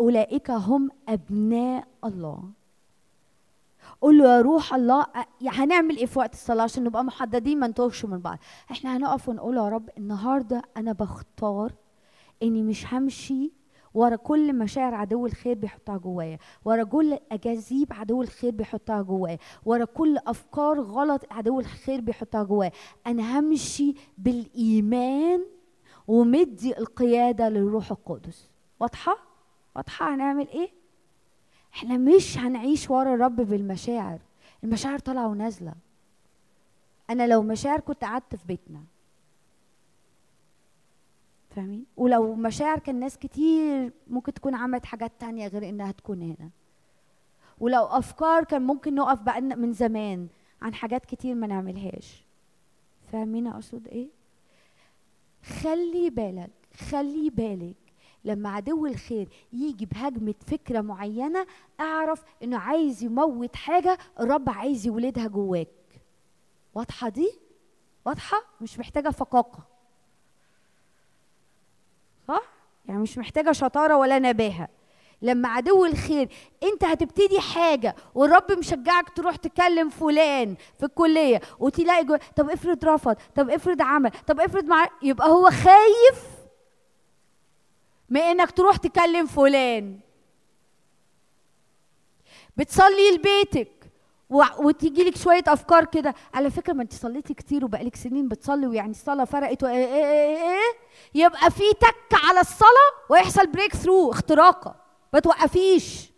أولئك 0.00 0.50
هم 0.50 0.90
أبناء 1.08 1.88
الله. 2.04 2.42
قول 4.00 4.18
له 4.18 4.24
يا 4.36 4.40
روح 4.40 4.74
الله 4.74 5.06
هنعمل 5.42 5.96
إيه 5.96 6.06
في 6.06 6.18
وقت 6.18 6.32
الصلاة 6.32 6.64
عشان 6.64 6.84
نبقى 6.84 7.04
محددين 7.04 7.58
ما 7.58 7.66
نتوهش 7.66 8.04
من 8.04 8.18
بعض؟ 8.18 8.38
إحنا 8.70 8.96
هنقف 8.96 9.28
ونقول 9.28 9.56
يا 9.56 9.68
رب 9.68 9.90
النهارده 9.98 10.62
أنا 10.76 10.92
بختار 10.92 11.72
إني 12.42 12.62
مش 12.62 12.94
همشي 12.94 13.50
ورا 13.94 14.16
كل 14.16 14.58
مشاعر 14.58 14.94
عدو 14.94 15.26
الخير 15.26 15.54
بيحطها 15.54 15.96
جوايا. 15.96 16.38
ورا 16.64 16.84
كل 16.84 17.18
اجاذيب 17.32 17.92
عدو 17.92 18.22
الخير 18.22 18.50
بيحطها 18.50 19.02
جوايا. 19.02 19.38
ورا 19.64 19.84
كل 19.84 20.18
أفكار 20.26 20.80
غلط 20.80 21.24
عدو 21.30 21.60
الخير 21.60 22.00
بيحطها 22.00 22.42
جوايا. 22.42 22.70
أنا 23.06 23.38
همشي 23.38 23.94
بالإيمان 24.18 25.44
ومدي 26.08 26.78
القيادة 26.78 27.48
للروح 27.48 27.90
القدس. 27.90 28.48
واضحة؟ 28.80 29.16
واضحة. 29.76 30.14
هنعمل 30.14 30.48
إيه؟ 30.48 30.70
إحنا 31.74 31.96
مش 31.96 32.38
هنعيش 32.38 32.90
ورا 32.90 33.14
الرب 33.14 33.36
بالمشاعر. 33.36 34.18
المشاعر 34.64 34.98
طالعة 34.98 35.28
ونازلة. 35.28 35.74
أنا 37.10 37.26
لو 37.26 37.42
مشاعر 37.42 37.80
كنت 37.80 38.04
قعدت 38.04 38.34
في 38.34 38.46
بيتنا 38.46 38.80
فاهمين؟ 41.50 41.84
ولو 41.96 42.34
مشاعر 42.34 42.78
كان 42.78 43.00
ناس 43.00 43.18
كتير 43.18 43.92
ممكن 44.06 44.34
تكون 44.34 44.54
عملت 44.54 44.86
حاجات 44.86 45.12
تانية 45.18 45.48
غير 45.48 45.68
إنها 45.68 45.92
تكون 45.92 46.22
هنا. 46.22 46.50
ولو 47.58 47.84
أفكار 47.84 48.44
كان 48.44 48.62
ممكن 48.62 48.94
نقف 48.94 49.20
بقى 49.20 49.40
من 49.40 49.72
زمان 49.72 50.28
عن 50.62 50.74
حاجات 50.74 51.06
كتير 51.06 51.34
ما 51.34 51.46
نعملهاش. 51.46 52.24
فاهمين 53.12 53.46
أقصد 53.46 53.88
إيه؟ 53.88 54.08
خلي 55.62 56.10
بالك 56.10 56.50
خلي 56.90 57.30
بالك 57.30 57.76
لما 58.24 58.48
عدو 58.50 58.86
الخير 58.86 59.28
يجي 59.52 59.86
بهجمة 59.86 60.34
فكرة 60.46 60.80
معينة 60.80 61.46
اعرف 61.80 62.24
إنه 62.42 62.58
عايز 62.58 63.02
يموت 63.04 63.56
حاجة 63.56 63.98
الرب 64.20 64.50
عايز 64.50 64.86
يولدها 64.86 65.26
جواك. 65.26 65.68
واضحة 66.74 67.08
دي؟ 67.08 67.30
واضحة؟ 68.06 68.36
مش 68.60 68.78
محتاجة 68.78 69.08
فقاقة. 69.08 69.69
صح؟ 72.30 72.42
يعني 72.88 73.00
مش 73.00 73.18
محتاجة 73.18 73.52
شطارة 73.52 73.96
ولا 73.96 74.18
نباهة. 74.18 74.68
لما 75.22 75.48
عدو 75.48 75.84
الخير 75.86 76.28
انت 76.62 76.84
هتبتدي 76.84 77.40
حاجة 77.40 77.96
والرب 78.14 78.52
مشجعك 78.52 79.08
تروح 79.16 79.36
تكلم 79.36 79.88
فلان 79.88 80.56
في 80.78 80.84
الكلية 80.86 81.40
وتلاقي 81.58 82.04
جوا 82.04 82.16
طب 82.36 82.50
افرض 82.50 82.84
رفض 82.84 83.16
طب 83.34 83.50
افرض 83.50 83.82
عمل 83.82 84.10
طب 84.26 84.40
افرض 84.40 84.64
مع 84.64 84.88
يبقى 85.02 85.28
هو 85.28 85.50
خايف 85.50 86.24
من 88.08 88.20
انك 88.20 88.50
تروح 88.50 88.76
تكلم 88.76 89.26
فلان. 89.26 90.00
بتصلي 92.56 93.10
لبيتك. 93.14 93.79
وتيجي 94.58 95.04
لك 95.04 95.16
شوية 95.16 95.42
أفكار 95.48 95.84
كده. 95.84 96.14
على 96.34 96.50
فكرة 96.50 96.72
ما 96.72 96.82
انت 96.82 96.92
صليتي 96.92 97.34
كتير 97.34 97.64
وبقالك 97.64 97.96
سنين 97.96 98.28
بتصلي 98.28 98.66
ويعني 98.66 98.90
الصلاة 98.90 99.24
فرقت 99.24 99.62
و... 99.62 99.66
إيه 99.66 99.74
إيه 99.86 100.04
إيه 100.04 100.36
إيه 100.50 100.72
يبقى 101.14 101.50
في 101.50 101.62
تك 101.80 102.18
على 102.28 102.40
الصلاة 102.40 102.90
ويحصل 103.10 103.46
بريك 103.46 103.76
ثرو 103.76 104.10
اختراقة. 104.10 104.74
ما 105.12 105.20
توقفيش. 105.20 106.10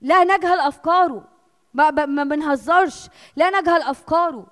لا 0.00 0.24
نجهل 0.24 0.60
أفكاره. 0.60 1.24
ما 1.74 1.90
ما 1.90 2.24
بنهزرش. 2.24 3.08
لا 3.36 3.60
نجهل 3.60 3.82
أفكاره. 3.82 4.46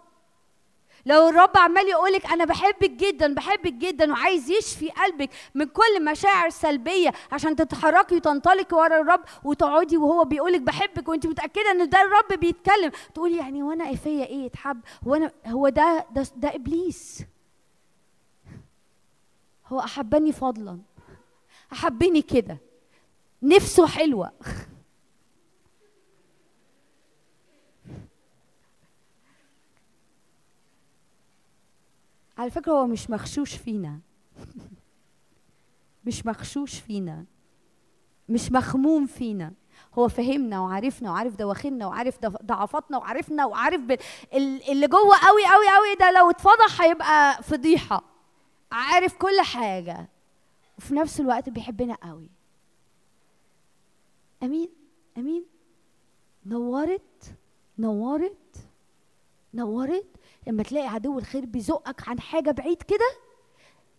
لو 1.06 1.28
الرب 1.28 1.50
عمال 1.56 1.88
يقولك 1.88 2.26
أنا 2.26 2.44
بحبك 2.44 2.90
جدا 2.90 3.34
بحبك 3.34 3.72
جدا 3.72 4.12
وعايز 4.12 4.50
يشفي 4.50 4.90
قلبك 4.90 5.30
من 5.54 5.64
كل 5.64 6.04
مشاعر 6.04 6.50
سلبية 6.50 7.12
عشان 7.32 7.56
تتحركي 7.56 8.14
وتنطلقي 8.16 8.76
ورا 8.76 9.00
الرب 9.00 9.20
وتقعدي 9.44 9.96
وهو 9.96 10.24
بيقولك 10.24 10.60
بحبك 10.60 11.08
وأنت 11.08 11.26
متأكدة 11.26 11.70
إن 11.70 11.88
ده 11.88 12.02
الرب 12.02 12.40
بيتكلم 12.40 12.90
تقولي 13.14 13.36
يعني 13.36 13.62
وأنا 13.62 13.94
فيا 13.94 14.26
إيه؟ 14.26 14.46
اتحب. 14.46 14.80
هو 15.06 15.14
أنا 15.14 15.30
هو 15.46 15.68
ده 15.68 16.06
ده, 16.12 16.26
ده 16.36 16.54
إبليس. 16.54 17.22
هو 19.66 19.80
أحبني 19.80 20.32
فضلا. 20.32 20.78
أحبني 21.72 22.22
كده. 22.22 22.58
نفسه 23.42 23.86
حلوة. 23.86 24.32
على 32.38 32.50
فكرة 32.50 32.72
هو 32.72 32.86
مش 32.86 33.10
مغشوش 33.10 33.54
فينا. 33.54 33.98
مش 36.06 36.26
مغشوش 36.26 36.78
فينا. 36.80 37.24
مش 38.28 38.52
مخموم 38.52 39.06
فينا. 39.06 39.52
هو 39.98 40.08
فهمنا 40.08 40.60
وعارفنا 40.60 41.10
وعارف 41.10 41.36
دواخلنا 41.36 41.86
وعارف 41.86 42.18
ضعفاتنا 42.26 42.98
وعارفنا 42.98 43.44
وعارف 43.46 43.80
اللي 44.68 44.86
جوه 44.86 45.16
قوي 45.26 45.42
قوي 45.46 45.68
قوي 45.76 45.94
ده 46.00 46.10
لو 46.10 46.30
اتفضح 46.30 46.80
هيبقى 46.80 47.42
فضيحة. 47.42 48.04
عارف 48.72 49.14
كل 49.16 49.40
حاجة. 49.40 50.08
وفي 50.78 50.94
نفس 50.94 51.20
الوقت 51.20 51.48
بيحبنا 51.48 51.94
قوي. 51.94 52.28
أمين؟ 54.42 54.68
أمين؟ 55.18 55.44
نورت؟ 56.46 57.34
نورت؟ 57.78 58.56
نورت؟ 59.54 60.06
لما 60.46 60.62
تلاقي 60.62 60.86
عدو 60.86 61.18
الخير 61.18 61.44
بيزقك 61.44 62.08
عن 62.08 62.20
حاجة 62.20 62.50
بعيد 62.50 62.82
كده 62.82 63.10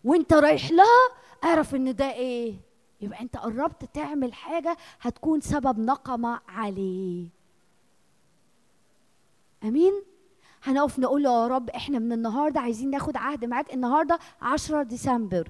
وانت 0.04 0.34
رايح 0.34 0.72
لها 0.72 1.10
اعرف 1.44 1.76
ان 1.76 1.96
ده 1.96 2.12
إيه؟ 2.12 2.56
يبقى 3.02 3.20
انت 3.22 3.38
قربت 3.38 3.86
تعمل 3.94 4.34
حاجة 4.34 4.78
هتكون 5.02 5.42
سبب 5.42 5.80
نقمة 5.80 6.40
عليه 6.48 7.28
أمين؟ 9.64 9.94
هنقف 10.64 11.00
نقول 11.00 11.24
له 11.24 11.30
يا 11.44 11.48
رب 11.48 11.70
إحنا 11.70 12.00
من 12.00 12.12
النهارده 12.14 12.60
عايزين 12.60 12.90
ناخد 12.90 13.18
عهد 13.18 13.46
معاك 13.46 13.74
النهارده 13.74 14.20
10 14.42 14.84
ديسمبر. 14.84 15.48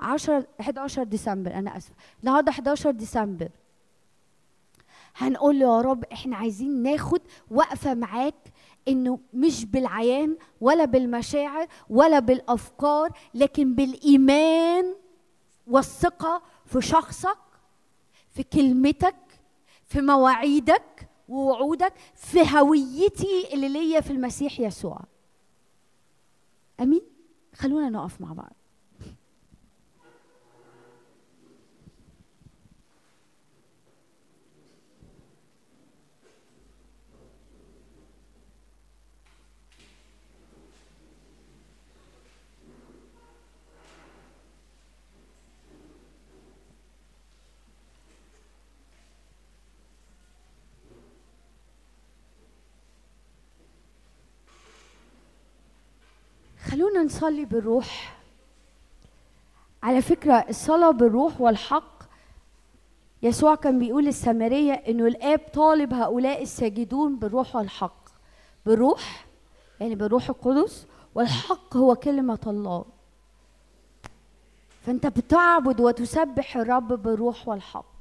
10 0.00 0.46
11 0.60 1.02
ديسمبر 1.04 1.54
أنا 1.54 1.76
آسفة. 1.76 1.94
النهارده 2.20 2.50
11 2.50 2.90
ديسمبر. 2.90 3.48
هنقول 5.16 5.58
له 5.58 5.76
يا 5.76 5.80
رب 5.80 6.04
إحنا 6.04 6.36
عايزين 6.36 6.82
ناخد 6.82 7.20
وقفة 7.50 7.94
معاك 7.94 8.34
إنه 8.88 9.18
مش 9.34 9.64
بالعيان 9.64 10.36
ولا 10.60 10.84
بالمشاعر 10.84 11.66
ولا 11.90 12.18
بالأفكار 12.18 13.18
لكن 13.34 13.74
بالإيمان 13.74 14.94
والثقة 15.66 16.42
في 16.66 16.80
شخصك 16.80 17.38
في 18.30 18.42
كلمتك 18.42 19.16
في 19.84 20.00
مواعيدك 20.00 21.08
ووعودك 21.28 21.92
في 22.14 22.58
هويتي 22.58 23.54
اللي 23.54 23.68
ليا 23.68 24.00
في 24.00 24.10
المسيح 24.10 24.60
يسوع. 24.60 25.00
أمين؟ 26.80 27.02
خلونا 27.54 27.90
نقف 27.90 28.20
مع 28.20 28.32
بعض. 28.32 28.52
خلونا 56.74 57.02
نصلي 57.02 57.44
بالروح. 57.44 58.16
على 59.82 60.02
فكرة 60.02 60.34
الصلاة 60.48 60.90
بالروح 60.90 61.40
والحق 61.40 62.02
يسوع 63.22 63.54
كان 63.54 63.78
بيقول 63.78 64.04
للسامرية 64.04 64.72
إنه 64.72 65.06
الآب 65.06 65.40
طالب 65.54 65.94
هؤلاء 65.94 66.42
الساجدون 66.42 67.16
بالروح 67.18 67.56
والحق. 67.56 68.08
بالروح 68.66 69.26
يعني 69.80 69.94
بالروح 69.94 70.28
القدس 70.28 70.86
والحق 71.14 71.76
هو 71.76 71.94
كلمة 71.94 72.38
الله. 72.46 72.84
فأنت 74.86 75.06
بتعبد 75.06 75.80
وتسبح 75.80 76.56
الرب 76.56 77.02
بالروح 77.02 77.48
والحق. 77.48 77.93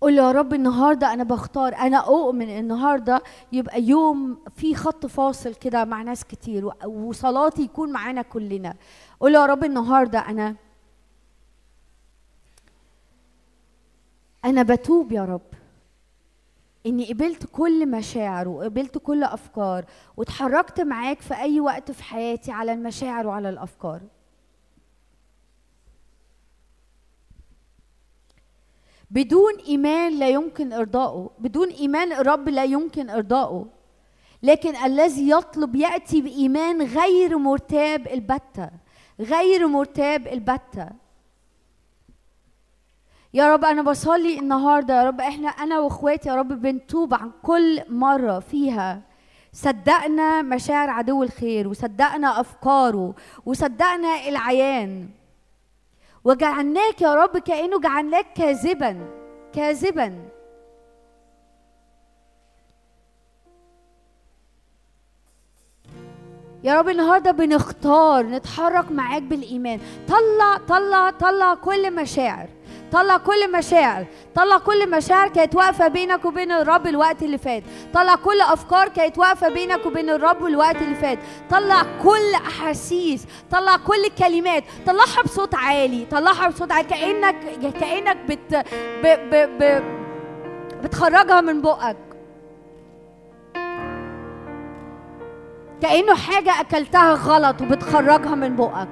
قول 0.00 0.18
يا 0.18 0.32
رب 0.32 0.54
النهارده 0.54 1.12
أنا 1.12 1.24
بختار 1.24 1.74
أنا 1.74 1.96
أؤمن 1.96 2.58
النهارده 2.58 3.22
يبقى 3.52 3.82
يوم 3.82 4.38
في 4.56 4.74
خط 4.74 5.06
فاصل 5.06 5.54
كده 5.54 5.84
مع 5.84 6.02
ناس 6.02 6.24
كتير 6.24 6.70
وصلاتي 6.86 7.62
يكون 7.62 7.92
معانا 7.92 8.22
كلنا. 8.22 8.74
قول 9.20 9.34
يا 9.34 9.46
رب 9.46 9.64
النهارده 9.64 10.18
أنا 10.18 10.54
أنا 14.44 14.62
بتوب 14.62 15.12
يا 15.12 15.24
رب. 15.24 15.40
إني 16.86 17.12
قبلت 17.12 17.46
كل 17.52 17.90
مشاعر 17.90 18.48
وقبلت 18.48 18.98
كل 18.98 19.24
أفكار 19.24 19.84
واتحركت 20.16 20.80
معاك 20.80 21.20
في 21.20 21.34
أي 21.34 21.60
وقت 21.60 21.90
في 21.90 22.02
حياتي 22.02 22.52
على 22.52 22.72
المشاعر 22.72 23.26
وعلى 23.26 23.48
الأفكار. 23.48 24.00
بدون 29.10 29.52
إيمان 29.68 30.18
لا 30.18 30.28
يمكن 30.28 30.72
ارضائه 30.72 31.30
بدون 31.38 31.68
إيمان 31.68 32.12
الرب 32.12 32.48
لا 32.48 32.64
يمكن 32.64 33.10
ارضائه 33.10 33.66
لكن 34.42 34.76
الذي 34.76 35.30
يطلب 35.30 35.76
يأتي 35.76 36.20
بإيمان 36.20 36.82
غير 36.82 37.38
مرتاب 37.38 38.06
البتة 38.06 38.70
غير 39.20 39.66
مرتاب 39.66 40.26
البتة. 40.26 40.88
يا 43.34 43.52
رب 43.52 43.64
أنا 43.64 43.82
بصلي 43.82 44.38
النهارده 44.38 44.98
يا 44.98 45.04
رب 45.04 45.20
إحنا 45.20 45.48
أنا 45.48 45.78
وإخواتي 45.78 46.28
يا 46.28 46.34
رب 46.34 46.48
بنتوب 46.48 47.14
عن 47.14 47.32
كل 47.42 47.82
مرة 47.88 48.38
فيها. 48.38 49.02
صدقنا 49.52 50.42
مشاعر 50.42 50.90
عدو 50.90 51.22
الخير 51.22 51.68
وصدقنا 51.68 52.40
أفكاره 52.40 53.14
وصدقنا 53.46 54.28
العيان. 54.28 55.08
وجعلناك 56.28 57.00
يا 57.02 57.14
رب 57.14 57.38
كأنه 57.38 57.80
جعلناك 57.80 58.26
كاذبا 58.36 58.96
كاذبا. 59.54 60.28
يا 66.64 66.78
رب 66.78 66.88
النهارده 66.88 67.30
بنختار 67.30 68.26
نتحرك 68.26 68.92
معاك 68.92 69.22
بالإيمان. 69.22 69.80
طلع 70.08 70.56
طلع 70.68 71.10
طلع 71.10 71.54
كل 71.54 71.94
مشاعر. 71.96 72.48
طلع 72.92 73.16
كل 73.16 73.52
مشاعر. 73.58 74.04
طلع 74.34 74.58
كل 74.58 74.90
مشاعر 74.90 75.28
كانت 75.28 75.54
واقفة 75.54 75.88
بينك 75.88 76.24
وبين 76.24 76.52
الرب 76.52 76.86
الوقت 76.86 77.22
اللي 77.22 77.38
فات. 77.38 77.62
طلع 77.94 78.14
كل 78.14 78.40
أفكار 78.40 78.88
كانت 78.88 79.18
واقفة 79.18 79.48
بينك 79.48 79.86
وبين 79.86 80.10
الرب 80.10 80.46
الوقت 80.46 80.76
اللي 80.76 80.94
فات. 80.94 81.18
طلع 81.50 81.82
كل 82.02 82.34
أحاسيس. 82.34 83.26
طلع 83.50 83.76
كل 83.76 84.08
كلمات. 84.18 84.64
طلعها 84.86 85.22
بصوت 85.24 85.54
عالي. 85.54 86.06
طلعها 86.10 86.48
بصوت 86.48 86.72
عالي. 86.72 86.88
كانك 86.88 87.36
كأنك 87.80 88.16
بت 88.28 88.54
ب 89.02 89.06
ب 89.30 89.58
ب 89.62 89.82
بتخرجها 90.82 91.40
من 91.40 91.62
بقك. 91.62 91.96
كأنه 95.82 96.14
حاجة 96.14 96.60
أكلتها 96.60 97.14
غلط 97.14 97.60
وبتخرجها 97.60 98.34
من 98.34 98.56
بقك. 98.56 98.88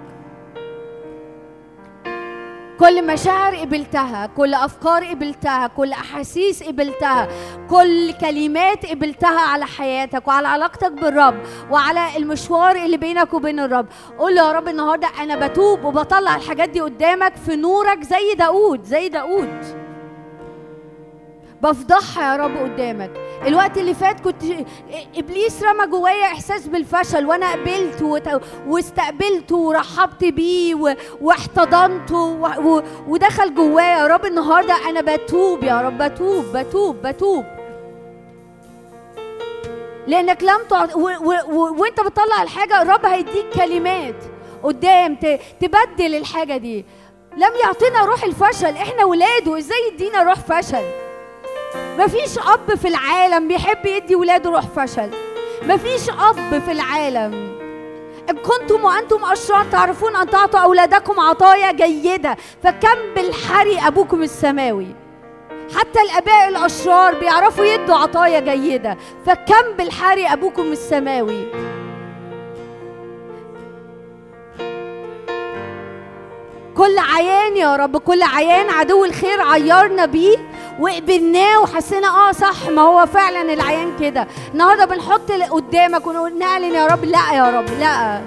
كل 2.81 3.07
مشاعر 3.07 3.57
قبلتها 3.57 4.27
كل 4.27 4.55
أفكار 4.55 5.05
قبلتها 5.05 5.67
كل 5.67 5.93
أحاسيس 5.93 6.63
قبلتها 6.63 7.29
كل 7.71 8.13
كلمات 8.13 8.87
قبلتها 8.87 9.41
على 9.41 9.67
حياتك 9.67 10.29
وعلى 10.29 10.49
علاقتك 10.49 10.93
بالرب 10.93 11.35
وعلى 11.71 12.17
المشوار 12.17 12.77
اللي 12.77 12.97
بينك 12.97 13.35
وبين 13.35 13.61
الرب. 13.61 13.87
قول 14.19 14.37
يا 14.37 14.53
رب 14.53 14.69
النهاردة 14.69 15.09
أنا 15.21 15.47
بتوب 15.47 15.85
وبطلع 15.85 16.37
الحاجات 16.37 16.69
دي 16.69 16.81
قدامك 16.81 17.33
في 17.47 17.57
نورك 17.57 18.03
زي 18.03 18.35
داود 18.39 18.85
زي 18.85 19.09
داود 19.09 19.86
بفضحها 21.63 22.33
يا 22.33 22.37
رب 22.45 22.57
قدامك 22.57 23.11
الوقت 23.47 23.79
اللي 23.79 23.95
فات 23.95 24.21
كنت 24.21 24.43
إبليس 25.17 25.63
رمى 25.63 25.87
جوايا 25.87 26.25
إحساس 26.27 26.67
بالفشل 26.67 27.27
وأنا 27.27 27.53
قبلت 27.53 28.03
وت- 28.03 28.41
واستقبلته 28.67 29.57
ورحبت 29.57 30.25
بيه 30.25 30.97
واحتضنته 31.21 32.53
ودخل 33.09 33.55
جوايا 33.55 33.99
يا 33.99 34.07
رب 34.07 34.25
النهارده 34.27 34.75
أنا 34.89 35.17
بتوب 35.17 35.65
يا 35.65 35.81
رب 35.81 36.03
بتوب 36.03 36.45
بتوب 36.57 36.97
بتوب 37.07 37.45
لأنك 40.07 40.43
لم 40.43 40.59
تعط. 40.71 40.97
وأنت 40.97 42.01
بتطلع 42.01 42.43
الحاجة 42.43 42.83
الرب 42.83 43.07
هيديك 43.07 43.47
كلمات 43.55 44.15
قدام. 44.63 45.17
تبدل 45.61 46.15
الحاجة 46.15 46.57
دي 46.57 46.85
لم 47.37 47.51
يعطينا 47.65 48.05
روح 48.05 48.25
الفشل 48.25 48.67
إحنا 48.77 49.05
ولاده 49.05 49.59
إزاي 49.59 49.79
يدينا 49.93 50.23
روح 50.23 50.35
فشل 50.35 50.85
مفيش 51.99 52.39
أب 52.39 52.75
في 52.75 52.89
العالم 52.89 53.49
بيحب 53.49 53.87
يدي 53.87 54.15
ولاده 54.15 54.51
روح 54.51 54.65
فشل. 54.77 55.11
مفيش 55.63 56.09
أب 56.09 56.63
في 56.67 56.73
العالم. 56.73 57.57
إن 58.31 58.37
كنتم 58.37 58.85
وأنتم 58.85 59.25
أشرار 59.25 59.65
تعرفون 59.73 60.17
أن 60.17 60.31
تعطوا 60.31 60.61
أولادكم 60.61 61.21
عطايا 61.21 61.73
جيدة 61.73 62.37
فكم 62.63 62.99
بالحري 63.17 63.79
أبوكم 63.79 64.23
السماوي. 64.23 64.87
حتى 65.77 66.01
الآباء 66.01 66.49
الأشرار 66.49 67.15
بيعرفوا 67.15 67.65
يدوا 67.65 67.97
عطايا 67.97 68.41
جيدة 68.41 68.97
فكم 69.27 69.73
بالحري 69.79 70.27
أبوكم 70.27 70.73
السماوي. 70.73 71.47
كل 76.77 76.99
عيان 76.99 77.57
يا 77.57 77.77
رب 77.77 77.97
كل 77.97 78.23
عيان 78.23 78.71
عدو 78.71 79.05
الخير 79.05 79.41
عيرنا 79.41 80.07
بيه 80.07 80.37
وقبلناه 80.81 81.61
وحسينا 81.61 82.09
آه 82.09 82.33
صح 82.33 82.69
ما 82.69 82.83
هو 82.83 83.07
فعلا 83.07 83.53
العيان 83.53 83.93
كده. 84.01 84.27
النهارده 84.53 84.85
بنحط 84.85 85.33
قدامك 85.51 86.07
ونقول 86.07 86.39
نعلن 86.39 86.75
يا 86.75 86.87
رب 86.87 87.05
لا 87.05 87.33
يا 87.35 87.51
رب 87.51 87.67
لا. 87.81 88.21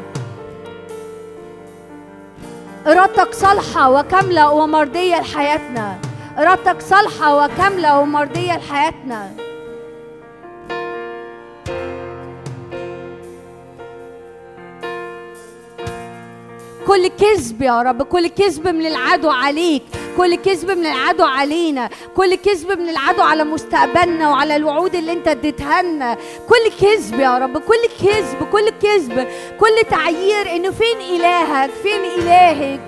إرادتك 2.88 3.34
صالحة 3.34 3.90
وكاملة 3.92 4.50
ومرضية 4.52 5.20
لحياتنا. 5.20 5.98
إرادتك 6.38 6.82
صالحة 6.82 7.36
وكاملة 7.46 8.00
ومرضية 8.00 8.58
لحياتنا. 8.58 9.32
كل 16.90 17.08
كذب 17.08 17.62
يا 17.62 17.82
رب 17.82 18.04
كل 18.04 18.28
كذب 18.28 18.68
من 18.68 18.86
العدو 18.86 19.30
عليك 19.30 19.84
كل 20.18 20.36
كذب 20.36 20.72
من 20.72 20.86
العدو 20.86 21.24
علينا 21.24 21.90
كل 22.16 22.36
كذب 22.36 22.80
من 22.80 22.90
العدو 22.90 23.22
على 23.22 23.44
مستقبلنا 23.44 24.30
وعلى 24.30 24.56
الوعود 24.56 24.96
اللي 24.96 25.12
انت 25.12 25.28
اديتها 25.28 25.82
لنا. 25.82 26.18
كل 26.50 26.72
كذب 26.82 27.20
يا 27.20 27.38
رب 27.38 27.58
كل 27.58 28.06
كذب 28.06 28.48
كل 28.52 28.70
كذب 28.70 29.28
كل 29.60 29.90
تعيير 29.90 30.56
انه 30.56 30.72
فين 30.72 30.98
إلهك؟ 31.16 31.70
فين 31.84 32.02
إلهك؟ 32.18 32.80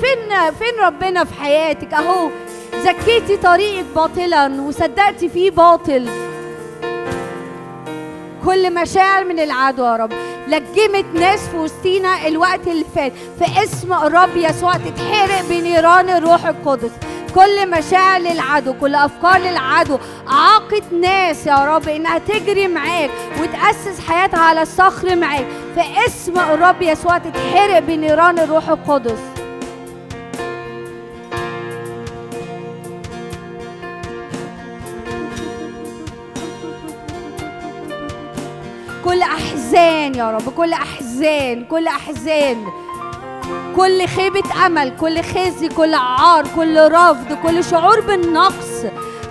فين 0.00 0.50
فين 0.58 0.84
ربنا 0.84 1.24
في 1.24 1.34
حياتك؟ 1.34 1.94
أهو 1.94 2.30
زكيتي 2.84 3.36
طريقك 3.36 3.84
باطلا 3.94 4.62
وصدقتي 4.62 5.28
فيه 5.28 5.50
باطل. 5.50 6.08
كل 8.44 8.74
مشاعر 8.74 9.24
من 9.24 9.40
العدو 9.40 9.84
يا 9.84 9.96
رب. 9.96 10.12
لجمت 10.48 11.04
ناس 11.14 11.48
في 11.48 11.56
وسطينا 11.56 12.26
الوقت 12.26 12.66
اللي 12.66 12.84
فات. 12.94 13.12
في 13.38 13.64
اسم 13.64 13.92
الرب 13.92 14.36
يسوع 14.36 14.76
تتحرق 14.76 15.42
بنيران 15.48 16.08
الروح 16.08 16.46
القدس. 16.46 16.90
كل 17.34 17.70
مشاعر 17.70 18.20
للعدو 18.20 18.74
كل 18.80 18.94
أفكار 18.94 19.38
للعدو. 19.38 19.98
عاقت 20.28 20.92
ناس 20.92 21.46
يا 21.46 21.76
رب 21.76 21.88
إنها 21.88 22.18
تجري 22.18 22.68
معاك 22.68 23.10
وتأسس 23.42 24.00
حياتها 24.08 24.40
على 24.40 24.62
الصخر 24.62 25.16
معاك. 25.16 25.46
في 25.74 26.06
اسم 26.06 26.38
الرب 26.38 26.82
يسوع 26.82 27.18
تتحرق 27.18 27.78
بنيران 27.78 28.38
الروح 28.38 28.68
القدس. 28.68 29.18
كل 39.10 39.22
أحزان 39.22 40.14
يا 40.14 40.30
رب 40.30 40.48
كل 40.56 40.72
أحزان 40.72 41.64
كل 41.64 41.86
أحزان. 41.86 42.64
كل 43.76 44.06
خيبة 44.06 44.66
أمل 44.66 44.96
كل 45.00 45.22
خزي 45.22 45.68
كل 45.68 45.94
عار 45.94 46.46
كل 46.56 46.92
رفض 46.92 47.32
كل 47.42 47.64
شعور 47.64 48.00
بالنقص 48.00 48.86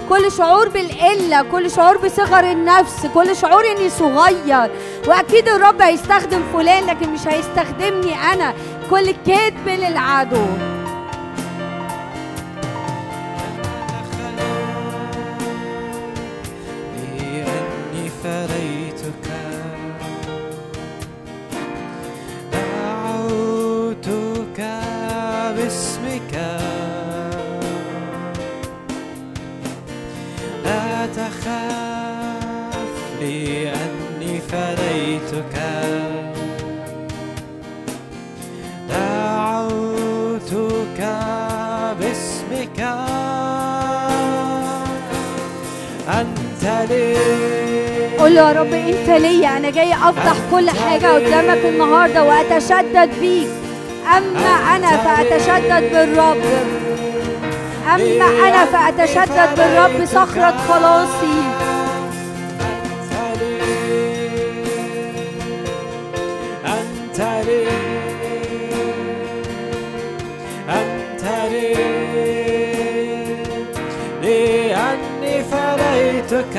كل 0.09 0.32
شعور 0.32 0.69
بالقلة 0.69 1.41
كل 1.41 1.72
شعور 1.72 1.98
بصغر 1.98 2.51
النفس 2.51 3.06
كل 3.14 3.35
شعور 3.35 3.64
إني 3.72 3.90
صغير. 3.90 4.72
وأكيد 5.08 5.48
الرب 5.49 5.82
هيستخدم 5.82 6.41
فلان 6.53 6.85
لكن 6.85 7.09
مش 7.09 7.27
هيستخدمني 7.27 8.33
أنا. 8.33 8.53
كل 8.90 9.11
كذب 9.11 9.67
للعدو. 9.67 10.45
فريتك 35.30 35.56
دعوتك 38.90 40.59
باسمك. 41.99 42.80
أنت 46.09 46.64
لي. 46.90 47.16
قول 48.19 48.32
يا 48.38 48.51
رب 48.51 48.74
أنت 48.74 49.09
ليا. 49.09 49.58
أنا 49.58 49.69
جاي 49.69 49.93
أفضح 49.93 50.35
كل 50.51 50.69
حاجة 50.69 51.08
قدامك 51.08 51.66
النهارده 51.66 52.24
وأتشدد 52.24 53.09
بيك. 53.19 53.49
أما 54.17 54.75
أنا 54.75 54.98
فأتشدد 54.98 55.91
بالرب. 55.93 56.43
أما 57.95 58.25
أنا 58.48 58.66
فأتشدد 58.66 59.49
بالرب 59.58 60.06
صخره 60.06 60.58
خلاصي. 60.69 61.49
أنت 67.40 67.48
لي 67.48 67.68
أنت 70.69 71.24
لي 71.51 71.74
لأني 74.22 75.35
فريتك 75.43 76.56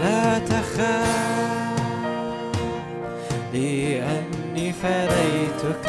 لا 0.00 0.38
تخاف 0.38 1.78
لأني 3.52 4.72
فريتك 4.72 5.86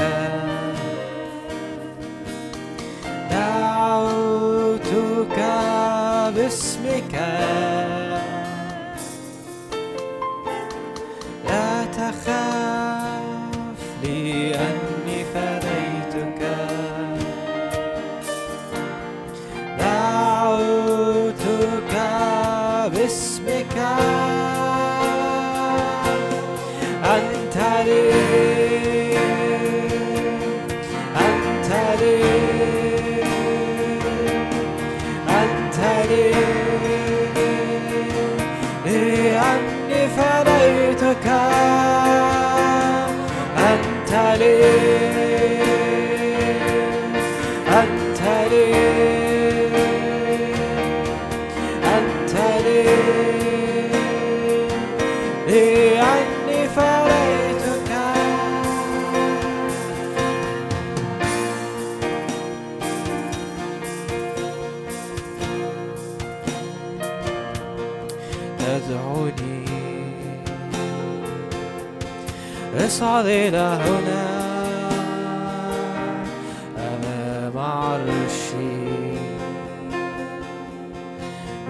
دعوتك 3.31 4.89
باسمك. 6.35 7.13
لا 12.09 12.15
تخاف 12.15 13.79
لأني 14.03 15.25
فريتك 15.33 16.41
دعوتك 19.79 20.83
باسمك. 22.93 23.75
أنت 27.05 27.57
لي 27.85 28.28
أنت 44.11 45.28
اصعد 72.99 73.25
إلى 73.25 73.57
هنا 73.57 74.25
أمام 76.77 77.57
عرشي. 77.57 79.19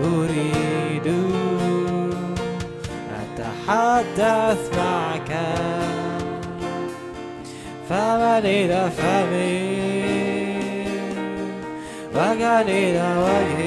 أريد 0.04 1.08
أتحدث 3.22 4.78
معك. 4.78 5.32
فمن 7.90 8.44
إلى 8.46 8.90
فمي؟ 8.98 9.90
وجها 12.16 12.62
إلى 12.62 13.08
وجهي 13.18 13.59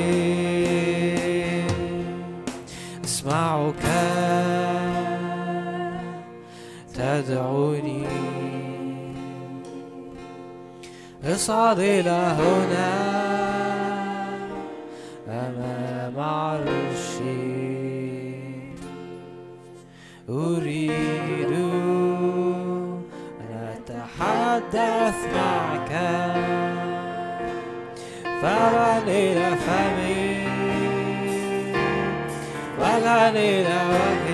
تدعوني 7.23 8.07
اصعد 11.25 11.79
إلى 11.79 12.11
هنا 12.11 12.93
أمام 15.29 16.21
عرشي. 16.21 17.53
أريد 20.29 21.53
أن 21.53 23.03
أتحدث 23.53 25.19
معك. 25.37 25.93
فمن 28.43 29.09
إلى 29.09 29.57
فمي. 29.57 30.47
وغن 32.79 33.37
إلى 33.37 33.79
وجهي. 33.91 34.32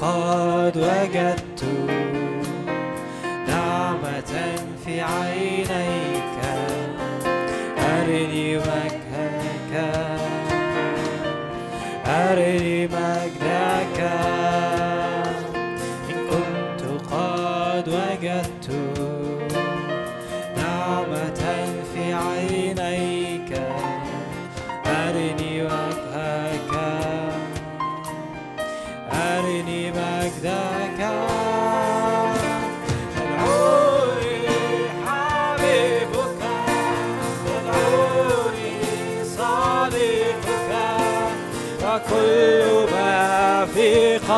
قد 0.00 0.76
وجدت 0.76 1.64
نعمة 3.48 4.32
في 4.84 5.00
عينيك. 5.00 6.40
أرني 7.78 8.56
وجهك 8.56 9.72
أرني 12.06 12.86
مجدك. 12.86 13.39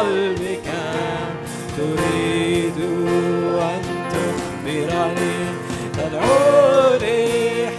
قلبك 0.02 0.68
تريد 1.76 2.78
أن 3.72 3.82
تخبرني. 4.12 5.36
تدعوني 5.96 7.20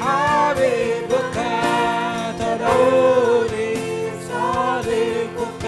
حبيبك 0.01 1.37
تدعوني 2.39 3.71
صديقك 4.29 5.65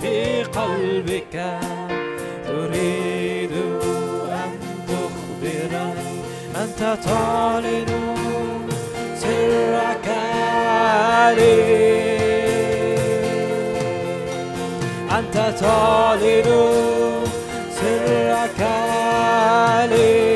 في 0.00 0.42
قلبك 0.42 1.36
تريد 2.46 3.52
أن 4.42 4.52
تخبرني. 4.88 6.14
أنت 6.62 6.98
تعلن 7.04 7.90
سرك 9.18 10.08
لي. 11.38 12.13
أنت 15.18 15.36
تعلن 15.60 16.48
سرك 17.78 18.60
لي. 19.90 20.34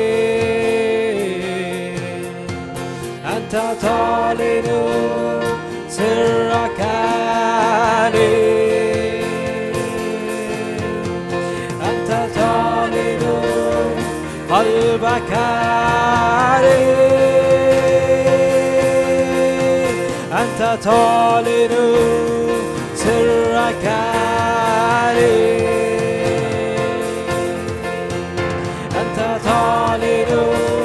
أنت 3.35 3.53
تعلن 3.81 4.69
سرك 5.89 6.81
لي. 8.13 9.23
أنت 11.89 12.11
تعلن 12.35 13.23
قلبك 14.51 15.33
لي. 16.63 16.81
أنت 20.41 20.61
تعلن 20.83 21.73
سرك 22.95 23.85
لي 24.13 24.18
أنت 29.01 29.39
تعلن 29.45 30.78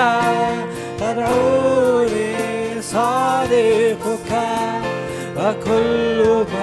حبيبك 0.00 0.68
تدعوني 1.00 2.32
صديقك 2.82 4.30
وكل 5.36 6.44
ما 6.52 6.59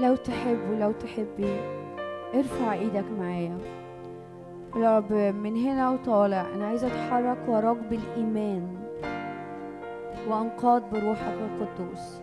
لو 0.00 0.16
تحب 0.16 0.58
ولو 0.70 0.92
تحبي 0.92 1.60
ارفع 2.34 2.72
إيدك 2.72 3.04
معايا. 3.18 3.58
رب 4.76 5.12
من 5.12 5.56
هنا 5.56 5.90
وطالع 5.90 6.46
أنا 6.54 6.66
عايزة 6.66 6.86
أتحرك 6.86 7.38
وراك 7.48 7.76
بالإيمان 7.76 8.76
وانقاد 10.28 10.82
بروحك 10.92 11.34
القدوس. 11.34 12.20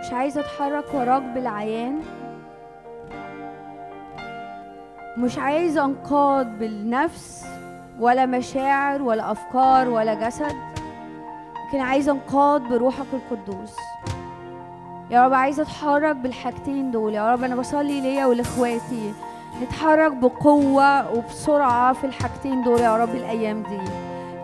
مش 0.00 0.12
عايزة 0.12 0.40
أتحرك 0.40 0.94
وراك 0.94 1.22
بالعيان. 1.22 2.00
مش 5.18 5.38
عايزة 5.38 5.84
انقاد 5.84 6.58
بالنفس 6.58 7.46
ولا 8.00 8.26
مشاعر 8.26 9.02
ولا 9.02 9.32
أفكار 9.32 9.88
ولا 9.88 10.14
جسد 10.14 10.56
لكن 11.68 11.80
عايزة 11.80 12.12
انقاد 12.12 12.62
بروحك 12.62 13.06
القدوس. 13.12 13.76
يا 15.10 15.24
رب 15.24 15.34
عايزه 15.34 15.62
أتحرك 15.62 16.16
بالحاجتين 16.16 16.90
دول. 16.90 17.14
يا 17.14 17.32
رب 17.32 17.44
أنا 17.44 17.56
بصلي 17.56 18.00
ليا 18.00 18.26
ولإخواتي. 18.26 19.14
نتحرك 19.62 20.12
بقوة 20.12 21.12
وبسرعة 21.12 21.92
في 21.92 22.04
الحاجتين 22.04 22.62
دول 22.62 22.80
يا 22.80 22.96
رب 22.96 23.14
الأيام 23.14 23.62
دي. 23.62 23.90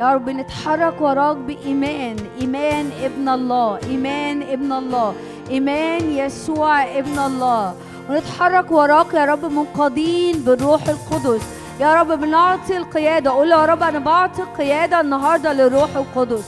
يا 0.00 0.14
رب 0.14 0.28
نتحرك 0.30 1.00
وراك 1.00 1.36
بإيمان. 1.36 2.16
إيمان 2.40 2.90
ابن 3.02 3.28
الله. 3.28 3.78
إيمان 3.84 4.42
ابن 4.42 4.72
الله. 4.72 5.14
إيمان 5.50 6.10
يسوع 6.10 6.82
ابن 6.84 7.18
الله. 7.18 7.74
ونتحرك 8.10 8.70
وراك 8.70 9.14
يا 9.14 9.24
رب 9.24 9.44
منقادين 9.44 10.38
بالروح 10.38 10.88
القدس. 10.88 11.42
يا 11.80 11.94
رب 12.00 12.20
بنعطي 12.20 12.76
القيادة. 12.76 13.30
قول 13.30 13.50
يا 13.50 13.66
رب 13.66 13.82
أنا 13.82 13.98
بعطي 13.98 14.42
القيادة 14.42 15.00
النهارده 15.00 15.52
للروح 15.52 15.96
القدس. 15.96 16.44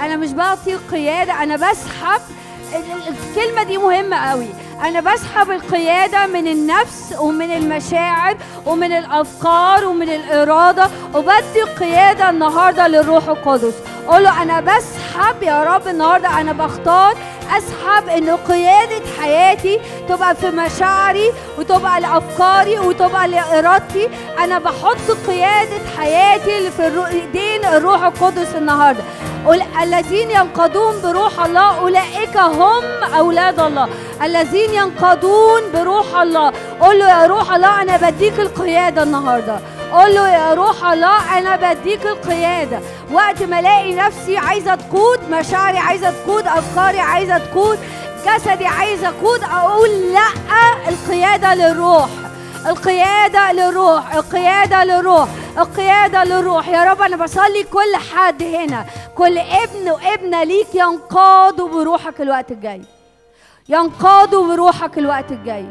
أنا 0.00 0.16
مش 0.16 0.32
بعطي 0.32 0.74
القيادة 0.74 1.42
أنا 1.42 1.56
بسحب 1.56 2.20
ال- 2.76 2.82
ال- 3.08 3.14
الكلمة 3.36 3.62
دي 3.62 3.78
مهمة 3.78 4.30
قوي. 4.30 4.46
أنا 4.84 5.00
بسحب 5.00 5.50
القيادة 5.50 6.26
من 6.26 6.46
النفس 6.46 7.14
ومن 7.18 7.50
المشاعر 7.56 8.36
ومن 8.66 8.92
الأفكار 8.92 9.84
ومن 9.86 10.08
الإرادة 10.10 10.88
وبدي 11.14 11.62
القياده 11.62 12.30
النهارده 12.30 12.88
للروح 12.88 13.28
القدس. 13.28 13.74
قول 14.08 14.24
له 14.24 14.42
أنا 14.42 14.60
بسحب 14.60 15.42
يا 15.42 15.64
رب 15.64 15.88
النهارده 15.88 16.40
أنا 16.40 16.52
بختار 16.52 17.14
أسحب 17.58 18.08
ان 18.08 18.30
قيادة 18.30 19.02
حياتي 19.20 19.80
تبقى 20.08 20.34
في 20.36 20.50
مشاعري 20.50 21.32
وتبقى 21.58 22.00
لأفكاري 22.00 22.78
وتبقى 22.78 23.28
لإرادتي. 23.28 24.08
أنا 24.38 24.58
بحط 24.58 25.10
قيادة 25.26 25.78
حياتي 25.98 26.70
في 26.70 27.06
ايدين 27.08 27.64
الروح 27.64 28.02
القدس 28.04 28.54
النهارده. 28.56 29.02
الذين 29.82 30.30
ينقضون 30.30 31.02
بروح 31.02 31.44
الله 31.44 31.78
أولئك 31.78 32.36
هم 32.36 32.84
أولاد 33.18 33.60
الله. 33.60 33.88
الذين 34.22 34.74
ينقضون 34.74 35.62
بروح 35.74 36.20
الله 36.20 36.52
قول 36.80 36.98
له 36.98 37.08
يا 37.08 37.26
روح 37.26 37.52
الله 37.52 37.82
أنا 37.82 37.96
بديك 37.96 38.40
القيادة 38.40 39.02
النهارده. 39.02 39.58
قول 39.92 40.14
له 40.14 40.28
يا 40.28 40.54
روح 40.54 40.90
الله 40.90 41.38
أنا 41.38 41.56
بديك 41.56 42.06
القيادة. 42.06 42.80
وقت 43.12 43.42
ما 43.42 43.60
ألاقي 43.60 43.94
نفسي 43.94 44.36
عايزة 44.36 44.74
تقود 44.74 45.30
مشاعري 45.30 45.78
عايزة 45.78 46.10
تقود 46.10 46.46
أفكاري 46.46 47.00
عايزة 47.00 47.38
تقود 47.38 47.78
جسدي 48.26 48.66
عايزه 48.66 49.08
أقود 49.08 49.40
أقول 49.42 49.90
لأ 50.12 50.28
القيادة 50.88 51.54
للروح. 51.54 52.08
القيادة 52.66 53.52
للروح 53.52 54.14
القيادة 54.14 54.84
للروح 54.84 55.28
القيادة 55.58 56.24
للروح. 56.24 56.68
يا 56.68 56.84
رب 56.84 57.02
أنا 57.02 57.16
بصلي 57.16 57.64
كل 57.64 57.96
حد 58.14 58.42
هنا 58.42 58.84
كل 59.14 59.38
ابن 59.38 59.90
وابنة 59.90 60.44
ليك 60.44 60.74
ينقادوا 60.74 61.68
بروحك 61.68 62.20
الوقت 62.20 62.52
الجاي. 62.52 62.82
ينقادوا 63.68 64.54
بروحك 64.54 64.98
الوقت 64.98 65.32
الجاي. 65.32 65.66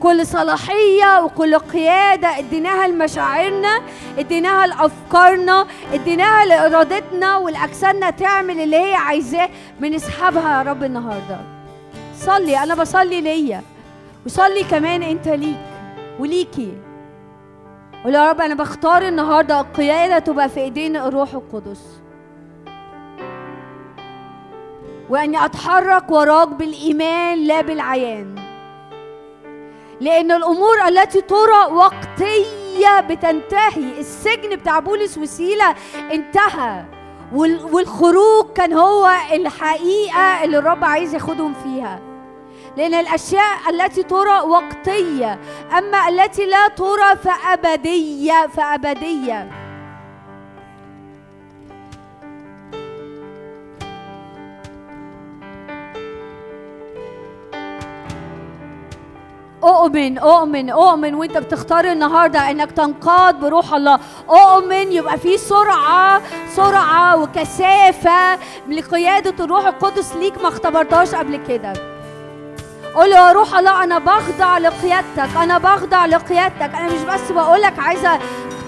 كل 0.00 0.26
صلاحية 0.26 1.20
وكل 1.24 1.58
قيادة 1.58 2.38
اديناها 2.38 2.88
لمشاعرنا 2.88 3.80
اديناها 4.18 4.66
لأفكارنا 4.66 5.66
اديناها 5.92 6.44
لإرادتنا 6.44 7.36
والأجسادنا 7.36 8.10
تعمل 8.10 8.60
اللي 8.60 8.76
هي 8.76 8.94
عايزاه 8.94 9.48
بنسحبها 9.80 10.58
يا 10.58 10.70
رب 10.70 10.84
النهاردة. 10.84 11.38
صلي 12.20 12.58
أنا 12.62 12.74
بصلي 12.74 13.20
ليا. 13.20 13.62
وصلي 14.26 14.64
كمان 14.64 15.02
أنت 15.02 15.28
ليك. 15.28 15.75
وليكي. 16.20 16.72
قول 18.04 18.14
يا 18.14 18.30
رب 18.30 18.40
أنا 18.40 18.54
بختار 18.54 19.02
النهاردة 19.08 19.60
القيادة 19.60 20.18
تبقى 20.18 20.48
في 20.48 20.60
إيدين 20.60 20.96
الروح 20.96 21.34
القدس. 21.34 22.00
وأني 25.10 25.44
أتحرك 25.44 26.10
وراك 26.10 26.48
بالإيمان 26.48 27.38
لا 27.46 27.60
بالعيان. 27.60 28.34
لأن 30.00 30.32
الأمور 30.32 30.88
التي 30.88 31.20
ترى 31.20 31.72
وقتية 31.72 33.00
بتنتهي 33.00 33.98
السجن 34.00 34.56
بتاع 34.56 34.78
بولس 34.78 35.18
وسيلة 35.18 35.74
انتهى. 36.12 36.84
وال- 37.34 37.64
والخروج 37.74 38.46
كان 38.54 38.72
هو 38.72 39.10
الحقيقة 39.32 40.44
اللي 40.44 40.58
الرب 40.58 40.84
عايز 40.84 41.14
ياخدهم 41.14 41.54
فيها. 41.64 42.00
لأن 42.76 42.94
الأشياء 42.94 43.70
التي 43.70 44.02
ترى 44.02 44.40
وقتية 44.40 45.38
أما 45.78 46.08
التي 46.08 46.46
لا 46.46 46.68
ترى 46.68 47.16
فأبدية 47.24 48.46
فأبدية. 48.46 49.50
أؤمن 59.64 60.18
أؤمن 60.18 60.70
أؤمن 60.70 61.14
وأنت 61.14 61.38
بتختار 61.38 61.84
النهارده 61.84 62.50
إنك 62.50 62.70
تنقاد 62.72 63.40
بروح 63.40 63.74
الله. 63.74 63.98
أؤمن 64.30 64.92
يبقى 64.92 65.18
في 65.18 65.38
سرعة 65.38 66.22
سرعة 66.48 67.22
وكثافة 67.22 68.38
لقيادة 68.68 69.44
الروح 69.44 69.66
القدس 69.66 70.16
ليك 70.16 70.42
ما 70.42 70.48
اختبرتهاش 70.48 71.14
قبل 71.14 71.36
كده. 71.36 71.95
قول 72.96 73.12
يا 73.12 73.32
روح 73.32 73.58
الله 73.58 73.84
أنا 73.84 73.98
بخضع 73.98 74.58
لقيادتك 74.58 75.36
أنا 75.36 75.58
بخضع 75.58 76.06
لقيادتك. 76.06 76.74
أنا 76.74 76.86
مش 76.86 77.00
بس 77.00 77.32
بقولك 77.32 77.78
عايزة 77.78 78.18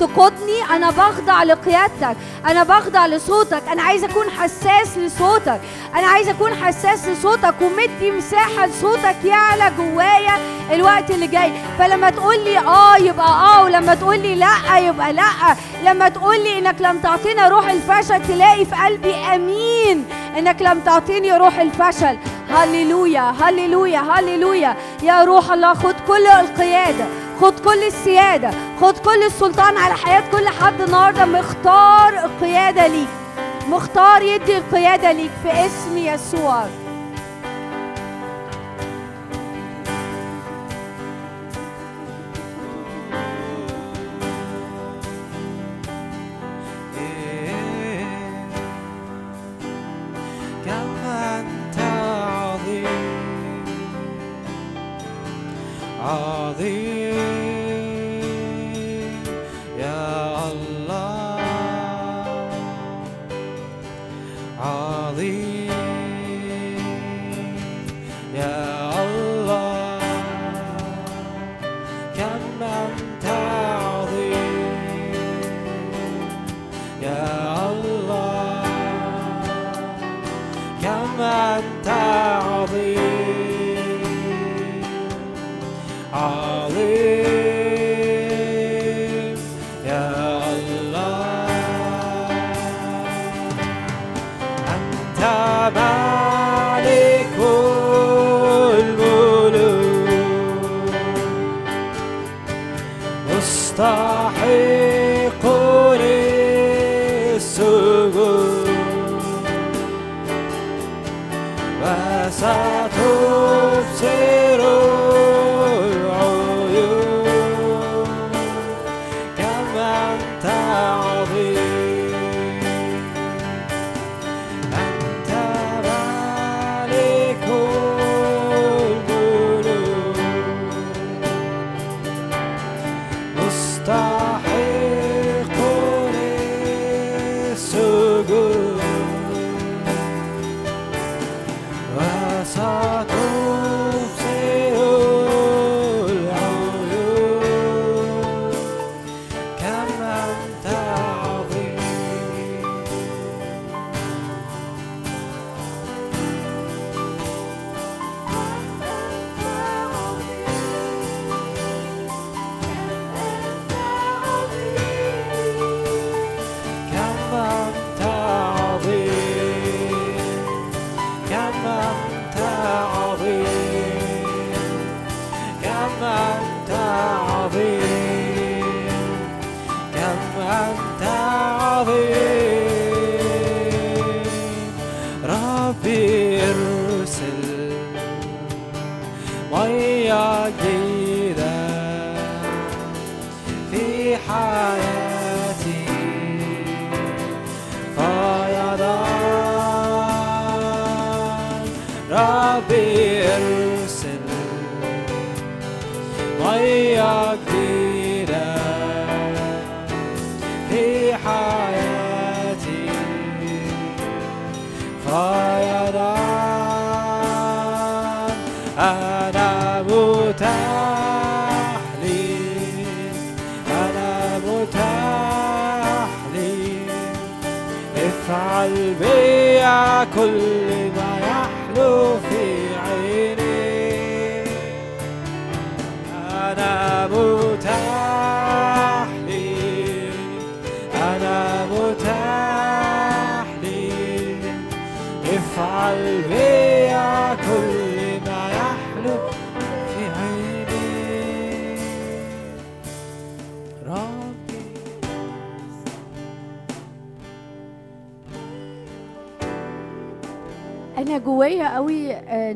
تقودني 0.01 0.63
أنا 0.71 0.91
بخضع 0.91 1.43
لقيادتك 1.43 2.17
أنا 2.47 2.63
بخضع 2.63 3.07
لصوتك 3.07 3.63
أنا 3.73 3.83
عايزه 3.83 4.07
أكون 4.07 4.31
حساس 4.31 4.99
لصوتك 4.99 5.61
أنا 5.95 6.07
عايزه 6.07 6.31
أكون 6.31 6.55
حساس 6.55 7.09
لصوتك 7.09 7.55
ومدي 7.63 8.11
مساحة 8.11 8.67
لصوتك 8.67 9.17
يعلى 9.25 9.73
جوايا 9.79 10.39
الوقت 10.73 11.11
اللي 11.11 11.27
جاي. 11.27 11.53
فلما 11.79 12.11
تقول 12.11 12.45
لي 12.45 12.59
آه 12.59 12.97
يبقى 12.97 13.27
آه 13.27 13.65
ولما 13.65 13.95
تقول 13.95 14.19
لي 14.19 14.35
لأ 14.35 14.79
يبقى 14.79 15.13
لأ. 15.13 15.57
لما 15.85 16.09
تقول 16.09 16.41
لي 16.41 16.59
إنك 16.59 16.77
لم 16.81 16.99
تعطينا 16.99 17.49
روح 17.49 17.71
الفشل 17.71 18.27
تلاقي 18.27 18.65
في 18.65 18.75
قلبي 18.75 19.15
أمين. 19.15 20.05
إنك 20.39 20.63
لم 20.63 20.81
تعطيني 20.81 21.37
روح 21.37 21.59
الفشل. 21.59 22.19
هللويا 22.51 23.35
هللويا 23.43 24.01
هللويا. 24.01 24.77
يا 25.03 25.25
روح 25.25 25.51
الله 25.53 25.75
خد 25.75 25.95
كل 26.07 26.27
القيادة. 26.27 27.05
خد 27.41 27.61
كل 27.61 27.83
السيادة 27.83 28.51
خد 28.81 28.99
كل 28.99 29.23
السلطان 29.23 29.77
على 29.77 29.95
حياة 29.95 30.23
كل 30.33 30.49
حد 30.49 30.81
النهارده. 30.81 31.25
مختار 31.25 32.25
القياده 32.25 32.87
ليك 32.87 33.09
مختار 33.69 34.23
يدي 34.23 34.57
القيادة 34.57 35.13
ليك 35.13 35.31
في 35.43 35.67
اسم 35.67 35.97
يسوع. 35.97 36.67
عظيم 56.01 56.88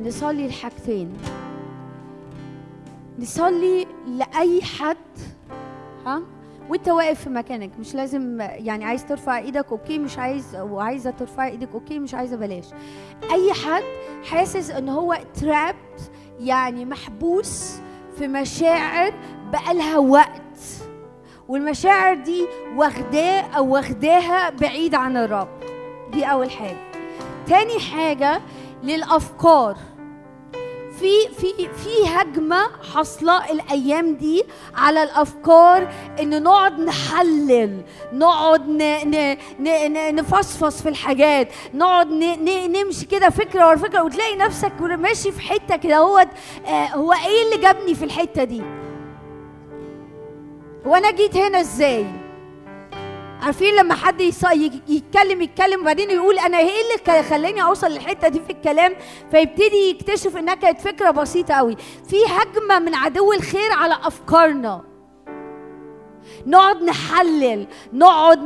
نصلي 0.06 0.46
الحاجتين 0.46 1.12
نصلي 3.18 3.86
لأي 4.06 4.62
حد 4.62 4.96
ها؟ 6.06 6.22
وانت 6.70 6.88
واقف 6.88 7.20
في 7.20 7.30
مكانك 7.30 7.70
مش 7.80 7.94
لازم 7.94 8.40
يعني 8.40 8.84
عايز 8.84 9.06
ترفع 9.06 9.38
إيدك 9.38 9.66
okay. 9.72 9.98
مش 9.98 10.18
عايز 10.18 10.56
وعايزة 10.56 11.10
ترفع 11.10 11.46
إيدك 11.46 11.68
okay. 11.74 11.98
مش 11.98 12.14
عايزة 12.14 12.36
بلاش. 12.36 12.64
أي 13.32 13.52
حد 13.52 13.82
حاسس 14.24 14.70
إن 14.70 14.88
هو 14.88 15.18
trapped 15.40 16.10
يعني 16.40 16.84
محبوس 16.84 17.76
في 18.18 18.28
مشاعر 18.28 19.12
بقالها 19.52 19.98
وقت. 19.98 20.58
والمشاعر 21.48 22.14
دي 22.14 22.46
واخداه 22.76 23.40
أو 23.40 23.66
واخداها 23.74 24.50
بعيد 24.50 24.94
عن 24.94 25.16
الرب. 25.16 25.48
دي 26.12 26.24
أول 26.24 26.50
حاجة. 26.50 26.90
تاني 27.46 27.78
حاجة 27.78 28.40
للأفكار. 28.82 29.76
في 31.02 31.28
في 31.40 31.68
في 31.68 32.08
هجمة 32.08 32.62
حاصلة 32.94 33.50
الأيام 33.52 34.14
دي 34.14 34.44
على 34.74 35.02
الأفكار 35.02 35.92
إن 36.20 36.42
نقعد 36.42 36.80
نحلل 36.80 37.82
نقعد 38.12 38.68
نفصفص 40.14 40.82
في 40.82 40.88
الحاجات 40.88 41.48
نقعد 41.74 42.08
نمشي 42.68 43.06
كده 43.06 43.30
فكرة 43.30 43.66
ورا 43.66 43.76
فكرة 43.76 44.02
وتلاقي 44.02 44.36
نفسك 44.36 44.72
ماشي 44.80 45.32
في 45.32 45.40
حتة 45.40 45.76
كده 45.76 45.96
هو 45.98 46.18
آه 46.66 46.86
هو 46.86 47.12
إيه 47.12 47.42
اللي 47.44 47.62
جابني 47.62 47.94
في 47.94 48.04
الحتة 48.04 48.44
دي؟ 48.44 48.62
هو 50.86 50.94
أنا 50.94 51.10
جيت 51.10 51.36
هنا 51.36 51.60
إزاي؟ 51.60 52.06
عارفين 53.42 53.74
لما 53.74 53.94
حد 53.94 54.20
يتكلم 54.20 55.42
يتكلم 55.42 55.80
وبعدين 55.80 56.10
يقول 56.10 56.38
أنا 56.38 56.58
إيه 56.58 56.70
اللي 57.08 57.22
خلاني 57.22 57.62
أوصل 57.62 57.86
للحتة 57.86 58.28
دي 58.28 58.40
في 58.40 58.52
الكلام؟ 58.52 58.94
فيبتدي 59.30 59.90
يكتشف 59.90 60.36
إنها 60.36 60.54
كانت 60.54 60.80
فكرة 60.80 61.10
بسيطة 61.10 61.54
قوي 61.54 61.76
في 62.08 62.16
هجمة 62.26 62.78
من 62.78 62.94
عدو 62.94 63.32
الخير 63.32 63.72
على 63.72 63.94
أفكارنا. 64.02 64.84
نقعد 66.46 66.82
نحلل 66.82 67.66
نقعد 67.92 68.38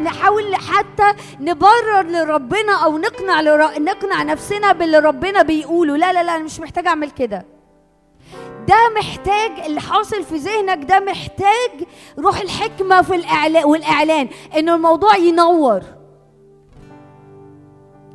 نحاول 0.00 0.56
حتى 0.56 1.12
نبرر 1.40 2.02
لربنا 2.02 2.84
أو 2.84 2.98
نقنع 2.98 3.40
لر... 3.40 3.78
نقنع 3.78 4.22
نفسنا 4.22 4.72
باللي 4.72 4.98
ربنا 4.98 5.42
بيقوله. 5.42 5.96
لا 5.96 6.12
لا 6.12 6.22
لا 6.22 6.36
أنا 6.36 6.44
مش 6.44 6.60
محتاج 6.60 6.86
أعمل 6.86 7.10
كده. 7.10 7.51
ده 8.68 8.76
محتاج 8.98 9.60
اللي 9.66 9.80
حاصل 9.80 10.22
في 10.24 10.36
ذهنك 10.36 10.84
ده 10.84 11.00
محتاج 11.00 11.70
روح 12.18 12.40
الحكمة 12.40 13.02
في 13.02 13.14
الإعلان 13.14 13.64
والإعلان 13.64 14.28
إن 14.56 14.68
الموضوع 14.68 15.16
ينور. 15.16 15.82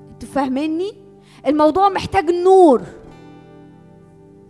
أنتوا 0.10 0.30
فاهميني؟ 0.36 0.94
الموضوع 1.48 1.90
محتاج 1.90 2.32
نور. 2.32 2.82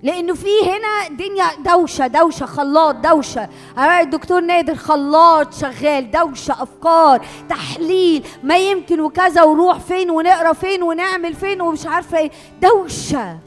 لأنه 0.03 0.33
في 0.33 0.47
هنا 0.63 1.17
دنيا 1.17 1.45
دوشة 1.65 2.07
دوشة 2.07 2.45
خلاط 2.45 2.95
دوشة. 2.95 3.49
أنا 3.77 4.01
الدكتور 4.01 4.41
نادر 4.41 4.75
خلاط 4.75 5.53
شغال 5.53 6.11
دوشة 6.11 6.63
أفكار 6.63 7.25
تحليل. 7.49 8.23
ما 8.43 8.57
يمكن 8.57 8.99
وكذا 8.99 9.43
وروح 9.43 9.79
فين 9.79 10.11
ونقرأ 10.11 10.53
فين 10.53 10.83
ونعمل 10.83 11.33
فين 11.33 11.61
ومش 11.61 11.85
عارفة 11.85 12.17
إيه. 12.17 12.31
دوشة. 12.61 13.37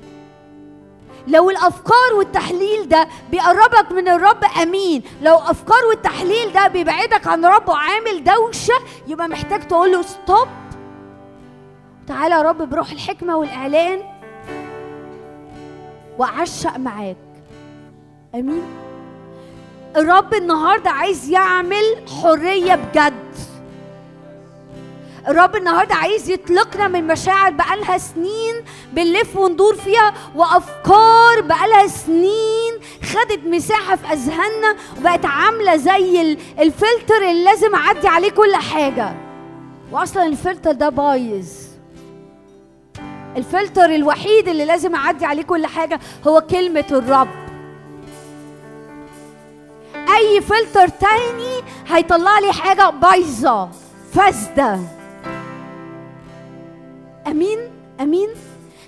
لو 1.28 1.50
الأفكار 1.50 2.15
والتحليل 2.18 2.89
ده 2.89 3.08
بيقربك 3.31 3.92
من 3.92 4.08
الرب 4.08 4.44
أمين. 4.62 5.02
لو 5.23 5.34
افكار 5.36 5.84
والتحليل 5.89 6.52
ده 6.52 6.68
بيبعدك 6.68 7.26
عن 7.26 7.44
رب 7.44 7.68
وعامل 7.68 8.24
دوشة 8.24 8.74
يبقى 9.07 9.28
محتاج 9.28 9.68
تقول 9.68 9.92
له 9.92 10.02
ستوب 10.02 10.49
تعالى 12.07 12.34
يا 12.34 12.42
رب 12.42 12.70
بروح 12.70 12.90
الحكمة 12.90 13.36
والإعلان 13.36 14.02
وأعشق 16.18 16.76
معاك. 16.76 17.16
أمين. 18.34 18.62
الرب 19.97 20.34
النهارده 20.34 20.90
عايز 20.90 21.31
يعمل 21.31 21.84
حرية 22.23 22.74
بجد. 22.74 23.15
الرب 25.28 25.57
النهارده 25.57 25.94
عايز 25.94 26.31
يطلقنا 26.31 26.89
من 26.89 27.07
مشاعر 27.07 27.50
بقالها 27.50 27.99
سنين 27.99 28.55
بنلف 28.92 29.36
وندور 29.36 29.74
فيها 29.76 30.15
وأفكار 30.34 31.40
بقالها 31.40 31.86
سنين 31.86 32.73
خدت 33.05 33.40
مساحة 33.47 33.97
في 33.97 34.12
أذهاننا 34.12 34.76
وبقت 35.00 35.24
عاملة 35.24 35.76
زي 35.76 36.20
ال- 36.23 36.39
الفلتر 36.58 37.16
اللي 37.31 37.44
لازم 37.44 37.74
أعدي 37.74 38.08
عليه 38.08 38.31
كل 38.31 38.55
حاجة. 38.57 39.15
واصلا 39.92 40.26
الفلتر 40.26 40.73
ده 40.73 40.89
بايظ. 40.89 41.49
الفلتر 43.36 43.84
الوحيد 43.94 44.49
اللي 44.49 44.65
لازم 44.65 44.94
أعدي 44.94 45.24
عليه 45.26 45.42
كل 45.42 45.66
حاجة 45.66 46.00
هو 46.26 46.40
كلمة 46.40 46.84
الرب. 46.90 47.28
أي 50.16 50.40
فلتر 50.40 50.89
تاني 50.89 51.62
هيطلع 51.89 52.39
لي 52.39 52.52
حاجة 52.52 52.90
بايظة 52.90 53.68
فاسدة. 54.15 54.78
أمين 57.26 57.58
أمين. 58.00 58.28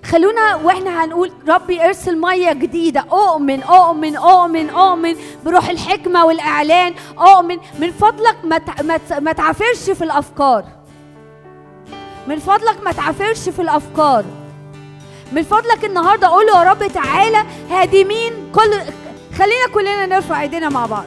خلونا 0.04 0.54
وإحنا 0.54 1.04
هنقول 1.04 1.32
ربي 1.48 1.84
ارسل 1.84 2.20
مية 2.20 2.52
جديدة. 2.52 3.04
اؤمن 3.12 3.62
اؤمن 3.62 4.16
اؤمن 4.16 4.70
اؤمن 4.70 5.16
بروح 5.44 5.68
الحكمة 5.68 6.24
والإعلان. 6.24 6.94
اؤمن 7.18 7.58
من 7.78 7.92
فضلك 7.92 8.36
ما 8.44 8.60
ما 9.20 9.32
تعافرش 9.32 9.90
في 9.90 10.04
الأفكار. 10.04 10.64
من 12.26 12.38
فضلك 12.38 12.84
ما 12.84 12.92
تعافرش 12.92 13.48
في 13.48 13.62
الأفكار. 13.62 14.24
من 15.32 15.42
فضلك 15.42 15.84
النهارده 15.84 16.28
قول 16.28 16.48
يا 16.48 16.62
رب 16.62 16.86
تعالى 16.86 17.44
هادمين 17.70 18.32
كل 18.54 18.70
خلينا 19.38 19.66
كلنا 19.74 20.06
نرفع 20.06 20.42
إيدينا 20.42 20.68
مع 20.68 20.86
بعض. 20.86 21.04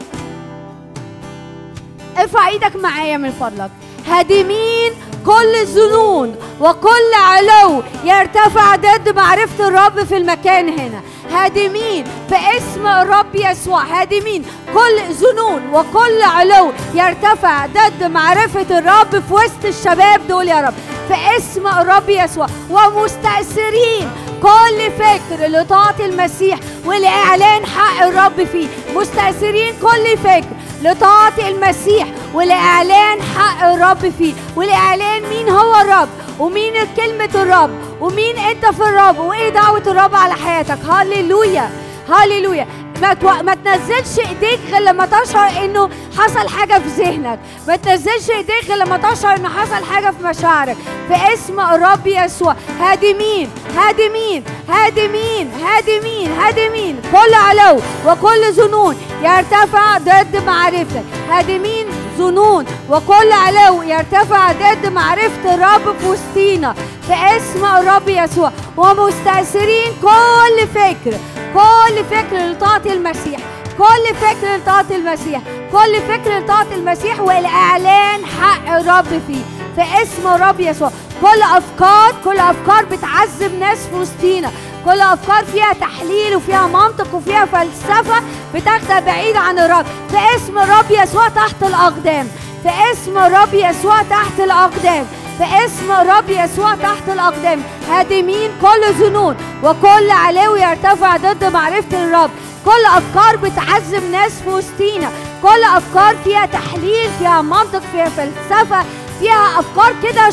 ارفع 2.18 2.48
إيدك 2.48 2.76
معايا 2.76 3.18
من 3.18 3.32
فضلك. 3.32 3.72
هادمين 4.08 4.92
كل 5.26 5.66
ظنون 5.66 6.36
وكل 6.62 7.14
علو 7.16 7.84
يرتفع 8.04 8.76
ضد 8.76 9.16
معرفة 9.16 9.68
الرب 9.68 10.04
في 10.04 10.18
المكان 10.18 10.80
هنا. 10.80 11.02
هادمين 11.32 12.06
في 12.30 12.36
اسم 12.58 12.88
الرب 12.88 13.36
يسوع. 13.36 13.84
هادمين. 13.84 14.46
كل 14.74 15.14
ظنون 15.14 15.74
وكل 15.74 16.22
علو 16.22 16.72
يرتفع 16.94 17.66
ضد 17.66 18.04
معرفة 18.04 18.80
الرب 18.80 19.24
في 19.28 19.34
وسط 19.34 19.66
الشباب 19.66 20.28
دول 20.28 20.48
يا 20.48 20.62
رب. 20.62 20.74
في 21.08 21.38
اسم 21.38 21.68
الرب 21.68 22.10
يسوع. 22.10 22.48
ومستأثرين. 22.70 24.10
كل 24.42 24.92
فكر 25.00 25.48
لطاعة 25.48 25.96
المسيح 26.00 26.60
ولإعلان 26.86 27.66
حق 27.66 28.04
الرب 28.04 28.44
فيه. 28.44 28.68
مستأثرين 28.96 29.74
كل 29.82 30.18
فكر 30.18 30.56
لطاعة 30.82 31.34
المسيح 31.48 32.08
ولإعلان 32.34 33.22
حق 33.22 33.64
الرب 33.64 34.14
فيه. 34.18 34.34
ولإعلان 34.56 35.24
مين 35.30 35.50
هو 35.50 35.76
الرب؟ 35.76 36.10
ومين 36.40 36.74
كلمة 36.98 37.30
الرب؟ 37.36 37.70
ومين 38.02 38.38
أنت 38.38 38.66
في 38.66 38.84
الرب؟ 38.84 39.20
وإيه 39.20 39.50
دعوة 39.50 39.84
الرب 39.88 40.16
على 40.16 40.34
حياتك؟ 40.34 40.78
هللويا. 40.90 41.70
هللويا. 42.10 42.68
ما 43.02 43.14
تو... 43.14 43.28
ما 43.44 43.56
تنزلش 43.56 44.20
ايديك 44.20 44.60
غير 44.72 44.82
لما 44.82 45.06
تشعر 45.06 45.66
انه 45.66 45.90
حصل 46.18 46.50
حاجة 46.50 46.74
في 46.74 47.04
ذهنك. 47.04 47.40
ما 47.68 47.76
تنزلش 47.76 48.30
ايديك 48.30 48.70
غير 48.70 48.78
لما 48.78 48.98
تشعر 48.98 49.36
انه 49.36 49.50
حصل 49.50 49.86
حاجة 49.86 50.12
في 50.12 50.24
مشاعرك. 50.24 50.78
في 51.08 51.34
اسم 51.34 51.60
الرب 51.60 52.08
يسوع. 52.08 52.56
هادمين 52.80 53.50
هادمين 53.78 54.44
هادمين 54.70 55.52
هادمين 55.64 56.32
هادمين 56.40 57.02
كل 57.12 57.34
علو 57.34 57.82
وكل 58.08 58.54
ظنون 58.54 58.96
يرتفع 59.24 59.98
ضد 59.98 60.44
معرفتك. 60.46 61.04
هادمين 61.30 61.88
ظنون 62.18 62.66
وكل 62.90 63.32
علو 63.32 63.82
يرتفع 63.84 64.52
ضد 64.52 64.88
معرفة 64.88 65.54
الرب 65.56 65.96
في 66.00 66.08
وسطينا. 66.08 66.76
في 67.08 67.14
اسم 67.14 67.66
الرب 67.66 68.10
يسوع. 68.10 68.52
ومستأثرين 68.78 69.94
كل 70.02 70.68
فكر 70.76 71.18
كل 71.54 72.04
فكر 72.12 72.38
لطاعة 72.38 72.82
المسيح 72.86 73.40
كل 73.78 74.16
فكر 74.16 74.56
لطاعة 74.56 74.86
المسيح 74.92 75.42
كل 75.72 76.02
فكر 76.08 76.38
لطاعة 76.40 76.68
المسيح 76.76 77.20
والإعلان 77.20 78.26
حق 78.26 78.76
الرب 78.76 79.22
فيه 79.28 79.42
في 79.76 80.04
اسم 80.04 80.28
الرب 80.28 80.60
يسوع. 80.60 80.92
كل 81.22 81.42
أفكار 81.42 82.16
كل 82.24 82.40
أفكار 82.40 82.86
بتعذب 82.86 83.60
ناس 83.60 83.78
في 83.88 83.96
وسطينا 83.96 84.52
كل 84.86 85.02
أفكار 85.02 85.46
فيها 85.46 85.74
تحليل 85.74 86.36
وفيها 86.36 86.68
منطق 86.68 87.16
وفيها 87.16 87.46
فلسفة 87.46 88.22
بتاخدها 88.56 89.00
بعيد 89.00 89.36
عن 89.36 89.60
الرب. 89.60 89.86
في 90.10 90.18
اسم 90.36 90.58
الرب 90.58 90.86
يسوع 90.92 91.28
تحت 91.30 91.64
الأقدام. 91.64 92.28
في 92.64 92.70
اسم 92.92 93.18
الرب 93.18 93.54
يسوع 93.54 94.02
تحت 94.02 94.40
الأقدام. 94.40 95.06
في 95.38 95.66
اسم 95.66 95.92
الرب 95.92 96.30
يسوع 96.30 96.76
تحت 96.76 97.10
الأقدام. 97.10 97.64
هادمين 97.90 98.52
كل 98.62 98.94
ظنون 98.94 99.36
وكل 99.64 100.12
علو 100.12 100.56
يرتفع 100.56 101.18
ضد 101.18 101.44
معرفة 101.44 102.04
الرب. 102.04 102.30
كل 102.66 102.86
أفكار 102.86 103.36
بتعذب 103.36 104.12
ناس 104.12 104.42
في 104.42 104.50
وسطينا. 104.50 105.10
كل 105.42 105.64
أفكار 105.64 106.16
فيها 106.24 106.46
تحليل 106.46 107.10
فيها 107.20 107.42
منطق 107.42 107.82
فيها 107.92 108.10
فلسفة 108.10 108.86
فيها 109.20 109.60
أفكار 109.60 109.94
كده. 110.04 110.30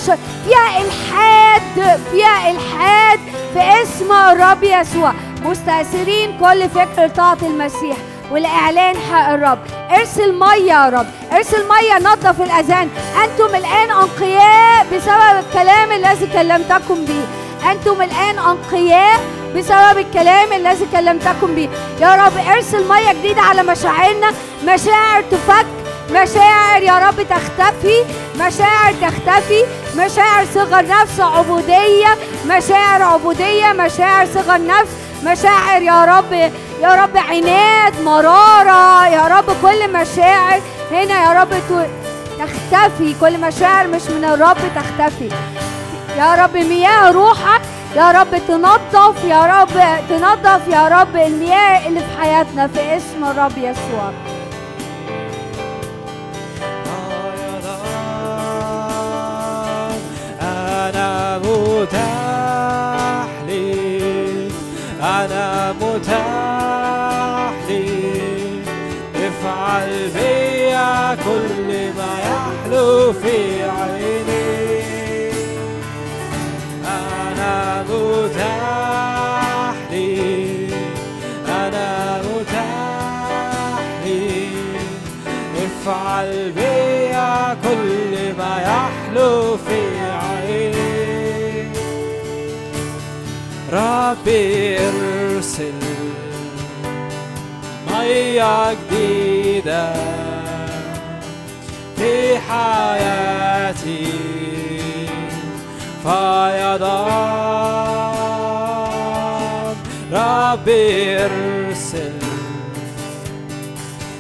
فيها 0.47 0.83
إلحاد 0.83 2.01
فيها 2.13 2.51
إلحاد 2.51 3.21
في 3.53 3.83
اسم 3.83 4.13
الرب 4.13 4.63
يسوع. 4.63 5.13
مستأثرين 5.45 6.39
كل 6.39 6.69
فكر 6.69 7.09
طاعة 7.09 7.39
المسيح. 7.43 7.97
والإعلان 8.33 8.97
حق 8.97 9.29
الرب. 9.29 9.59
ارسل 9.91 10.33
مية 10.35 10.73
يا 10.73 10.89
رب. 10.89 11.07
ارسل 11.33 11.69
مية 11.69 11.99
نظف 11.99 12.43
الأذان. 12.43 12.89
أنتم 13.25 13.55
الآن 13.55 13.91
أنقياء 13.91 14.87
بسبب 14.93 15.45
الكلام 15.45 15.93
الذي 15.93 16.27
كلمتكم 16.27 17.05
به. 17.05 17.25
أنتم 17.71 18.03
الآن 18.03 18.39
أنقياء 18.39 19.21
بسبب 19.57 19.99
الكلام 19.99 20.53
الذي 20.53 20.87
كلمتكم 20.93 21.55
به. 21.55 21.69
يا 22.01 22.15
رب 22.15 22.39
ارسل 22.55 22.89
مية 22.89 23.13
جديدة 23.13 23.43
على 23.43 23.63
مشاعرنا. 23.63 24.33
مشاعر 24.65 25.23
تفك. 25.31 25.67
مشاعر 26.11 26.83
يا 26.83 26.99
رب 26.99 27.23
تختفي. 27.23 28.05
مشاعر 28.37 28.93
تختفي. 29.03 29.65
مشاعر 29.97 30.47
صغر 30.55 30.87
نفس 30.87 31.21
عبودية. 31.21 32.19
مشاعر 32.47 33.03
عبودية. 33.03 33.73
مشاعر 33.73 34.27
صغر 34.35 34.67
نفس. 34.67 34.91
مشاعر 35.25 35.83
يا 35.83 36.05
رب 36.05 36.53
يا 36.83 36.95
رب 36.95 37.17
عناد 37.17 38.01
مرارة 38.05 39.07
يا 39.07 39.27
رب 39.39 39.47
كل 39.63 39.93
مشاعر 39.93 40.61
هنا 40.91 41.25
يا 41.25 41.41
رب 41.43 41.49
تختفي 42.39 43.15
كل 43.21 43.41
مشاعر 43.41 43.87
مش 43.87 44.03
من 44.03 44.25
الرب 44.25 44.57
تختفي. 44.75 45.29
يا 46.19 46.35
رب 46.35 46.57
مياه 46.57 47.11
روحك 47.11 47.61
يا 47.97 48.11
رب 48.13 48.29
تنظف 48.49 49.25
يا 49.25 49.47
رب 49.47 49.69
تنظف 50.09 50.69
يا 50.69 50.89
رب 50.89 51.17
المياه 51.17 51.87
اللي 51.89 52.01
في 52.01 52.21
حياتنا 52.21 52.67
في 52.67 52.97
اسم 52.97 53.25
الرب 53.25 53.59
يسوع. 53.59 54.13
أنا 60.41 61.39
متاح 61.39 63.27
لي 63.47 64.49
أنا 65.03 65.73
متاح 65.81 66.62
بيا 70.15 71.15
كل 71.15 71.69
ما 71.97 72.13
يحلو 72.29 73.13
في 73.13 73.37
عيني. 73.63 74.53
أنا 76.87 77.85
متاح 77.91 79.77
لي 79.91 80.69
أنا 81.49 82.23
متاح 82.23 83.81
لي 84.05 84.49
افعل 85.65 86.53
بيا 86.53 87.57
كل 87.65 88.13
ما 88.39 88.53
يحلو 88.63 89.57
في 89.57 89.81
عيني. 90.01 90.93
ربي 93.73 94.79
ارسل 94.79 95.81
مية 98.03 98.73
جديدة 98.73 99.93
في 101.97 102.39
حياتي. 102.39 104.07
فيضان 106.03 107.23
ربي 110.13 111.19
ارسل 111.19 112.13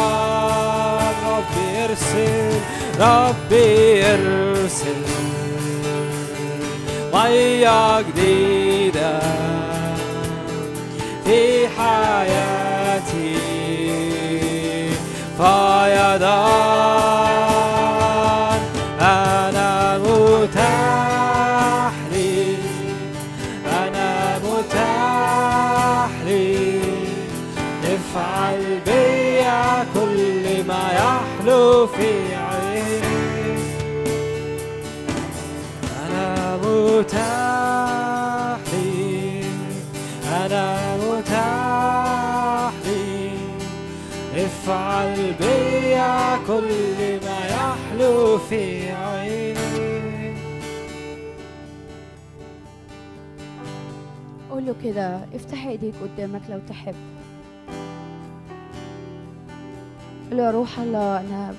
ربي 1.27 1.67
ارسل 1.85 2.78
ربي 2.99 4.05
ارسل 4.05 5.01
مية 7.13 8.01
جديدة 8.01 9.19
في 11.25 11.67
حياتي. 11.67 13.39
فيضان 15.37 16.98
متاح 37.09 38.59
لي 38.73 39.41
أنا 40.45 40.97
متاح 40.97 42.73
لي 42.85 43.31
افعل 44.45 45.33
بيا 45.39 46.37
كل 46.47 47.19
ما 47.25 47.39
يحلو 47.49 48.37
في 48.37 48.91
عيني 48.91 50.33
قول 54.51 54.65
له 54.65 54.75
كده 54.83 55.19
افتح 55.35 55.65
ايديك 55.65 55.93
قدامك 56.01 56.41
لو 56.49 56.59
تحب. 56.69 56.95
قول 60.31 60.39
يا 60.39 60.51
روح 60.51 60.79
الله 60.79 61.19
أنا 61.19 61.53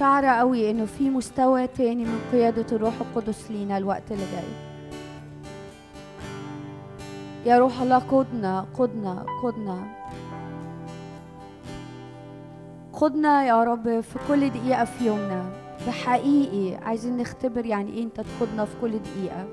شعرة 0.00 0.26
قوي 0.26 0.70
إنه 0.70 0.84
في 0.84 1.10
مستوى 1.10 1.66
تاني 1.66 2.04
من 2.04 2.20
قيادة 2.32 2.66
الروح 2.72 2.94
القدس 3.00 3.50
لينا 3.50 3.78
الوقت 3.78 4.02
اللي 4.12 4.24
جاي. 4.32 4.50
يا 7.46 7.58
روح 7.58 7.80
الله 7.80 7.98
قدنا 7.98 8.66
قدنا 8.78 9.26
قدنا 9.42 9.84
قدنا 12.92 13.46
يا 13.46 13.64
رب 13.64 14.00
في 14.00 14.18
كل 14.28 14.50
دقيقة 14.50 14.84
في 14.84 15.06
يومنا. 15.06 15.44
بحقيقي 15.86 16.76
عايزين 16.84 17.16
نختبر 17.16 17.66
يعني 17.66 17.90
إيه 17.92 18.02
أنت 18.02 18.20
تقودنا 18.20 18.64
في 18.64 18.74
كل 18.80 18.90
دقيقة. 18.98 19.44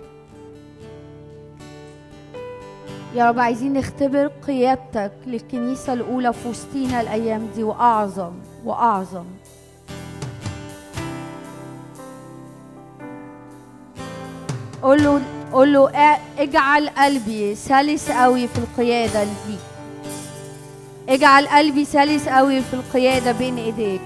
يا 3.16 3.30
رب 3.30 3.40
عايزين 3.40 3.74
نختبر 3.74 4.28
قيادتك 4.28 5.14
للكنيسة 5.26 5.94
الأولى 5.94 6.34
في 6.34 6.50
وسطينا 6.50 7.02
الأيام 7.02 7.48
دي 7.56 7.64
وأعظم 7.64 8.34
وأعظم. 8.66 9.26
قول 14.84 15.04
له 15.04 15.22
قول 15.54 15.74
له 15.74 15.90
"ا- 15.90 16.20
اجعل 16.40 16.90
قلبي 16.90 17.56
سلس 17.56 18.12
قوي 18.12 18.48
في 18.48 18.58
القيادة 18.58 19.24
ليك 19.24 19.60
اجعل 21.10 21.48
قلبي 21.48 21.86
سلس 21.86 22.28
قوي 22.30 22.62
في 22.62 22.74
القيادة 22.74 23.32
بين 23.32 23.58
ايديك. 23.58 24.02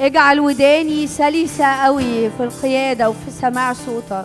اجعل 0.00 0.40
وداني 0.40 1.06
سلسة 1.06 1.64
قوي 1.84 2.30
في 2.30 2.40
القيادة 2.44 3.08
وفي 3.08 3.30
سماع 3.40 3.72
صوتك. 3.72 4.24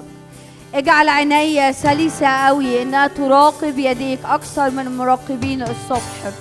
اجعل 0.73 1.09
عيني 1.09 1.73
سلسة 1.73 2.27
قوي 2.27 2.81
إنها 2.81 3.07
تراقب 3.07 3.79
يديك 3.79 4.19
أكثر 4.25 4.69
من 4.71 4.97
مراقبين 4.97 5.61
الصبح. 5.63 6.31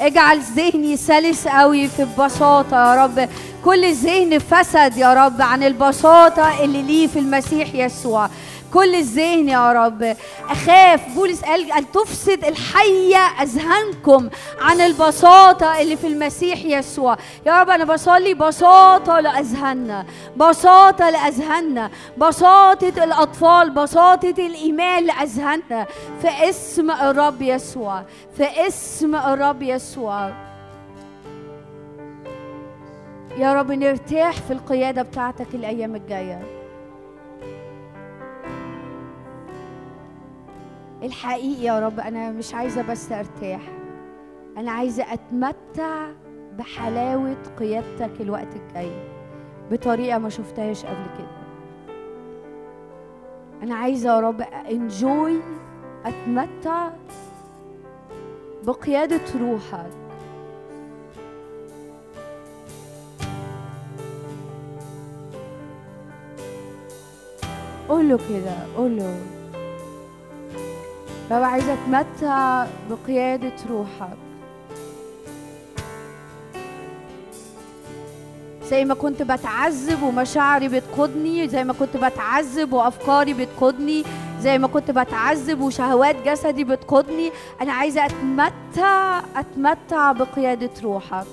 اجعل 0.00 0.40
ذهني 0.56 0.96
سلس 0.96 1.48
قوي 1.48 1.88
في 1.88 2.02
البساطة 2.02 2.76
يا 2.76 3.04
رب. 3.04 3.28
كل 3.64 3.92
ذهن 3.92 4.38
فسد 4.38 4.96
يا 4.96 5.14
رب 5.14 5.42
عن 5.42 5.62
البساطة 5.62 6.64
اللي 6.64 6.82
ليه 6.82 7.06
في 7.06 7.18
المسيح 7.18 7.74
يسوع. 7.74 8.30
كل 8.72 8.94
الذهن 8.94 9.48
يا 9.48 9.72
رب. 9.72 10.16
أخاف. 10.48 11.14
بولس 11.14 11.44
قال 11.44 11.72
أن 11.72 11.90
تفسد 11.92 12.44
الحية 12.44 13.42
أذهانكم 13.42 14.28
عن 14.60 14.80
البساطة 14.80 15.80
اللي 15.80 15.96
في 15.96 16.06
المسيح 16.06 16.64
يسوع. 16.64 17.16
يا 17.46 17.60
رب 17.60 17.70
أنا 17.70 17.84
بصلي 17.84 18.34
بساطة 18.34 19.20
لأذهاننا. 19.20 20.06
بساطة 20.36 21.10
لأذهاننا. 21.10 21.90
بساطة 22.18 23.04
الأطفال. 23.04 23.70
بساطة 23.70 24.46
الإيمان 24.46 25.06
لأذهاننا. 25.06 25.86
في 26.22 26.48
اسم 26.50 26.90
الرب 26.90 27.42
يسوع. 27.42 28.02
في 28.36 28.68
اسم 28.68 29.14
الرب 29.14 29.62
يسوع. 29.62 30.30
يا 33.38 33.54
رب 33.54 33.72
نرتاح 33.72 34.32
في 34.32 34.52
القيادة 34.52 35.02
بتاعتك 35.02 35.54
الأيام 35.54 35.94
الجاية. 35.96 36.55
الحقيقي 41.06 41.64
يا 41.64 41.80
رب 41.80 42.00
أنا 42.00 42.30
مش 42.30 42.54
عايزة 42.54 42.82
بس 42.82 43.12
أرتاح. 43.12 43.60
أنا 44.56 44.70
عايزة 44.70 45.12
أتمتع 45.12 46.08
بحلاوة 46.58 47.36
قيادتك 47.58 48.20
الوقت 48.20 48.48
الجاي 48.56 48.90
بطريقة 49.70 50.18
ما 50.18 50.28
شفتهاش 50.28 50.84
قبل 50.84 51.06
كده. 51.18 51.46
أنا 53.62 53.74
عايزة 53.74 54.08
يا 54.14 54.20
رب 54.20 54.40
انجوي 54.70 55.40
أتمتع 56.04 56.90
بقيادة 58.64 59.20
روحك. 59.40 59.90
قول 67.88 68.08
له 68.08 68.16
كده 68.16 68.54
قول 68.76 68.96
رب 71.30 71.42
عايزة 71.42 71.74
أتمتع 71.74 72.66
بقيادة 72.90 73.52
روحك؟ 73.70 74.16
زي 78.70 78.84
ما 78.84 78.94
كنت 78.94 79.22
بتعذب 79.22 80.02
ومشاعري 80.02 80.68
بتقودني 80.68 81.48
زي 81.48 81.64
ما 81.64 81.72
كنت 81.72 81.96
بتعذب 81.96 82.72
وأفكاري 82.72 83.34
بتقودني 83.34 84.04
زي 84.40 84.58
ما 84.58 84.68
كنت 84.68 84.90
بتعذب 84.90 85.60
وشهوات 85.60 86.16
جسدي 86.28 86.64
بتقودني. 86.64 87.30
أنا 87.60 87.72
عايزة 87.72 88.06
أتمتع 88.06 89.22
أتمتع 89.36 90.12
بقيادة 90.12 90.70
روحك. 90.82 91.26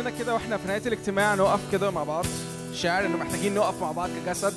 مننا 0.00 0.10
كده 0.18 0.34
وإحنا 0.34 0.56
في 0.56 0.68
نهاية 0.68 0.82
الاجتماع 0.86 1.34
نقف 1.34 1.60
كده 1.72 1.90
مع 1.90 2.04
بعض. 2.04 2.24
شاعر 2.74 3.06
ان 3.06 3.10
محتاجين 3.10 3.54
نقف 3.54 3.80
مع 3.80 3.92
بعض 3.92 4.10
كجسد. 4.26 4.54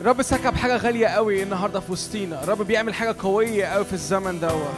الرب 0.00 0.22
سكب 0.22 0.54
حاجة 0.54 0.76
غالية 0.76 1.06
قوي 1.06 1.42
النهارده 1.42 1.80
في 1.80 1.92
وسطينا. 1.92 2.44
الرب 2.44 2.62
بيعمل 2.62 2.94
حاجة 2.94 3.16
قوية 3.18 3.64
قوي 3.64 3.84
في 3.84 3.92
الزمن 3.92 4.40
دوت 4.40 4.74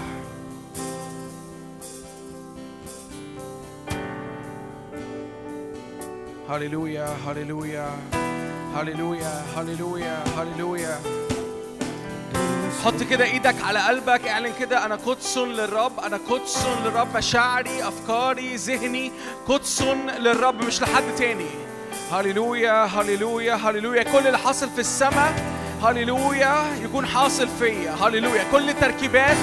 هللويا 6.49 7.07
هللويا 7.27 7.91
هللويا 8.75 9.43
هللويا 9.57 10.25
هللويا. 10.39 11.26
حط 12.87 13.03
كده 13.03 13.25
إيدك 13.25 13.55
على 13.63 13.79
قلبك 13.79 14.29
اعلن 14.29 14.53
كده 14.61 14.85
أنا 14.85 14.95
قدس 14.95 15.39
للرب 15.39 16.01
أنا 16.01 16.21
قدس 16.31 16.67
للرب 16.85 17.17
مشاعري 17.17 17.89
أفكاري 17.89 18.57
ذهني 18.57 19.13
قدس 19.49 19.83
للرب 20.19 20.65
مش 20.65 20.83
لحد 20.83 21.03
تاني. 21.19 21.47
هللويا 22.13 22.85
هللويا 22.85 23.55
هللويا. 23.55 24.03
كل 24.03 24.27
اللي 24.27 24.39
حاصل 24.39 24.71
في 24.71 24.79
السماء 24.79 25.35
هللويا 25.83 26.65
يكون 26.85 27.07
حاصل 27.07 27.49
فيا. 27.59 27.91
هللويا. 27.91 28.45
كل 28.53 28.75
تركيبات 28.81 29.37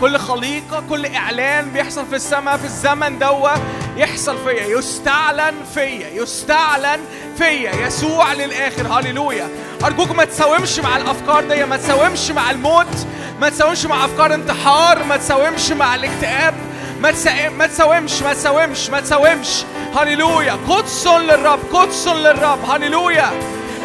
كل 0.00 0.18
خليقة 0.18 0.82
كل 0.88 1.06
إعلان 1.06 1.70
بيحصل 1.70 2.06
في 2.06 2.16
السماء 2.16 2.56
في 2.56 2.64
الزمن 2.64 3.18
دوا 3.18 3.50
يحصل 3.96 4.38
فيا 4.44 4.78
يستعلن 4.78 5.54
فيا 5.74 6.08
يستعلن 6.22 7.00
فيا. 7.38 7.86
يسوع 7.86 8.32
للآخر 8.32 8.86
هللويا. 8.86 9.48
أرجوك 9.84 10.10
ما 10.10 10.24
تساومش 10.24 10.78
مع 10.78 10.96
الأفكار 10.96 11.44
دي 11.44 11.64
ما 11.64 11.76
تساومش 11.76 12.30
مع 12.30 12.50
الموت 12.50 13.06
ما 13.40 13.48
تساومش 13.48 13.86
مع 13.86 14.04
أفكار 14.04 14.34
انتحار 14.34 15.04
ما 15.04 15.16
تساومش 15.16 15.70
مع 15.70 15.94
الاكتئاب 15.94 16.54
ما. 17.00 17.12
ما 17.58 17.66
تساومش 17.66 18.22
ما 18.22 18.32
تساومش 18.32 18.90
ما 18.90 19.00
تساومش. 19.00 19.64
هللويا. 19.96 20.58
قدس 20.68 21.06
للرب 21.06 21.60
قدس 21.72 22.08
للرب 22.08 22.70
هللويا. 22.70 23.30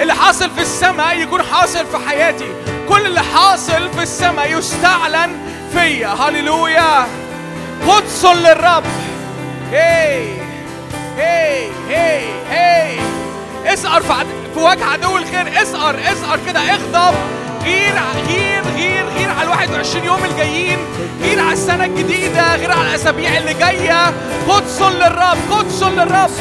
اللي 0.01 0.13
حاصل 0.13 0.49
في 0.49 0.61
السماء 0.61 1.19
يكون 1.19 1.41
حاصل 1.43 1.85
في 1.85 1.97
حياتي. 2.09 2.53
كل 2.89 3.05
اللي 3.05 3.21
حاصل 3.21 3.89
في 3.89 4.03
السماء 4.03 4.57
يستعلن 4.57 5.37
فيا. 5.73 6.07
هللويا. 6.07 7.07
قدس 7.87 8.25
للرب. 8.25 8.83
هي 9.71 10.23
هي 11.17 11.67
هي 11.89 12.21
هي 12.49 12.99
اسقر 13.65 14.01
في, 14.01 14.13
وجه 14.55 14.85
عدو 14.85 15.17
الخير. 15.17 15.61
اسقر 15.61 15.95
اسقر 16.11 16.39
كده. 16.47 16.59
اغضب. 16.59 17.15
غير 17.63 17.93
غير 18.27 18.63
غير 18.75 19.05
غير 19.17 19.29
على 19.29 19.43
ال 19.43 19.49
21 19.49 20.05
يوم 20.05 20.25
الجايين. 20.25 20.77
غير 21.21 21.39
على 21.39 21.53
السنة 21.53 21.85
الجديدة. 21.85 22.55
غير 22.55 22.71
على 22.71 22.89
الأسابيع 22.89 23.37
اللي 23.37 23.53
جاية. 23.53 24.13
قدس 24.49 24.81
للرب 24.81 25.37
قدس 25.51 25.83
للرب. 25.83 26.31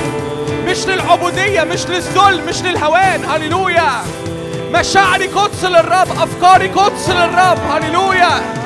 مش 0.67 0.87
للعبودية 0.87 1.65
مش 1.65 1.87
للذل 1.87 2.45
مش 2.49 2.63
للهوان. 2.63 3.25
هللويا. 3.25 3.91
مشاعري 4.73 5.27
قدس 5.27 5.65
للرب. 5.65 6.09
أفكاري 6.23 6.69
قدس 6.69 7.09
للرب. 7.09 7.59
هللويا. 7.71 8.61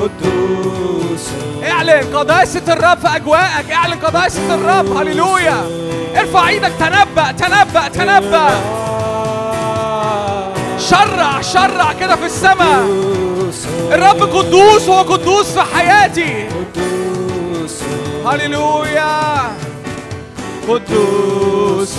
قدوس 0.00 1.28
اعلن 1.64 2.16
قداسة 2.16 2.72
الرب 2.72 2.98
في 2.98 3.16
أجواءك 3.16 3.70
اعلن 3.72 3.94
قداسة 3.94 4.54
الرب 4.54 4.96
هللويا. 4.96 5.64
ارفع 6.16 6.48
إيدك 6.48 6.72
تنبأ 6.78 7.32
تنبأ 7.32 7.88
تنبأ. 7.88 8.50
شرع 10.78 11.40
شرع 11.40 11.92
كده 12.00 12.16
في 12.16 12.26
السماء. 12.26 12.84
الرب 13.92 14.22
قدوس 14.22 14.88
هو 14.88 15.02
قدوس 15.02 15.46
في 15.46 15.76
حياتي. 15.76 16.48
قدوس 16.48 17.82
هللويا. 18.26 19.30
قدوس. 20.68 21.94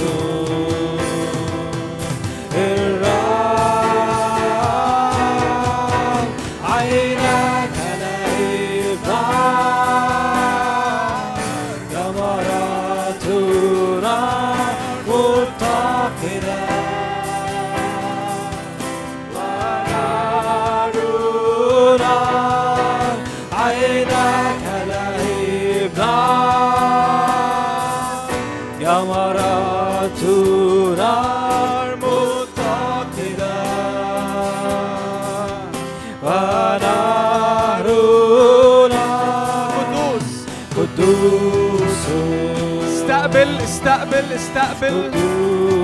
استقبل 43.81 44.25
استقبل. 44.35 45.11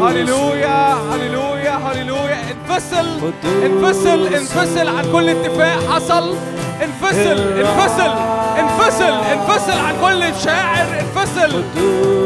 هللويا 0.01 0.93
هللويا 0.93 1.72
هللويا. 1.72 2.38
انفصل 2.51 3.32
انفصل 3.66 4.27
انفصل 4.27 4.88
عن 4.98 5.11
كل 5.11 5.30
اتفاق 5.30 5.80
حصل. 5.92 6.35
انفصل 6.84 7.38
انفصل 7.58 8.11
انفصل 8.59 9.14
انفصل 9.34 9.80
عن 9.80 9.95
كل 10.01 10.42
شاعر. 10.43 10.88
انفصل 11.00 11.64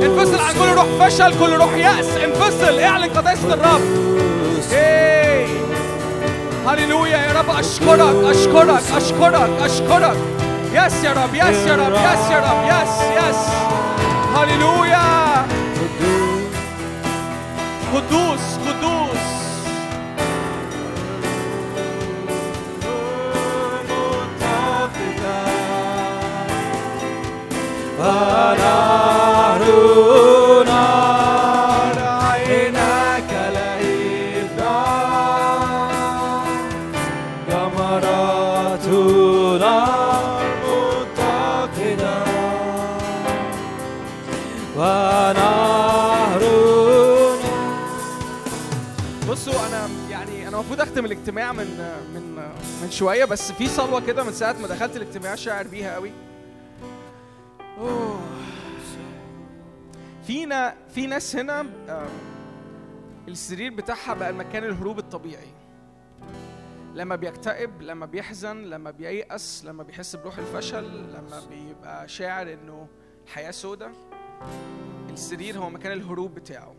انفصل 0.04 0.40
عن 0.40 0.54
كل 0.54 0.70
روح 0.76 0.86
فشل 1.00 1.40
كل 1.40 1.54
روح 1.54 1.74
يأس. 1.74 2.08
انفصل 2.24 2.80
اعلن 2.80 3.10
قداسة 3.10 3.54
الرب. 3.54 3.82
هللويا 6.68 7.18
يا 7.18 7.40
رب. 7.40 7.50
أشكرك 7.60 8.16
أشكرك 8.26 8.84
أشكرك 8.98 9.50
أشكرك. 9.62 10.18
yes 10.74 11.04
يا 11.04 11.12
رب 11.12 11.36
yes 11.36 11.68
يا 11.68 11.76
رب 11.76 11.94
yes 11.94 12.32
يا 12.32 12.40
رب 12.40 12.64
yes 12.68 12.96
yes 13.18 13.42
هللويا 13.46 13.71
قدوس 17.94 18.58
قدوس 18.58 19.32
ونهر 28.00 28.58
نار 28.58 30.11
اختم 51.02 51.12
الاجتماع 51.14 51.52
من 51.54 51.66
من 52.14 52.36
من 52.82 52.92
شوية 52.92 53.26
بس 53.26 53.52
في 53.52 53.68
صلوة 53.68 54.06
كده 54.06 54.24
من 54.24 54.34
ساعة 54.34 54.56
ما 54.62 54.68
دخلت 54.68 54.96
الاجتماع 54.96 55.36
شاعر 55.36 55.68
بيها 55.68 55.94
قوي. 55.96 56.12
أوه. 57.78 58.20
فينا 60.24 60.76
في 60.96 61.08
ناس 61.08 61.36
هنا 61.36 61.66
السرير 63.28 63.74
بتاعها 63.74 64.14
بقى 64.14 64.30
المكان 64.30 64.64
الهروب 64.64 65.00
الطبيعي. 65.00 65.50
لما 66.96 67.16
بيكتئب 67.16 67.82
لما 67.82 68.06
بيحزن 68.06 68.58
لما 68.58 68.92
بييأس 68.92 69.66
لما 69.66 69.84
بيحس 69.84 70.16
بروح 70.16 70.38
الفشل 70.38 71.10
لما 71.14 71.42
بيبقى 71.50 72.08
شاعر 72.08 72.54
إنه 72.54 72.88
الحياة 73.26 73.52
سودة 73.52 73.92
السرير 75.14 75.58
هو 75.58 75.70
مكان 75.70 75.92
الهروب 75.92 76.36
بتاعه. 76.36 76.76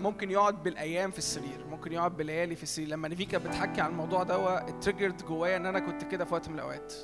ممكن 0.00 0.30
يقعد 0.30 0.62
بالأيام 0.62 1.10
في 1.10 1.18
السرير 1.18 1.66
ممكن 1.70 1.92
يقعد 1.92 2.16
بليالي 2.16 2.56
في 2.56 2.62
السرير. 2.62 2.88
لما 2.88 3.08
نيفيكا 3.08 3.38
بتحكي 3.38 3.80
عن 3.80 3.90
الموضوع 3.90 4.22
ده 4.22 4.58
ات 4.68 4.74
triggered 4.74 5.26
جوايا 5.26 5.56
إن 5.56 5.66
أنا 5.66 5.80
كنت 5.80 6.04
كده 6.04 6.24
في 6.24 6.34
وقت 6.34 6.48
من 6.48 6.54
الأوقات. 6.54 6.94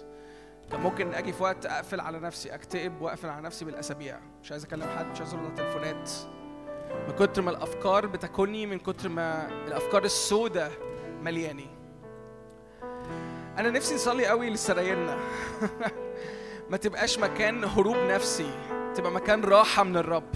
كان 0.70 0.80
ممكن 0.80 1.14
أجي 1.14 1.32
في 1.32 1.42
وقت 1.42 1.66
أقفل 1.66 2.00
على 2.00 2.20
نفسي 2.20 2.54
أكتئب 2.54 3.00
وأقفل 3.00 3.28
على 3.28 3.42
نفسي 3.42 3.64
بالأسابيع. 3.64 4.18
مش 4.42 4.52
عايز 4.52 4.64
أكلم 4.64 4.88
حد 4.98 5.06
مش 5.06 5.20
عايز 5.20 5.34
أرد 5.34 5.60
على 5.60 5.98
من 7.08 7.14
كتر 7.18 7.42
ما 7.42 7.50
الأفكار 7.50 8.06
بتاكلني 8.06 8.66
من 8.66 8.78
كتر 8.78 9.08
ما 9.08 9.48
الأفكار 9.66 10.04
السوداء 10.04 10.72
ملياني. 11.22 11.66
أنا 13.58 13.70
نفسي 13.70 13.94
نصلي 13.94 14.26
قوي 14.26 14.50
لسرايرنا 14.50 15.18
ما 16.70 16.76
تبقاش 16.76 17.18
مكان 17.18 17.64
هروب 17.64 17.96
نفسي 17.96 18.50
تبقى 18.94 19.12
مكان 19.12 19.44
راحة 19.44 19.84
من 19.84 19.96
الرب. 19.96 20.34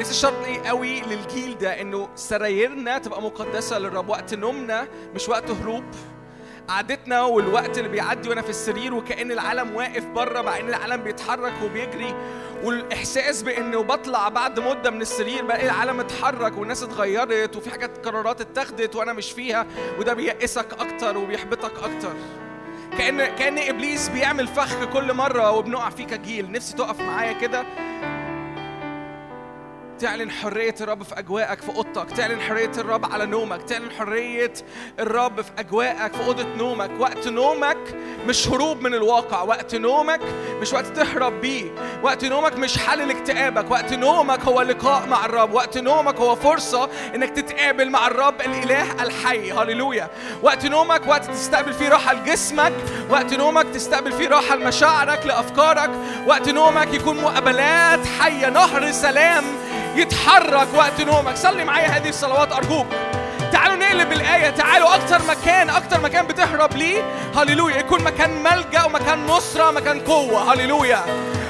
نفسي 0.00 0.14
شرط 0.14 0.66
قوي 0.66 1.00
للجيل 1.00 1.58
ده 1.58 1.80
انه 1.80 2.08
سرايرنا 2.14 2.98
تبقى 2.98 3.22
مقدسة 3.22 3.78
للرب. 3.78 4.08
وقت 4.08 4.34
نومنا 4.34 4.88
مش 5.14 5.28
وقت 5.28 5.50
هروب. 5.50 5.84
قعدتنا 6.68 7.22
والوقت 7.22 7.78
اللي 7.78 7.88
بيعدي 7.88 8.28
وأنا 8.28 8.42
في 8.42 8.50
السرير 8.50 8.94
وكأن 8.94 9.32
العالم 9.32 9.74
واقف 9.76 10.04
بره 10.04 10.42
مع 10.42 10.58
ان 10.58 10.68
العالم 10.68 11.02
بيتحرك 11.02 11.52
وبيجري. 11.64 12.14
والإحساس 12.64 13.42
بإنه 13.42 13.82
بطلع 13.82 14.28
بعد 14.28 14.60
مدة 14.60 14.90
من 14.90 15.02
السرير 15.02 15.44
بلاقي 15.44 15.64
العالم 15.64 16.00
اتحرك 16.00 16.58
والناس 16.58 16.82
اتغيرت 16.82 17.56
وفي 17.56 17.70
حاجات 17.70 18.06
قرارات 18.06 18.40
اتخذت 18.40 18.96
وأنا 18.96 19.12
مش 19.12 19.32
فيها. 19.32 19.66
وده 19.98 20.14
بيأسك 20.14 20.72
أكتر 20.78 21.18
وبيحبطك 21.18 21.72
أكتر. 21.78 22.12
كأن 22.98 23.26
كأن 23.26 23.58
إبليس 23.58 24.08
بيعمل 24.08 24.46
فخ 24.46 24.84
كل 24.84 25.14
مرة 25.14 25.50
وبنقع 25.50 25.90
فيه 25.90 26.06
كجيل. 26.06 26.52
نفسي 26.52 26.76
تقف 26.76 27.00
معايا 27.00 27.32
كده. 27.32 27.64
تعلن 30.00 30.30
حرية 30.30 30.74
الرب 30.80 31.02
في 31.02 31.18
أجواءك 31.18 31.60
في 31.60 31.68
أوضتك. 31.68 32.16
تعلن 32.16 32.40
حرية 32.40 32.70
الرب 32.78 33.12
على 33.12 33.26
نومك. 33.26 33.62
تعلن 33.62 33.90
حرية 33.98 34.52
الرب 34.98 35.40
في 35.40 35.50
أجواءك 35.58 36.12
في 36.12 36.26
أوضة 36.26 36.46
نومك. 36.56 36.90
وقت 36.98 37.28
نومك 37.28 37.78
مش 38.26 38.48
هروب 38.48 38.80
من 38.80 38.94
الواقع. 38.94 39.42
وقت 39.42 39.74
نومك 39.74 40.20
مش 40.60 40.72
وقت 40.72 40.86
تهرب 40.86 41.40
بيه. 41.40 41.70
وقت 42.02 42.24
نومك 42.24 42.56
مش 42.56 42.78
حل 42.78 43.08
لاكتئابك. 43.08 43.70
وقت 43.70 43.92
نومك 43.92 44.40
هو 44.40 44.62
لقاء 44.62 45.06
مع 45.06 45.24
الرب. 45.24 45.52
وقت 45.52 45.78
نومك 45.78 46.16
هو 46.16 46.36
فرصة 46.36 46.88
إنك 47.14 47.30
تتقابل 47.30 47.90
مع 47.90 48.06
الرب 48.06 48.40
الإله 48.40 49.02
الحي. 49.02 49.52
هللويا. 49.52 50.10
وقت 50.42 50.66
نومك 50.66 51.06
وقت 51.06 51.24
تستقبل 51.24 51.72
فيه 51.72 51.88
راحة 51.88 52.14
لجسمك. 52.14 52.72
وقت 53.10 53.34
نومك 53.34 53.66
تستقبل 53.74 54.12
فيه 54.12 54.28
راحة 54.28 54.56
لمشاعرك 54.56 55.26
لأفكارك. 55.26 55.90
وقت 56.26 56.48
نومك 56.48 56.94
يكون 56.94 57.20
مقابلات 57.22 58.06
حية. 58.20 58.48
نهر 58.50 58.92
سلام 58.92 59.44
يتحرك 59.96 60.68
وقت 60.74 61.00
نومك. 61.00 61.36
صلي 61.36 61.64
معايا 61.64 61.88
هذه 61.88 62.08
الصلوات 62.08 62.52
أرجوك. 62.52 62.86
تعالوا 63.52 63.76
نقلب 63.76 64.12
الآية 64.12 64.50
تعالوا 64.50 64.94
أكتر 64.94 65.22
مكان 65.28 65.70
أكتر 65.70 66.00
مكان 66.00 66.26
بتهرب 66.26 66.76
ليه. 66.76 67.02
هللويا. 67.36 67.76
يكون 67.76 68.04
مكان 68.04 68.42
ملجأ 68.42 68.84
ومكان 68.84 69.26
نصرة 69.26 69.70
مكان 69.70 70.00
قوة. 70.00 70.52
هللويا. 70.52 71.04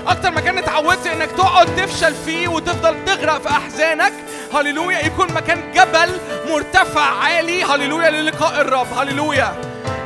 أكتر 0.07 0.31
مكان 0.31 0.59
اتعودت 0.59 1.07
إنك 1.07 1.31
تقعد 1.31 1.77
تفشل 1.77 2.15
فيه 2.15 2.49
وتفضل 2.49 3.05
تغرق 3.05 3.43
في 3.43 3.49
أحزانك. 3.49 4.12
هللويا. 4.55 4.99
يكون 4.99 5.33
مكان 5.33 5.73
جبل 5.73 6.20
مرتفع 6.51 7.01
عالي. 7.01 7.65
هللويا. 7.65 8.10
للقاء 8.10 8.60
الرب. 8.60 8.99
هللويا. 8.99 9.52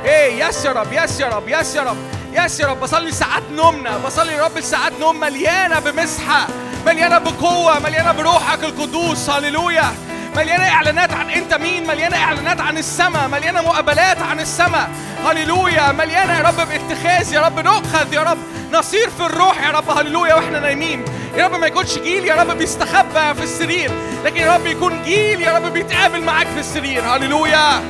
إيه 0.05 0.45
yes 0.45 0.65
يا 0.65 0.73
رب 0.73 0.93
yes 0.93 1.21
يا 1.21 1.27
رب 1.27 1.49
yes 1.49 1.75
يا 1.77 1.83
رب 1.83 1.97
yes 2.33 2.61
يا 2.61 2.67
رب. 2.67 2.81
بصلي 2.81 3.13
ساعات 3.13 3.43
نومنا 3.53 3.99
بصلي 4.07 4.33
يا 4.33 4.45
رب 4.45 4.61
ساعات 4.61 4.93
نوم 5.01 5.21
مليانة 5.21 5.81
بمسحة. 5.81 6.47
مليانة 6.87 7.19
بقوة 7.19 7.79
مليانة 7.79 8.13
بروحك 8.13 8.65
القدوس 8.65 9.31
هللويا. 9.31 9.95
مليانة 10.37 10.69
إعلانات 10.69 11.13
عن 11.13 11.31
أنت 11.31 11.55
مين 11.55 11.87
مليانة 11.87 12.17
إعلانات 12.17 12.61
عن 12.61 12.79
السماء 12.79 13.29
مليانة 13.29 13.63
مقابلات 13.63 14.19
عن 14.23 14.41
السماء 14.41 14.91
هللويا. 15.27 15.93
مليانة 15.93 16.39
يا 16.39 16.43
رب 16.43 16.57
باتخاذ 16.69 17.33
يا 17.33 17.41
رب 17.41 17.61
نؤخذ 17.61 18.13
يا 18.13 18.21
رب 18.23 18.39
نصير 18.73 19.11
في 19.11 19.27
الروح 19.27 19.67
يا 19.67 19.71
رب 19.71 19.91
هللويا 19.91 20.35
وإحنا 20.35 20.61
نايمين. 20.61 21.05
يا 21.37 21.47
رب 21.47 21.55
ما 21.55 21.67
يكونش 21.67 21.99
جيل 21.99 22.25
يا 22.25 22.35
رب 22.35 22.59
بيستخبى 22.59 23.35
في 23.35 23.43
السرير. 23.43 23.91
لكن 24.25 24.37
يا 24.37 24.55
رب 24.55 24.67
يكون 24.67 25.03
جيل 25.03 25.43
يا 25.43 25.59
رب 25.59 25.73
بيتقابل 25.73 26.23
معاك 26.23 26.47
في 26.47 26.61
السرير. 26.61 27.03
هللويا. 27.17 27.83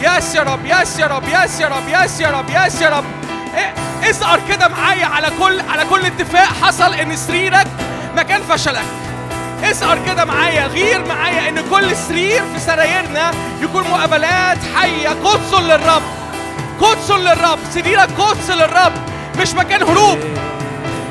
yes 0.00 0.34
يا 0.34 0.42
رب 0.42 0.66
yes 0.66 0.98
يا 0.98 1.06
رب 1.06 1.24
yes 1.28 1.60
يا 1.60 1.68
رب 1.68 1.88
yes 1.88 2.20
يا 2.20 2.30
رب 2.30 2.50
yes 2.50 2.80
يا 2.80 2.88
رب. 2.88 3.04
إيه، 3.56 3.74
اصرخ 4.10 4.40
كده 4.48 4.68
معايا 4.68 5.06
على 5.06 5.30
كل 5.38 5.60
على 5.60 5.84
كل 5.84 6.06
اتفاق 6.06 6.48
حصل 6.62 6.94
إن 6.94 7.16
سريرك 7.16 7.66
مكان 8.16 8.42
فشلك. 8.42 8.84
اصرخ 9.64 9.98
كده 10.06 10.24
معايا 10.24 10.66
غير 10.66 11.04
معايا 11.04 11.48
إن 11.48 11.60
كل 11.70 11.96
سرير 11.96 12.42
في 12.54 12.60
سرايرنا 12.60 13.30
يكون 13.62 13.82
مقابلات 13.82 14.58
حية 14.76 15.08
قدس 15.08 15.54
للرب. 15.54 16.02
قدس 16.80 17.10
للرب 17.10 17.58
سريرك 17.74 18.08
قدس 18.18 18.50
للرب. 18.50 18.92
مش 19.40 19.54
مكان 19.54 19.82
هروب. 19.82 20.18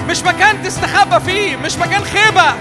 مش 0.10 0.24
مكان 0.24 0.64
تستخبى 0.64 1.20
فيه. 1.26 1.56
مش 1.56 1.78
مكان 1.78 2.04
خيبة. 2.04 2.54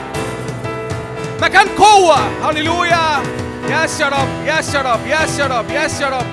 مكان 1.42 1.66
قوة. 1.78 2.48
هللويا. 2.50 3.22
ياس 3.68 4.00
يا 4.00 4.08
رب 4.08 4.28
ياس 4.46 4.74
يا 4.74 4.82
رب 4.82 5.06
ياس 5.06 5.38
يا 5.38 5.46
رب 5.46 5.70
ياس 5.70 6.00
يا 6.00 6.06
رب 6.08 6.26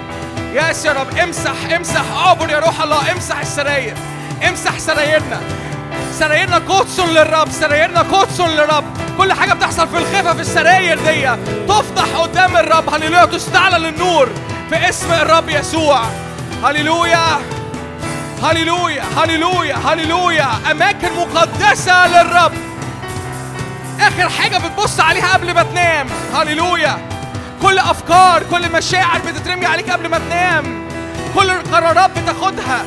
ياس 0.54 0.86
يا 0.86 0.92
رب. 0.92 1.18
امسح 1.18 1.54
امسح. 1.76 2.04
عبر 2.28 2.50
يا 2.50 2.60
روح 2.60 2.82
الله. 2.82 3.12
امسح 3.12 3.40
السراير. 3.40 3.94
امسح 4.50 4.80
سرايرنا. 4.80 5.42
سرايرنا 6.20 6.58
قدس 6.58 7.00
للرب 7.00 7.52
سرايرنا 7.52 8.00
قدس 8.02 8.42
للرب. 8.42 8.84
كل 9.18 9.34
حاجة 9.34 9.54
بتحصل 9.54 9.88
في 9.88 9.98
الخفة 9.98 10.34
في 10.34 10.42
السراير 10.42 11.00
دي. 11.00 11.30
تفتح 11.68 12.16
قدام 12.18 12.58
الرب. 12.58 12.94
هللويا. 12.94 13.26
تستعلن 13.26 13.86
النور 13.86 14.30
في 14.70 14.90
اسم 14.90 15.12
الرب 15.14 15.50
يسوع. 15.50 16.02
هللويا. 16.64 17.40
هللويا. 18.44 19.04
هللويا. 19.18 19.76
هللويا. 19.76 20.48
أماكن 20.72 21.10
مقدسة 21.18 22.08
للرب. 22.08 22.54
آخر 24.02 24.30
حاجة 24.30 24.58
بتبص 24.58 25.00
عليها 25.00 25.34
قبل 25.34 25.54
ما 25.54 25.64
تنام. 25.64 26.08
هللويا. 26.34 26.98
كل 27.62 27.80
أفكار 27.80 28.44
كل 28.52 28.72
مشاعر 28.72 29.20
بتترمي 29.28 29.66
عليك 29.66 29.90
قبل 29.90 30.08
ما 30.08 30.20
تنام. 30.20 30.88
كل 31.36 31.52
قرارات 31.52 32.12
بتاخدها. 32.20 32.86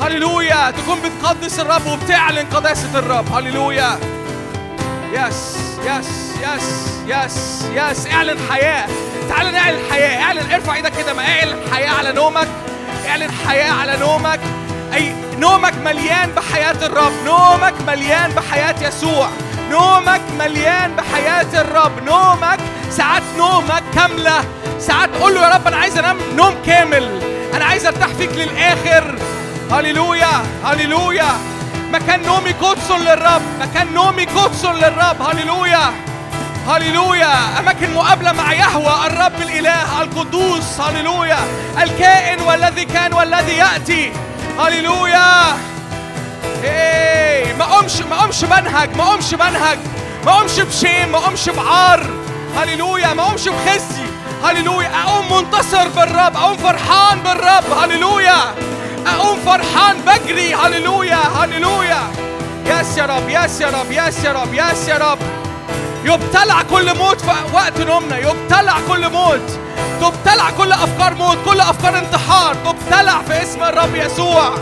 هللويا. 0.00 0.70
تكون 0.70 0.98
بتقدس 1.00 1.60
الرب 1.60 1.86
وبتعلن 1.86 2.46
قداسة 2.54 2.98
الرب. 2.98 3.32
هللويا. 3.32 3.98
يس 5.12 5.56
يس 5.84 6.08
yes 6.42 6.90
yes 7.06 7.64
yes 7.74 8.06
اعلن 8.06 8.38
حياة. 8.50 8.86
تعال 9.28 9.52
نعلن 9.52 9.78
حياة. 9.90 10.22
اعلن 10.22 10.52
ارفع 10.52 10.74
إيدك 10.74 10.92
كده 10.96 11.12
ما 11.12 11.22
اعلن 11.22 11.58
حياة 11.72 11.90
على 11.90 12.12
نومك. 12.12 12.48
اعلن 13.08 13.30
حياة 13.48 13.72
على 13.72 13.96
نومك. 13.96 14.40
أي 14.94 15.14
نومك 15.38 15.74
مليان 15.84 16.30
بحياة 16.30 16.86
الرب. 16.86 17.12
نومك 17.24 17.74
مليان 17.86 18.30
بحياة 18.30 18.74
يسوع. 18.88 19.28
نومك 19.70 20.20
مليان 20.38 20.96
بحياة 20.96 21.60
الرب. 21.60 22.04
نومك 22.04 22.58
ساعات 22.90 23.22
نومك 23.38 23.82
كاملة. 23.94 24.44
ساعات 24.78 25.10
قول 25.20 25.34
له 25.34 25.42
يا 25.42 25.54
رب 25.54 25.66
أنا 25.66 25.76
عايز 25.76 25.98
أنام 25.98 26.18
نوم 26.36 26.54
كامل. 26.66 27.22
أنا 27.54 27.64
عايز 27.64 27.86
أرتاح 27.86 28.08
فيك 28.08 28.30
للآخر. 28.32 29.18
هللويا 29.72 30.42
هللويا 30.64 31.28
مكان 31.92 32.22
نومي 32.22 32.52
قدس 32.52 32.90
للرب 32.90 33.42
مكان 33.60 33.94
نومي 33.94 34.24
قدس 34.24 34.64
للرب 34.64 35.22
هللويا 35.22 35.92
هللويا 36.68 37.58
أماكن 37.58 37.94
مقابلة 37.94 38.32
مع 38.32 38.52
يهوى 38.52 39.06
الرب 39.06 39.42
الإله 39.42 40.02
القدوس 40.02 40.80
هللويا 40.80 41.38
الكائن 41.82 42.40
والذي 42.40 42.84
كان 42.84 43.12
والذي 43.12 43.52
يأتي 43.52 44.12
هللويا 44.58 45.56
إيه 46.64 47.52
ما 47.54 47.64
قومش 47.64 48.00
ما 48.00 48.16
قومش 48.16 48.44
منهج 48.44 48.96
ما 48.96 49.04
قومش 49.04 49.34
منهج 49.34 49.78
ما 50.26 50.32
قومش 50.32 50.60
بشيم 50.60 51.12
ما 51.12 51.18
قومش 51.18 51.48
بعار 51.48 52.06
هللويا 52.56 53.14
ما 53.14 53.22
قومش 53.22 53.48
بخزي 53.48 54.04
هللويا 54.44 54.90
أقوم 55.04 55.32
منتصر 55.32 55.88
بالرب 55.88 56.36
أقوم 56.36 56.56
فرحان 56.56 57.18
بالرب 57.20 57.78
هللويا 57.82 58.36
أقوم 59.06 59.38
فرحان 59.46 59.96
بجري. 60.00 60.54
هللويا 60.54 61.16
هللويا. 61.16 62.02
yes 62.66 62.98
يا 62.98 63.06
رب 63.06 63.28
yes 63.28 63.60
يا 63.60 63.68
رب 63.68 63.90
yes 63.90 64.24
يا 64.24 64.32
رب 64.32 64.54
yes 64.54 64.88
يا 64.88 64.98
رب. 64.98 65.18
يبتلع 66.04 66.62
كل 66.62 66.98
موت 66.98 67.20
في 67.20 67.54
وقت 67.54 67.80
نومنا. 67.80 68.18
يبتلع 68.18 68.74
كل 68.88 69.08
موت. 69.08 69.58
تبتلع 70.00 70.50
كل 70.58 70.72
أفكار 70.72 71.14
موت 71.14 71.38
كل 71.44 71.60
أفكار 71.60 71.98
انتحار. 71.98 72.54
تبتلع 72.54 73.22
في 73.22 73.42
اسم 73.42 73.62
الرب 73.62 73.94
يسوع. 73.94 74.54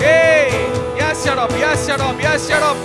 إيه. 0.00 0.68
yes 0.96 1.26
يا 1.26 1.34
رب 1.34 1.50
yes 1.50 1.88
يا 1.88 1.96
رب 1.96 2.20
yes 2.20 2.50
يا 2.50 2.56
رب. 2.56 2.76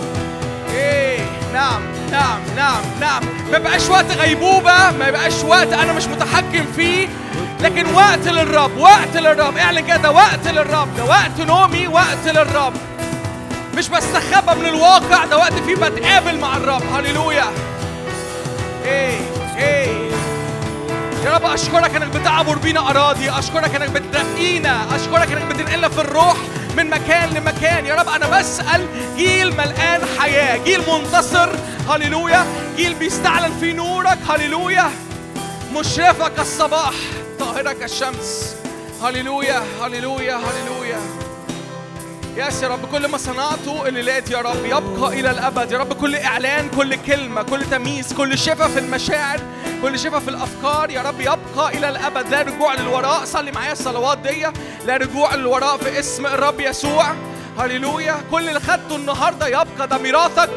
إيه. 0.73 1.32
نعم 1.53 1.81
نعم 2.11 2.39
نعم 2.55 2.81
نعم. 3.01 3.23
ما 3.51 3.57
يبقاش 3.57 3.89
وقت 3.89 4.11
غيبوبة 4.17 4.91
ما 4.99 5.07
يبقاش 5.07 5.43
وقت 5.43 5.73
أنا 5.73 5.93
مش 5.93 6.05
متحكم 6.05 6.65
فيه. 6.75 7.07
لكن 7.61 7.93
وقت 7.93 8.27
للرب 8.27 8.77
وقت 8.77 9.17
للرب. 9.17 9.57
اعلن 9.57 9.79
كده 9.79 9.97
ده 9.97 10.11
وقت 10.11 10.47
للرب. 10.47 10.95
ده 10.97 11.05
وقت 11.05 11.39
نومي 11.47 11.87
وقت 11.87 12.25
للرب. 12.27 12.73
مش 13.77 13.89
بستخبى 13.89 14.59
من 14.59 14.65
الواقع 14.65 15.25
ده 15.25 15.37
وقت 15.37 15.53
فيه 15.53 15.75
بتقابل 15.75 16.39
مع 16.39 16.57
الرب. 16.57 16.83
هللويا. 16.95 17.45
إيه 18.85 19.17
إيه. 19.57 20.11
يا 21.25 21.33
رب 21.35 21.45
أشكرك 21.45 21.95
إنك 21.95 22.07
بتعبر 22.07 22.57
بينا 22.57 22.89
أراضي. 22.89 23.29
أشكرك 23.31 23.75
إنك 23.75 23.89
بترقينا. 23.89 24.95
أشكرك 24.95 25.31
إنك 25.31 25.55
بتنقلنا 25.55 25.89
في 25.89 26.01
الروح. 26.01 26.35
من 26.77 26.89
مكان 26.89 27.29
لمكان. 27.29 27.85
يا 27.85 27.95
رب 27.95 28.09
أنا 28.09 28.39
بسأل 28.39 28.87
جيل 29.17 29.57
ملقان 29.57 30.01
حياة 30.19 30.57
جيل 30.63 30.81
منتصر 30.91 31.49
هللويا. 31.89 32.45
جيل 32.77 32.93
بيستعلن 32.93 33.51
في 33.59 33.73
نورك 33.73 34.17
هللويا. 34.29 34.91
مشرفة 35.75 36.27
كالصباح 36.27 36.93
طاهرة 37.39 37.73
كالشمس 37.73 38.55
هللويا 39.03 39.63
هللويا 39.81 40.35
هللويا. 40.35 40.99
ياس 42.37 42.63
يا 42.63 42.67
رب 42.67 42.85
كل 42.91 43.07
ما 43.07 43.17
صنعته 43.17 43.87
الليلات 43.87 44.31
يا 44.31 44.37
رب 44.37 44.65
يبقى 44.65 45.19
إلى 45.19 45.31
الأبد. 45.31 45.71
يا 45.71 45.77
رب 45.77 45.93
كل 45.93 46.15
إعلان 46.15 46.69
كل 46.69 46.95
كلمة 46.95 47.41
كل 47.43 47.65
تمييز 47.65 48.13
كل 48.13 48.37
شفاء 48.37 48.67
في 48.67 48.79
المشاعر 48.79 49.39
كل 49.81 49.99
شفاء 49.99 50.19
في 50.19 50.29
الأفكار 50.29 50.89
يا 50.89 51.01
رب 51.01 51.21
يبقى 51.21 51.77
إلى 51.77 51.89
الأبد. 51.89 52.27
لا 52.27 52.41
رجوع 52.41 52.73
للوراء. 52.73 53.25
صلي 53.25 53.51
معايا 53.51 53.71
الصلوات 53.71 54.17
دي. 54.17 54.47
لا 54.85 54.97
رجوع 54.97 55.35
للوراء 55.35 55.77
في 55.77 55.99
اسم 55.99 56.25
الرب 56.25 56.59
يسوع. 56.59 57.05
هللويا. 57.59 58.15
كل 58.31 58.47
اللي 58.49 58.59
خدته 58.59 58.95
النهارده 58.95 59.47
يبقى 59.47 59.87
ده 59.87 59.97
ميراثك 59.97 60.49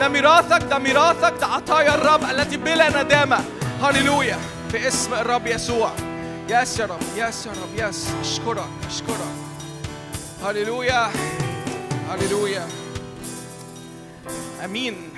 ده 0.00 0.08
ميراثك 0.08 0.62
ده 0.62 0.78
ميراثك 0.78 1.34
ده 1.40 1.46
عطايا 1.46 1.94
الرب 1.94 2.24
التي 2.30 2.56
بلا 2.56 3.02
ندامة. 3.02 3.38
هللويا. 3.82 4.38
في 4.70 4.88
اسم 4.88 5.14
الرب 5.14 5.46
يسوع. 5.46 5.90
ياس 6.48 6.78
يا 6.78 6.86
رب 6.86 7.02
ياس 7.16 7.46
يا 7.46 7.50
رب 7.52 7.78
ياس 7.78 8.08
أشكرك 8.20 8.68
أشكرك. 8.88 9.45
هللويا 10.46 11.10
هللويا 12.10 12.68
امين 14.64 15.15